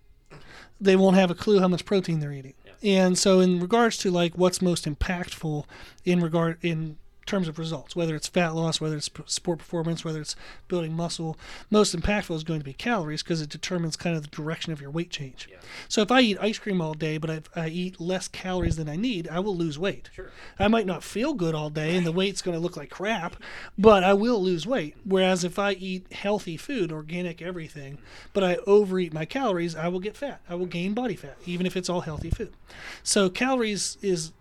They 0.80 0.94
won't 0.94 1.16
have 1.16 1.30
a 1.30 1.34
clue 1.34 1.58
how 1.60 1.68
much 1.68 1.84
protein 1.84 2.20
they're 2.20 2.32
eating. 2.32 2.54
And 2.82 3.18
so, 3.18 3.40
in 3.40 3.60
regards 3.60 3.96
to 3.98 4.10
like 4.10 4.36
what's 4.36 4.62
most 4.62 4.84
impactful 4.84 5.64
in 6.04 6.20
regard 6.20 6.58
in 6.62 6.96
terms 7.28 7.46
of 7.46 7.58
results, 7.58 7.94
whether 7.94 8.16
it's 8.16 8.26
fat 8.26 8.54
loss, 8.54 8.80
whether 8.80 8.96
it's 8.96 9.10
sport 9.26 9.58
performance, 9.58 10.04
whether 10.04 10.20
it's 10.20 10.34
building 10.66 10.94
muscle. 10.94 11.36
Most 11.70 11.94
impactful 11.94 12.34
is 12.34 12.42
going 12.42 12.60
to 12.60 12.64
be 12.64 12.72
calories 12.72 13.22
because 13.22 13.42
it 13.42 13.50
determines 13.50 13.96
kind 13.96 14.16
of 14.16 14.22
the 14.22 14.28
direction 14.28 14.72
of 14.72 14.80
your 14.80 14.90
weight 14.90 15.10
change. 15.10 15.48
Yeah. 15.50 15.58
So 15.88 16.00
if 16.00 16.10
I 16.10 16.20
eat 16.20 16.38
ice 16.40 16.58
cream 16.58 16.80
all 16.80 16.94
day, 16.94 17.18
but 17.18 17.30
I, 17.30 17.42
I 17.54 17.68
eat 17.68 18.00
less 18.00 18.28
calories 18.28 18.76
than 18.76 18.88
I 18.88 18.96
need, 18.96 19.28
I 19.28 19.40
will 19.40 19.56
lose 19.56 19.78
weight. 19.78 20.10
Sure. 20.14 20.30
I 20.58 20.68
might 20.68 20.86
not 20.86 21.04
feel 21.04 21.34
good 21.34 21.54
all 21.54 21.70
day 21.70 21.96
and 21.96 22.06
the 22.06 22.12
weight's 22.12 22.42
going 22.42 22.56
to 22.56 22.62
look 22.62 22.76
like 22.76 22.90
crap, 22.90 23.36
but 23.76 24.02
I 24.02 24.14
will 24.14 24.42
lose 24.42 24.66
weight. 24.66 24.96
Whereas 25.04 25.44
if 25.44 25.58
I 25.58 25.72
eat 25.72 26.12
healthy 26.12 26.56
food, 26.56 26.90
organic 26.90 27.42
everything, 27.42 27.98
but 28.32 28.42
I 28.42 28.56
overeat 28.66 29.12
my 29.12 29.26
calories, 29.26 29.76
I 29.76 29.88
will 29.88 30.00
get 30.00 30.16
fat. 30.16 30.40
I 30.48 30.54
will 30.54 30.66
gain 30.66 30.94
body 30.94 31.14
fat, 31.14 31.36
even 31.44 31.66
if 31.66 31.76
it's 31.76 31.90
all 31.90 32.00
healthy 32.00 32.30
food. 32.30 32.54
So 33.02 33.28
calories 33.28 33.98
is 34.00 34.32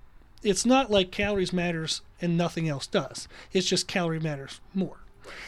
it's 0.43 0.65
not 0.65 0.91
like 0.91 1.11
calories 1.11 1.53
matters 1.53 2.01
and 2.21 2.38
nothing 2.38 2.67
else 2.67 2.88
does. 2.88 3.27
It's 3.53 3.67
just 3.67 3.88
calorie 3.88 4.19
matters 4.19 4.61
more. 4.73 4.97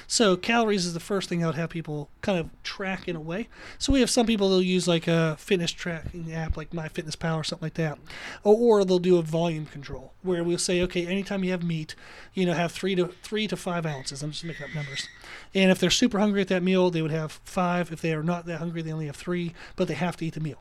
So 0.07 0.35
calories 0.35 0.85
is 0.85 0.93
the 0.93 0.99
first 0.99 1.29
thing 1.29 1.43
I 1.43 1.47
would 1.47 1.55
have 1.55 1.69
people 1.69 2.09
kind 2.21 2.37
of 2.37 2.49
track 2.63 3.07
in 3.07 3.15
a 3.15 3.21
way. 3.21 3.47
So 3.77 3.93
we 3.93 4.01
have 4.01 4.09
some 4.09 4.25
people 4.25 4.49
that'll 4.49 4.61
use 4.61 4.87
like 4.87 5.07
a 5.07 5.37
fitness 5.39 5.71
tracking 5.71 6.33
app 6.33 6.57
like 6.57 6.71
MyFitnessPal 6.71 7.37
or 7.37 7.43
something 7.43 7.65
like 7.65 7.75
that, 7.75 7.97
or, 8.43 8.55
or 8.55 8.85
they'll 8.85 8.99
do 8.99 9.17
a 9.17 9.21
volume 9.21 9.65
control 9.65 10.13
where 10.21 10.43
we'll 10.43 10.57
say, 10.57 10.81
okay, 10.81 11.07
anytime 11.07 11.43
you 11.43 11.51
have 11.51 11.63
meat, 11.63 11.95
you 12.33 12.45
know, 12.45 12.53
have 12.53 12.71
three 12.71 12.95
to 12.95 13.07
three 13.23 13.47
to 13.47 13.55
five 13.55 13.85
ounces. 13.85 14.21
I'm 14.21 14.31
just 14.31 14.43
making 14.43 14.65
up 14.65 14.75
numbers. 14.75 15.07
And 15.53 15.71
if 15.71 15.79
they're 15.79 15.89
super 15.89 16.19
hungry 16.19 16.41
at 16.41 16.47
that 16.49 16.63
meal, 16.63 16.91
they 16.91 17.01
would 17.01 17.11
have 17.11 17.39
five. 17.43 17.91
If 17.91 18.01
they 18.01 18.13
are 18.13 18.23
not 18.23 18.45
that 18.45 18.57
hungry, 18.57 18.81
they 18.81 18.91
only 18.91 19.07
have 19.07 19.15
three, 19.15 19.53
but 19.75 19.87
they 19.87 19.93
have 19.93 20.17
to 20.17 20.25
eat 20.25 20.33
the 20.33 20.39
meal. 20.39 20.59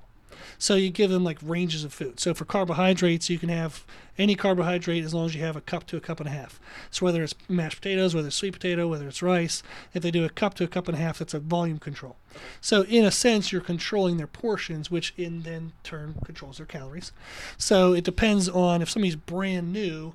So 0.59 0.75
you 0.75 0.91
give 0.91 1.11
them 1.11 1.25
like 1.25 1.39
ranges 1.43 1.85
of 1.85 1.93
food. 1.93 2.21
So 2.21 2.35
for 2.35 2.45
carbohydrates, 2.45 3.31
you 3.31 3.39
can 3.39 3.49
have 3.49 3.85
any 4.19 4.35
carbohydrate 4.35 5.05
as 5.05 5.15
long 5.15 5.27
as 5.27 5.35
you 5.35 5.43
have 5.43 5.57
a 5.57 5.61
cup 5.61 5.87
to 5.87 5.97
a 5.97 6.01
cup 6.01 6.19
and 6.19 6.29
a 6.29 6.33
half. 6.33 6.59
So 6.91 7.07
whether 7.07 7.23
it's 7.23 7.35
mashed 7.49 7.77
potatoes, 7.81 8.15
whether 8.15 8.29
it's 8.29 8.37
sweet 8.37 8.53
potato, 8.53 8.89
whether 8.89 9.07
it's 9.07 9.23
rice, 9.23 9.63
if 9.95 10.03
they 10.03 10.11
do 10.11 10.25
a 10.25 10.29
cup 10.29 10.55
to 10.55 10.65
a 10.65 10.69
cup 10.69 10.89
and 10.89 10.97
a 10.97 11.01
half, 11.01 11.19
that's 11.19 11.35
a 11.35 11.39
volume 11.39 11.79
control. 11.79 12.17
So 12.61 12.83
in 12.83 13.05
a 13.05 13.11
sense, 13.11 13.53
you're 13.53 13.61
controlling 13.61 14.17
their 14.17 14.27
portions, 14.27 14.91
which 14.91 15.15
in 15.17 15.43
then 15.43 15.73
turn 15.85 16.17
controls 16.25 16.57
their 16.57 16.67
calories. 16.67 17.13
So 17.57 17.93
it 17.93 18.05
depends 18.05 18.49
on 18.49 18.83
if 18.83 18.91
somebody's 18.91 19.17
brand 19.17 19.73
new. 19.73 20.15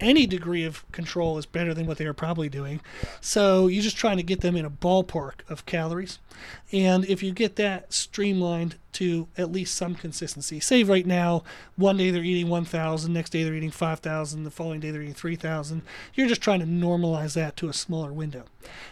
Any 0.00 0.26
degree 0.26 0.64
of 0.64 0.90
control 0.90 1.38
is 1.38 1.46
better 1.46 1.72
than 1.72 1.86
what 1.86 1.98
they 1.98 2.04
are 2.04 2.12
probably 2.12 2.48
doing. 2.48 2.80
So 3.20 3.68
you're 3.68 3.82
just 3.82 3.96
trying 3.96 4.16
to 4.16 4.24
get 4.24 4.40
them 4.40 4.56
in 4.56 4.64
a 4.64 4.70
ballpark 4.70 5.48
of 5.48 5.66
calories. 5.66 6.18
And 6.72 7.04
if 7.04 7.22
you 7.22 7.32
get 7.32 7.54
that 7.56 7.92
streamlined 7.92 8.74
to 8.94 9.28
at 9.36 9.52
least 9.52 9.74
some 9.76 9.94
consistency, 9.94 10.60
say 10.60 10.82
right 10.82 11.06
now, 11.06 11.42
one 11.76 11.96
day 11.96 12.10
they're 12.10 12.22
eating 12.22 12.48
1,000, 12.48 13.12
next 13.12 13.30
day 13.30 13.44
they're 13.44 13.54
eating 13.54 13.70
5,000, 13.70 14.44
the 14.44 14.50
following 14.50 14.80
day 14.80 14.90
they're 14.90 15.02
eating 15.02 15.14
3,000, 15.14 15.82
you're 16.14 16.28
just 16.28 16.40
trying 16.40 16.60
to 16.60 16.66
normalize 16.66 17.34
that 17.34 17.56
to 17.56 17.68
a 17.68 17.72
smaller 17.72 18.12
window. 18.12 18.44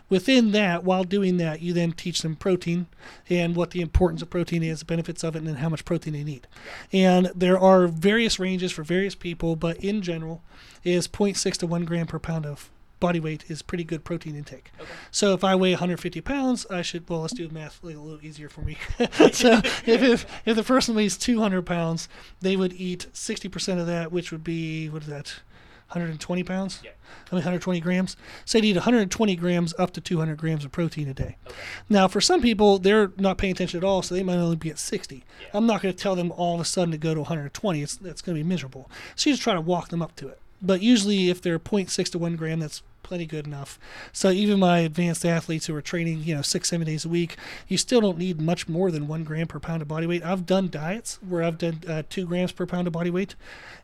Within 0.09 0.53
that, 0.53 0.85
while 0.85 1.05
doing 1.05 1.39
that, 1.39 1.63
you 1.63 1.73
then 1.73 1.93
teach 1.93 2.23
them 2.23 2.37
protein 2.37 2.87
and 3.31 3.57
what 3.57 3.71
the 3.71 3.81
importance 3.81 4.23
of 4.23 4.31
protein 4.31 4.63
is, 4.63 4.81
the 4.81 4.85
benefits 4.85 5.25
of 5.25 5.35
it, 5.35 5.39
and 5.39 5.49
then 5.49 5.57
how 5.57 5.69
much 5.69 5.85
protein 5.85 6.13
they 6.13 6.25
need. 6.25 6.47
And 6.93 7.31
there 7.35 7.59
are 7.59 7.87
various 7.87 8.39
ranges 8.39 8.73
for 8.73 8.83
various 8.83 9.15
people, 9.15 9.57
but 9.57 9.77
in 9.79 10.03
general, 10.03 10.43
is 10.85 11.09
0.6 11.09 11.57
to 11.59 11.67
1 11.67 11.85
gram 11.85 12.07
per 12.07 12.19
pound 12.19 12.45
of 12.45 12.71
body 13.03 13.21
weight 13.21 13.51
is 13.51 13.61
pretty 13.61 13.85
good 13.85 14.05
protein 14.05 14.37
intake. 14.37 14.71
Okay. 14.81 14.89
So 15.11 15.35
if 15.35 15.43
I 15.43 15.57
weigh 15.57 15.73
150 15.73 16.21
pounds, 16.23 16.65
I 16.71 16.83
should 16.83 17.09
well 17.11 17.21
let's 17.21 17.35
do 17.35 17.49
math 17.49 17.83
a 17.83 17.87
little 17.87 18.19
easier 18.23 18.49
for 18.49 18.63
me. 18.63 18.79
so 19.33 19.61
if, 19.85 20.03
if 20.03 20.27
if 20.47 20.57
the 20.57 20.63
person 20.63 20.95
weighs 20.95 21.19
200 21.19 21.63
pounds, 21.63 22.09
they 22.41 22.57
would 22.57 22.73
eat 22.73 23.09
60% 23.13 23.81
of 23.81 23.87
that, 23.89 24.13
which 24.13 24.31
would 24.31 24.45
be 24.45 24.89
what 24.89 25.03
is 25.03 25.09
that? 25.09 25.41
120 25.89 26.43
pounds. 26.45 26.81
Yeah. 26.83 26.93
I 27.31 27.35
mean 27.35 27.41
120 27.41 27.81
grams. 27.81 28.17
So 28.45 28.61
they 28.61 28.69
eat 28.69 28.77
120 28.77 29.37
grams 29.37 29.75
up 29.79 29.91
to 29.93 30.01
200 30.01 30.39
grams 30.39 30.65
of 30.65 30.73
protein 30.73 31.09
a 31.09 31.15
day. 31.15 31.37
Okay. 31.47 31.57
Now, 31.91 32.09
for 32.09 32.21
some 32.21 32.41
people, 32.41 32.79
they're 32.79 33.13
not 33.19 33.37
paying 33.37 33.53
attention 33.53 33.79
at 33.79 33.85
all, 33.85 34.01
so 34.01 34.15
they 34.15 34.23
might 34.23 34.37
only 34.37 34.57
be 34.57 34.71
at 34.71 34.79
60. 34.79 35.17
Yeah. 35.17 35.47
I'm 35.53 35.67
not 35.67 35.83
going 35.83 35.95
to 35.95 36.01
tell 36.01 36.17
them 36.17 36.33
all 36.33 36.55
of 36.55 36.61
a 36.61 36.65
sudden 36.65 36.93
to 36.93 36.99
go 36.99 37.13
to 37.13 37.21
120. 37.21 37.83
It's 37.83 37.97
that's 37.97 38.23
going 38.23 38.37
to 38.37 38.43
be 38.43 38.49
miserable. 38.49 38.91
So 39.17 39.29
you 39.29 39.35
just 39.35 39.43
try 39.43 39.55
to 39.55 39.61
walk 39.61 39.89
them 39.89 40.01
up 40.01 40.17
to 40.17 40.29
it. 40.29 40.39
But 40.63 40.81
usually, 40.81 41.29
if 41.29 41.43
they're 41.43 41.59
0.6 41.59 42.11
to 42.13 42.19
1 42.19 42.37
gram, 42.37 42.61
that's 42.61 42.83
plenty 43.03 43.27
good 43.27 43.47
enough. 43.47 43.79
So 44.13 44.31
even 44.31 44.59
my 44.59 44.79
advanced 44.81 45.25
athletes 45.25 45.67
who 45.67 45.75
are 45.75 45.83
training, 45.83 46.23
you 46.25 46.35
know, 46.35 46.43
six, 46.43 46.69
seven 46.71 46.87
days 46.87 47.05
a 47.05 47.09
week, 47.09 47.37
you 47.69 47.77
still 47.77 48.01
don't 48.01 48.19
need 48.19 48.41
much 48.41 48.69
more 48.69 48.91
than 48.91 49.09
one 49.09 49.25
gram 49.25 49.47
per 49.47 49.59
pound 49.61 49.83
of 49.83 49.89
body 49.89 50.07
weight. 50.07 50.25
I've 50.25 50.47
done 50.47 50.69
diets 50.71 51.19
where 51.27 51.43
I've 51.43 51.59
done 51.59 51.81
uh, 51.89 52.03
two 52.09 52.27
grams 52.27 52.53
per 52.53 52.67
pound 52.67 52.87
of 52.87 52.93
body 52.93 53.11
weight, 53.11 53.35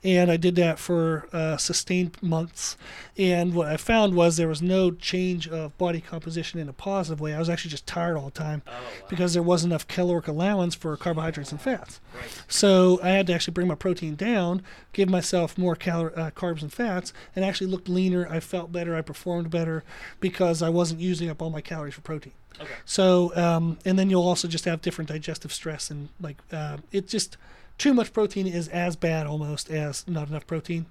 and 0.05 0.31
I 0.31 0.37
did 0.37 0.57
that 0.57 0.79
for 0.79 1.29
uh, 1.33 1.57
sustained 1.57 2.17
months. 2.23 2.77
And 3.17 3.55
what 3.55 3.69
I 3.69 3.77
found 3.77 4.15
was 4.15 4.37
there 4.37 4.49
was 4.49 4.63
no 4.63 4.91
change 4.93 5.49
of 5.49 5.77
body 5.79 6.01
composition 6.01 6.61
in 6.61 6.69
a 6.69 6.73
positive 6.73 7.21
way. 7.21 7.35
I 7.35 7.39
was 7.39 7.49
actually 7.51 7.71
just 7.73 7.87
tired 7.87 8.17
all 8.17 8.27
the 8.27 8.31
time 8.31 8.63
Oh, 8.67 8.71
wow. 8.73 8.79
because 9.09 9.35
there 9.35 9.43
wasn't 9.43 9.73
enough 9.73 9.89
caloric 9.89 10.29
allowance 10.29 10.75
for 10.75 10.97
carbohydrates 10.97 11.51
and 11.53 11.61
fats. 11.61 12.01
Right. 12.15 12.43
So 12.47 13.01
I 13.03 13.09
had 13.11 13.27
to 13.27 13.35
actually 13.35 13.55
bring 13.55 13.67
my 13.69 13.75
protein 13.75 14.15
down, 14.15 14.63
give 14.93 15.09
myself 15.09 15.59
more 15.59 15.75
calor- 15.75 16.13
uh, 16.17 16.31
carbs 16.31 16.63
and 16.63 16.73
fats, 16.73 17.13
and 17.35 17.45
actually 17.45 17.67
looked 17.69 17.89
leaner. 17.89 18.27
I 18.31 18.41
felt 18.41 18.71
better. 18.73 18.95
I 18.95 19.01
performed 19.09 19.51
better 19.51 19.83
because 20.21 20.63
I 20.63 20.69
wasn't 20.69 21.01
using 21.01 21.29
up 21.29 21.43
all 21.43 21.51
my 21.51 21.61
calories 21.61 21.95
for 21.95 22.03
protein. 22.03 22.35
Okay. 22.61 22.75
So, 22.85 23.35
um, 23.35 23.79
and 23.85 23.99
then 23.99 24.11
you'll 24.11 24.29
also 24.29 24.47
just 24.47 24.65
have 24.67 24.83
different 24.83 25.09
digestive 25.09 25.53
stress 25.53 25.91
and 25.91 26.11
like 26.21 26.37
uh, 26.53 26.77
it 26.93 27.09
just 27.09 27.37
too 27.79 27.95
much 27.95 28.13
protein 28.13 28.47
is 28.47 28.69
as 28.69 28.95
bad 28.97 29.27
almost 29.27 29.71
as 29.71 30.07
not 30.07 30.29
enough 30.29 30.47
protein. 30.47 30.87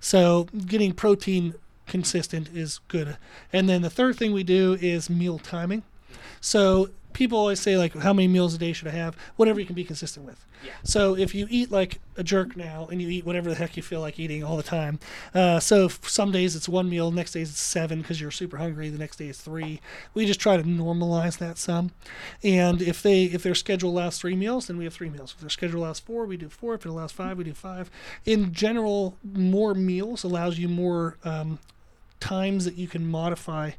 So 0.00 0.48
getting 0.66 0.92
protein 0.92 1.54
consistent 1.86 2.48
is 2.54 2.80
good. 2.88 3.16
And 3.52 3.68
then 3.68 3.82
the 3.82 3.90
third 3.90 4.16
thing 4.16 4.32
we 4.32 4.44
do 4.44 4.76
is 4.80 5.08
meal 5.08 5.38
timing. 5.38 5.82
So 6.40 6.90
people 7.12 7.38
always 7.38 7.60
say 7.60 7.76
like, 7.76 7.94
how 7.94 8.12
many 8.12 8.28
meals 8.28 8.54
a 8.54 8.58
day 8.58 8.72
should 8.72 8.88
I 8.88 8.92
have? 8.92 9.16
Whatever 9.36 9.60
you 9.60 9.66
can 9.66 9.74
be 9.74 9.84
consistent 9.84 10.26
with. 10.26 10.44
Yeah. 10.64 10.72
So 10.84 11.16
if 11.16 11.34
you 11.34 11.46
eat 11.50 11.70
like 11.70 12.00
a 12.16 12.22
jerk 12.22 12.56
now 12.56 12.88
and 12.90 13.02
you 13.02 13.08
eat 13.08 13.26
whatever 13.26 13.50
the 13.50 13.56
heck 13.56 13.76
you 13.76 13.82
feel 13.82 14.00
like 14.00 14.18
eating 14.20 14.44
all 14.44 14.56
the 14.56 14.62
time, 14.62 15.00
uh, 15.34 15.58
so 15.60 15.86
if 15.86 16.08
some 16.08 16.30
days 16.30 16.54
it's 16.54 16.68
one 16.68 16.88
meal, 16.88 17.10
next 17.10 17.32
days 17.32 17.50
it's 17.50 17.60
seven 17.60 18.00
because 18.00 18.20
you're 18.20 18.30
super 18.30 18.58
hungry. 18.58 18.88
The 18.88 18.98
next 18.98 19.16
day 19.16 19.28
is 19.28 19.40
three. 19.40 19.80
We 20.14 20.26
just 20.26 20.40
try 20.40 20.56
to 20.56 20.62
normalize 20.62 21.38
that 21.38 21.58
some. 21.58 21.90
And 22.42 22.80
if 22.80 23.02
they 23.02 23.24
if 23.24 23.42
their 23.42 23.54
schedule 23.54 23.90
allows 23.90 24.18
three 24.18 24.36
meals, 24.36 24.66
then 24.66 24.78
we 24.78 24.84
have 24.84 24.94
three 24.94 25.10
meals. 25.10 25.32
If 25.34 25.40
their 25.40 25.50
schedule 25.50 25.82
allows 25.82 25.98
four, 26.00 26.26
we 26.26 26.36
do 26.36 26.48
four. 26.48 26.74
If 26.74 26.86
it 26.86 26.88
allows 26.88 27.12
five, 27.12 27.38
we 27.38 27.44
do 27.44 27.54
five. 27.54 27.90
In 28.24 28.52
general, 28.52 29.16
more 29.24 29.74
meals 29.74 30.22
allows 30.22 30.58
you 30.58 30.68
more 30.68 31.16
um, 31.24 31.58
times 32.20 32.64
that 32.64 32.76
you 32.76 32.86
can 32.86 33.06
modify 33.06 33.72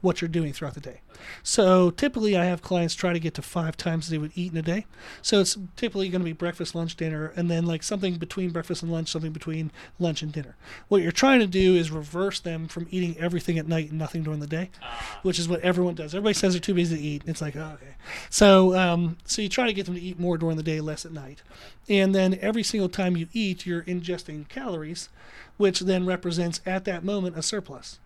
what 0.00 0.20
you're 0.20 0.28
doing 0.28 0.52
throughout 0.52 0.74
the 0.74 0.80
day. 0.80 1.00
So 1.42 1.90
typically, 1.90 2.36
I 2.36 2.44
have 2.44 2.62
clients 2.62 2.94
try 2.94 3.12
to 3.12 3.18
get 3.18 3.34
to 3.34 3.42
five 3.42 3.76
times 3.76 4.08
they 4.08 4.18
would 4.18 4.30
eat 4.36 4.52
in 4.52 4.58
a 4.58 4.62
day. 4.62 4.86
So 5.22 5.40
it's 5.40 5.58
typically 5.76 6.08
going 6.08 6.20
to 6.20 6.24
be 6.24 6.32
breakfast, 6.32 6.74
lunch, 6.74 6.94
dinner, 6.96 7.32
and 7.34 7.50
then 7.50 7.66
like 7.66 7.82
something 7.82 8.14
between 8.14 8.50
breakfast 8.50 8.82
and 8.82 8.92
lunch, 8.92 9.08
something 9.08 9.32
between 9.32 9.72
lunch 9.98 10.22
and 10.22 10.32
dinner. 10.32 10.54
What 10.86 11.02
you're 11.02 11.10
trying 11.10 11.40
to 11.40 11.46
do 11.48 11.74
is 11.74 11.90
reverse 11.90 12.38
them 12.38 12.68
from 12.68 12.86
eating 12.90 13.16
everything 13.18 13.58
at 13.58 13.66
night 13.66 13.90
and 13.90 13.98
nothing 13.98 14.22
during 14.22 14.38
the 14.38 14.46
day, 14.46 14.70
Ah, 14.80 15.18
which 15.22 15.38
is 15.38 15.48
what 15.48 15.60
everyone 15.60 15.96
does. 15.96 16.14
Everybody 16.14 16.34
says 16.34 16.52
they're 16.54 16.60
too 16.60 16.74
busy 16.74 16.96
to 16.96 17.02
eat. 17.02 17.22
It's 17.26 17.42
like, 17.42 17.56
oh, 17.56 17.72
okay. 17.74 17.94
So, 18.30 18.76
um, 18.76 19.16
so 19.24 19.42
you 19.42 19.48
try 19.48 19.66
to 19.66 19.72
get 19.72 19.86
them 19.86 19.96
to 19.96 20.00
eat 20.00 20.20
more 20.20 20.38
during 20.38 20.56
the 20.56 20.62
day, 20.62 20.80
less 20.80 21.04
at 21.04 21.12
night, 21.12 21.42
and 21.88 22.14
then 22.14 22.38
every 22.40 22.62
single 22.62 22.88
time 22.88 23.16
you 23.16 23.26
eat, 23.32 23.66
you're 23.66 23.82
ingesting 23.82 24.48
calories, 24.48 25.08
which 25.56 25.80
then 25.80 26.06
represents 26.06 26.60
at 26.64 26.84
that 26.84 27.02
moment 27.02 27.36
a 27.36 27.42
surplus. 27.42 27.98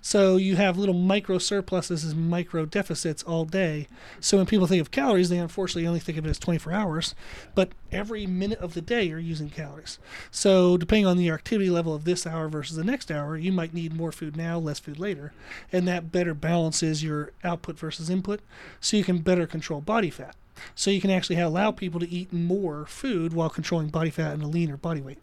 So 0.00 0.36
you 0.36 0.56
have 0.56 0.78
little 0.78 0.94
micro 0.94 1.38
surpluses 1.38 2.04
and 2.04 2.30
micro 2.30 2.64
deficits 2.64 3.22
all 3.22 3.44
day. 3.44 3.88
So 4.20 4.36
when 4.36 4.46
people 4.46 4.66
think 4.66 4.80
of 4.80 4.90
calories, 4.90 5.28
they 5.28 5.38
unfortunately 5.38 5.86
only 5.86 6.00
think 6.00 6.18
of 6.18 6.26
it 6.26 6.30
as 6.30 6.38
24 6.38 6.72
hours. 6.72 7.14
But 7.54 7.70
every 7.90 8.26
minute 8.26 8.58
of 8.60 8.74
the 8.74 8.80
day, 8.80 9.04
you're 9.04 9.18
using 9.18 9.50
calories. 9.50 9.98
So 10.30 10.76
depending 10.76 11.06
on 11.06 11.16
the 11.16 11.30
activity 11.30 11.70
level 11.70 11.94
of 11.94 12.04
this 12.04 12.26
hour 12.26 12.48
versus 12.48 12.76
the 12.76 12.84
next 12.84 13.10
hour, 13.10 13.36
you 13.36 13.52
might 13.52 13.74
need 13.74 13.94
more 13.94 14.12
food 14.12 14.36
now, 14.36 14.58
less 14.58 14.78
food 14.78 14.98
later. 14.98 15.32
And 15.72 15.86
that 15.88 16.12
better 16.12 16.34
balances 16.34 17.02
your 17.02 17.32
output 17.44 17.78
versus 17.78 18.10
input. 18.10 18.40
So 18.80 18.96
you 18.96 19.04
can 19.04 19.18
better 19.18 19.46
control 19.46 19.80
body 19.80 20.10
fat. 20.10 20.36
So 20.74 20.90
you 20.90 21.00
can 21.00 21.10
actually 21.10 21.40
allow 21.40 21.70
people 21.70 22.00
to 22.00 22.08
eat 22.08 22.32
more 22.32 22.86
food 22.86 23.32
while 23.32 23.50
controlling 23.50 23.88
body 23.88 24.10
fat 24.10 24.34
and 24.34 24.42
a 24.42 24.48
leaner 24.48 24.76
body 24.76 25.00
weight. 25.00 25.18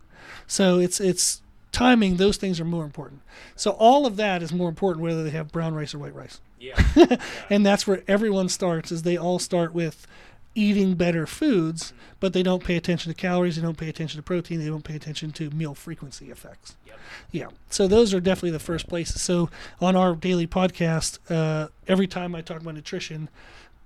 So 0.47 0.79
it's 0.79 0.99
it's 0.99 1.41
timing; 1.75 2.17
those 2.17 2.37
things 2.37 2.59
are 2.59 2.65
more 2.65 2.83
important. 2.83 3.21
So 3.55 3.71
all 3.71 4.05
of 4.05 4.15
that 4.17 4.41
is 4.41 4.51
more 4.53 4.69
important 4.69 5.03
whether 5.03 5.23
they 5.23 5.29
have 5.31 5.51
brown 5.51 5.73
rice 5.73 5.93
or 5.93 5.99
white 5.99 6.15
rice. 6.15 6.39
yeah. 6.59 7.17
And 7.49 7.65
that's 7.65 7.85
where 7.85 8.03
everyone 8.07 8.49
starts. 8.49 8.91
Is 8.91 9.03
they 9.03 9.17
all 9.17 9.39
start 9.39 9.73
with 9.73 10.07
eating 10.55 10.95
better 10.95 11.27
foods, 11.27 11.93
but 12.21 12.31
they 12.31 12.41
don't 12.41 12.63
pay 12.63 12.77
attention 12.77 13.13
to 13.13 13.15
calories, 13.19 13.57
they 13.57 13.61
don't 13.61 13.77
pay 13.77 13.89
attention 13.89 14.17
to 14.17 14.23
protein, 14.23 14.59
they 14.59 14.67
don't 14.67 14.85
pay 14.85 14.95
attention 14.95 15.31
to 15.33 15.49
meal 15.49 15.75
frequency 15.75 16.31
effects. 16.31 16.77
Yep. 16.87 16.99
Yeah. 17.31 17.47
So 17.69 17.87
those 17.87 18.13
are 18.13 18.21
definitely 18.21 18.51
the 18.51 18.59
first 18.59 18.87
places. 18.87 19.21
So 19.21 19.49
on 19.81 19.97
our 19.97 20.15
daily 20.15 20.47
podcast, 20.47 21.19
uh, 21.29 21.67
every 21.87 22.07
time 22.07 22.33
I 22.33 22.41
talk 22.41 22.61
about 22.61 22.73
nutrition, 22.73 23.27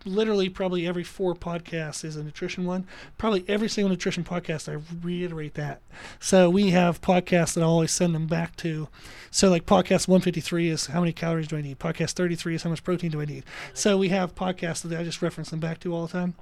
literally 0.05 0.49
probably 0.49 0.87
every 0.87 1.03
four 1.03 1.35
podcasts 1.35 2.03
is 2.03 2.15
a 2.15 2.23
nutrition 2.23 2.65
one. 2.65 2.85
Probably 3.17 3.43
every 3.47 3.69
single 3.69 3.89
nutrition 3.89 4.23
podcast, 4.23 4.71
I 4.71 4.81
reiterate 5.05 5.55
that. 5.55 5.81
So 6.19 6.49
we 6.49 6.71
have 6.71 7.01
podcasts 7.01 7.53
that 7.53 7.63
I 7.63 7.67
always 7.67 7.91
send 7.91 8.15
them 8.15 8.27
back 8.27 8.55
to. 8.57 8.87
So 9.31 9.49
like 9.49 9.65
podcast 9.65 10.07
153 10.07 10.69
is 10.69 10.87
how 10.87 11.01
many 11.01 11.13
calories 11.13 11.47
do 11.47 11.57
I 11.57 11.61
need? 11.61 11.79
Podcast 11.79 12.11
33 12.11 12.55
is 12.55 12.63
how 12.63 12.69
much 12.69 12.83
protein 12.83 13.11
do 13.11 13.21
I 13.21 13.25
need? 13.25 13.43
So 13.73 13.97
we 13.97 14.09
have 14.09 14.35
podcasts 14.35 14.81
that 14.81 14.99
I 14.99 15.03
just 15.03 15.21
reference 15.21 15.49
them 15.49 15.59
back 15.59 15.79
to 15.81 15.93
all 15.93 16.07
the 16.07 16.13
time. 16.13 16.35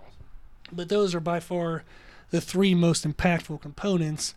But 0.72 0.90
those 0.90 1.16
are 1.16 1.20
by 1.20 1.40
far 1.40 1.84
the 2.30 2.42
three 2.42 2.76
most 2.76 3.08
impactful 3.08 3.62
components, 3.62 4.36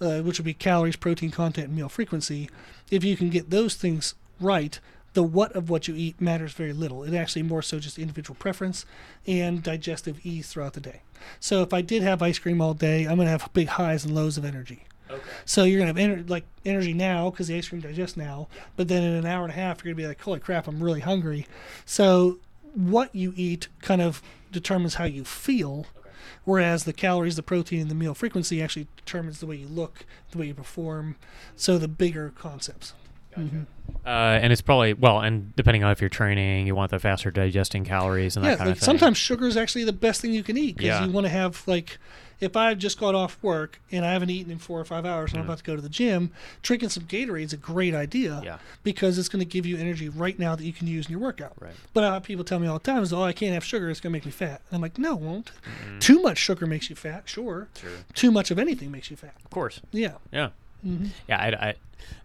uh, 0.00 0.20
which 0.20 0.38
would 0.38 0.44
be 0.44 0.54
calories, 0.54 0.96
protein 0.96 1.30
content, 1.30 1.68
and 1.68 1.76
meal 1.76 1.88
frequency. 1.88 2.48
If 2.90 3.04
you 3.04 3.16
can 3.16 3.30
get 3.30 3.50
those 3.50 3.74
things 3.74 4.14
right, 4.40 4.78
the 5.14 5.22
what 5.22 5.52
of 5.52 5.68
what 5.68 5.88
you 5.88 5.94
eat 5.94 6.20
matters 6.20 6.52
very 6.52 6.72
little. 6.72 7.02
It 7.02 7.14
actually 7.14 7.42
more 7.42 7.62
so 7.62 7.78
just 7.78 7.98
individual 7.98 8.36
preference 8.38 8.86
and 9.26 9.62
digestive 9.62 10.24
ease 10.24 10.48
throughout 10.48 10.72
the 10.72 10.80
day. 10.80 11.02
So 11.38 11.62
if 11.62 11.72
I 11.72 11.82
did 11.82 12.02
have 12.02 12.22
ice 12.22 12.38
cream 12.38 12.60
all 12.60 12.74
day, 12.74 13.04
I'm 13.04 13.16
going 13.16 13.26
to 13.26 13.30
have 13.30 13.52
big 13.52 13.68
highs 13.68 14.04
and 14.04 14.14
lows 14.14 14.38
of 14.38 14.44
energy. 14.44 14.84
Okay. 15.10 15.22
So 15.44 15.64
you're 15.64 15.78
gonna 15.78 16.00
have 16.00 16.10
ener- 16.10 16.30
like 16.30 16.44
energy 16.64 16.94
now 16.94 17.30
because 17.30 17.48
the 17.48 17.56
ice 17.56 17.68
cream 17.68 17.82
digests 17.82 18.16
now, 18.16 18.48
but 18.76 18.88
then 18.88 19.02
in 19.02 19.12
an 19.12 19.26
hour 19.26 19.42
and 19.42 19.52
a 19.52 19.56
half 19.56 19.84
you're 19.84 19.92
gonna 19.92 20.02
be 20.02 20.08
like, 20.08 20.20
holy 20.20 20.40
crap, 20.40 20.66
I'm 20.66 20.82
really 20.82 21.00
hungry. 21.00 21.46
So 21.84 22.38
what 22.74 23.14
you 23.14 23.34
eat 23.36 23.68
kind 23.80 24.00
of 24.00 24.22
determines 24.50 24.94
how 24.94 25.04
you 25.04 25.24
feel, 25.24 25.86
okay. 25.98 26.10
whereas 26.44 26.84
the 26.84 26.92
calories, 26.92 27.36
the 27.36 27.42
protein, 27.42 27.82
and 27.82 27.90
the 27.90 27.94
meal 27.94 28.14
frequency 28.14 28.62
actually 28.62 28.86
determines 28.96 29.40
the 29.40 29.46
way 29.46 29.56
you 29.56 29.68
look, 29.68 30.06
the 30.30 30.38
way 30.38 30.46
you 30.46 30.54
perform. 30.54 31.16
So 31.56 31.76
the 31.76 31.88
bigger 31.88 32.32
concepts. 32.34 32.94
Mhm. 33.36 33.66
Uh, 34.04 34.08
and 34.08 34.52
it's 34.52 34.62
probably 34.62 34.94
well, 34.94 35.20
and 35.20 35.54
depending 35.56 35.84
on 35.84 35.92
if 35.92 36.00
you're 36.00 36.10
training, 36.10 36.66
you 36.66 36.74
want 36.74 36.90
the 36.90 36.98
faster 36.98 37.30
digesting 37.30 37.84
calories 37.84 38.36
and 38.36 38.44
that 38.44 38.50
Yeah, 38.50 38.56
kind 38.56 38.68
like 38.70 38.76
of 38.76 38.80
thing. 38.80 38.86
sometimes 38.86 39.18
sugar 39.18 39.46
is 39.46 39.56
actually 39.56 39.84
the 39.84 39.92
best 39.92 40.20
thing 40.20 40.32
you 40.32 40.42
can 40.42 40.56
eat 40.58 40.76
because 40.76 40.86
Yeah. 41.00 41.04
you 41.04 41.10
want 41.12 41.24
to 41.26 41.30
have 41.30 41.62
like. 41.66 41.98
If 42.40 42.56
I've 42.56 42.78
just 42.78 42.98
got 42.98 43.14
off 43.14 43.38
work 43.40 43.80
and 43.92 44.04
I 44.04 44.14
haven't 44.14 44.30
eaten 44.30 44.50
in 44.50 44.58
four 44.58 44.80
or 44.80 44.84
five 44.84 45.06
hours 45.06 45.30
and 45.30 45.38
I'm 45.38 45.44
Mhm. 45.44 45.48
about 45.50 45.58
to 45.58 45.62
go 45.64 45.76
to 45.76 45.80
the 45.80 45.88
gym, 45.88 46.32
drinking 46.62 46.88
some 46.88 47.04
Gatorade 47.04 47.44
is 47.44 47.52
a 47.52 47.56
great 47.56 47.94
idea. 47.94 48.40
Yeah. 48.44 48.58
because 48.82 49.16
it's 49.16 49.28
going 49.28 49.38
to 49.38 49.44
give 49.48 49.64
you 49.64 49.76
energy 49.76 50.08
right 50.08 50.36
now 50.36 50.56
that 50.56 50.64
you 50.64 50.72
can 50.72 50.88
use 50.88 51.06
in 51.06 51.12
your 51.12 51.20
workout. 51.20 51.52
Right. 51.60 51.74
But 51.94 52.02
I 52.02 52.14
have 52.14 52.24
people 52.24 52.44
tell 52.44 52.58
me 52.58 52.66
all 52.66 52.80
the 52.80 52.84
time, 52.84 53.00
is, 53.04 53.12
oh, 53.12 53.22
I 53.22 53.32
can't 53.32 53.54
have 53.54 53.64
sugar, 53.64 53.88
it's 53.90 54.00
going 54.00 54.10
to 54.10 54.16
make 54.16 54.24
me 54.26 54.32
fat. 54.32 54.60
And 54.70 54.74
I'm 54.76 54.80
like, 54.80 54.98
no, 54.98 55.12
it 55.12 55.20
won't. 55.20 55.52
Mhm. 55.88 56.00
Too 56.00 56.20
much 56.20 56.38
sugar 56.38 56.66
makes 56.66 56.90
you 56.90 56.96
fat, 56.96 57.22
sure. 57.26 57.68
Sure. 57.80 57.90
Too 58.12 58.32
much 58.32 58.50
of 58.50 58.58
anything 58.58 58.90
makes 58.90 59.08
you 59.08 59.16
fat. 59.16 59.34
Of 59.44 59.50
course. 59.52 59.80
Yeah. 59.92 60.14
Yeah. 60.32 60.48
Hmm 60.82 61.06
Yeah. 61.28 61.36
I, 61.40 61.68
I, 61.68 61.74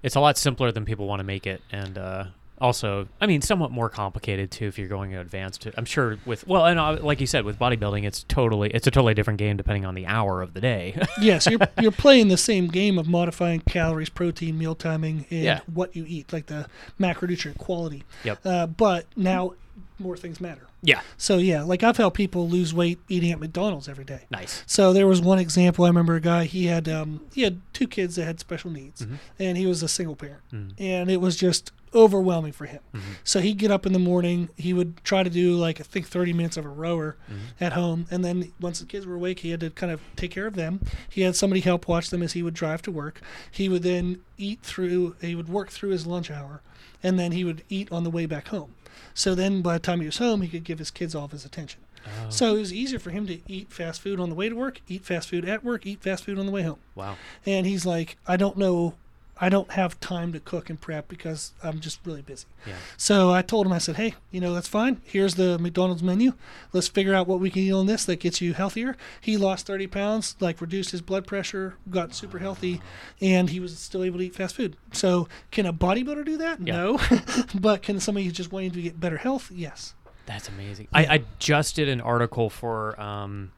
it's 0.03 0.15
a 0.15 0.19
lot 0.19 0.37
simpler 0.37 0.71
than 0.71 0.85
people 0.85 1.07
want 1.07 1.19
to 1.19 1.23
make 1.23 1.45
it, 1.47 1.61
and 1.71 1.97
uh, 1.97 2.23
also, 2.59 3.07
I 3.21 3.27
mean, 3.27 3.41
somewhat 3.41 3.69
more 3.69 3.89
complicated 3.89 4.49
too 4.49 4.65
if 4.65 4.79
you're 4.79 4.87
going 4.87 5.13
advanced. 5.13 5.67
I'm 5.77 5.85
sure 5.85 6.17
with 6.25 6.47
well, 6.47 6.65
and 6.65 6.79
uh, 6.79 6.97
like 7.01 7.21
you 7.21 7.27
said, 7.27 7.45
with 7.45 7.59
bodybuilding, 7.59 8.03
it's 8.03 8.23
totally 8.23 8.71
it's 8.71 8.87
a 8.87 8.91
totally 8.91 9.13
different 9.13 9.37
game 9.37 9.55
depending 9.57 9.85
on 9.85 9.93
the 9.93 10.07
hour 10.07 10.41
of 10.41 10.55
the 10.55 10.61
day. 10.61 10.99
yes, 11.21 11.45
you're, 11.45 11.59
you're 11.79 11.91
playing 11.91 12.29
the 12.29 12.37
same 12.37 12.67
game 12.67 12.97
of 12.97 13.07
modifying 13.07 13.59
calories, 13.61 14.09
protein, 14.09 14.57
meal 14.57 14.73
timing, 14.73 15.27
and 15.29 15.43
Yeah. 15.43 15.59
what 15.71 15.95
you 15.95 16.03
eat, 16.07 16.33
like 16.33 16.47
the 16.47 16.65
macronutrient 16.99 17.59
quality. 17.59 18.03
Yep. 18.23 18.39
Uh, 18.43 18.65
but 18.65 19.05
now 19.15 19.53
more 19.99 20.15
things 20.17 20.39
matter. 20.39 20.67
yeah. 20.81 21.01
So, 21.17 21.37
yeah, 21.37 21.63
like 21.63 21.83
I've 21.83 21.97
helped 21.97 22.15
people 22.17 22.47
lose 22.47 22.73
weight 22.73 22.99
eating 23.09 23.31
at 23.31 23.39
McDonald's 23.39 23.87
every 23.89 24.05
day. 24.05 24.21
Nice. 24.29 24.63
So 24.67 24.93
there 24.93 25.07
was 25.07 25.21
one 25.21 25.39
example. 25.39 25.85
I 25.85 25.87
remember 25.89 26.15
a 26.15 26.21
guy. 26.21 26.45
He 26.45 26.65
had 26.67 26.87
um, 26.87 27.21
he 27.33 27.41
had 27.41 27.61
two 27.73 27.87
kids 27.87 28.15
that 28.15 28.25
had 28.25 28.39
special 28.39 28.69
needs, 28.71 29.01
Mhm. 29.05 29.17
and 29.39 29.57
he 29.57 29.65
was 29.65 29.81
a 29.83 29.87
single 29.87 30.15
parent, 30.15 30.41
Mm. 30.53 30.73
and 30.79 31.09
it 31.09 31.19
was 31.21 31.35
just 31.35 31.71
overwhelming 31.95 32.51
for 32.51 32.65
him. 32.65 32.81
Mhm. 32.93 32.99
So 33.23 33.39
he'd 33.39 33.57
get 33.57 33.71
up 33.71 33.85
in 33.85 33.93
the 33.93 33.99
morning. 33.99 34.49
He 34.57 34.73
would 34.73 34.97
try 35.03 35.23
to 35.23 35.29
do 35.29 35.55
like 35.55 35.79
I 35.79 35.83
think 35.83 36.05
30 36.07 36.33
minutes 36.33 36.57
of 36.57 36.65
a 36.65 36.69
rower 36.69 37.15
Mhm. 37.31 37.35
at 37.61 37.73
home, 37.73 38.05
and 38.11 38.23
then 38.23 38.51
once 38.59 38.79
the 38.79 38.85
kids 38.85 39.05
were 39.05 39.15
awake, 39.15 39.39
he 39.39 39.49
had 39.51 39.61
to 39.61 39.69
kind 39.71 39.91
of 39.91 40.01
take 40.15 40.31
care 40.31 40.45
of 40.47 40.55
them. 40.55 40.81
He 41.09 41.21
had 41.21 41.35
somebody 41.35 41.61
help 41.61 41.87
watch 41.87 42.09
them 42.09 42.21
as 42.21 42.33
he 42.33 42.43
would 42.43 42.53
drive 42.53 42.81
to 42.83 42.91
work. 42.91 43.21
He 43.49 43.67
would 43.69 43.83
then 43.83 44.19
eat 44.37 44.59
through. 44.61 45.15
He 45.21 45.33
would 45.33 45.49
work 45.49 45.69
through 45.71 45.89
his 45.91 46.05
lunch 46.05 46.29
hour, 46.29 46.61
and 47.01 47.17
then 47.17 47.31
he 47.31 47.43
would 47.43 47.63
eat 47.69 47.89
on 47.91 48.03
the 48.03 48.09
way 48.11 48.25
back 48.25 48.49
home. 48.49 48.71
So 49.13 49.35
then, 49.35 49.61
by 49.61 49.73
the 49.73 49.79
time 49.79 49.99
he 50.01 50.05
was 50.05 50.17
home, 50.17 50.41
he 50.41 50.47
could 50.47 50.63
give 50.63 50.79
his 50.79 50.91
kids 50.91 51.15
all 51.15 51.25
of 51.25 51.31
his 51.31 51.45
attention. 51.45 51.81
Oh, 52.05 52.29
So 52.29 52.55
it 52.55 52.59
was 52.59 52.73
easier 52.73 52.99
for 52.99 53.09
him 53.09 53.27
to 53.27 53.39
eat 53.51 53.71
fast 53.73 54.01
food 54.01 54.19
on 54.19 54.29
the 54.29 54.35
way 54.35 54.47
to 54.49 54.55
work, 54.55 54.81
eat 54.87 55.03
fast 55.03 55.29
food 55.29 55.47
at 55.47 55.63
work, 55.63 55.85
eat 55.85 56.01
fast 56.01 56.23
food 56.23 56.39
on 56.39 56.45
the 56.45 56.51
way 56.51 56.63
home. 56.63 56.79
wow. 56.95 57.17
And 57.45 57.65
he's 57.65 57.85
like, 57.85 58.17
I 58.27 58.37
don't 58.37 58.57
know, 58.57 58.93
I 59.39 59.49
don't 59.49 59.71
have 59.71 59.99
time 59.99 60.33
to 60.33 60.39
cook 60.39 60.69
and 60.69 60.79
prep 60.79 61.07
because 61.07 61.53
I'm 61.63 61.79
just 61.79 61.99
really 62.05 62.21
busy. 62.21 62.45
Yeah. 62.65 62.73
So 62.97 63.31
I 63.31 63.41
told 63.41 63.65
him, 63.65 63.73
I 63.73 63.77
said, 63.77 63.95
hey, 63.95 64.15
you 64.31 64.41
know, 64.41 64.53
that's 64.53 64.67
fine. 64.67 65.01
Here's 65.03 65.35
the 65.35 65.59
McDonald's 65.59 66.03
menu. 66.03 66.33
Let's 66.73 66.87
figure 66.87 67.13
out 67.13 67.27
what 67.27 67.39
we 67.39 67.49
can 67.49 67.61
eat 67.61 67.71
on 67.71 67.85
this 67.85 68.05
that 68.05 68.19
gets 68.19 68.41
you 68.41 68.53
healthier. 68.53 68.95
He 69.21 69.37
lost 69.37 69.67
30 69.67 69.87
pounds, 69.87 70.35
like 70.39 70.59
reduced 70.61 70.91
his 70.91 71.01
blood 71.01 71.27
pressure, 71.27 71.75
got 71.89 72.15
super 72.15 72.39
healthy, 72.39 72.81
and 73.21 73.49
he 73.49 73.59
was 73.59 73.77
still 73.77 74.03
able 74.03 74.19
to 74.19 74.25
eat 74.25 74.35
fast 74.35 74.55
food. 74.55 74.75
So 74.91 75.27
can 75.51 75.65
a 75.65 75.73
bodybuilder 75.73 76.25
do 76.25 76.37
that? 76.37 76.59
Yeah. 76.61 76.73
No. 76.75 76.99
but 77.59 77.81
can 77.81 77.99
somebody 77.99 78.25
who's 78.25 78.33
just 78.33 78.51
wanting 78.51 78.71
to 78.71 78.81
get 78.81 78.99
better 78.99 79.17
health? 79.17 79.51
Yes. 79.53 79.93
That's 80.25 80.49
amazing. 80.49 80.89
I, 80.93 81.05
I 81.05 81.23
just 81.39 81.75
did 81.75 81.87
an 81.87 82.01
article 82.01 82.49
for 82.49 82.99
um, 82.99 83.53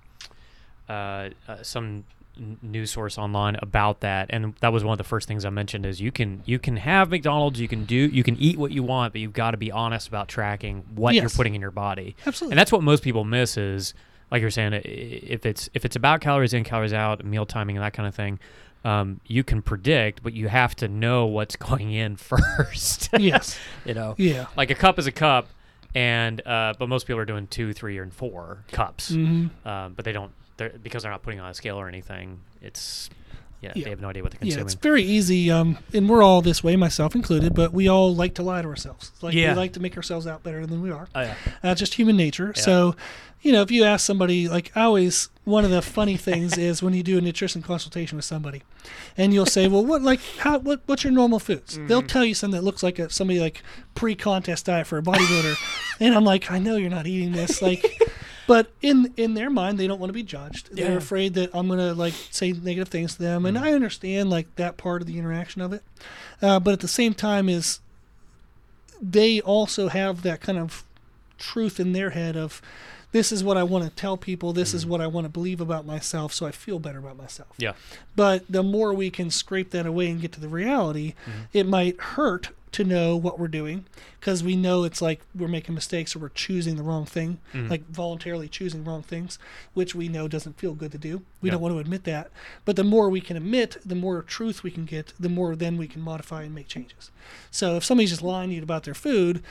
uh, 0.88 1.30
uh, 1.47 1.63
some 1.63 2.03
news 2.61 2.91
source 2.91 3.17
online 3.17 3.57
about 3.61 3.99
that, 4.01 4.27
and 4.31 4.53
that 4.61 4.71
was 4.73 4.83
one 4.83 4.93
of 4.93 4.97
the 4.97 5.03
first 5.03 5.27
things 5.27 5.45
I 5.45 5.49
mentioned. 5.49 5.85
Is 5.85 5.99
you 6.01 6.11
can 6.11 6.41
you 6.45 6.59
can 6.59 6.77
have 6.77 7.09
McDonald's, 7.09 7.59
you 7.59 7.67
can 7.67 7.85
do 7.85 7.95
you 7.95 8.23
can 8.23 8.35
eat 8.37 8.57
what 8.57 8.71
you 8.71 8.83
want, 8.83 9.13
but 9.13 9.21
you've 9.21 9.33
got 9.33 9.51
to 9.51 9.57
be 9.57 9.71
honest 9.71 10.07
about 10.07 10.27
tracking 10.27 10.83
what 10.95 11.15
you're 11.15 11.29
putting 11.29 11.55
in 11.55 11.61
your 11.61 11.71
body, 11.71 12.15
Absolutely. 12.25 12.53
and 12.53 12.59
that's 12.59 12.71
what 12.71 12.83
most 12.83 13.03
people 13.03 13.23
miss. 13.23 13.57
Is 13.57 13.93
like 14.31 14.41
you're 14.41 14.51
saying, 14.51 14.73
if 14.85 15.45
it's 15.45 15.69
if 15.73 15.85
it's 15.85 15.95
about 15.95 16.21
calories 16.21 16.53
in, 16.53 16.63
calories 16.63 16.93
out, 16.93 17.23
meal 17.25 17.45
timing, 17.45 17.77
and 17.77 17.83
that 17.85 17.93
kind 17.93 18.07
of 18.07 18.15
thing. 18.15 18.39
Um, 18.85 19.19
you 19.27 19.43
can 19.43 19.61
predict, 19.61 20.23
but 20.23 20.31
you 20.31 20.47
have 20.47 20.73
to 20.77 20.87
know 20.87 21.25
what's 21.25 21.55
going 21.67 21.91
in 21.91 22.15
first. 22.15 23.09
yes. 23.19 23.59
you 23.85 23.93
know, 23.93 24.15
Yeah. 24.17 24.45
like 24.55 24.69
a 24.71 24.75
cup 24.75 24.97
is 24.97 25.05
a 25.05 25.11
cup 25.11 25.47
and 25.95 26.45
uh, 26.47 26.73
but 26.79 26.87
most 26.87 27.05
people 27.07 27.19
are 27.19 27.25
doing 27.25 27.47
two 27.47 27.73
three 27.73 27.97
and 27.97 28.13
four 28.13 28.63
cups 28.71 29.09
hmm 29.09 29.47
um, 29.65 29.93
but 29.95 30.05
they 30.05 30.11
don't 30.11 30.31
they're, 30.60 30.70
because 30.84 31.01
they're 31.03 31.12
not 31.12 31.24
putting 31.24 31.39
on 31.39 31.49
a 31.49 31.53
scale 31.55 31.78
or 31.78 31.88
anything 31.88 32.39
it's 32.62 33.10
yeah, 33.62 33.74
Yeah. 33.76 33.84
they 33.86 33.89
have 33.89 33.99
no 33.99 34.07
idea 34.10 34.24
what 34.24 34.32
they're 34.32 34.39
consuming. 34.39 34.60
Yeah, 34.60 34.64
it's 34.66 34.74
very 34.76 35.03
easy, 35.03 35.51
um, 35.51 35.78
and 35.93 36.07
we're 36.07 36.24
all 36.24 36.41
this 36.41 36.64
way, 36.64 36.78
myself 36.78 37.14
included. 37.14 37.53
But 37.53 37.74
we 37.74 37.89
all 37.89 38.16
like 38.16 38.36
to 38.36 38.43
lie 38.43 38.62
to 38.62 38.68
ourselves. 38.70 39.12
Like 39.22 39.34
Yeah. 39.34 39.51
we 39.51 39.57
like 39.57 39.74
to 39.74 39.82
make 39.82 39.97
ourselves 39.97 40.26
out 40.28 40.43
better 40.43 40.66
than 40.66 40.82
we 40.82 40.91
are. 40.91 41.10
oh, 41.14 41.22
yeah. 41.22 41.36
Uh, 41.62 41.76
just 41.76 41.95
human 41.95 42.16
nature. 42.16 42.53
Yeah. 42.55 42.62
So, 42.62 42.95
you 43.41 43.51
know, 43.51 43.61
if 43.61 43.71
you 43.71 43.83
ask 43.83 44.05
somebody, 44.05 44.49
like 44.49 44.71
I 44.75 44.83
always, 44.83 45.29
one 45.45 45.63
of 45.63 45.71
the 45.71 45.81
funny 45.81 46.17
things 46.17 46.57
is 46.57 46.83
when 46.83 46.93
you 46.93 47.03
do 47.03 47.17
a 47.17 47.21
nutrition 47.21 47.61
consultation 47.61 48.17
with 48.17 48.25
somebody, 48.25 48.63
and 49.17 49.33
you'll 49.33 49.45
say, 49.45 49.67
"Well, 49.67 49.85
what 49.85 50.01
like 50.01 50.19
how 50.39 50.59
what 50.59 50.81
what's 50.85 51.03
your 51.03 51.13
normal 51.13 51.39
foods?" 51.39 51.79
They'll 51.87 52.01
tell 52.01 52.25
you 52.25 52.33
something 52.33 52.59
that 52.59 52.65
looks 52.65 52.83
like 52.83 52.99
a, 52.99 53.09
somebody 53.09 53.39
like 53.39 53.63
pre-contest 53.95 54.65
diet 54.65 54.87
for 54.87 54.97
a 54.97 55.01
bodybuilder, 55.01 55.55
and 55.99 56.15
I'm 56.15 56.25
like, 56.25 56.51
I 56.51 56.59
know 56.59 56.75
you're 56.75 56.89
not 56.89 57.07
eating 57.07 57.31
this, 57.31 57.61
like. 57.61 58.01
But 58.47 58.71
in 58.81 59.13
in 59.15 59.35
their 59.35 59.51
mind, 59.51 59.77
they 59.77 59.85
don't 59.85 59.99
want 59.99 60.09
to 60.09 60.13
be 60.13 60.23
judged. 60.23 60.75
They're 60.75 60.97
afraid 60.97 61.35
that 61.35 61.51
I'm 61.53 61.67
gonna 61.67 61.93
like 61.93 62.15
say 62.31 62.51
negative 62.51 62.87
things 62.87 63.13
to 63.13 63.21
them, 63.21 63.45
and 63.45 63.55
I 63.55 63.73
understand 63.73 64.31
like 64.31 64.55
that 64.55 64.75
part 64.75 65.03
of 65.03 65.07
the 65.07 65.19
interaction 65.19 65.61
of 65.61 65.71
it. 65.71 65.83
Uh, 66.41 66.59
but 66.59 66.73
at 66.73 66.79
the 66.79 66.87
same 66.87 67.13
time, 67.13 67.47
is 67.47 67.79
they 68.99 69.39
also 69.41 69.87
have 69.89 70.23
that 70.23 70.41
kind 70.41 70.57
of 70.57 70.83
truth 71.37 71.79
in 71.79 71.93
their 71.93 72.09
head 72.09 72.35
of 72.35 72.59
this 73.12 73.32
is 73.32 73.43
what 73.43 73.57
I 73.57 73.64
want 73.64 73.86
to 73.86 73.89
tell 73.89 74.18
people, 74.18 74.53
this 74.53 74.74
is 74.74 74.82
mm-hmm. 74.82 74.91
what 74.91 75.01
I 75.01 75.07
want 75.07 75.26
to 75.26 75.30
believe 75.30 75.62
about 75.62 75.86
myself, 75.86 76.34
so 76.34 76.45
I 76.45 76.51
feel 76.51 76.80
better 76.80 76.99
about 76.99 77.18
myself. 77.18 77.49
yeah 77.57 77.74
But 78.16 78.45
the 78.49 78.64
more 78.64 78.93
we 78.93 79.10
can 79.10 79.30
scrape 79.30 79.72
that 79.72 79.86
away 79.86 80.10
and 80.10 80.22
get 80.22 80.32
to 80.34 80.39
the 80.39 80.49
reality, 80.49 81.14
mm-hmm. 81.26 81.41
it 81.53 81.66
might 81.66 81.99
hurt 81.99 82.49
to 82.72 82.84
know 82.84 83.16
what 83.16 83.39
we're 83.39 83.47
doing 83.47 83.86
because 84.20 84.43
we 84.43 84.55
know 84.55 84.84
it's 84.84 85.01
like 85.01 85.22
we're 85.34 85.47
making 85.47 85.74
mistakes 85.74 86.16
or 86.16 86.20
we're 86.20 86.30
choosing 86.30 86.76
the 86.76 86.84
wrong 86.84 87.05
thing, 87.05 87.39
mm-hmm. 87.53 87.68
like 87.68 87.88
voluntarily 87.89 88.47
choosing 88.47 88.84
wrong 88.84 89.01
things, 89.01 89.39
which 89.74 89.95
we 89.95 90.07
know 90.07 90.28
doesn't 90.28 90.60
feel 90.60 90.74
good 90.74 90.91
to 90.91 90.97
do. 90.97 91.24
We 91.41 91.49
Yeah. 91.49 91.53
don't 91.53 91.62
want 91.62 91.74
to 91.74 91.80
admit 91.80 92.03
that. 92.03 92.30
But 92.66 92.76
the 92.76 92.84
more 92.84 93.10
we 93.10 93.22
can 93.22 93.38
admit, 93.38 93.78
the 93.84 93.95
more 93.95 94.22
truth 94.22 94.62
we 94.62 94.72
can 94.72 94.86
get, 94.86 95.14
the 95.20 95.30
more 95.30 95.55
then 95.55 95.78
we 95.78 95.88
can 95.88 96.01
modify 96.01 96.43
and 96.43 96.53
make 96.53 96.68
changes. 96.68 97.10
So 97.49 97.76
if 97.76 97.84
somebody's 97.84 98.12
just 98.12 98.22
lying 98.22 98.49
to 98.49 98.55
you 98.55 98.62
about 98.62 98.84
their 98.84 98.93
food, 98.93 99.41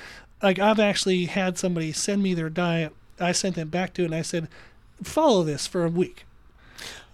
like 0.41 0.59
I've 0.61 0.79
actually 0.79 1.25
had 1.27 1.59
somebody 1.59 1.91
send 1.93 2.23
me 2.23 2.35
their 2.35 2.51
diet, 2.51 2.95
I 3.21 3.33
sent 3.33 3.55
them 3.57 3.69
back 3.69 3.95
to 3.95 4.03
it 4.03 4.07
and 4.07 4.15
I 4.15 4.23
said, 4.23 4.49
follow 5.03 5.43
this 5.43 5.67
for 5.67 5.85
a 5.85 5.91
week. 5.91 6.25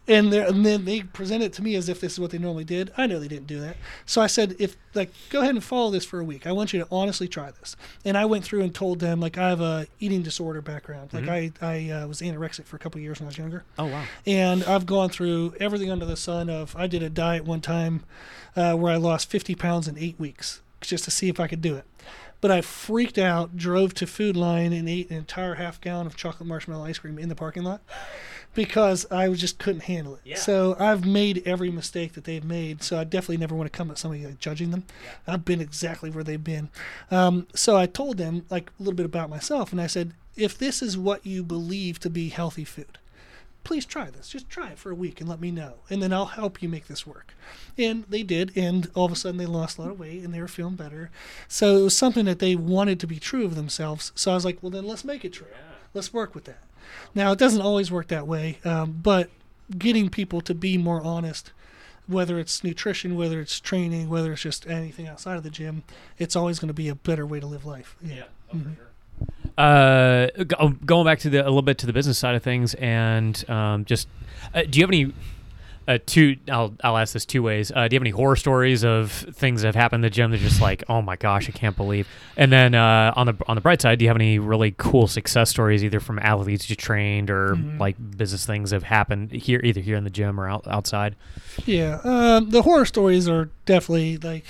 And, 0.06 0.30
they're- 0.30 0.46
and 0.46 0.66
then 0.66 0.84
they 0.84 1.00
present 1.00 1.42
it 1.42 1.54
to 1.54 1.62
me 1.62 1.74
as 1.76 1.88
if 1.88 1.98
this 1.98 2.12
is 2.12 2.20
what 2.20 2.30
they 2.30 2.36
normally 2.36 2.64
did. 2.64 2.92
I 2.94 3.06
know 3.06 3.18
they 3.18 3.26
didn't 3.28 3.46
do 3.46 3.58
that. 3.60 3.78
So 4.04 4.20
I 4.20 4.26
said, 4.26 4.54
if 4.58 4.76
like, 4.92 5.10
go 5.30 5.40
ahead 5.40 5.54
and 5.54 5.64
follow 5.64 5.90
this 5.90 6.04
for 6.04 6.20
a 6.20 6.24
week. 6.24 6.46
I 6.46 6.52
want 6.52 6.74
you 6.74 6.80
to 6.80 6.88
honestly 6.92 7.26
try 7.26 7.50
this. 7.52 7.74
And 8.04 8.18
I 8.18 8.26
went 8.26 8.44
through 8.44 8.60
and 8.64 8.74
told 8.74 8.98
them 8.98 9.18
like 9.18 9.38
I 9.38 9.48
have 9.48 9.62
a 9.62 9.86
eating 10.00 10.20
disorder 10.20 10.60
background. 10.60 11.14
Like 11.14 11.26
I 11.28 11.52
I 11.62 11.88
uh, 11.90 12.06
was 12.06 12.20
anorexic 12.20 12.64
for 12.66 12.76
a 12.76 12.78
couple 12.78 12.98
of 12.98 13.02
years 13.02 13.18
when 13.18 13.28
I 13.28 13.30
was 13.30 13.38
younger 13.38 13.64
oh 13.78 13.86
wow 13.86 14.04
and 14.26 14.62
I've 14.64 14.84
gone 14.84 15.08
through 15.08 15.54
everything 15.58 15.90
under 15.90 16.04
the 16.04 16.16
sun. 16.18 16.50
Of 16.50 16.76
I 16.76 16.86
did 16.86 17.02
a 17.02 17.08
diet 17.08 17.46
one 17.46 17.62
time 17.62 18.02
uh, 18.56 18.74
where 18.74 18.92
I 18.92 18.96
lost 18.96 19.30
50 19.30 19.54
pounds 19.54 19.88
in 19.88 19.96
eight 19.96 20.20
weeks 20.20 20.60
just 20.82 21.04
to 21.04 21.10
see 21.10 21.30
if 21.30 21.40
I 21.40 21.46
could 21.48 21.62
do 21.62 21.76
it. 21.76 21.86
But 22.44 22.50
I 22.50 22.60
freaked 22.60 23.16
out, 23.16 23.56
drove 23.56 23.94
to 23.94 24.06
Food 24.06 24.36
Lion, 24.36 24.74
and 24.74 24.86
ate 24.86 25.08
an 25.08 25.16
entire 25.16 25.54
half 25.54 25.80
gallon 25.80 26.06
of 26.06 26.14
chocolate 26.14 26.46
marshmallow 26.46 26.84
ice 26.84 26.98
cream 26.98 27.18
in 27.18 27.30
the 27.30 27.34
parking 27.34 27.62
lot 27.62 27.80
because 28.52 29.10
I 29.10 29.32
just 29.32 29.58
couldn't 29.58 29.84
handle 29.84 30.16
it. 30.16 30.20
Yeah. 30.26 30.36
So 30.36 30.76
I've 30.78 31.06
made 31.06 31.42
every 31.46 31.70
mistake 31.70 32.12
that 32.12 32.24
they've 32.24 32.44
made. 32.44 32.82
So 32.82 32.98
I 32.98 33.04
definitely 33.04 33.38
never 33.38 33.54
want 33.54 33.72
to 33.72 33.74
come 33.74 33.90
at 33.90 33.96
somebody 33.96 34.26
like 34.26 34.40
judging 34.40 34.72
them. 34.72 34.84
I've 35.26 35.46
been 35.46 35.62
exactly 35.62 36.10
where 36.10 36.22
they've 36.22 36.44
been. 36.44 36.68
Um, 37.10 37.46
so 37.54 37.78
I 37.78 37.86
told 37.86 38.18
them 38.18 38.44
like 38.50 38.68
a 38.78 38.82
little 38.82 38.92
bit 38.92 39.06
about 39.06 39.30
myself, 39.30 39.72
and 39.72 39.80
I 39.80 39.86
said, 39.86 40.12
if 40.36 40.58
this 40.58 40.82
is 40.82 40.98
what 40.98 41.24
you 41.24 41.42
believe 41.42 41.98
to 42.00 42.10
be 42.10 42.28
healthy 42.28 42.64
food, 42.64 42.98
please 43.64 43.84
try 43.84 44.10
this. 44.10 44.28
Just 44.28 44.48
try 44.48 44.68
it 44.70 44.78
for 44.78 44.90
a 44.90 44.94
week 44.94 45.20
and 45.20 45.28
let 45.28 45.40
me 45.40 45.50
know, 45.50 45.74
and 45.90 46.02
then 46.02 46.12
I'll 46.12 46.26
help 46.26 46.62
you 46.62 46.68
make 46.68 46.86
this 46.86 47.06
work. 47.06 47.34
And 47.76 48.04
they 48.04 48.22
did, 48.22 48.56
and 48.56 48.90
all 48.94 49.06
of 49.06 49.12
a 49.12 49.16
sudden 49.16 49.38
they 49.38 49.46
lost 49.46 49.78
a 49.78 49.82
lot 49.82 49.90
of 49.90 49.98
weight 49.98 50.22
and 50.22 50.32
they 50.32 50.40
were 50.40 50.48
feeling 50.48 50.76
better. 50.76 51.10
So 51.48 51.78
it 51.78 51.82
was 51.82 51.96
something 51.96 52.26
that 52.26 52.38
they 52.38 52.54
wanted 52.54 53.00
to 53.00 53.06
be 53.06 53.18
true 53.18 53.44
of 53.44 53.56
themselves. 53.56 54.12
So 54.14 54.30
I 54.30 54.34
was 54.34 54.44
like, 54.44 54.62
well, 54.62 54.70
then 54.70 54.86
let's 54.86 55.04
make 55.04 55.24
it 55.24 55.32
true. 55.32 55.46
Let's 55.92 56.12
work 56.12 56.34
with 56.34 56.44
that. 56.44 56.62
Now 57.14 57.32
it 57.32 57.38
doesn't 57.38 57.62
always 57.62 57.90
work 57.90 58.08
that 58.08 58.26
way, 58.26 58.58
um, 58.64 59.00
but 59.02 59.30
getting 59.78 60.10
people 60.10 60.40
to 60.42 60.54
be 60.54 60.76
more 60.76 61.02
honest, 61.02 61.52
whether 62.06 62.38
it's 62.38 62.62
nutrition, 62.62 63.16
whether 63.16 63.40
it's 63.40 63.58
training, 63.58 64.10
whether 64.10 64.32
it's 64.32 64.42
just 64.42 64.66
anything 64.66 65.08
outside 65.08 65.36
of 65.36 65.42
the 65.42 65.50
gym, 65.50 65.84
it's 66.18 66.36
always 66.36 66.58
going 66.58 66.68
to 66.68 66.74
be 66.74 66.88
a 66.88 66.94
better 66.94 67.26
way 67.26 67.40
to 67.40 67.46
live 67.46 67.64
life. 67.64 67.96
Yeah. 68.02 68.24
Uh, 69.56 70.26
go, 70.48 70.70
going 70.84 71.04
back 71.06 71.20
to 71.20 71.30
the 71.30 71.40
a 71.42 71.44
little 71.44 71.62
bit 71.62 71.78
to 71.78 71.86
the 71.86 71.92
business 71.92 72.18
side 72.18 72.34
of 72.34 72.42
things, 72.42 72.74
and 72.74 73.48
um, 73.48 73.84
just 73.84 74.08
uh, 74.54 74.62
do 74.68 74.78
you 74.80 74.82
have 74.82 74.90
any 74.90 75.12
uh, 75.86 75.98
two? 76.06 76.36
I'll 76.50 76.74
I'll 76.82 76.96
ask 76.96 77.12
this 77.12 77.24
two 77.24 77.40
ways. 77.42 77.70
Uh, 77.70 77.86
do 77.86 77.94
you 77.94 77.98
have 77.98 78.02
any 78.02 78.10
horror 78.10 78.34
stories 78.34 78.84
of 78.84 79.12
things 79.12 79.62
that 79.62 79.68
have 79.68 79.74
happened 79.76 80.04
in 80.04 80.10
the 80.10 80.14
gym 80.14 80.32
that 80.32 80.38
just 80.38 80.60
like, 80.60 80.82
oh 80.88 81.02
my 81.02 81.14
gosh, 81.14 81.48
I 81.48 81.52
can't 81.52 81.76
believe? 81.76 82.08
And 82.36 82.50
then 82.50 82.74
uh, 82.74 83.12
on 83.14 83.26
the 83.26 83.36
on 83.46 83.54
the 83.54 83.60
bright 83.60 83.80
side, 83.80 84.00
do 84.00 84.04
you 84.04 84.08
have 84.08 84.16
any 84.16 84.40
really 84.40 84.74
cool 84.76 85.06
success 85.06 85.50
stories, 85.50 85.84
either 85.84 86.00
from 86.00 86.18
athletes 86.18 86.68
you 86.68 86.74
trained 86.74 87.30
or 87.30 87.54
Mhm. 87.54 87.78
like 87.78 87.94
business 88.16 88.44
things 88.44 88.70
that 88.70 88.76
have 88.76 88.82
happened 88.82 89.30
here, 89.30 89.60
either 89.62 89.80
here 89.80 89.96
in 89.96 90.02
the 90.02 90.10
gym 90.10 90.40
or 90.40 90.48
out, 90.48 90.66
outside? 90.66 91.14
Yeah, 91.64 92.00
um, 92.02 92.50
the 92.50 92.62
horror 92.62 92.86
stories 92.86 93.28
are 93.28 93.50
definitely 93.66 94.16
like. 94.18 94.44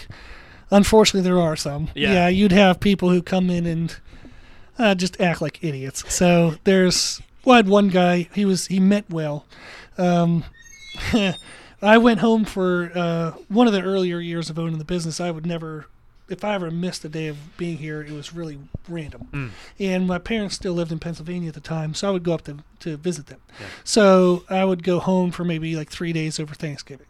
Unfortunately, 0.71 1.21
there 1.29 1.39
are 1.39 1.57
some. 1.57 1.89
Yeah. 1.95 2.27
you'd 2.29 2.51
have 2.53 2.81
people 2.81 3.11
who 3.11 3.21
come 3.23 3.51
in 3.51 3.67
and 3.67 3.95
uh, 4.79 4.95
just 4.95 5.21
act 5.21 5.41
like 5.41 5.63
idiots. 5.63 6.13
So 6.13 6.57
there's. 6.65 7.21
Well, 7.45 7.55
I 7.55 7.57
had 7.59 7.69
one 7.69 7.89
guy. 7.89 8.29
He 8.35 8.45
was 8.45 8.67
he 8.69 8.81
meant 8.81 9.11
well. 9.11 9.47
Um, 9.99 10.45
I 11.83 11.99
went 11.99 12.21
home 12.21 12.45
for 12.45 12.91
uh, 12.95 13.33
one 13.49 13.67
of 13.67 13.73
the 13.73 13.83
earlier 13.83 14.19
years 14.19 14.49
of 14.49 14.59
owning 14.59 14.79
the 14.79 14.85
business. 14.85 15.21
I 15.21 15.31
would 15.31 15.45
never, 15.45 15.87
if 16.29 16.43
I 16.43 16.55
ever 16.55 16.71
missed 16.71 17.05
a 17.05 17.11
day 17.11 17.27
of 17.27 17.57
being 17.59 17.77
here, 17.77 18.01
it 18.01 18.13
was 18.13 18.33
really 18.33 18.59
random. 18.89 19.29
Mm. 19.33 19.51
And 19.79 20.07
my 20.07 20.19
parents 20.19 20.55
still 20.55 20.73
lived 20.73 20.93
in 20.93 20.99
Pennsylvania 20.99 21.49
at 21.49 21.55
the 21.55 21.61
time, 21.61 21.93
so 21.93 22.09
I 22.09 22.11
would 22.11 22.23
go 22.23 22.33
up 22.33 22.45
to 22.45 22.59
to 22.81 22.97
visit 22.97 23.27
them. 23.27 23.41
Yeah. 23.61 23.67
So 23.85 24.45
I 24.49 24.65
would 24.65 24.83
go 24.83 24.99
home 24.99 25.31
for 25.31 25.45
maybe 25.45 25.77
like 25.77 25.91
three 25.91 26.13
days 26.13 26.41
over 26.41 26.55
Thanksgiving. 26.55 27.07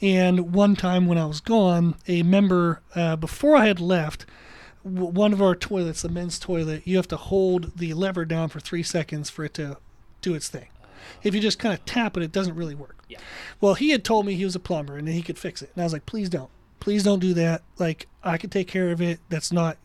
And 0.00 0.52
one 0.52 0.76
time 0.76 1.06
when 1.06 1.18
I 1.18 1.26
was 1.26 1.40
gone, 1.40 1.96
a 2.06 2.22
member 2.22 2.80
uh, 2.94 3.16
before 3.16 3.56
I 3.56 3.66
had 3.66 3.80
left, 3.80 4.26
one 4.86 5.32
of 5.32 5.42
our 5.42 5.56
toilets, 5.56 6.02
the 6.02 6.08
men's 6.08 6.38
toilet, 6.38 6.82
you 6.86 6.96
have 6.96 7.08
to 7.08 7.16
hold 7.16 7.76
the 7.76 7.92
lever 7.94 8.24
down 8.24 8.48
for 8.48 8.60
three 8.60 8.82
seconds 8.82 9.28
for 9.28 9.44
it 9.44 9.54
to 9.54 9.78
do 10.20 10.34
its 10.34 10.48
thing. 10.48 10.68
If 11.22 11.34
you 11.34 11.40
just 11.40 11.58
kind 11.58 11.74
of 11.74 11.84
tap 11.84 12.16
it, 12.16 12.22
it 12.22 12.32
doesn't 12.32 12.54
really 12.54 12.74
work. 12.74 13.04
Yeah. 13.08 13.18
Well, 13.60 13.74
he 13.74 13.90
had 13.90 14.04
told 14.04 14.26
me 14.26 14.34
he 14.34 14.44
was 14.44 14.54
a 14.54 14.60
plumber 14.60 14.96
and 14.96 15.08
he 15.08 15.22
could 15.22 15.38
fix 15.38 15.62
it, 15.62 15.70
and 15.74 15.82
I 15.82 15.86
was 15.86 15.92
like, 15.92 16.06
please 16.06 16.28
don't, 16.28 16.50
please 16.80 17.02
don't 17.02 17.18
do 17.18 17.34
that. 17.34 17.62
Like 17.78 18.06
I 18.22 18.38
could 18.38 18.52
take 18.52 18.68
care 18.68 18.90
of 18.90 19.00
it. 19.02 19.20
That's 19.28 19.52
not 19.52 19.76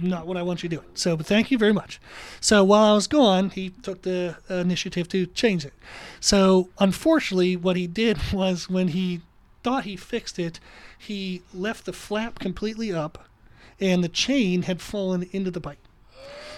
not 0.00 0.26
what 0.26 0.36
I 0.36 0.42
want 0.42 0.64
you 0.64 0.68
doing. 0.68 0.86
So, 0.94 1.16
but 1.16 1.26
thank 1.26 1.52
you 1.52 1.58
very 1.58 1.72
much. 1.72 2.00
So 2.40 2.64
while 2.64 2.90
I 2.90 2.94
was 2.94 3.06
gone, 3.06 3.50
he 3.50 3.70
took 3.70 4.02
the 4.02 4.36
initiative 4.48 5.08
to 5.10 5.26
change 5.26 5.64
it. 5.64 5.72
So 6.20 6.70
unfortunately, 6.80 7.54
what 7.56 7.76
he 7.76 7.86
did 7.86 8.18
was 8.32 8.68
when 8.68 8.88
he 8.88 9.20
thought 9.62 9.84
he 9.84 9.96
fixed 9.96 10.38
it, 10.38 10.58
he 10.98 11.42
left 11.54 11.84
the 11.84 11.92
flap 11.92 12.38
completely 12.38 12.92
up, 12.92 13.27
and 13.80 14.02
the 14.02 14.08
chain 14.08 14.62
had 14.62 14.80
fallen 14.80 15.28
into 15.32 15.50
the 15.50 15.60
pipe. 15.60 15.78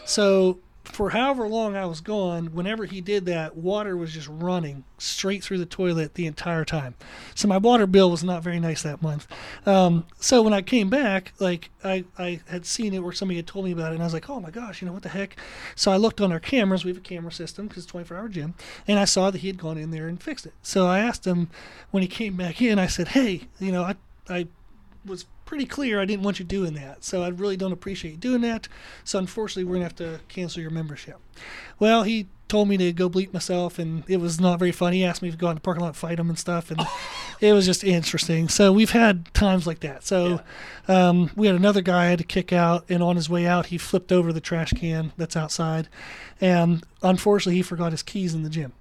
So 0.05 0.59
for 0.85 1.11
however 1.11 1.47
long 1.47 1.77
I 1.77 1.87
was 1.87 2.01
gone, 2.01 2.47
whenever 2.47 2.85
he 2.85 3.01
did 3.01 3.27
that, 3.27 3.57
water 3.57 3.97
was 3.97 4.13
just 4.13 4.29
running 4.29 4.85
straight 4.99 5.43
through 5.43 5.59
the 5.59 5.67
toilet 5.67 6.15
the 6.15 6.27
entire 6.27 6.65
time. 6.65 6.95
So 7.35 7.49
my 7.49 7.59
water 7.59 7.87
bill 7.87 8.11
was 8.11 8.25
not 8.25 8.43
very 8.43 8.59
nice 8.61 8.83
that 8.83 9.03
month. 9.03 9.27
Um, 9.67 10.07
so 10.19 10.43
when 10.43 10.53
I 10.53 10.63
came 10.63 10.91
back, 10.91 11.33
like 11.39 11.71
I, 11.85 12.05
I 12.19 12.41
had 12.49 12.67
seen 12.67 12.95
it 12.95 13.03
where 13.03 13.13
somebody 13.13 13.37
had 13.37 13.47
told 13.47 13.65
me 13.65 13.73
about 13.73 13.93
it, 13.93 13.95
and 13.95 14.03
I 14.03 14.07
was 14.07 14.15
like, 14.15 14.29
oh 14.29 14.41
my 14.41 14.51
gosh, 14.51 14.81
you 14.81 14.87
know 14.87 14.93
what 14.93 15.03
the 15.03 15.11
heck? 15.11 15.37
So 15.75 15.93
I 15.93 15.97
looked 15.97 16.21
on 16.21 16.33
our 16.33 16.41
cameras. 16.41 16.85
We 16.85 16.91
have 16.91 16.99
a 16.99 17.01
camera 17.01 17.33
system 17.33 17.69
because 17.69 17.85
it's 17.85 17.93
24 17.93 18.17
hour 18.17 18.29
gym, 18.29 18.55
and 18.89 18.99
I 18.99 19.05
saw 19.05 19.31
that 19.31 19.39
he 19.39 19.47
had 19.47 19.59
gone 19.59 19.79
in 19.79 19.91
there 19.91 20.09
and 20.09 20.23
fixed 20.23 20.47
it. 20.47 20.55
So 20.63 20.87
I 20.87 20.99
asked 20.99 21.27
him 21.27 21.51
when 21.91 22.03
he 22.03 22.09
came 22.09 22.37
back 22.37 22.61
in. 22.61 22.79
I 22.79 22.87
said, 22.87 23.09
hey, 23.09 23.49
you 23.59 23.73
know, 23.73 23.83
I 23.83 23.97
I 24.29 24.49
was 25.05 25.27
pretty 25.51 25.67
clear 25.67 26.01
I 26.01 26.05
didn't 26.05 26.23
want 26.23 26.39
you 26.39 26.45
doing 26.45 26.75
that. 26.75 27.03
So 27.03 27.25
I 27.25 27.29
really 27.29 27.57
don't 27.57 27.73
appreciate 27.73 28.13
you 28.13 28.17
doing 28.17 28.41
that. 28.43 28.69
So 29.03 29.19
unfortunately, 29.19 29.65
we're 29.65 29.81
going 29.81 29.89
to 29.89 30.05
have 30.05 30.19
to 30.19 30.25
cancel 30.29 30.63
your 30.63 30.71
membership. 30.71 31.19
Well, 31.81 32.05
he 32.05 32.29
told 32.47 32.69
me 32.69 32.77
to 32.77 32.93
go 32.93 33.11
bleep 33.11 33.33
myself, 33.33 33.77
and 33.81 34.05
it 34.07 34.19
was 34.19 34.41
not 34.41 34.61
very 34.61 34.71
fun. 34.71 34.93
He 34.93 35.05
asked 35.05 35.23
me 35.23 35.31
to 35.33 35.37
go 35.37 35.49
out 35.49 35.51
in 35.51 35.55
the 35.57 35.61
parking 35.61 35.81
lot 35.81 35.89
and 35.89 35.97
fight 35.97 36.21
him 36.21 36.29
and 36.29 36.39
stuff, 36.39 36.71
and 36.71 36.81
it 37.41 37.53
was 37.53 37.67
just 37.67 37.83
interesting. 37.83 38.49
So 38.49 38.73
we've 38.73 38.93
had 38.93 39.35
times 39.35 39.67
like 39.67 39.81
that. 39.81 40.05
So 40.05 40.41
um, 40.87 41.33
we 41.35 41.49
had 41.49 41.57
another 41.57 41.81
guy 41.81 42.05
I 42.05 42.11
had 42.11 42.19
to 42.19 42.25
kick 42.25 42.53
out, 42.53 42.85
and 42.89 43.03
on 43.03 43.17
his 43.17 43.29
way 43.29 43.45
out, 43.45 43.67
he 43.67 43.79
flipped 43.79 44.13
over 44.13 44.33
the 44.33 44.41
trash 44.41 44.71
can 44.71 45.11
that's 45.17 45.37
outside, 45.37 45.89
and 46.41 46.85
unfortunately, 47.03 47.57
he 47.57 47.63
forgot 47.63 47.91
his 47.91 48.05
keys 48.05 48.35
in 48.35 48.45
the 48.45 48.51
gym. 48.51 48.73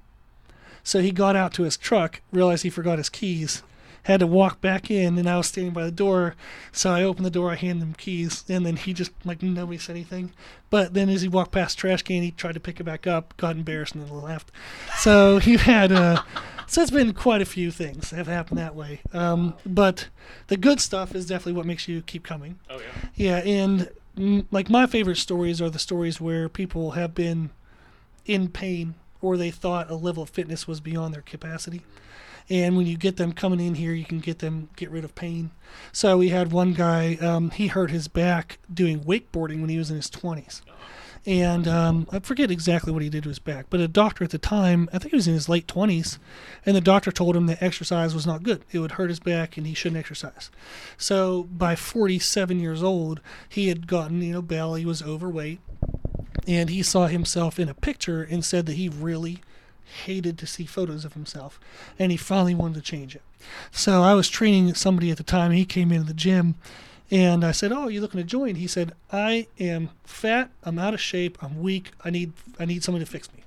So 0.84 1.02
he 1.02 1.12
got 1.12 1.36
out 1.36 1.52
to 1.54 1.64
his 1.64 1.78
truck, 1.78 2.22
realized 2.32 2.62
he 2.62 2.70
forgot 2.70 3.00
his 3.00 3.10
keys, 3.10 3.64
had 4.04 4.20
to 4.20 4.28
walk 4.28 4.62
back 4.62 4.90
in, 4.90 5.18
and 5.18 5.30
I 5.30 5.38
was 5.38 5.48
standing 5.48 5.74
by 5.74 5.84
the 5.84 5.92
door. 5.92 6.36
So 6.72 6.92
I 6.92 7.04
opened 7.04 7.26
the 7.26 7.32
door, 7.32 7.52
I 7.52 7.56
handed 7.56 7.84
him 7.84 7.94
keys, 7.94 8.44
and 8.50 8.66
then 8.66 8.76
he 8.76 8.94
just 8.94 9.12
like 9.26 9.42
nobody 9.42 9.78
said 9.78 9.96
anything. 9.96 10.32
But 10.70 10.94
then 10.94 11.10
as 11.10 11.22
he 11.22 11.28
walked 11.28 11.52
past 11.52 11.78
the 11.78 11.82
trash 11.82 12.04
can, 12.04 12.24
he 12.24 12.32
tried 12.32 12.54
to 12.54 12.60
pick 12.60 12.80
it 12.80 12.84
back 12.84 13.08
up, 13.08 13.36
got 13.38 13.56
embarrassed, 13.56 13.96
and 13.96 14.06
then 14.06 14.22
left. 14.22 14.52
So 14.98 15.38
he 15.40 15.58
had 15.58 15.92
uh, 15.92 16.24
so 16.70 16.84
it's 16.84 16.92
been 16.92 17.14
quite 17.14 17.42
a 17.42 17.46
few 17.46 17.72
things 17.72 18.12
that 18.12 18.18
have 18.18 18.28
happened 18.28 18.60
that 18.60 18.76
way. 18.76 19.02
Um, 19.12 19.56
but 19.66 20.10
the 20.48 20.58
good 20.58 20.80
stuff 20.80 21.16
is 21.16 21.26
definitely 21.26 21.54
what 21.54 21.66
makes 21.66 21.88
you 21.88 22.04
keep 22.04 22.24
coming. 22.24 22.60
Oh 22.70 22.80
yeah. 22.80 23.10
Yeah, 23.16 23.38
and 23.38 23.90
mm, 24.16 24.46
like 24.52 24.70
my 24.70 24.86
favorite 24.86 25.18
stories 25.18 25.62
are 25.62 25.70
the 25.72 25.80
stories 25.80 26.22
where 26.22 26.48
people 26.48 26.92
have 26.92 27.16
been 27.16 27.50
in 28.26 28.50
pain 28.50 28.94
or 29.20 29.36
they 29.36 29.50
thought 29.50 29.90
a 29.90 29.96
level 29.96 30.22
of 30.22 30.30
fitness 30.30 30.68
was 30.68 30.80
beyond 30.80 31.14
their 31.14 31.24
capacity. 31.24 31.82
And 32.50 32.76
when 32.76 32.88
you 32.88 32.98
get 32.98 33.18
them 33.18 33.32
coming 33.32 33.60
in 33.60 33.76
here, 33.76 33.94
you 33.94 34.06
can 34.06 34.20
get 34.20 34.40
them 34.40 34.70
get 34.76 34.90
rid 34.90 35.04
of 35.04 35.14
pain. 35.14 35.52
So 35.92 36.18
we 36.18 36.30
had 36.30 36.52
one 36.52 36.74
guy, 36.74 37.16
um, 37.16 37.52
he 37.52 37.68
hurt 37.68 37.92
his 37.92 38.08
back 38.08 38.58
doing 38.74 39.02
wakeboarding 39.02 39.62
when 39.62 39.70
he 39.70 39.78
was 39.78 39.92
in 39.92 39.98
his 39.98 40.10
20s. 40.10 40.62
And 41.26 41.68
um, 41.68 42.08
I 42.12 42.20
forget 42.20 42.50
exactly 42.50 42.94
what 42.94 43.02
he 43.02 43.10
did 43.10 43.24
to 43.24 43.30
his 43.30 43.40
back, 43.40 43.66
but 43.70 43.82
a 43.82 43.88
doctor 43.88 44.24
at 44.24 44.30
the 44.30 44.38
time, 44.38 44.90
I 44.94 45.00
think 45.00 45.12
he 45.12 45.18
was 45.18 45.28
in 45.28 45.34
his 45.34 45.50
late 45.50 45.68
20s, 45.68 46.18
and 46.66 46.76
the 46.76 46.82
doctor 46.82 47.12
told 47.12 47.36
him 47.36 47.46
that 47.48 47.62
exercise 47.62 48.16
was 48.16 48.26
not 48.26 48.42
good. 48.42 48.64
It 48.72 48.80
would 48.80 48.94
hurt 48.94 49.10
his 49.10 49.20
back 49.20 49.58
and 49.58 49.68
he 49.68 49.74
shouldn't 49.74 50.00
exercise. 50.00 50.50
So 50.98 51.44
by 51.44 51.76
47 51.76 52.60
years 52.60 52.82
old, 52.82 53.20
he 53.50 53.68
had 53.68 53.86
gotten, 53.86 54.22
you 54.22 54.34
know, 54.34 54.42
belly, 54.42 54.86
was 54.86 55.04
overweight, 55.04 55.60
and 56.48 56.70
he 56.70 56.82
saw 56.82 57.08
himself 57.08 57.60
in 57.60 57.68
a 57.68 57.74
picture 57.74 58.24
and 58.24 58.44
said 58.44 58.66
that 58.68 58.74
he 58.74 58.88
really 58.88 59.42
hated 60.06 60.38
to 60.38 60.48
see 60.48 60.66
photos 60.66 61.06
of 61.06 61.14
himself 61.14 61.60
and 61.98 62.12
he 62.12 62.18
finally 62.18 62.56
wanted 62.56 62.76
to 62.76 62.82
change 62.82 63.16
it 63.16 63.22
so 63.72 64.02
i 64.04 64.14
was 64.14 64.30
training 64.30 64.74
somebody 64.74 65.12
at 65.12 65.18
the 65.18 65.24
time 65.24 65.52
he 65.52 65.66
came 65.66 65.92
into 65.92 66.08
the 66.08 66.14
gym 66.14 66.56
and 67.12 67.44
i 67.44 67.52
said 67.52 67.72
oh 67.72 67.88
you 67.88 68.02
looking 68.02 68.20
to 68.20 68.26
join 68.26 68.56
he 68.56 68.68
said 68.68 68.94
i 69.12 69.48
am 69.60 69.90
fat 70.04 70.50
i'm 70.64 70.80
out 70.80 70.94
of 70.94 71.02
shape 71.02 71.38
i'm 71.44 71.60
weak 71.62 71.92
i 72.04 72.10
need 72.10 72.32
i 72.60 72.66
need 72.66 72.84
someone 72.84 73.00
to 73.00 73.10
fix 73.10 73.32
me 73.34 73.40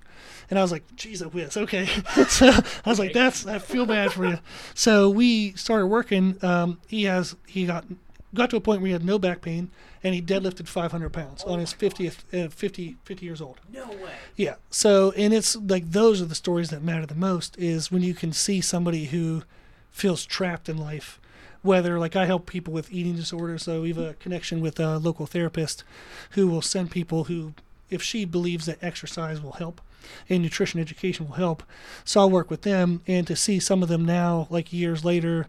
and 0.51 0.59
I 0.59 0.63
was 0.63 0.71
like, 0.71 0.85
geez, 0.97 1.23
I 1.23 1.27
whiz. 1.29 1.57
Okay. 1.57 1.87
so 2.29 2.51
I 2.51 2.91
was 2.91 2.99
like, 2.99 3.15
that's, 3.15 3.47
I 3.47 3.59
feel 3.59 3.87
bad 3.87 4.13
for 4.13 4.27
you. 4.27 4.39
So 4.75 5.09
we 5.09 5.53
started 5.55 5.87
working. 5.87 6.37
Um, 6.45 6.79
he 6.89 7.05
has, 7.05 7.35
he 7.47 7.65
got, 7.65 7.87
got 8.35 8.51
to 8.51 8.57
a 8.57 8.61
point 8.61 8.81
where 8.81 8.89
he 8.89 8.93
had 8.93 9.05
no 9.05 9.19
back 9.19 9.43
pain 9.43 9.71
and 10.03 10.15
he 10.15 10.23
deadlifted 10.23 10.67
500 10.67 11.11
pounds 11.11 11.45
on 11.45 11.59
his 11.59 11.73
50th, 11.73 12.47
uh, 12.47 12.49
50, 12.49 12.97
50 13.05 13.25
years 13.25 13.41
old. 13.41 13.61
No 13.73 13.89
way. 13.89 14.15
Yeah. 14.37 14.57
So, 14.71 15.13
and 15.17 15.33
it's 15.33 15.57
like 15.57 15.91
those 15.91 16.21
are 16.23 16.27
the 16.27 16.35
stories 16.35 16.71
that 16.71 16.83
matter 16.83 17.07
the 17.07 17.15
most 17.15 17.57
is 17.59 17.91
when 17.91 18.03
you 18.03 18.15
can 18.15 18.33
see 18.33 18.61
somebody 18.61 19.07
who 19.07 19.43
feels 19.91 20.25
trapped 20.25 20.69
in 20.69 20.77
life. 20.77 21.19
Whether, 21.63 22.01
like, 22.01 22.17
I 22.17 22.27
help 22.27 22.47
people 22.47 22.73
with 22.73 22.93
eating 22.93 23.15
disorders, 23.15 23.63
so 23.63 23.83
we 23.83 23.91
have 23.91 23.99
a 23.99 24.15
connection 24.15 24.61
with 24.61 24.81
a 24.81 24.99
local 24.99 25.27
therapist 25.27 25.85
who 26.31 26.49
will 26.49 26.63
send 26.63 26.91
people 26.91 27.25
who, 27.25 27.55
if 27.89 28.03
she 28.03 28.25
believes 28.25 28.67
that 28.67 28.83
exercise 28.83 29.41
will 29.41 29.53
help 29.53 29.81
and 30.29 30.43
nutrition 30.43 30.81
education 30.81 31.29
will 31.29 31.37
help, 31.37 31.63
so 32.05 32.21
I'll 32.21 32.31
work 32.31 32.51
with 32.51 32.63
them. 32.63 33.03
And 33.07 33.27
to 33.29 33.37
see 33.37 33.61
some 33.61 33.81
of 33.81 33.89
them 33.89 34.05
now, 34.05 34.49
like 34.51 34.73
years 34.73 35.05
later, 35.05 35.47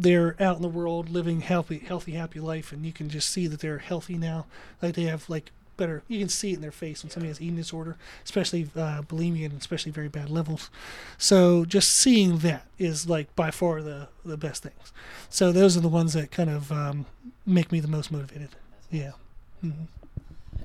they're 0.00 0.36
out 0.40 0.56
in 0.56 0.62
the 0.62 0.68
world 0.68 1.10
living 1.10 1.40
healthy, 1.40 1.78
healthy, 1.78 2.12
happy 2.12 2.40
life, 2.40 2.72
and 2.72 2.84
you 2.86 2.92
can 2.92 3.08
just 3.08 3.28
see 3.28 3.46
that 3.46 3.60
they're 3.60 3.78
healthy 3.78 4.16
now. 4.16 4.46
Like 4.80 4.94
they 4.94 5.04
have 5.04 5.28
like 5.28 5.50
better. 5.76 6.02
You 6.08 6.18
can 6.18 6.28
see 6.28 6.52
it 6.52 6.56
in 6.56 6.60
their 6.62 6.70
face 6.72 7.02
when 7.02 7.10
somebody 7.10 7.28
has 7.28 7.40
eating 7.40 7.56
disorder, 7.56 7.96
especially 8.24 8.64
uh, 8.76 9.02
bulimia 9.02 9.46
and 9.46 9.58
especially 9.60 9.92
very 9.92 10.08
bad 10.08 10.30
levels. 10.30 10.70
So 11.18 11.64
just 11.64 11.90
seeing 11.94 12.38
that 12.38 12.66
is 12.78 13.08
like 13.08 13.34
by 13.36 13.50
far 13.50 13.82
the 13.82 14.08
the 14.24 14.36
best 14.36 14.62
things. 14.62 14.92
So 15.30 15.52
those 15.52 15.76
are 15.76 15.80
the 15.80 15.88
ones 15.88 16.12
that 16.14 16.30
kind 16.30 16.50
of 16.50 16.70
um, 16.72 17.06
make 17.46 17.72
me 17.72 17.80
the 17.80 17.88
most 17.88 18.10
motivated. 18.12 18.50
Yeah. 18.90 19.12
hmm 19.60 19.70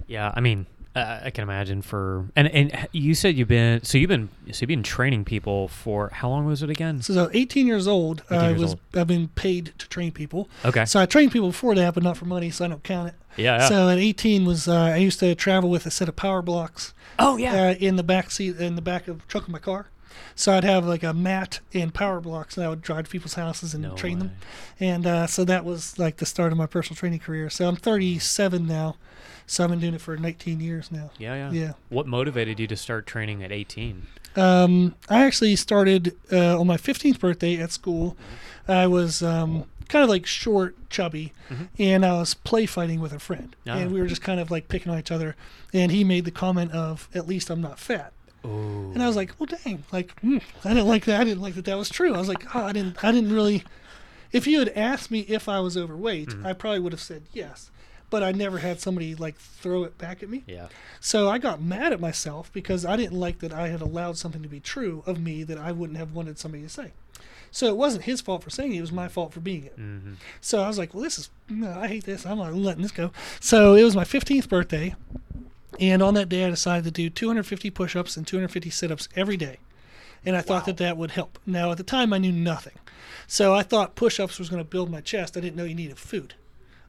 Yeah, 0.07 0.31
I 0.35 0.39
mean, 0.41 0.65
uh, 0.97 1.21
I 1.25 1.29
can 1.29 1.43
imagine 1.43 1.81
for 1.81 2.25
and 2.35 2.47
and 2.47 2.87
you 2.91 3.13
said 3.13 3.37
you've 3.37 3.47
been 3.47 3.83
so 3.83 3.97
you've 3.97 4.09
been 4.09 4.29
so 4.51 4.61
you've 4.61 4.67
been 4.67 4.83
training 4.83 5.25
people 5.25 5.67
for 5.67 6.09
how 6.09 6.29
long 6.29 6.45
was 6.45 6.63
it 6.63 6.69
again? 6.69 7.01
So, 7.01 7.13
so 7.13 7.29
18 7.33 7.67
years 7.67 7.87
old, 7.87 8.23
18 8.27 8.39
I 8.39 8.49
years 8.49 8.61
was 8.61 8.71
old. 8.71 8.79
I've 8.95 9.07
been 9.07 9.27
paid 9.29 9.73
to 9.77 9.87
train 9.89 10.11
people. 10.11 10.49
Okay. 10.65 10.85
So 10.85 10.99
I 10.99 11.05
trained 11.05 11.31
people 11.31 11.49
before 11.49 11.75
that, 11.75 11.93
but 11.93 12.03
not 12.03 12.17
for 12.17 12.25
money, 12.25 12.49
so 12.49 12.65
I 12.65 12.67
don't 12.69 12.83
count 12.83 13.09
it. 13.09 13.15
Yeah. 13.35 13.59
yeah. 13.59 13.69
So 13.69 13.89
at 13.89 13.99
18 13.99 14.45
was 14.45 14.67
uh, 14.67 14.75
I 14.75 14.97
used 14.97 15.19
to 15.19 15.35
travel 15.35 15.69
with 15.69 15.85
a 15.85 15.91
set 15.91 16.09
of 16.09 16.15
power 16.15 16.41
blocks 16.41 16.93
oh 17.19 17.37
yeah. 17.37 17.69
uh, 17.69 17.73
in 17.73 17.95
the 17.95 18.03
back 18.03 18.31
seat 18.31 18.57
in 18.57 18.75
the 18.75 18.81
back 18.81 19.07
of 19.07 19.21
the 19.21 19.27
trunk 19.27 19.47
of 19.47 19.53
my 19.53 19.59
car. 19.59 19.87
So 20.35 20.53
I'd 20.53 20.63
have 20.63 20.85
like 20.85 21.03
a 21.03 21.13
mat 21.13 21.59
and 21.73 21.93
power 21.93 22.21
blocks, 22.21 22.57
and 22.57 22.65
I 22.65 22.69
would 22.69 22.81
drive 22.81 23.05
to 23.05 23.11
people's 23.11 23.33
houses 23.33 23.73
and 23.73 23.83
No 23.83 23.95
train 23.95 24.19
them. 24.19 24.31
And 24.79 25.07
uh, 25.07 25.27
so 25.27 25.43
that 25.45 25.65
was 25.65 25.97
like 25.97 26.17
the 26.17 26.27
start 26.27 26.51
of 26.51 26.57
my 26.57 26.67
personal 26.67 26.95
training 26.95 27.19
career. 27.19 27.49
So 27.49 27.67
I'm 27.67 27.75
37 27.75 28.67
now, 28.67 28.97
so 29.47 29.63
I've 29.63 29.69
been 29.71 29.79
doing 29.79 29.93
it 29.95 30.01
for 30.01 30.15
19 30.17 30.59
years 30.59 30.91
now. 30.91 31.09
Yeah, 31.17 31.33
yeah. 31.35 31.51
Yeah. 31.51 31.71
What 31.89 32.05
motivated 32.05 32.59
you 32.59 32.67
to 32.67 32.75
start 32.75 33.07
training 33.07 33.43
at 33.43 33.51
18? 33.51 34.05
Um, 34.35 34.93
I 35.09 35.23
actually 35.25 35.55
started 35.55 36.15
uh, 36.31 36.59
on 36.59 36.67
my 36.67 36.77
15th 36.77 37.19
birthday 37.19 37.57
at 37.57 37.71
school. 37.71 38.15
I 38.67 38.85
was 38.85 39.23
um, 39.23 39.63
kind 39.87 40.03
of 40.03 40.09
like 40.09 40.25
short, 40.27 40.75
chubby, 40.91 41.33
Mhm. 41.49 41.67
and 41.79 42.05
I 42.05 42.11
was 42.13 42.33
play 42.35 42.65
fighting 42.67 42.99
with 42.99 43.13
a 43.13 43.19
friend. 43.19 43.55
Ah. 43.67 43.77
And 43.77 43.91
we 43.91 43.99
were 43.99 44.05
just 44.07 44.21
kind 44.21 44.39
of 44.39 44.51
like 44.51 44.67
picking 44.67 44.91
on 44.91 44.99
each 44.99 45.11
other. 45.11 45.35
And 45.73 45.91
he 45.91 46.03
made 46.03 46.25
the 46.25 46.31
comment 46.31 46.71
of, 46.73 47.09
"At 47.15 47.27
least 47.27 47.49
I'm 47.49 47.61
not 47.61 47.79
fat." 47.79 48.11
Oh. 48.43 48.91
And 48.93 49.01
I 49.01 49.07
was 49.07 49.15
like, 49.15 49.33
"Well, 49.39 49.47
dang! 49.63 49.83
Like, 49.91 50.19
hmm, 50.19 50.37
I 50.63 50.69
didn't 50.69 50.87
like 50.87 51.05
that. 51.05 51.19
I 51.21 51.23
didn't 51.23 51.41
like 51.41 51.55
that. 51.55 51.65
That 51.65 51.77
was 51.77 51.89
true." 51.89 52.13
I 52.13 52.19
was 52.19 52.27
like, 52.29 52.55
"Oh, 52.55 52.63
I 52.65 52.73
didn't. 52.73 53.03
I 53.03 53.11
didn't 53.11 53.33
really." 53.33 53.63
If 54.31 54.45
you 54.45 54.59
had 54.59 54.69
asked 54.75 55.09
me 55.09 55.21
if 55.21 55.47
I 55.49 55.61
was 55.61 55.75
overweight, 55.77 56.29
Mhm. 56.29 56.45
I 56.45 56.53
probably 56.53 56.79
would 56.81 56.91
have 56.93 57.01
said 57.01 57.23
yes. 57.33 57.71
But 58.09 58.23
I 58.23 58.31
never 58.31 58.59
had 58.59 58.79
somebody 58.79 59.15
like 59.15 59.35
throw 59.35 59.83
it 59.83 59.97
back 59.97 60.23
at 60.23 60.29
me. 60.29 60.43
Yeah. 60.47 60.67
So 61.01 61.29
I 61.29 61.37
got 61.39 61.61
mad 61.61 61.91
at 61.91 61.99
myself 61.99 62.51
because 62.53 62.85
I 62.85 62.95
didn't 62.95 63.19
like 63.19 63.39
that 63.39 63.53
I 63.53 63.67
had 63.67 63.81
allowed 63.81 64.17
something 64.17 64.41
to 64.43 64.47
be 64.47 64.61
true 64.61 65.03
of 65.05 65.19
me 65.19 65.43
that 65.43 65.57
I 65.57 65.73
wouldn't 65.73 65.99
have 65.99 66.13
wanted 66.13 66.39
somebody 66.39 66.63
to 66.63 66.69
say. 66.69 66.91
So 67.51 67.67
it 67.67 67.77
wasn't 67.77 68.03
his 68.03 68.21
fault 68.21 68.43
for 68.43 68.49
saying 68.49 68.73
it, 68.73 68.77
it 68.77 68.81
was 68.81 68.91
my 68.91 69.07
fault 69.07 69.33
for 69.33 69.39
being 69.39 69.65
it. 69.65 69.77
Mm-hmm. 69.79 70.13
So 70.41 70.61
I 70.61 70.67
was 70.67 70.77
like, 70.77 70.93
well, 70.93 71.03
this 71.03 71.17
is, 71.17 71.29
no, 71.49 71.71
I 71.71 71.87
hate 71.87 72.03
this. 72.05 72.25
I'm 72.25 72.37
not 72.37 72.53
letting 72.53 72.81
this 72.81 72.91
go. 72.91 73.11
So 73.39 73.73
it 73.75 73.83
was 73.83 73.95
my 73.95 74.03
15th 74.03 74.49
birthday. 74.49 74.95
And 75.79 76.01
on 76.01 76.13
that 76.15 76.29
day, 76.29 76.45
I 76.45 76.49
decided 76.49 76.85
to 76.85 76.91
do 76.91 77.09
250 77.09 77.69
push 77.71 77.95
ups 77.95 78.17
and 78.17 78.25
250 78.25 78.69
sit 78.69 78.91
ups 78.91 79.09
every 79.15 79.37
day. 79.37 79.57
And 80.25 80.35
I 80.35 80.41
thought 80.41 80.65
that 80.65 80.77
that 80.77 80.97
would 80.97 81.11
help. 81.11 81.39
Now, 81.45 81.71
at 81.71 81.77
the 81.77 81.83
time, 81.83 82.11
I 82.11 82.17
knew 82.17 82.31
nothing. 82.31 82.73
So 83.27 83.53
I 83.53 83.63
thought 83.63 83.95
push 83.95 84.19
ups 84.19 84.39
was 84.39 84.49
going 84.49 84.63
to 84.63 84.69
build 84.69 84.89
my 84.89 85.01
chest. 85.01 85.37
I 85.37 85.39
didn't 85.39 85.55
know 85.55 85.63
you 85.63 85.75
needed 85.75 85.97
food. 85.97 86.33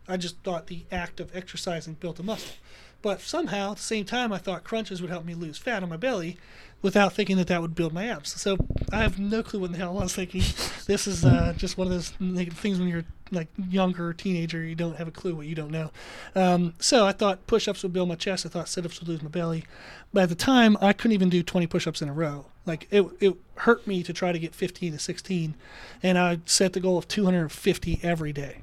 I 0.08 0.16
just 0.16 0.38
thought 0.38 0.66
the 0.66 0.84
act 0.90 1.20
of 1.20 1.34
exercising 1.34 1.94
built 1.94 2.18
a 2.18 2.22
muscle. 2.22 2.56
But 3.00 3.20
somehow, 3.20 3.72
at 3.72 3.76
the 3.76 3.82
same 3.82 4.04
time, 4.04 4.32
I 4.32 4.38
thought 4.38 4.64
crunches 4.64 5.00
would 5.00 5.10
help 5.10 5.24
me 5.24 5.34
lose 5.34 5.56
fat 5.56 5.82
on 5.82 5.88
my 5.88 5.96
belly 5.96 6.36
without 6.82 7.12
thinking 7.12 7.36
that 7.36 7.46
that 7.48 7.60
would 7.60 7.74
build 7.74 7.92
my 7.92 8.06
abs. 8.06 8.40
So 8.40 8.56
I 8.92 8.98
have 8.98 9.18
no 9.18 9.42
clue 9.42 9.60
what 9.60 9.72
the 9.72 9.78
hell 9.78 9.98
I 9.98 10.02
was 10.02 10.14
thinking. 10.14 10.42
This 10.86 11.06
is 11.06 11.24
uh, 11.24 11.52
just 11.56 11.76
one 11.76 11.86
of 11.86 11.92
those 11.92 12.10
things 12.10 12.78
when 12.78 12.88
you're 12.88 13.04
like 13.30 13.48
younger 13.68 14.12
teenager, 14.12 14.64
you 14.64 14.74
don't 14.74 14.96
have 14.96 15.06
a 15.06 15.10
clue 15.10 15.34
what 15.34 15.46
you 15.46 15.54
don't 15.54 15.70
know. 15.70 15.90
Um, 16.34 16.74
so 16.78 17.06
I 17.06 17.12
thought 17.12 17.46
push-ups 17.46 17.82
would 17.82 17.92
build 17.92 18.08
my 18.08 18.14
chest. 18.14 18.46
I 18.46 18.48
thought 18.48 18.68
sit-ups 18.68 19.00
would 19.00 19.08
lose 19.08 19.22
my 19.22 19.28
belly. 19.28 19.64
But 20.12 20.24
at 20.24 20.28
the 20.30 20.34
time, 20.34 20.76
I 20.80 20.92
couldn't 20.92 21.12
even 21.12 21.28
do 21.28 21.42
20 21.42 21.66
push-ups 21.66 22.00
in 22.00 22.08
a 22.08 22.12
row. 22.12 22.46
Like 22.64 22.86
it, 22.90 23.04
it 23.20 23.36
hurt 23.56 23.86
me 23.86 24.02
to 24.02 24.12
try 24.12 24.32
to 24.32 24.38
get 24.38 24.54
15 24.54 24.92
to 24.92 24.98
16, 24.98 25.54
and 26.02 26.18
I 26.18 26.40
set 26.46 26.72
the 26.72 26.80
goal 26.80 26.98
of 26.98 27.08
250 27.08 28.00
every 28.02 28.32
day. 28.32 28.62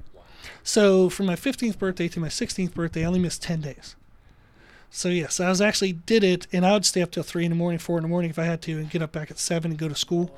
So 0.63 1.09
from 1.09 1.25
my 1.25 1.35
15th 1.35 1.77
birthday 1.77 2.07
to 2.09 2.19
my 2.19 2.27
16th 2.27 2.73
birthday, 2.73 3.03
I 3.03 3.05
only 3.05 3.19
missed 3.19 3.43
10 3.43 3.61
days. 3.61 3.95
So 4.89 5.09
yes, 5.09 5.41
I 5.41 5.49
was 5.49 5.59
actually 5.59 5.91
did 5.91 6.23
it, 6.23 6.47
and 6.53 6.65
I 6.65 6.71
would 6.71 6.85
stay 6.85 7.01
up 7.01 7.11
till 7.11 7.23
three 7.23 7.43
in 7.43 7.51
the 7.51 7.55
morning, 7.55 7.79
four 7.79 7.97
in 7.97 8.03
the 8.03 8.07
morning 8.07 8.29
if 8.29 8.39
I 8.39 8.45
had 8.45 8.61
to, 8.61 8.77
and 8.77 8.89
get 8.89 9.01
up 9.01 9.11
back 9.11 9.29
at 9.29 9.37
seven 9.37 9.71
and 9.71 9.77
go 9.77 9.89
to 9.89 9.95
school. 9.95 10.33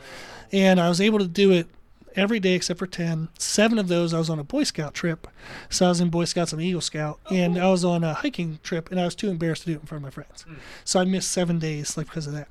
And 0.51 0.79
I 0.79 0.89
was 0.89 0.99
able 0.99 1.19
to 1.19 1.27
do 1.27 1.51
it 1.51 1.67
every 2.15 2.39
day 2.39 2.53
except 2.53 2.79
for 2.79 2.87
ten. 2.87 3.29
Seven 3.37 3.77
of 3.77 3.87
those 3.87 4.15
I 4.15 4.17
was 4.17 4.31
on 4.31 4.39
a 4.39 4.43
Boy 4.43 4.63
Scout 4.63 4.95
trip, 4.95 5.27
so 5.69 5.85
I 5.85 5.89
was 5.89 6.01
in 6.01 6.09
Boy 6.09 6.25
Scouts 6.25 6.53
and 6.53 6.61
Eagle 6.61 6.81
Scout, 6.81 7.19
and 7.29 7.57
oh. 7.57 7.67
I 7.67 7.71
was 7.71 7.85
on 7.85 8.03
a 8.03 8.15
hiking 8.15 8.59
trip, 8.63 8.89
and 8.89 8.99
I 8.99 9.05
was 9.05 9.13
too 9.13 9.29
embarrassed 9.29 9.61
to 9.63 9.67
do 9.67 9.73
it 9.73 9.81
in 9.81 9.85
front 9.85 10.03
of 10.03 10.05
my 10.05 10.09
friends. 10.09 10.41
Hmm. 10.41 10.55
So 10.83 10.99
I 10.99 11.05
missed 11.05 11.29
seven 11.29 11.59
days 11.59 11.95
like 11.95 12.07
because 12.07 12.25
of 12.25 12.33
that. 12.33 12.47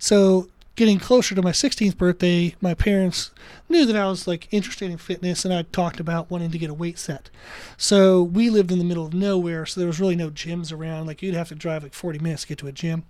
So 0.00 0.48
getting 0.76 0.98
closer 0.98 1.34
to 1.34 1.42
my 1.42 1.52
16th 1.52 1.96
birthday, 1.96 2.54
my 2.60 2.74
parents 2.74 3.30
knew 3.68 3.86
that 3.86 3.96
I 3.96 4.08
was 4.08 4.26
like 4.26 4.48
interested 4.50 4.90
in 4.90 4.98
fitness, 4.98 5.44
and 5.44 5.54
I 5.54 5.62
talked 5.62 6.00
about 6.00 6.30
wanting 6.30 6.50
to 6.50 6.58
get 6.58 6.70
a 6.70 6.74
weight 6.74 6.98
set. 6.98 7.30
So 7.76 8.22
we 8.22 8.50
lived 8.50 8.72
in 8.72 8.78
the 8.78 8.84
middle 8.84 9.06
of 9.06 9.14
nowhere, 9.14 9.66
so 9.66 9.80
there 9.80 9.86
was 9.86 10.00
really 10.00 10.16
no 10.16 10.30
gyms 10.30 10.72
around. 10.72 11.06
Like 11.06 11.22
you'd 11.22 11.34
have 11.34 11.48
to 11.48 11.54
drive 11.54 11.84
like 11.84 11.94
40 11.94 12.18
minutes 12.18 12.42
to 12.42 12.48
get 12.48 12.58
to 12.58 12.66
a 12.66 12.72
gym. 12.72 13.04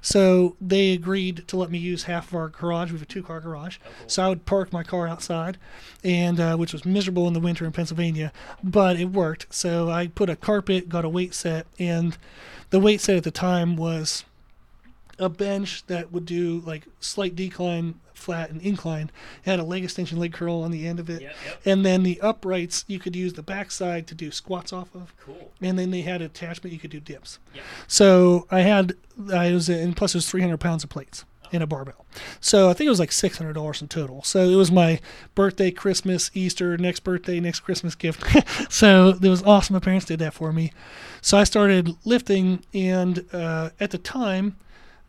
So 0.00 0.56
they 0.60 0.92
agreed 0.92 1.46
to 1.48 1.56
let 1.56 1.70
me 1.70 1.78
use 1.78 2.04
half 2.04 2.28
of 2.28 2.34
our 2.34 2.48
garage. 2.48 2.90
We 2.90 2.98
have 2.98 3.02
a 3.02 3.06
two-car 3.06 3.40
garage, 3.40 3.78
so 4.06 4.22
I 4.22 4.28
would 4.28 4.46
park 4.46 4.72
my 4.72 4.82
car 4.82 5.06
outside, 5.06 5.58
and 6.02 6.40
uh, 6.40 6.56
which 6.56 6.72
was 6.72 6.84
miserable 6.84 7.28
in 7.28 7.34
the 7.34 7.40
winter 7.40 7.66
in 7.66 7.72
Pennsylvania, 7.72 8.32
but 8.62 8.98
it 8.98 9.06
worked. 9.06 9.52
So 9.54 9.90
I 9.90 10.06
put 10.06 10.30
a 10.30 10.36
carpet, 10.36 10.88
got 10.88 11.04
a 11.04 11.10
weight 11.10 11.34
set, 11.34 11.66
and 11.78 12.16
the 12.70 12.80
weight 12.80 13.02
set 13.02 13.16
at 13.16 13.24
the 13.24 13.30
time 13.30 13.76
was 13.76 14.24
a 15.22 15.28
bench 15.28 15.86
that 15.86 16.12
would 16.12 16.26
do 16.26 16.62
like 16.66 16.82
slight 17.00 17.36
decline, 17.36 17.94
flat, 18.12 18.50
and 18.50 18.60
incline. 18.60 19.10
It 19.44 19.50
had 19.50 19.60
a 19.60 19.64
leg 19.64 19.84
extension, 19.84 20.18
leg 20.18 20.32
curl 20.32 20.62
on 20.62 20.70
the 20.70 20.86
end 20.86 20.98
of 20.98 21.08
it. 21.08 21.22
Yep, 21.22 21.34
yep. 21.46 21.60
And 21.64 21.86
then 21.86 22.02
the 22.02 22.20
uprights, 22.20 22.84
you 22.88 22.98
could 22.98 23.14
use 23.14 23.34
the 23.34 23.42
backside 23.42 24.06
to 24.08 24.14
do 24.14 24.30
squats 24.30 24.72
off 24.72 24.94
of. 24.94 25.14
Cool. 25.18 25.52
And 25.60 25.78
then 25.78 25.90
they 25.92 26.02
had 26.02 26.22
attachment 26.22 26.72
you 26.72 26.80
could 26.80 26.90
do 26.90 27.00
dips. 27.00 27.38
Yep. 27.54 27.64
So 27.86 28.46
I 28.50 28.60
had, 28.60 28.94
I 29.32 29.52
was, 29.52 29.68
and 29.68 29.96
plus 29.96 30.14
it 30.14 30.18
was 30.18 30.28
300 30.28 30.58
pounds 30.58 30.82
of 30.82 30.90
plates 30.90 31.24
in 31.52 31.62
a 31.62 31.66
barbell. 31.66 32.06
So 32.40 32.70
I 32.70 32.72
think 32.72 32.86
it 32.86 32.90
was 32.90 32.98
like 32.98 33.10
$600 33.10 33.82
in 33.82 33.88
total. 33.88 34.22
So 34.24 34.48
it 34.48 34.56
was 34.56 34.72
my 34.72 35.00
birthday, 35.34 35.70
Christmas, 35.70 36.30
Easter, 36.34 36.76
next 36.78 37.00
birthday, 37.00 37.38
next 37.40 37.60
Christmas 37.60 37.94
gift. 37.94 38.24
so 38.72 39.18
it 39.22 39.28
was 39.28 39.42
awesome. 39.42 39.74
My 39.74 39.80
parents 39.80 40.06
did 40.06 40.18
that 40.20 40.34
for 40.34 40.52
me. 40.52 40.72
So 41.20 41.36
I 41.36 41.44
started 41.44 41.94
lifting, 42.04 42.64
and 42.72 43.24
uh, 43.32 43.70
at 43.78 43.90
the 43.90 43.98
time, 43.98 44.56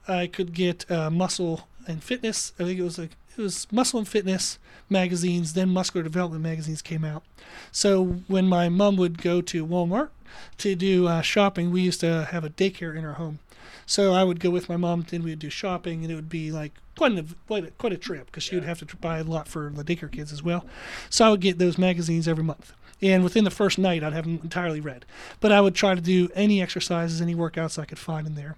I 0.07 0.27
could 0.27 0.53
get 0.53 0.89
uh, 0.91 1.09
muscle 1.09 1.67
and 1.87 2.03
fitness. 2.03 2.53
I 2.59 2.63
think 2.63 2.79
it 2.79 2.83
was 2.83 2.97
like 2.97 3.11
it 3.37 3.41
was 3.41 3.67
muscle 3.71 3.99
and 3.99 4.07
fitness 4.07 4.59
magazines. 4.89 5.53
Then 5.53 5.69
muscular 5.69 6.03
development 6.03 6.43
magazines 6.43 6.81
came 6.81 7.03
out. 7.03 7.23
So 7.71 8.03
when 8.27 8.47
my 8.47 8.69
mom 8.69 8.95
would 8.97 9.21
go 9.21 9.41
to 9.41 9.65
Walmart 9.65 10.09
to 10.59 10.75
do 10.75 11.07
uh, 11.07 11.21
shopping, 11.21 11.71
we 11.71 11.81
used 11.81 11.99
to 12.01 12.27
have 12.31 12.43
a 12.43 12.49
daycare 12.49 12.95
in 12.95 13.05
our 13.05 13.13
home. 13.13 13.39
So 13.85 14.13
I 14.13 14.23
would 14.23 14.39
go 14.39 14.49
with 14.49 14.69
my 14.69 14.77
mom, 14.77 15.05
then 15.09 15.23
we 15.23 15.31
would 15.31 15.39
do 15.39 15.49
shopping, 15.49 16.03
and 16.03 16.11
it 16.11 16.15
would 16.15 16.29
be 16.29 16.51
like 16.51 16.71
quite 16.95 17.17
a 17.17 17.25
quite 17.47 17.65
a, 17.65 17.71
quite 17.71 17.93
a 17.93 17.97
trip 17.97 18.27
because 18.27 18.43
she 18.43 18.55
would 18.55 18.63
have 18.63 18.85
to 18.85 18.97
buy 18.97 19.17
a 19.19 19.23
lot 19.23 19.47
for 19.47 19.71
the 19.75 19.83
daycare 19.83 20.11
kids 20.11 20.31
as 20.31 20.43
well. 20.43 20.65
So 21.09 21.25
I 21.25 21.29
would 21.29 21.41
get 21.41 21.59
those 21.59 21.77
magazines 21.77 22.27
every 22.27 22.43
month, 22.43 22.73
and 23.03 23.23
within 23.23 23.43
the 23.43 23.51
first 23.51 23.77
night, 23.77 24.03
I'd 24.03 24.13
have 24.13 24.23
them 24.23 24.39
entirely 24.41 24.79
read. 24.79 25.05
But 25.41 25.51
I 25.51 25.59
would 25.59 25.75
try 25.75 25.93
to 25.93 26.01
do 26.01 26.29
any 26.33 26.61
exercises, 26.61 27.21
any 27.21 27.35
workouts 27.35 27.77
I 27.77 27.85
could 27.85 27.99
find 27.99 28.25
in 28.25 28.35
there. 28.35 28.55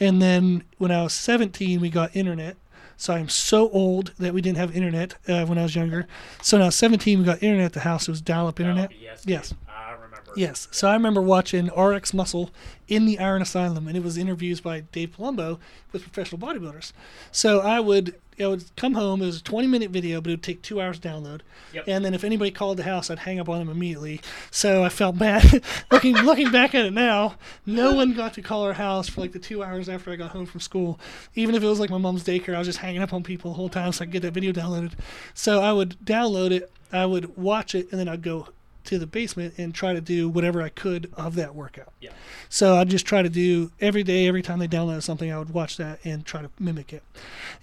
And 0.00 0.20
then 0.20 0.64
when 0.78 0.90
I 0.90 1.04
was 1.04 1.14
17, 1.14 1.80
we 1.80 1.90
got 1.90 2.14
internet. 2.14 2.56
So 2.96 3.14
I'm 3.14 3.28
so 3.28 3.70
old 3.70 4.12
that 4.18 4.34
we 4.34 4.40
didn't 4.40 4.58
have 4.58 4.74
internet 4.74 5.14
uh, 5.28 5.46
when 5.46 5.58
I 5.58 5.62
was 5.62 5.74
younger. 5.76 6.06
So 6.42 6.58
now 6.58 6.70
17, 6.70 7.18
we 7.20 7.24
got 7.24 7.42
internet 7.42 7.66
at 7.66 7.72
the 7.72 7.80
house. 7.80 8.08
It 8.08 8.12
was 8.12 8.20
dial-up 8.20 8.60
internet. 8.60 8.92
yes. 9.00 9.22
Yes. 9.24 9.54
I 9.68 9.92
remember. 9.92 10.32
Yes. 10.36 10.68
So 10.70 10.88
I 10.88 10.94
remember 10.94 11.20
watching 11.20 11.66
RX 11.76 12.14
Muscle 12.14 12.50
in 12.88 13.06
the 13.06 13.18
Iron 13.18 13.42
Asylum, 13.42 13.88
and 13.88 13.96
it 13.96 14.02
was 14.02 14.16
interviews 14.18 14.60
by 14.60 14.80
Dave 14.80 15.16
Palumbo 15.16 15.58
with 15.92 16.02
professional 16.02 16.40
bodybuilders. 16.40 16.92
So 17.32 17.60
I 17.60 17.80
would 17.80 18.14
I 18.38 18.46
would 18.46 18.64
come 18.76 18.94
home. 18.94 19.22
It 19.22 19.26
was 19.26 19.40
a 19.40 19.42
20 19.42 19.68
minute 19.68 19.90
video, 19.90 20.20
but 20.20 20.30
it 20.30 20.32
would 20.34 20.42
take 20.42 20.62
two 20.62 20.80
hours 20.80 20.98
to 20.98 21.08
download. 21.08 21.40
Yep. 21.72 21.84
And 21.86 22.04
then 22.04 22.14
if 22.14 22.24
anybody 22.24 22.50
called 22.50 22.76
the 22.76 22.82
house, 22.82 23.10
I'd 23.10 23.20
hang 23.20 23.38
up 23.40 23.48
on 23.48 23.58
them 23.58 23.68
immediately. 23.68 24.20
So 24.50 24.84
I 24.84 24.88
felt 24.88 25.18
bad. 25.18 25.62
looking 25.90 26.16
looking 26.16 26.50
back 26.50 26.74
at 26.74 26.84
it 26.84 26.92
now, 26.92 27.36
no 27.66 27.92
one 27.92 28.14
got 28.14 28.34
to 28.34 28.42
call 28.42 28.62
our 28.62 28.72
house 28.72 29.08
for 29.08 29.20
like 29.20 29.32
the 29.32 29.38
two 29.38 29.62
hours 29.62 29.88
after 29.88 30.10
I 30.10 30.16
got 30.16 30.30
home 30.30 30.46
from 30.46 30.60
school. 30.60 30.98
Even 31.34 31.54
if 31.54 31.62
it 31.62 31.66
was 31.66 31.80
like 31.80 31.90
my 31.90 31.98
mom's 31.98 32.24
daycare, 32.24 32.54
I 32.54 32.58
was 32.58 32.68
just 32.68 32.78
hanging 32.78 33.02
up 33.02 33.12
on 33.12 33.22
people 33.22 33.52
the 33.52 33.56
whole 33.56 33.68
time 33.68 33.92
so 33.92 34.02
I 34.02 34.06
could 34.06 34.12
get 34.12 34.22
that 34.22 34.32
video 34.32 34.52
downloaded. 34.52 34.92
So 35.34 35.62
I 35.62 35.72
would 35.72 35.96
download 36.04 36.50
it, 36.50 36.70
I 36.92 37.06
would 37.06 37.36
watch 37.36 37.74
it, 37.74 37.90
and 37.90 38.00
then 38.00 38.08
I'd 38.08 38.22
go 38.22 38.48
to 38.84 38.98
the 38.98 39.06
basement 39.06 39.54
and 39.58 39.74
try 39.74 39.92
to 39.92 40.00
do 40.00 40.28
whatever 40.28 40.62
I 40.62 40.68
could 40.68 41.10
of 41.16 41.34
that 41.36 41.54
workout. 41.54 41.92
Yeah. 42.00 42.10
So 42.48 42.76
I'd 42.76 42.90
just 42.90 43.06
try 43.06 43.22
to 43.22 43.28
do 43.28 43.72
every 43.80 44.02
day, 44.02 44.28
every 44.28 44.42
time 44.42 44.58
they 44.58 44.68
downloaded 44.68 45.02
something, 45.02 45.32
I 45.32 45.38
would 45.38 45.50
watch 45.50 45.76
that 45.78 45.98
and 46.04 46.24
try 46.24 46.42
to 46.42 46.50
mimic 46.58 46.92
it. 46.92 47.02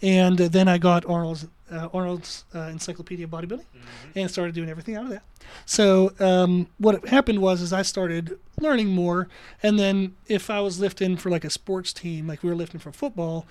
And 0.02 0.38
then 0.38 0.68
I 0.68 0.78
got 0.78 1.06
Arnold's 1.06 1.48
uh, 1.72 1.88
Arnold's 1.94 2.44
uh, 2.54 2.64
Encyclopedia 2.64 3.24
of 3.24 3.32
Bodybuilding 3.32 3.64
and 4.16 4.30
started 4.30 4.54
doing 4.54 4.70
everything 4.70 4.98
out 4.98 5.06
of 5.06 5.10
that. 5.12 5.24
So 5.66 6.14
um, 6.20 6.68
what 6.78 7.08
happened 7.08 7.40
was 7.40 7.62
is 7.62 7.72
I 7.72 7.82
started 7.82 8.38
learning 8.60 8.90
more, 8.90 9.30
and 9.64 9.80
then 9.80 10.16
if 10.28 10.50
I 10.50 10.60
was 10.60 10.82
lifting 10.82 11.16
for 11.16 11.30
like 11.30 11.46
a 11.46 11.50
sports 11.50 11.94
team, 11.94 12.28
like 12.28 12.44
we 12.44 12.50
were 12.50 12.58
lifting 12.58 12.82
for 12.82 12.92
football, 12.92 13.46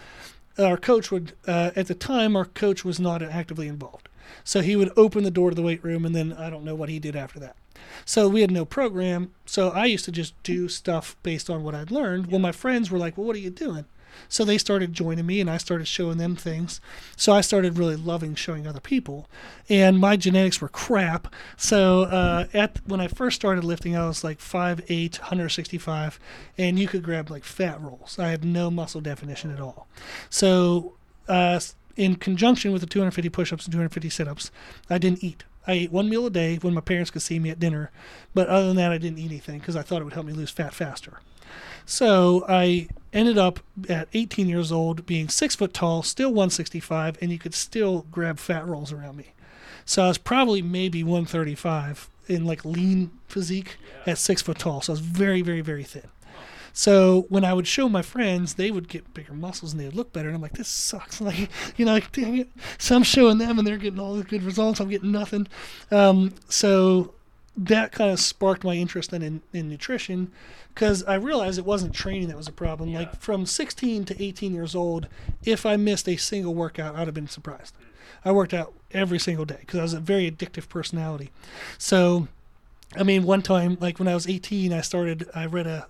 our 0.59 0.77
coach 0.77 1.11
would 1.11 1.33
uh, 1.47 1.71
at 1.75 1.87
the 1.87 1.95
time 1.95 2.37
our 2.37 2.45
coach 2.45 2.85
was 2.85 3.01
not 3.01 3.23
actively 3.23 3.69
involved, 3.69 4.10
so 4.45 4.61
he 4.61 4.77
would 4.77 4.91
open 4.97 5.25
the 5.25 5.31
door 5.31 5.51
to 5.51 5.57
the 5.57 5.63
weight 5.63 5.83
room, 5.85 6.05
and 6.05 6.15
then 6.15 6.33
I 6.33 6.51
don't 6.51 6.65
know 6.65 6.75
what 6.75 6.89
he 6.89 6.99
did 6.99 7.17
after 7.17 7.39
that. 7.41 7.57
So 8.05 8.29
we 8.29 8.41
had 8.41 8.51
no 8.51 8.65
program, 8.65 9.33
so 9.47 9.71
I 9.71 9.87
used 9.87 10.05
to 10.07 10.13
just 10.13 10.41
do 10.43 10.69
stuff 10.69 11.17
based 11.23 11.51
on 11.51 11.63
what 11.63 11.75
I'd 11.75 11.91
learned. 11.91 12.29
Well, 12.29 12.41
my 12.41 12.53
friends 12.53 12.91
were 12.91 12.99
like, 12.99 13.17
"Well, 13.17 13.27
what 13.27 13.37
are 13.37 13.41
you 13.41 13.51
doing?" 13.51 13.87
So 14.29 14.45
they 14.45 14.59
started 14.59 14.93
joining 14.93 15.27
me, 15.27 15.41
and 15.41 15.51
I 15.51 15.57
started 15.57 15.87
showing 15.87 16.19
them 16.19 16.37
things. 16.37 16.81
So 17.17 17.33
I 17.33 17.41
started 17.41 17.79
really 17.79 17.97
loving 17.97 18.35
showing 18.35 18.67
other 18.67 18.81
people, 18.81 19.29
and 19.69 19.99
my 19.99 20.17
genetics 20.17 20.61
were 20.61 20.69
crap. 20.69 21.33
So 21.57 22.03
uh, 22.03 22.47
at 22.53 22.81
when 22.87 23.01
I 23.01 23.09
first 23.09 23.37
started 23.37 23.65
lifting, 23.65 23.97
I 23.97 24.07
was 24.07 24.25
like 24.25 24.39
5'8", 24.39 25.21
165, 25.21 26.19
and 26.59 26.79
you 26.79 26.89
could 26.89 27.03
grab 27.03 27.31
like 27.31 27.45
fat 27.45 27.81
rolls. 27.81 28.19
I 28.19 28.29
had 28.29 28.45
no 28.45 28.71
muscle 28.71 29.01
definition 29.01 29.51
at 29.51 29.61
all. 29.61 29.87
So 30.29 30.95
uh, 31.29 31.61
in 32.01 32.17
conjunction 32.17 32.73
with 32.73 32.81
the 32.81 32.87
250 32.87 33.29
push-ups 33.29 33.67
and 33.67 33.73
250 33.73 34.09
sit-ups, 34.09 34.51
I 34.89 34.97
didn't 34.97 35.23
eat. 35.23 35.45
I 35.67 35.73
ate 35.73 35.93
one 35.93 36.09
meal 36.09 36.25
a 36.25 36.31
day 36.31 36.57
when 36.57 36.73
my 36.73 36.81
parents 36.81 37.11
could 37.11 37.21
see 37.21 37.39
me 37.39 37.51
at 37.51 37.61
dinner, 37.61 37.91
but 38.33 38.49
other 38.49 38.69
than 38.69 38.77
that, 38.77 38.91
I 38.91 38.97
didn't 38.97 39.19
eat 39.19 39.31
anything 39.31 39.59
because 39.59 39.77
I 39.77 39.83
thought 39.83 40.01
it 40.01 40.05
would 40.05 40.15
help 40.15 40.25
me 40.25 40.33
lose 40.33 40.49
fat 40.49 40.73
faster. 40.73 41.21
So 41.85 42.47
I 42.49 42.89
ended 43.13 43.37
up 43.37 43.61
at 43.87 44.09
18 44.15 44.49
years 44.49 44.73
old 44.73 45.05
being 45.05 45.29
six 45.29 45.55
foot 45.55 45.75
tall, 45.75 46.03
still 46.03 46.31
165, 46.31 47.19
and 47.21 47.31
you 47.31 47.39
could 47.39 47.53
still 47.53 48.07
grab 48.11 48.39
fat 48.39 48.67
rolls 48.67 48.93
around 48.93 49.19
me. 49.19 49.35
So 49.85 50.05
I 50.05 50.09
was 50.09 50.17
probably 50.17 50.63
maybe 50.63 51.05
135 51.05 52.09
in 52.29 52.47
like 52.47 52.65
lean 52.65 53.11
physique 53.29 53.77
at 54.07 54.17
six 54.17 54.41
foot 54.41 54.59
tall. 54.59 54.81
So 54.81 54.93
I 54.93 54.95
was 54.95 55.01
very, 55.01 55.43
very, 55.43 55.61
very 55.61 55.85
thin. 55.85 56.09
So 56.73 57.27
when 57.29 57.45
I 57.45 57.53
would 57.53 57.67
show 57.67 57.89
my 57.89 58.03
friends, 58.03 58.55
they 58.55 58.71
would 58.71 58.89
get 58.89 59.15
bigger 59.15 59.33
muscles 59.33 59.73
and 59.73 59.81
they 59.81 59.87
would 59.87 59.97
look 59.97 60.13
better. 60.13 60.29
And 60.29 60.37
I'm 60.37 60.43
like, 60.43 60.55
this 60.55 60.69
sucks. 60.69 61.21
Like, 61.31 61.51
you 61.77 61.85
know, 61.85 61.93
like, 61.93 62.13
dang 62.13 62.39
it. 62.39 62.51
So 62.79 62.97
I'm 62.97 63.03
showing 63.03 63.39
them 63.39 63.59
and 63.59 63.67
they're 63.67 63.77
getting 63.77 64.01
all 64.01 64.15
the 64.15 64.25
good 64.25 64.43
results. 64.43 64.81
I'm 64.81 64.89
getting 64.89 65.13
nothing. 65.13 65.47
Um, 65.91 66.35
so 66.49 67.15
that 67.57 67.93
kind 67.93 68.11
of 68.11 68.19
sparked 68.19 68.65
my 68.65 68.75
interest 68.75 69.13
in, 69.13 69.23
in, 69.23 69.43
in 69.53 69.69
nutrition 69.69 70.33
because 70.75 71.05
I 71.05 71.15
realized 71.15 71.59
it 71.59 71.65
wasn't 71.65 71.95
training 71.95 72.29
that 72.29 72.37
was 72.37 72.49
a 72.49 72.53
problem. 72.53 72.93
Like 72.93 73.17
from 73.21 73.45
16 73.45 74.05
to 74.07 74.23
18 74.23 74.55
years 74.55 74.75
old, 74.75 75.09
if 75.45 75.67
I 75.67 75.77
missed 75.77 76.09
a 76.09 76.17
single 76.17 76.55
workout, 76.55 76.97
I'd 76.97 77.07
have 77.07 77.15
been 77.15 77.29
surprised. 77.29 77.75
I 78.25 78.33
worked 78.33 78.55
out 78.55 78.73
every 78.93 79.19
single 79.19 79.45
day 79.45 79.59
because 79.61 79.79
I 79.79 79.83
was 79.83 79.95
a 79.95 80.01
very 80.01 80.31
addictive 80.31 80.69
personality. 80.69 81.31
So, 81.79 82.29
I 82.97 83.03
mean, 83.03 83.25
one 83.25 83.43
time, 83.43 83.77
like 83.81 83.99
when 83.99 84.09
I 84.09 84.15
was 84.15 84.29
18, 84.29 84.73
I 84.73 84.81
started, 84.81 85.29
I 85.35 85.47
read 85.47 85.67
a, 85.67 85.87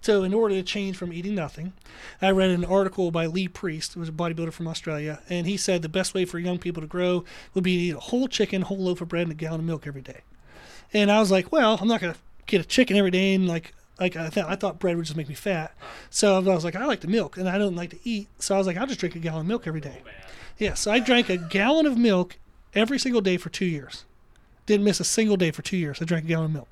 so 0.00 0.22
in 0.22 0.34
order 0.34 0.54
to 0.54 0.62
change 0.62 0.96
from 0.96 1.12
eating 1.12 1.34
nothing, 1.34 1.72
I 2.20 2.30
read 2.30 2.50
an 2.50 2.64
article 2.64 3.10
by 3.10 3.26
Lee 3.26 3.48
Priest, 3.48 3.94
who 3.94 4.00
was 4.00 4.08
a 4.08 4.12
bodybuilder 4.12 4.52
from 4.52 4.68
Australia, 4.68 5.20
and 5.28 5.46
he 5.46 5.56
said 5.56 5.82
the 5.82 5.88
best 5.88 6.14
way 6.14 6.24
for 6.24 6.38
young 6.38 6.58
people 6.58 6.80
to 6.80 6.86
grow 6.86 7.24
would 7.54 7.64
be 7.64 7.76
to 7.76 7.82
eat 7.84 7.94
a 7.94 8.00
whole 8.00 8.28
chicken, 8.28 8.62
whole 8.62 8.78
loaf 8.78 9.00
of 9.00 9.08
bread, 9.08 9.22
and 9.24 9.32
a 9.32 9.34
gallon 9.34 9.60
of 9.60 9.66
milk 9.66 9.86
every 9.86 10.02
day. 10.02 10.22
And 10.92 11.10
I 11.10 11.20
was 11.20 11.30
like, 11.30 11.52
well, 11.52 11.78
I'm 11.80 11.88
not 11.88 12.00
gonna 12.00 12.16
get 12.46 12.60
a 12.60 12.64
chicken 12.64 12.96
every 12.96 13.10
day 13.10 13.34
and 13.34 13.46
like 13.46 13.74
like 14.00 14.16
I 14.16 14.28
thought 14.28 14.48
I 14.48 14.56
thought 14.56 14.78
bread 14.78 14.96
would 14.96 15.04
just 15.04 15.16
make 15.16 15.28
me 15.28 15.34
fat. 15.34 15.74
So 16.10 16.36
I 16.36 16.38
was 16.38 16.64
like, 16.64 16.76
I 16.76 16.86
like 16.86 17.00
the 17.00 17.08
milk 17.08 17.36
and 17.36 17.48
I 17.48 17.58
don't 17.58 17.76
like 17.76 17.90
to 17.90 17.98
eat. 18.04 18.28
So 18.38 18.54
I 18.54 18.58
was 18.58 18.66
like, 18.66 18.76
I'll 18.76 18.86
just 18.86 19.00
drink 19.00 19.16
a 19.16 19.18
gallon 19.18 19.42
of 19.42 19.46
milk 19.46 19.66
every 19.66 19.80
day. 19.80 20.02
Yeah, 20.58 20.74
so 20.74 20.90
I 20.90 20.98
drank 20.98 21.28
a 21.28 21.36
gallon 21.36 21.86
of 21.86 21.96
milk 21.96 22.36
every 22.74 22.98
single 22.98 23.20
day 23.20 23.36
for 23.36 23.48
two 23.48 23.66
years. 23.66 24.04
Didn't 24.66 24.84
miss 24.84 25.00
a 25.00 25.04
single 25.04 25.36
day 25.36 25.50
for 25.50 25.62
two 25.62 25.76
years. 25.76 26.00
I 26.00 26.04
drank 26.04 26.24
a 26.24 26.28
gallon 26.28 26.46
of 26.46 26.52
milk. 26.52 26.68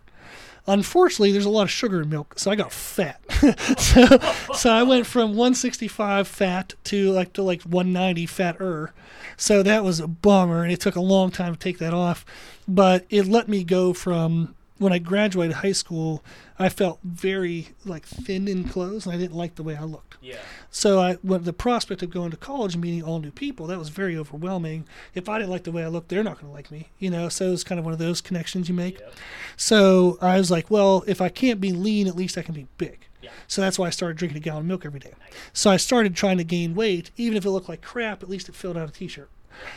Unfortunately, 0.69 1.31
there's 1.31 1.45
a 1.45 1.51
lot 1.51 1.63
of 1.63 1.71
sugar 1.71 2.03
in 2.03 2.09
milk, 2.09 2.39
so 2.39 2.51
I 2.51 2.57
got 2.57 2.73
fat. 2.73 3.21
so, 3.79 4.19
so 4.55 4.71
I 4.71 4.83
went 4.83 5.07
from 5.07 5.31
165 5.31 6.27
fat 6.27 6.75
to 6.85 7.13
like 7.13 7.33
to 7.35 7.43
like 7.43 7.63
190 7.63 8.27
fatter. 8.27 8.93
So 9.37 9.63
that 9.63 9.85
was 9.85 10.01
a 10.01 10.09
bummer, 10.09 10.63
and 10.63 10.73
it 10.73 10.81
took 10.81 10.97
a 10.97 11.01
long 11.01 11.31
time 11.31 11.55
to 11.55 11.59
take 11.59 11.79
that 11.79 11.95
off. 11.95 12.25
But 12.67 13.07
it 13.11 13.27
let 13.27 13.49
me 13.49 13.63
go 13.63 13.93
from 13.93 14.55
when 14.79 14.93
I 14.93 14.99
graduated 14.99 15.57
high 15.57 15.73
school, 15.73 16.23
I 16.59 16.69
felt 16.69 16.99
very 17.03 17.69
like 17.85 18.05
thin 18.05 18.49
in 18.49 18.65
clothes, 18.65 19.07
and 19.07 19.15
I 19.15 19.19
didn't 19.19 19.37
like 19.37 19.55
the 19.55 19.63
way 19.63 19.77
I 19.77 19.85
looked. 19.85 20.17
Yeah. 20.21 20.39
So 20.71 21.01
I, 21.01 21.15
when 21.17 21.45
the 21.45 21.53
prospect 21.53 22.03
of 22.03 22.11
going 22.11 22.31
to 22.31 22.37
college 22.37 22.75
and 22.75 22.83
meeting 22.83 23.03
all 23.03 23.19
new 23.19 23.31
people, 23.31 23.67
that 23.69 23.79
was 23.79 23.89
very 23.89 24.17
overwhelming. 24.17 24.87
If 25.15 25.29
I 25.29 25.39
didn't 25.39 25.51
like 25.51 25.65
the 25.65 25.73
way 25.73 25.85
I 25.85 25.89
looked, 25.89 26.09
they're 26.09 26.25
not 26.25 26.41
going 26.41 26.49
to 26.49 26.53
like 26.53 26.71
me, 26.71 26.89
you 26.99 27.11
know. 27.11 27.29
So 27.29 27.53
it's 27.53 27.65
kind 27.65 27.79
of 27.79 27.85
one 27.85 27.93
of 27.93 27.99
those 27.99 28.21
connections 28.21 28.69
you 28.69 28.75
make. 28.75 29.01
Yep. 29.01 29.15
So 29.57 30.19
I 30.21 30.39
was 30.39 30.51
like, 30.51 30.71
well, 30.71 31.05
if 31.07 31.21
I 31.21 31.29
can't 31.29 31.61
be 31.61 31.73
lean, 31.73 32.07
at 32.07 32.17
least 32.17 32.37
I 32.37 32.43
can 32.43 32.55
be 32.55 32.67
big. 32.77 33.07
Yeah. 33.23 33.31
So 33.49 33.63
that's 33.63 33.79
why 33.79 33.87
I 33.87 33.91
started 33.91 34.19
drinking 34.19 34.39
a 34.39 34.41
gallon 34.41 34.61
of 34.61 34.67
milk 34.67 34.85
every 34.85 35.01
day. 35.01 35.15
Nice. 35.19 35.33
So 35.53 35.71
I 35.71 35.79
started 35.79 36.15
trying 36.15 36.39
to 36.39 36.45
gain 36.45 36.75
weight, 36.75 37.11
even 37.17 37.37
if 37.37 37.45
it 37.45 37.51
looked 37.51 37.69
like 37.69 37.83
crap. 37.83 38.23
At 38.23 38.29
least 38.29 38.49
it 38.49 38.55
filled 38.55 38.77
out 38.77 38.89
a 38.89 38.93
t-shirt. 38.93 39.31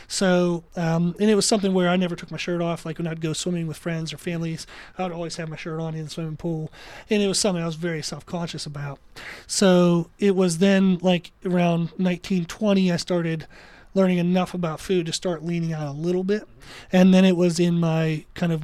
So, 0.08 0.64
um, 0.76 1.14
and 1.20 1.30
it 1.30 1.34
was 1.34 1.46
something 1.46 1.74
where 1.74 1.88
I 1.88 1.96
never 1.96 2.16
took 2.16 2.30
my 2.30 2.36
shirt 2.36 2.60
off. 2.60 2.84
Like 2.84 2.98
when 2.98 3.06
I'd 3.06 3.20
go 3.20 3.32
swimming 3.32 3.66
with 3.66 3.76
friends 3.76 4.12
or 4.12 4.18
families, 4.18 4.66
I 4.98 5.04
would 5.04 5.12
always 5.12 5.36
have 5.36 5.48
my 5.48 5.56
shirt 5.56 5.80
on 5.80 5.94
in 5.94 6.04
the 6.04 6.10
swimming 6.10 6.36
pool. 6.36 6.70
And 7.08 7.22
it 7.22 7.28
was 7.28 7.38
something 7.38 7.62
I 7.62 7.66
was 7.66 7.76
very 7.76 8.02
self 8.02 8.26
conscious 8.26 8.66
about. 8.66 8.98
So 9.46 10.10
it 10.18 10.36
was 10.36 10.58
then 10.58 10.98
like 10.98 11.32
around 11.44 11.90
1920, 11.96 12.92
I 12.92 12.96
started 12.96 13.46
learning 13.94 14.18
enough 14.18 14.54
about 14.54 14.80
food 14.80 15.06
to 15.06 15.12
start 15.12 15.44
leaning 15.44 15.72
out 15.72 15.88
a 15.88 15.92
little 15.92 16.22
bit. 16.22 16.46
And 16.92 17.12
then 17.12 17.24
it 17.24 17.36
was 17.36 17.58
in 17.58 17.78
my 17.80 18.24
kind 18.34 18.52
of 18.52 18.62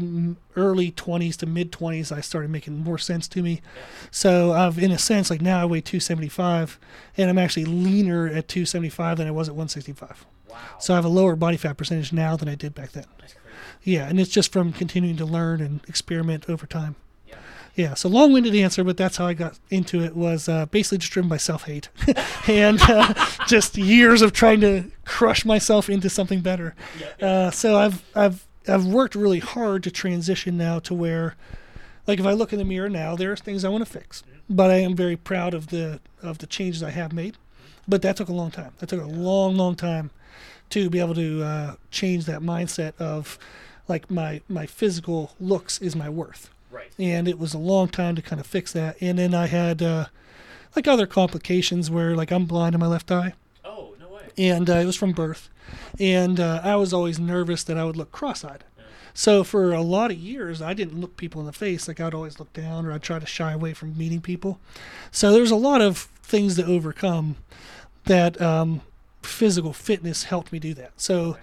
early 0.57 0.93
20s 0.93 1.37
to 1.39 1.47
mid 1.47 1.73
20s, 1.73 2.13
I 2.13 2.21
started 2.21 2.51
making 2.51 2.85
more 2.85 2.99
sense 2.99 3.27
to 3.29 3.43
me. 3.43 3.61
So 4.11 4.53
I've, 4.53 4.79
in 4.79 4.93
a 4.93 4.99
sense, 4.99 5.31
like 5.31 5.41
now 5.41 5.61
I 5.61 5.65
weigh 5.65 5.81
275 5.81 6.79
and 7.17 7.29
I'm 7.29 7.39
actually 7.39 7.65
leaner 7.65 8.27
at 8.27 8.49
275 8.49 9.19
than 9.19 9.27
I 9.27 9.33
was 9.33 9.49
at 9.49 9.55
165. 9.55 10.25
Wow. 10.57 10.79
So 10.79 10.95
I 10.95 10.97
have 10.97 11.05
a 11.05 11.09
lower 11.09 11.37
body 11.37 11.57
fat 11.57 11.77
percentage 11.77 12.13
now 12.13 12.37
than 12.37 12.49
I 12.49 12.55
did 12.55 12.75
back 12.75 12.93
then. 12.93 13.05
That's 13.19 13.35
crazy. 13.35 13.47
Yeah, 13.85 14.09
and 14.09 14.19
it's 14.19 14.31
just 14.31 14.53
from 14.53 14.73
continuing 14.73 15.17
to 15.19 15.25
learn 15.25 15.61
and 15.61 15.81
experiment 15.89 16.49
over 16.49 16.67
time. 16.67 16.97
Yeah. 17.29 17.37
Yeah, 17.75 17.95
so 17.95 18.09
long-winded 18.09 18.55
answer, 18.55 18.83
but 18.83 18.97
that's 18.97 19.17
how 19.17 19.27
I 19.27 19.35
got 19.35 19.59
into 19.71 20.03
it. 20.03 20.17
Was 20.17 20.49
uh, 20.49 20.67
basically 20.67 20.99
just 20.99 21.13
driven 21.13 21.29
by 21.29 21.37
self-hate, 21.37 21.89
and 22.49 22.81
uh, 22.83 23.15
just 23.47 23.77
years 23.77 24.23
of 24.23 24.33
trying 24.33 24.61
to 24.63 24.91
crush 25.05 25.45
myself 25.45 25.89
into 25.89 26.11
something 26.11 26.41
better. 26.41 26.75
Yeah. 26.99 27.27
Uh, 27.27 27.51
so 27.51 27.77
I've 27.77 28.03
I've 28.15 28.47
I've 28.67 28.87
worked 28.87 29.15
really 29.15 29.39
hard 29.39 29.83
to 29.85 29.91
transition 29.91 30.57
now 30.57 30.79
to 30.81 30.95
where, 30.95 31.37
like, 32.07 32.19
if 32.19 32.27
I 32.27 32.33
look 32.33 32.53
in 32.53 32.59
the 32.59 32.65
mirror 32.65 32.89
now, 32.89 33.15
there's 33.15 33.41
things 33.41 33.65
I 33.65 33.69
want 33.69 33.87
to 33.87 33.91
fix, 33.91 34.25
but 34.51 34.71
I 34.71 34.77
am 34.77 34.97
very 34.97 35.17
proud 35.17 35.55
of 35.55 35.69
the 35.69 36.01
of 36.23 36.39
the 36.39 36.47
changes 36.47 36.83
I 36.83 36.91
have 36.91 37.13
made. 37.13 37.37
But 37.87 38.03
that 38.03 38.17
took 38.17 38.29
a 38.29 38.33
long 38.33 38.51
time. 38.51 38.73
That 38.79 38.89
took 38.89 39.01
a 39.01 39.07
long, 39.07 39.55
long 39.57 39.77
time 39.77 40.11
to 40.71 40.91
be 40.91 40.99
able 41.01 41.15
to 41.15 41.43
uh, 41.43 41.75
change 41.91 42.25
that 42.27 42.41
mindset 42.41 42.93
of 42.99 43.39
like 43.89 44.11
my 44.11 44.41
my 44.49 44.67
physical 44.67 45.33
looks 45.41 45.79
is 45.81 45.95
my 45.97 46.09
worth. 46.09 46.51
Right. 46.71 46.91
and 46.99 47.27
it 47.27 47.39
was 47.39 47.55
a 47.55 47.59
long 47.59 47.89
time 47.89 48.17
to 48.17 48.23
kind 48.23 48.39
of 48.41 48.47
fix 48.47 48.73
that. 48.73 48.97
And 49.01 49.19
then 49.19 49.33
i 49.35 49.47
had 49.47 49.81
uh, 49.83 50.07
like 50.75 50.87
other 50.87 51.07
complications 51.07 51.91
where 51.91 52.15
like 52.15 52.31
i'm 52.31 52.45
blind 52.45 52.75
in 52.75 52.81
my 52.81 52.87
left 52.87 53.11
eye. 53.11 53.33
Oh 53.65 53.95
no 53.99 54.09
way. 54.09 54.23
and 54.37 54.69
uh, 54.69 54.75
it 54.75 54.85
was 54.85 54.97
from 54.97 55.13
birth. 55.13 55.49
And 55.99 56.39
uh, 56.41 56.61
i 56.63 56.77
was 56.77 56.93
always 56.93 57.19
nervous 57.19 57.63
that 57.65 57.79
i 57.79 57.85
would 57.85 57.97
look 57.97 58.13
cross-eyed. 58.13 58.65
So 59.15 59.43
for 59.45 59.73
a 59.73 59.81
lot 59.81 60.11
of 60.11 60.19
years 60.19 60.61
i 60.61 60.75
didn't 60.75 61.01
look 61.01 61.17
people 61.17 61.41
in 61.41 61.47
the 61.47 61.53
face. 61.53 61.89
Like 61.89 62.01
i'd 62.01 62.13
always 62.15 62.39
look 62.39 62.53
down 62.53 62.85
or 62.85 62.93
i'd 62.93 63.03
try 63.03 63.19
to 63.19 63.27
shy 63.27 63.53
away 63.53 63.73
from 63.73 63.97
meeting 63.97 64.21
people. 64.21 64.59
So 65.11 65.33
there's 65.33 65.53
a 65.53 65.57
lot 65.57 65.81
of 65.81 65.97
things 66.23 66.57
to 66.57 66.67
overcome 66.67 67.37
that 68.05 68.39
um, 68.43 68.83
physical 69.27 69.73
fitness 69.73 70.25
helped 70.25 70.53
me 70.53 70.59
do 70.59 70.75
that 70.75 70.93
so 70.97 71.37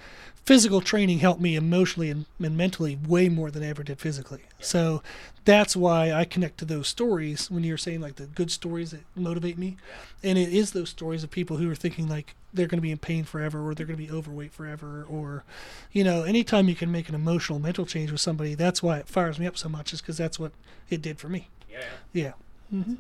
physical 0.45 0.81
training 0.81 1.19
helped 1.19 1.41
me 1.41 1.55
emotionally 1.55 2.10
and, 2.10 2.26
and 2.41 2.57
mentally 2.57 2.97
way 3.07 3.30
more 3.30 3.49
than 3.49 3.64
I 3.64 3.68
ever 3.68 3.84
did 3.84 3.99
physically. 3.99 4.41
So 4.60 5.01
that's 5.45 5.73
why 5.76 6.11
I 6.11 6.26
connect 6.26 6.57
to 6.60 6.65
those 6.65 6.88
stories 6.88 7.49
when 7.49 7.64
you're 7.64 7.77
saying 7.77 8.01
like 8.01 8.15
the 8.15 8.26
good 8.26 8.51
stories 8.51 8.91
that 8.91 9.03
motivate 9.15 9.57
me. 9.57 9.77
And 10.22 10.38
it 10.38 10.53
is 10.53 10.72
those 10.72 10.89
stories 10.89 11.23
of 11.23 11.31
people 11.31 11.57
who 11.57 11.72
are 11.72 11.76
thinking 11.76 12.10
like 12.10 12.35
they're 12.53 12.68
going 12.68 12.77
to 12.77 12.81
be 12.81 12.91
in 12.91 12.97
pain 12.97 13.23
forever 13.23 13.65
or 13.65 13.73
they're 13.73 13.85
going 13.85 13.97
to 13.97 14.05
be 14.05 14.11
overweight 14.11 14.51
forever 14.51 15.05
or, 15.10 15.43
you 15.91 16.03
know, 16.03 16.23
anytime 16.23 16.68
you 16.68 16.76
can 16.76 16.91
make 16.91 17.07
an 17.07 17.15
emotional 17.15 17.60
mental 17.60 17.85
change 17.85 18.11
with 18.11 18.22
somebody, 18.22 18.53
that's 18.53 18.84
why 18.84 18.97
it 18.97 19.07
fires 19.07 19.39
me 19.39 19.47
up 19.47 19.57
so 19.57 19.69
much 19.69 19.93
is 19.93 20.01
because 20.01 20.18
that's 20.18 20.39
what 20.39 20.51
it 20.89 21.01
did 21.01 21.19
for 21.19 21.30
me. 21.30 21.47
Yeah. 21.72 21.80
Yeah. 22.11 22.31
hmm 22.69 22.95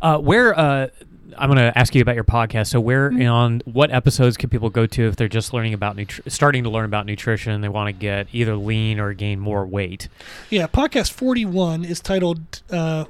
Uh, 0.00 0.18
where 0.18 0.58
uh, 0.58 0.88
I'm 1.36 1.48
going 1.48 1.58
to 1.58 1.76
ask 1.76 1.94
you 1.94 2.02
about 2.02 2.14
your 2.14 2.24
podcast. 2.24 2.68
So, 2.68 2.80
where 2.80 3.10
Mm-hmm. 3.10 3.28
on 3.28 3.62
what 3.64 3.90
episodes 3.90 4.36
can 4.36 4.50
people 4.50 4.70
go 4.70 4.86
to 4.86 5.08
if 5.08 5.16
they're 5.16 5.28
just 5.28 5.52
learning 5.52 5.74
about 5.74 5.96
nutri- 5.96 6.30
starting 6.30 6.64
to 6.64 6.70
learn 6.70 6.84
about 6.84 7.06
nutrition? 7.06 7.60
They 7.60 7.68
want 7.68 7.88
to 7.88 7.92
get 7.92 8.28
either 8.32 8.56
lean 8.56 8.98
or 9.00 9.12
gain 9.14 9.40
more 9.40 9.64
weight. 9.66 10.08
Yeah. 10.50 10.66
Podcast 10.66 11.12
41 11.12 11.84
is 11.84 12.00
titled 12.00 12.62
uh, 12.70 13.04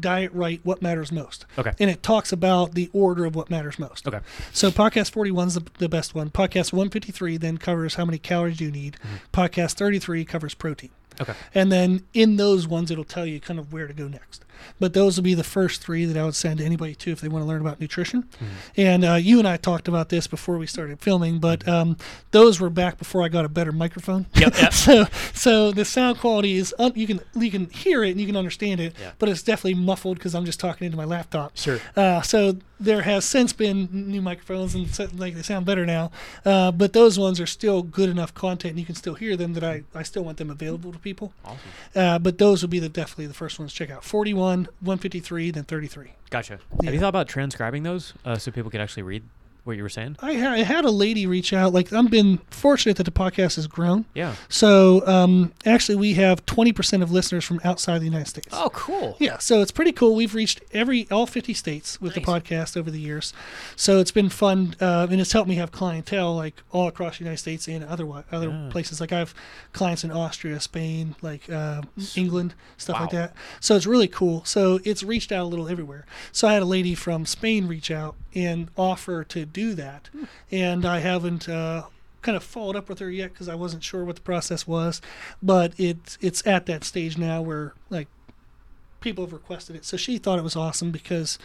Diet 0.00 0.30
Right, 0.34 0.60
What 0.64 0.82
Matters 0.82 1.10
Most. 1.10 1.46
Okay. 1.56 1.72
And 1.80 1.88
it 1.90 2.02
talks 2.02 2.30
about 2.32 2.74
the 2.74 2.90
order 2.92 3.24
of 3.24 3.34
what 3.34 3.48
matters 3.48 3.78
most. 3.78 4.06
Okay. 4.06 4.20
So 4.52 4.70
podcast 4.70 5.10
41 5.12 5.48
is 5.48 5.54
the, 5.54 5.64
the 5.78 5.88
best 5.88 6.14
one. 6.14 6.28
Podcast 6.30 6.72
153 6.74 7.36
then 7.38 7.56
covers 7.58 7.94
how 7.94 8.04
many 8.04 8.18
calories 8.18 8.60
you 8.60 8.70
need. 8.70 8.96
Podcast 9.32 9.74
33 9.74 10.24
covers 10.26 10.52
protein. 10.54 10.90
Okay. 11.20 11.32
And 11.54 11.72
then 11.72 12.04
in 12.14 12.36
those 12.36 12.68
ones, 12.68 12.90
it'll 12.90 13.02
tell 13.04 13.24
you 13.26 13.40
kind 13.40 13.58
of 13.58 13.72
where 13.72 13.86
to 13.86 13.94
go 13.94 14.08
next. 14.08 14.44
But 14.80 14.92
those 14.94 15.16
will 15.16 15.24
be 15.24 15.34
the 15.34 15.44
first 15.44 15.82
three 15.82 16.04
that 16.04 16.16
I 16.16 16.24
would 16.24 16.34
send 16.34 16.58
to 16.58 16.64
anybody 16.64 16.94
to 16.96 17.10
if 17.10 17.20
they 17.20 17.28
want 17.28 17.42
to 17.44 17.48
learn 17.48 17.60
about 17.60 17.80
nutrition. 17.80 18.28
And 18.76 19.04
uh, 19.04 19.14
you 19.14 19.38
and 19.38 19.46
I 19.48 19.56
talked 19.56 19.88
about 19.88 20.08
this 20.08 20.26
before 20.26 20.58
we 20.58 20.66
started 20.66 21.00
filming, 21.00 21.38
but 21.38 21.66
um, 21.68 21.96
those 22.30 22.60
were 22.60 22.70
back 22.70 22.98
before 22.98 23.22
I 23.22 23.28
got 23.28 23.44
a 23.44 23.48
better 23.48 23.72
microphone. 23.72 24.26
Yep, 24.34 24.54
yep. 24.60 24.72
so, 24.72 25.04
so 25.34 25.72
the 25.72 25.84
sound 25.84 26.18
quality 26.18 26.56
is 26.56 26.74
un- 26.78 26.92
you 26.94 27.06
can 27.06 27.20
you 27.34 27.50
can 27.50 27.66
hear 27.70 28.04
it 28.04 28.10
and 28.12 28.20
you 28.20 28.26
can 28.26 28.36
understand 28.36 28.80
it, 28.80 28.94
Yeah. 29.00 29.12
but 29.18 29.28
it's 29.28 29.42
definitely 29.42 29.74
muffled 29.74 30.18
because 30.18 30.34
I'm 30.34 30.44
just 30.44 30.60
talking 30.60 30.84
into 30.86 30.96
my 30.96 31.04
laptop. 31.04 31.56
Sure. 31.56 31.80
Uh, 31.96 32.22
so 32.22 32.56
there 32.80 33.02
has 33.02 33.24
since 33.24 33.52
been 33.52 33.88
new 33.92 34.22
microphones 34.22 34.74
and 34.74 34.88
so, 34.88 35.08
like 35.16 35.34
they 35.34 35.42
sound 35.42 35.66
better 35.66 35.84
now, 35.84 36.12
uh, 36.44 36.70
but 36.70 36.92
those 36.92 37.18
ones 37.18 37.40
are 37.40 37.46
still 37.46 37.82
good 37.82 38.08
enough 38.08 38.32
content 38.34 38.70
and 38.72 38.78
you 38.80 38.86
can 38.86 38.94
still 38.94 39.14
hear 39.14 39.36
them 39.36 39.54
that 39.54 39.64
I, 39.64 39.82
I 39.94 40.04
still 40.04 40.22
want 40.24 40.38
them 40.38 40.48
available 40.50 40.92
to 40.92 40.98
people. 40.98 41.32
Awesome. 41.44 41.58
Uh, 41.94 42.18
but 42.20 42.38
those 42.38 42.62
would 42.62 42.70
be 42.70 42.78
the 42.78 42.88
definitely 42.88 43.26
the 43.26 43.34
first 43.34 43.58
ones 43.58 43.72
to 43.72 43.78
check 43.78 43.90
out. 43.90 44.04
41, 44.48 44.68
153, 44.80 45.50
then 45.50 45.64
33. 45.64 46.12
Gotcha. 46.30 46.58
Have 46.84 46.94
you 46.94 47.00
thought 47.00 47.08
about 47.08 47.28
transcribing 47.28 47.82
those 47.82 48.14
uh, 48.24 48.36
so 48.36 48.50
people 48.50 48.70
could 48.70 48.80
actually 48.80 49.02
read 49.02 49.24
what 49.68 49.76
you 49.76 49.82
were 49.84 49.88
saying? 49.88 50.16
I, 50.20 50.34
ha- 50.34 50.50
I 50.52 50.58
had 50.64 50.84
a 50.84 50.90
lady 50.90 51.26
reach 51.26 51.52
out. 51.52 51.72
Like 51.72 51.92
I've 51.92 52.10
been 52.10 52.38
fortunate 52.50 52.96
that 52.96 53.04
the 53.04 53.10
podcast 53.12 53.56
has 53.56 53.66
grown. 53.68 54.06
Yeah. 54.14 54.34
So 54.48 55.06
um, 55.06 55.52
actually, 55.64 55.96
we 55.96 56.14
have 56.14 56.44
20% 56.46 57.02
of 57.02 57.12
listeners 57.12 57.44
from 57.44 57.60
outside 57.62 58.00
the 58.00 58.06
United 58.06 58.26
States. 58.28 58.48
Oh, 58.52 58.70
cool. 58.72 59.16
Yeah, 59.20 59.38
so 59.38 59.60
it's 59.60 59.70
pretty 59.70 59.92
cool. 59.92 60.14
We've 60.16 60.34
reached 60.34 60.60
every 60.72 61.06
all 61.10 61.26
50 61.26 61.54
states 61.54 62.00
with 62.00 62.14
the 62.14 62.20
podcast 62.20 62.76
over 62.76 62.90
the 62.90 63.00
years, 63.00 63.32
so 63.76 63.98
it's 64.00 64.10
been 64.10 64.28
fun, 64.30 64.74
uh, 64.80 65.06
and 65.10 65.20
it's 65.20 65.32
helped 65.32 65.48
me 65.48 65.56
have 65.56 65.70
clientele 65.70 66.34
like 66.34 66.54
all 66.72 66.88
across 66.88 67.18
the 67.18 67.24
United 67.24 67.38
States 67.38 67.68
and 67.68 67.84
other 67.84 68.06
other 68.32 68.48
Yeah. 68.48 68.68
places. 68.70 69.00
Like 69.00 69.12
I 69.12 69.18
have 69.18 69.34
clients 69.74 70.02
in 70.02 70.10
Austria, 70.10 70.58
Spain, 70.60 71.14
like 71.22 71.48
uh, 71.50 71.82
England, 72.16 72.54
stuff 72.78 72.98
like 73.00 73.10
that. 73.10 73.34
So 73.60 73.76
it's 73.76 73.86
really 73.86 74.08
cool. 74.08 74.44
So 74.46 74.80
it's 74.84 75.02
reached 75.02 75.30
out 75.30 75.42
a 75.44 75.48
little 75.50 75.68
everywhere. 75.68 76.06
So 76.32 76.48
I 76.48 76.54
had 76.54 76.62
a 76.62 76.66
lady 76.66 76.94
from 76.94 77.26
Spain 77.26 77.66
reach 77.68 77.90
out 77.90 78.14
and 78.34 78.70
offer 78.76 79.24
to 79.24 79.44
do 79.44 79.57
that, 79.74 80.10
and 80.50 80.84
I 80.84 80.98
haven't. 81.00 81.48
Uh, 81.48 81.84
kind 82.20 82.34
of 82.34 82.42
followed 82.42 82.74
up 82.74 82.88
with 82.88 82.98
her 82.98 83.08
yet 83.08 83.32
because 83.32 83.48
I 83.48 83.54
wasn't 83.54 83.84
sure 83.84 84.04
what 84.04 84.16
the 84.16 84.22
process 84.22 84.66
was, 84.66 85.00
but 85.40 85.72
it's 85.78 86.18
it's 86.20 86.44
at 86.44 86.66
that 86.66 86.82
stage 86.82 87.16
now 87.16 87.40
where 87.40 87.74
like 87.90 88.08
people 89.00 89.24
have 89.24 89.32
requested 89.32 89.76
it. 89.76 89.84
So 89.84 89.96
she 89.96 90.18
thought 90.18 90.38
it 90.38 90.42
was 90.42 90.56
awesome 90.56 90.90
because 90.90 91.38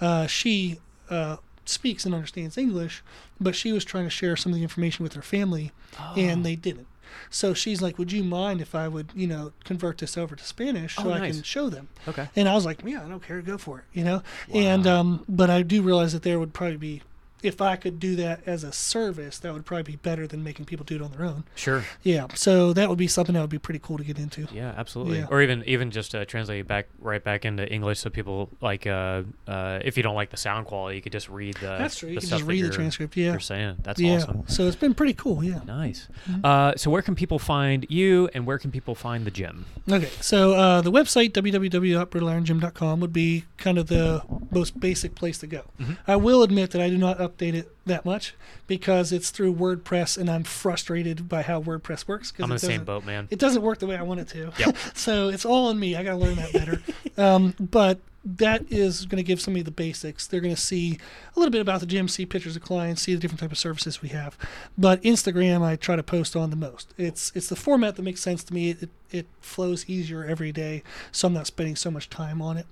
uh, 0.00 0.26
she 0.26 0.80
uh, 1.10 1.36
speaks 1.64 2.04
and 2.04 2.14
understands 2.14 2.58
English, 2.58 3.02
but 3.40 3.54
she 3.54 3.72
was 3.72 3.84
trying 3.84 4.04
to 4.04 4.10
share 4.10 4.36
some 4.36 4.52
of 4.52 4.56
the 4.56 4.62
information 4.62 5.02
with 5.02 5.14
her 5.14 5.22
family, 5.22 5.72
and 6.16 6.44
they 6.44 6.56
didn't. 6.56 6.88
So 7.30 7.54
she's 7.54 7.80
like, 7.80 7.98
"Would 7.98 8.12
you 8.12 8.24
mind 8.24 8.60
if 8.60 8.74
I 8.74 8.88
would, 8.88 9.12
you 9.14 9.26
know, 9.26 9.52
convert 9.64 9.98
this 9.98 10.18
over 10.18 10.36
to 10.36 10.44
Spanish 10.44 10.96
so 10.96 11.08
Oh, 11.08 11.12
I 11.12 11.30
can 11.30 11.42
show 11.42 11.68
them?" 11.70 11.88
Okay. 12.06 12.28
And 12.36 12.48
I 12.48 12.54
was 12.54 12.66
like, 12.66 12.82
"Yeah, 12.84 13.04
I 13.04 13.08
don't 13.08 13.22
care. 13.22 13.40
Go 13.40 13.58
for 13.58 13.78
it," 13.78 13.84
you 13.92 14.04
know. 14.04 14.22
And 14.52 14.86
um, 14.86 15.24
but 15.28 15.48
I 15.48 15.62
do 15.62 15.82
realize 15.82 16.12
that 16.12 16.22
there 16.24 16.38
would 16.38 16.52
probably 16.52 16.76
be, 16.76 17.02
if 17.42 17.60
I 17.60 17.76
could 17.76 18.00
do 18.00 18.16
that 18.16 18.40
as 18.46 18.64
a 18.64 18.72
service, 18.72 19.38
that 19.38 19.52
would 19.52 19.64
probably 19.64 19.82
be 19.82 19.96
better 19.96 20.26
than 20.26 20.42
making 20.42 20.64
people 20.64 20.84
do 20.84 20.96
it 20.96 21.02
on 21.02 21.12
their 21.12 21.24
own. 21.24 21.44
Sure. 21.54 21.84
Yeah. 22.02 22.26
So 22.34 22.72
that 22.72 22.88
would 22.88 22.98
be 22.98 23.08
something 23.08 23.34
that 23.34 23.40
would 23.40 23.50
be 23.50 23.58
pretty 23.58 23.80
cool 23.80 23.98
to 23.98 24.04
get 24.04 24.18
into. 24.18 24.46
Yeah, 24.52 24.74
absolutely. 24.76 25.18
Yeah. 25.18 25.26
Or 25.30 25.42
even 25.42 25.62
even 25.64 25.90
just 25.90 26.14
uh, 26.14 26.24
translate 26.24 26.60
it 26.60 26.68
back 26.68 26.88
right 26.98 27.22
back 27.22 27.44
into 27.44 27.70
English, 27.70 28.00
so 28.00 28.10
people 28.10 28.50
like 28.60 28.86
uh, 28.86 29.22
uh, 29.46 29.80
if 29.84 29.96
you 29.96 30.02
don't 30.02 30.14
like 30.14 30.30
the 30.30 30.36
sound 30.36 30.66
quality, 30.66 30.96
you 30.96 31.02
could 31.02 31.12
just 31.12 31.28
read 31.28 31.54
the. 31.56 31.76
That's 31.78 31.98
true. 31.98 32.08
You 32.08 32.20
can 32.20 32.28
just 32.28 32.44
read 32.44 32.64
the 32.64 32.70
transcript. 32.70 33.16
Yeah. 33.16 33.32
You're 33.32 33.40
saying 33.40 33.76
that's 33.82 34.00
yeah. 34.00 34.16
awesome. 34.16 34.44
So 34.48 34.66
it's 34.66 34.76
been 34.76 34.94
pretty 34.94 35.14
cool. 35.14 35.44
Yeah. 35.44 35.60
Nice. 35.66 36.08
Mm-hmm. 36.28 36.44
Uh, 36.44 36.72
so 36.76 36.90
where 36.90 37.02
can 37.02 37.14
people 37.14 37.38
find 37.38 37.86
you, 37.88 38.28
and 38.34 38.46
where 38.46 38.58
can 38.58 38.70
people 38.70 38.94
find 38.94 39.24
the 39.24 39.30
gym? 39.30 39.66
Okay, 39.90 40.10
so 40.20 40.54
uh, 40.54 40.80
the 40.80 40.90
website 40.90 41.32
www.brutalirongym.com 41.32 43.00
would 43.00 43.12
be 43.12 43.44
kind 43.56 43.78
of 43.78 43.86
the 43.86 44.22
most 44.50 44.78
basic 44.80 45.14
place 45.14 45.38
to 45.38 45.46
go. 45.46 45.64
Mhm. 45.80 45.96
I 46.06 46.16
will 46.16 46.42
admit 46.42 46.70
that 46.72 46.80
I 46.80 46.88
do 46.88 46.98
not 46.98 47.18
update 47.18 47.54
it 47.54 47.70
that 47.86 48.04
much 48.04 48.34
because 48.66 49.12
it's 49.12 49.30
through 49.30 49.54
WordPress, 49.54 50.18
and 50.18 50.30
I'm 50.30 50.44
frustrated 50.44 51.28
by 51.28 51.42
how 51.42 51.62
WordPress 51.62 52.06
works. 52.08 52.32
I'm 52.38 52.44
in 52.44 52.50
the 52.50 52.58
same 52.58 52.84
boat, 52.84 53.04
man. 53.04 53.28
It 53.30 53.38
doesn't 53.38 53.62
work 53.62 53.78
the 53.78 53.86
way 53.86 53.96
I 53.96 54.02
want 54.02 54.20
it 54.20 54.28
to. 54.28 54.52
Yep. 54.58 54.76
so 54.94 55.28
it's 55.28 55.44
all 55.44 55.68
on 55.68 55.78
me. 55.78 55.96
I 55.96 56.02
got 56.02 56.12
to 56.12 56.16
learn 56.16 56.36
that 56.36 56.52
better. 56.52 56.82
um, 57.16 57.54
but 57.58 58.00
that 58.24 58.64
is 58.70 59.06
going 59.06 59.18
to 59.18 59.22
give 59.22 59.40
somebody 59.40 59.62
the 59.62 59.70
basics. 59.70 60.26
They're 60.26 60.40
going 60.40 60.54
to 60.54 60.60
see 60.60 60.98
a 61.34 61.38
little 61.38 61.52
bit 61.52 61.60
about 61.60 61.78
the 61.80 61.86
gym, 61.86 62.08
see 62.08 62.26
pictures 62.26 62.56
of 62.56 62.62
clients, 62.62 63.02
see 63.02 63.14
the 63.14 63.20
different 63.20 63.40
type 63.40 63.52
of 63.52 63.58
services 63.58 64.02
we 64.02 64.08
have. 64.08 64.36
But 64.76 65.00
Instagram, 65.02 65.62
I 65.62 65.76
try 65.76 65.94
to 65.94 66.02
post 66.02 66.34
on 66.34 66.50
the 66.50 66.56
most. 66.56 66.92
It's 66.98 67.30
it's 67.34 67.48
the 67.48 67.56
format 67.56 67.94
that 67.96 68.02
makes 68.02 68.20
sense 68.20 68.42
to 68.44 68.54
me. 68.54 68.70
It 68.70 68.90
it 69.10 69.26
flows 69.40 69.88
easier 69.88 70.24
every 70.24 70.52
day, 70.52 70.82
so 71.12 71.28
I'm 71.28 71.34
not 71.34 71.46
spending 71.46 71.76
so 71.76 71.90
much 71.90 72.10
time 72.10 72.42
on 72.42 72.56
it. 72.56 72.66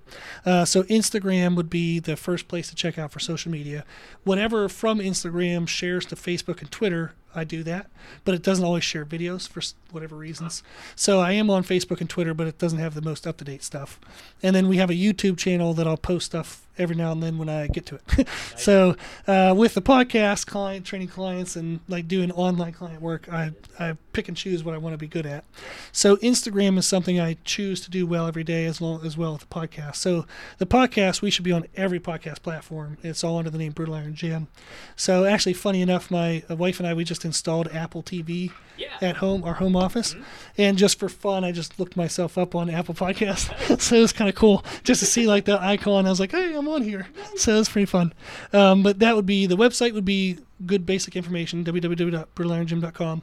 Uh, 0.45 0.65
so 0.65 0.83
Instagram 0.83 1.55
would 1.55 1.69
be 1.69 1.99
the 1.99 2.15
first 2.15 2.47
place 2.47 2.69
to 2.69 2.75
check 2.75 2.97
out 2.97 3.11
for 3.11 3.19
social 3.19 3.51
media. 3.51 3.85
Whatever 4.23 4.69
from 4.69 4.99
Instagram 4.99 5.67
shares 5.67 6.05
to 6.07 6.15
Facebook 6.15 6.61
and 6.61 6.71
Twitter, 6.71 7.13
I 7.33 7.43
do 7.43 7.63
that, 7.63 7.87
but 8.23 8.33
it 8.33 8.43
doesn't 8.43 8.63
always 8.63 8.83
share 8.83 9.05
videos 9.05 9.47
for 9.47 9.61
whatever 9.91 10.15
reasons. 10.15 10.63
So 10.95 11.19
I 11.19 11.33
am 11.33 11.49
on 11.49 11.63
Facebook 11.63 11.99
and 11.99 12.09
Twitter, 12.09 12.33
but 12.33 12.47
it 12.47 12.57
doesn't 12.57 12.79
have 12.79 12.93
the 12.93 13.01
most 13.01 13.27
up 13.27 13.37
to 13.37 13.45
date 13.45 13.63
stuff. 13.63 13.99
And 14.41 14.55
then 14.55 14.67
we 14.67 14.77
have 14.77 14.89
a 14.89 14.93
YouTube 14.93 15.37
channel 15.37 15.73
that 15.73 15.87
I'll 15.87 15.97
post 15.97 16.27
stuff 16.27 16.64
every 16.77 16.95
now 16.95 17.11
and 17.11 17.21
then 17.23 17.37
when 17.37 17.49
I 17.49 17.67
get 17.67 17.85
to 17.87 17.95
it. 18.17 18.27
so 18.57 18.95
uh, 19.27 19.53
with 19.57 19.73
the 19.73 19.81
podcast, 19.81 20.45
client 20.45 20.85
training 20.85 21.07
clients, 21.09 21.55
and 21.55 21.79
like 21.87 22.07
doing 22.07 22.31
online 22.31 22.73
client 22.73 23.01
work, 23.01 23.31
I 23.31 23.51
I 23.79 23.95
pick 24.13 24.27
and 24.27 24.37
choose 24.37 24.63
what 24.63 24.73
I 24.73 24.77
want 24.77 24.93
to 24.93 24.97
be 24.97 25.07
good 25.07 25.25
at. 25.25 25.43
So 25.91 26.15
Instagram 26.17 26.77
is 26.77 26.85
something 26.85 27.19
I 27.19 27.37
choose 27.43 27.81
to 27.81 27.91
do 27.91 28.05
well 28.07 28.27
every 28.27 28.43
day, 28.43 28.65
as 28.65 28.79
long 28.81 29.05
as 29.05 29.17
well 29.17 29.33
as 29.35 29.41
the 29.41 29.45
podcast. 29.47 29.95
So 29.97 30.25
the 30.57 30.65
podcast 30.65 31.21
we 31.21 31.29
should 31.29 31.43
be 31.45 31.51
on 31.51 31.65
every 31.75 31.99
podcast 31.99 32.41
platform. 32.41 32.97
It's 33.03 33.23
all 33.23 33.37
under 33.37 33.49
the 33.49 33.57
name 33.57 33.71
Brutal 33.73 33.95
Iron 33.95 34.15
Gym. 34.15 34.47
So 34.95 35.25
actually, 35.25 35.53
funny 35.53 35.81
enough, 35.81 36.09
my 36.09 36.43
uh, 36.49 36.55
wife 36.55 36.79
and 36.79 36.87
I 36.87 36.93
we 36.93 37.03
just 37.03 37.25
installed 37.25 37.67
Apple 37.73 38.03
TV 38.03 38.51
Yeah. 38.77 38.87
at 39.01 39.17
home, 39.17 39.43
our 39.43 39.55
home 39.55 39.75
office, 39.75 40.15
and 40.57 40.77
just 40.77 40.99
for 40.99 41.09
fun, 41.09 41.43
I 41.43 41.51
just 41.51 41.79
looked 41.79 41.95
myself 41.97 42.37
up 42.37 42.55
on 42.55 42.69
Apple 42.69 42.93
Podcast. 42.95 43.79
so 43.81 43.95
it 43.97 44.01
was 44.01 44.13
kind 44.13 44.29
of 44.29 44.35
cool 44.35 44.63
just 44.83 44.99
to 45.01 45.05
see 45.05 45.27
like 45.27 45.45
the 45.45 45.61
icon. 45.61 46.05
I 46.05 46.09
was 46.09 46.19
like, 46.19 46.31
hey, 46.31 46.53
I'm 46.55 46.64
on 46.67 46.83
here. 46.83 47.07
So 47.35 47.59
it's 47.59 47.69
pretty 47.69 47.85
fun. 47.85 48.13
Um, 48.53 48.81
but 48.81 48.99
that 48.99 49.15
would 49.15 49.25
be 49.25 49.45
the 49.45 49.57
website 49.57 49.93
would 49.93 50.05
be 50.05 50.39
good 50.65 50.85
basic 50.85 51.15
information 51.15 51.65
www.brutalirongym.com 51.65 53.21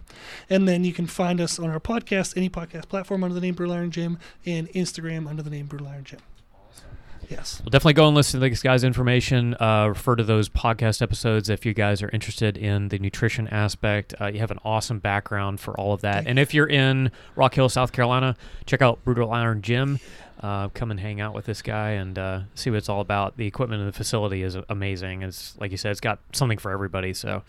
and 0.51 0.69
then 0.69 0.85
you 0.85 0.93
can 0.93 1.06
find 1.06 1.40
us 1.40 1.59
on 1.59 1.70
our 1.70 1.81
podcast 1.81 2.36
any 2.36 2.51
podcast 2.51 2.89
platform 2.89 3.24
under 3.24 3.35
the 3.35 3.40
name 3.40 3.55
Brutal 3.55 3.74
Iron 3.74 3.90
Gym 3.90 4.19
and 4.44 4.69
Instagram 4.73 5.27
under 5.27 5.43
the 5.43 5.48
name 5.51 5.66
Brutal 5.66 5.89
Iron 5.89 6.05
Gym. 6.05 6.20
Yes. 7.33 7.61
Well, 7.61 7.71
definitely 7.71 7.95
go 7.95 8.07
and 8.07 8.17
listen 8.17 8.41
to 8.41 8.49
this 8.49 8.63
guy's 8.63 8.85
information. 8.85 9.57
Uh, 9.59 9.89
refer 9.89 10.17
to 10.17 10.25
those 10.25 10.49
podcast 10.49 11.03
episodes 11.03 11.49
if 11.49 11.65
you 11.65 11.75
guys 11.75 12.03
are 12.03 12.11
interested 12.11 12.57
in 12.57 12.89
the 12.89 12.99
nutrition 12.99 13.49
aspect. 13.49 14.15
Uh, 14.21 14.27
you 14.27 14.39
have 14.39 14.51
an 14.51 14.59
awesome 14.65 14.99
background 14.99 15.61
for 15.61 15.79
all 15.79 15.93
of 15.93 16.03
that. 16.03 16.27
And 16.27 16.39
if 16.39 16.53
you're 16.55 16.69
in 16.69 17.11
Rock 17.35 17.55
Hill, 17.55 17.69
South 17.69 17.93
Carolina, 17.93 18.37
check 18.67 18.83
out 18.83 19.03
Brutal 19.05 19.33
Iron 19.33 19.63
Gym. 19.63 19.99
Uh, 20.41 20.69
come 20.71 20.91
and 20.91 20.99
hang 20.99 21.21
out 21.21 21.35
with 21.35 21.45
this 21.47 21.63
guy 21.63 21.91
and 21.91 22.19
uh, 22.19 22.41
see 22.55 22.69
what 22.69 22.77
it's 22.77 22.89
all 22.89 23.01
about. 23.01 23.37
The 23.37 23.47
equipment 23.47 23.81
in 23.81 23.87
the 23.87 23.93
facility 23.93 24.43
is 24.43 24.57
amazing. 24.69 25.23
It's 25.23 25.57
like 25.61 25.71
you 25.71 25.77
said, 25.77 25.93
it's 25.93 26.01
got 26.01 26.19
something 26.33 26.59
for 26.59 26.73
everybody. 26.73 27.15
So 27.15 27.45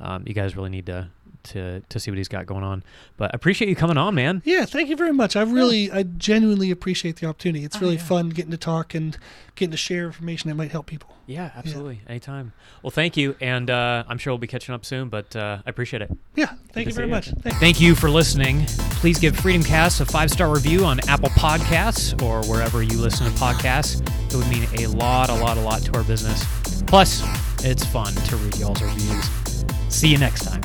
um, 0.00 0.24
you 0.26 0.32
guys 0.32 0.56
really 0.56 0.70
need 0.70 0.86
to 0.86 1.10
to 1.48 1.80
to 1.80 2.00
see 2.00 2.10
what 2.10 2.18
he's 2.18 2.28
got 2.28 2.46
going 2.46 2.64
on. 2.64 2.82
But 3.16 3.32
I 3.32 3.36
appreciate 3.36 3.68
you 3.68 3.76
coming 3.76 3.96
on, 3.98 4.14
man. 4.14 4.42
Yeah, 4.44 4.64
thank 4.64 4.88
you 4.88 4.96
very 4.96 5.12
much. 5.12 5.36
I 5.36 5.42
really, 5.42 5.90
I 5.90 6.02
genuinely 6.04 6.70
appreciate 6.70 7.16
the 7.16 7.26
opportunity. 7.26 7.64
It's 7.64 7.76
Oh, 7.76 7.80
really 7.80 7.96
yeah. 7.96 8.02
fun 8.02 8.28
getting 8.30 8.50
to 8.52 8.56
talk 8.56 8.94
and 8.94 9.16
getting 9.54 9.70
to 9.72 9.76
share 9.76 10.06
information 10.06 10.48
that 10.48 10.54
might 10.54 10.70
help 10.70 10.86
people. 10.86 11.10
Yeah, 11.26 11.50
absolutely. 11.56 12.00
Anytime. 12.08 12.52
Well, 12.82 12.90
thank 12.90 13.16
you, 13.18 13.36
and 13.40 13.68
uh, 13.68 14.04
I'm 14.08 14.16
sure 14.16 14.32
we'll 14.32 14.38
be 14.38 14.46
catching 14.46 14.74
up 14.74 14.84
soon. 14.86 15.08
But 15.10 15.36
uh, 15.36 15.58
I 15.66 15.68
appreciate 15.70 16.00
it. 16.00 16.10
Yeah, 16.36 16.46
thank 16.72 16.86
to 16.86 16.90
you 16.90 16.92
very 16.92 16.94
see 16.94 17.02
you. 17.02 17.06
much. 17.08 17.28
Thank- 17.42 17.56
Thank 17.56 17.80
you 17.80 17.94
for 17.94 18.08
listening. 18.08 18.64
Please 19.00 19.18
give 19.18 19.36
Freedom 19.36 19.62
Cast 19.62 20.00
a 20.00 20.06
five 20.06 20.30
star 20.30 20.50
review 20.52 20.84
on 20.86 21.00
Apple 21.08 21.28
Podcasts 21.30 22.20
or 22.22 22.42
wherever 22.50 22.82
you 22.82 22.98
listen 22.98 23.26
to 23.30 23.32
podcasts. 23.38 24.00
It 24.32 24.36
would 24.36 24.48
mean 24.48 24.66
a 24.82 24.86
lot, 24.96 25.28
a 25.28 25.34
lot, 25.34 25.56
a 25.56 25.60
lot 25.60 25.82
to 25.82 25.96
our 25.96 26.04
business. 26.04 26.44
Plus, 26.86 27.22
it's 27.64 27.84
fun 27.84 28.14
to 28.14 28.36
read 28.36 28.56
y'all's 28.56 28.80
reviews. 28.80 29.64
See 29.90 30.08
you 30.08 30.18
next 30.18 30.44
time. 30.44 30.62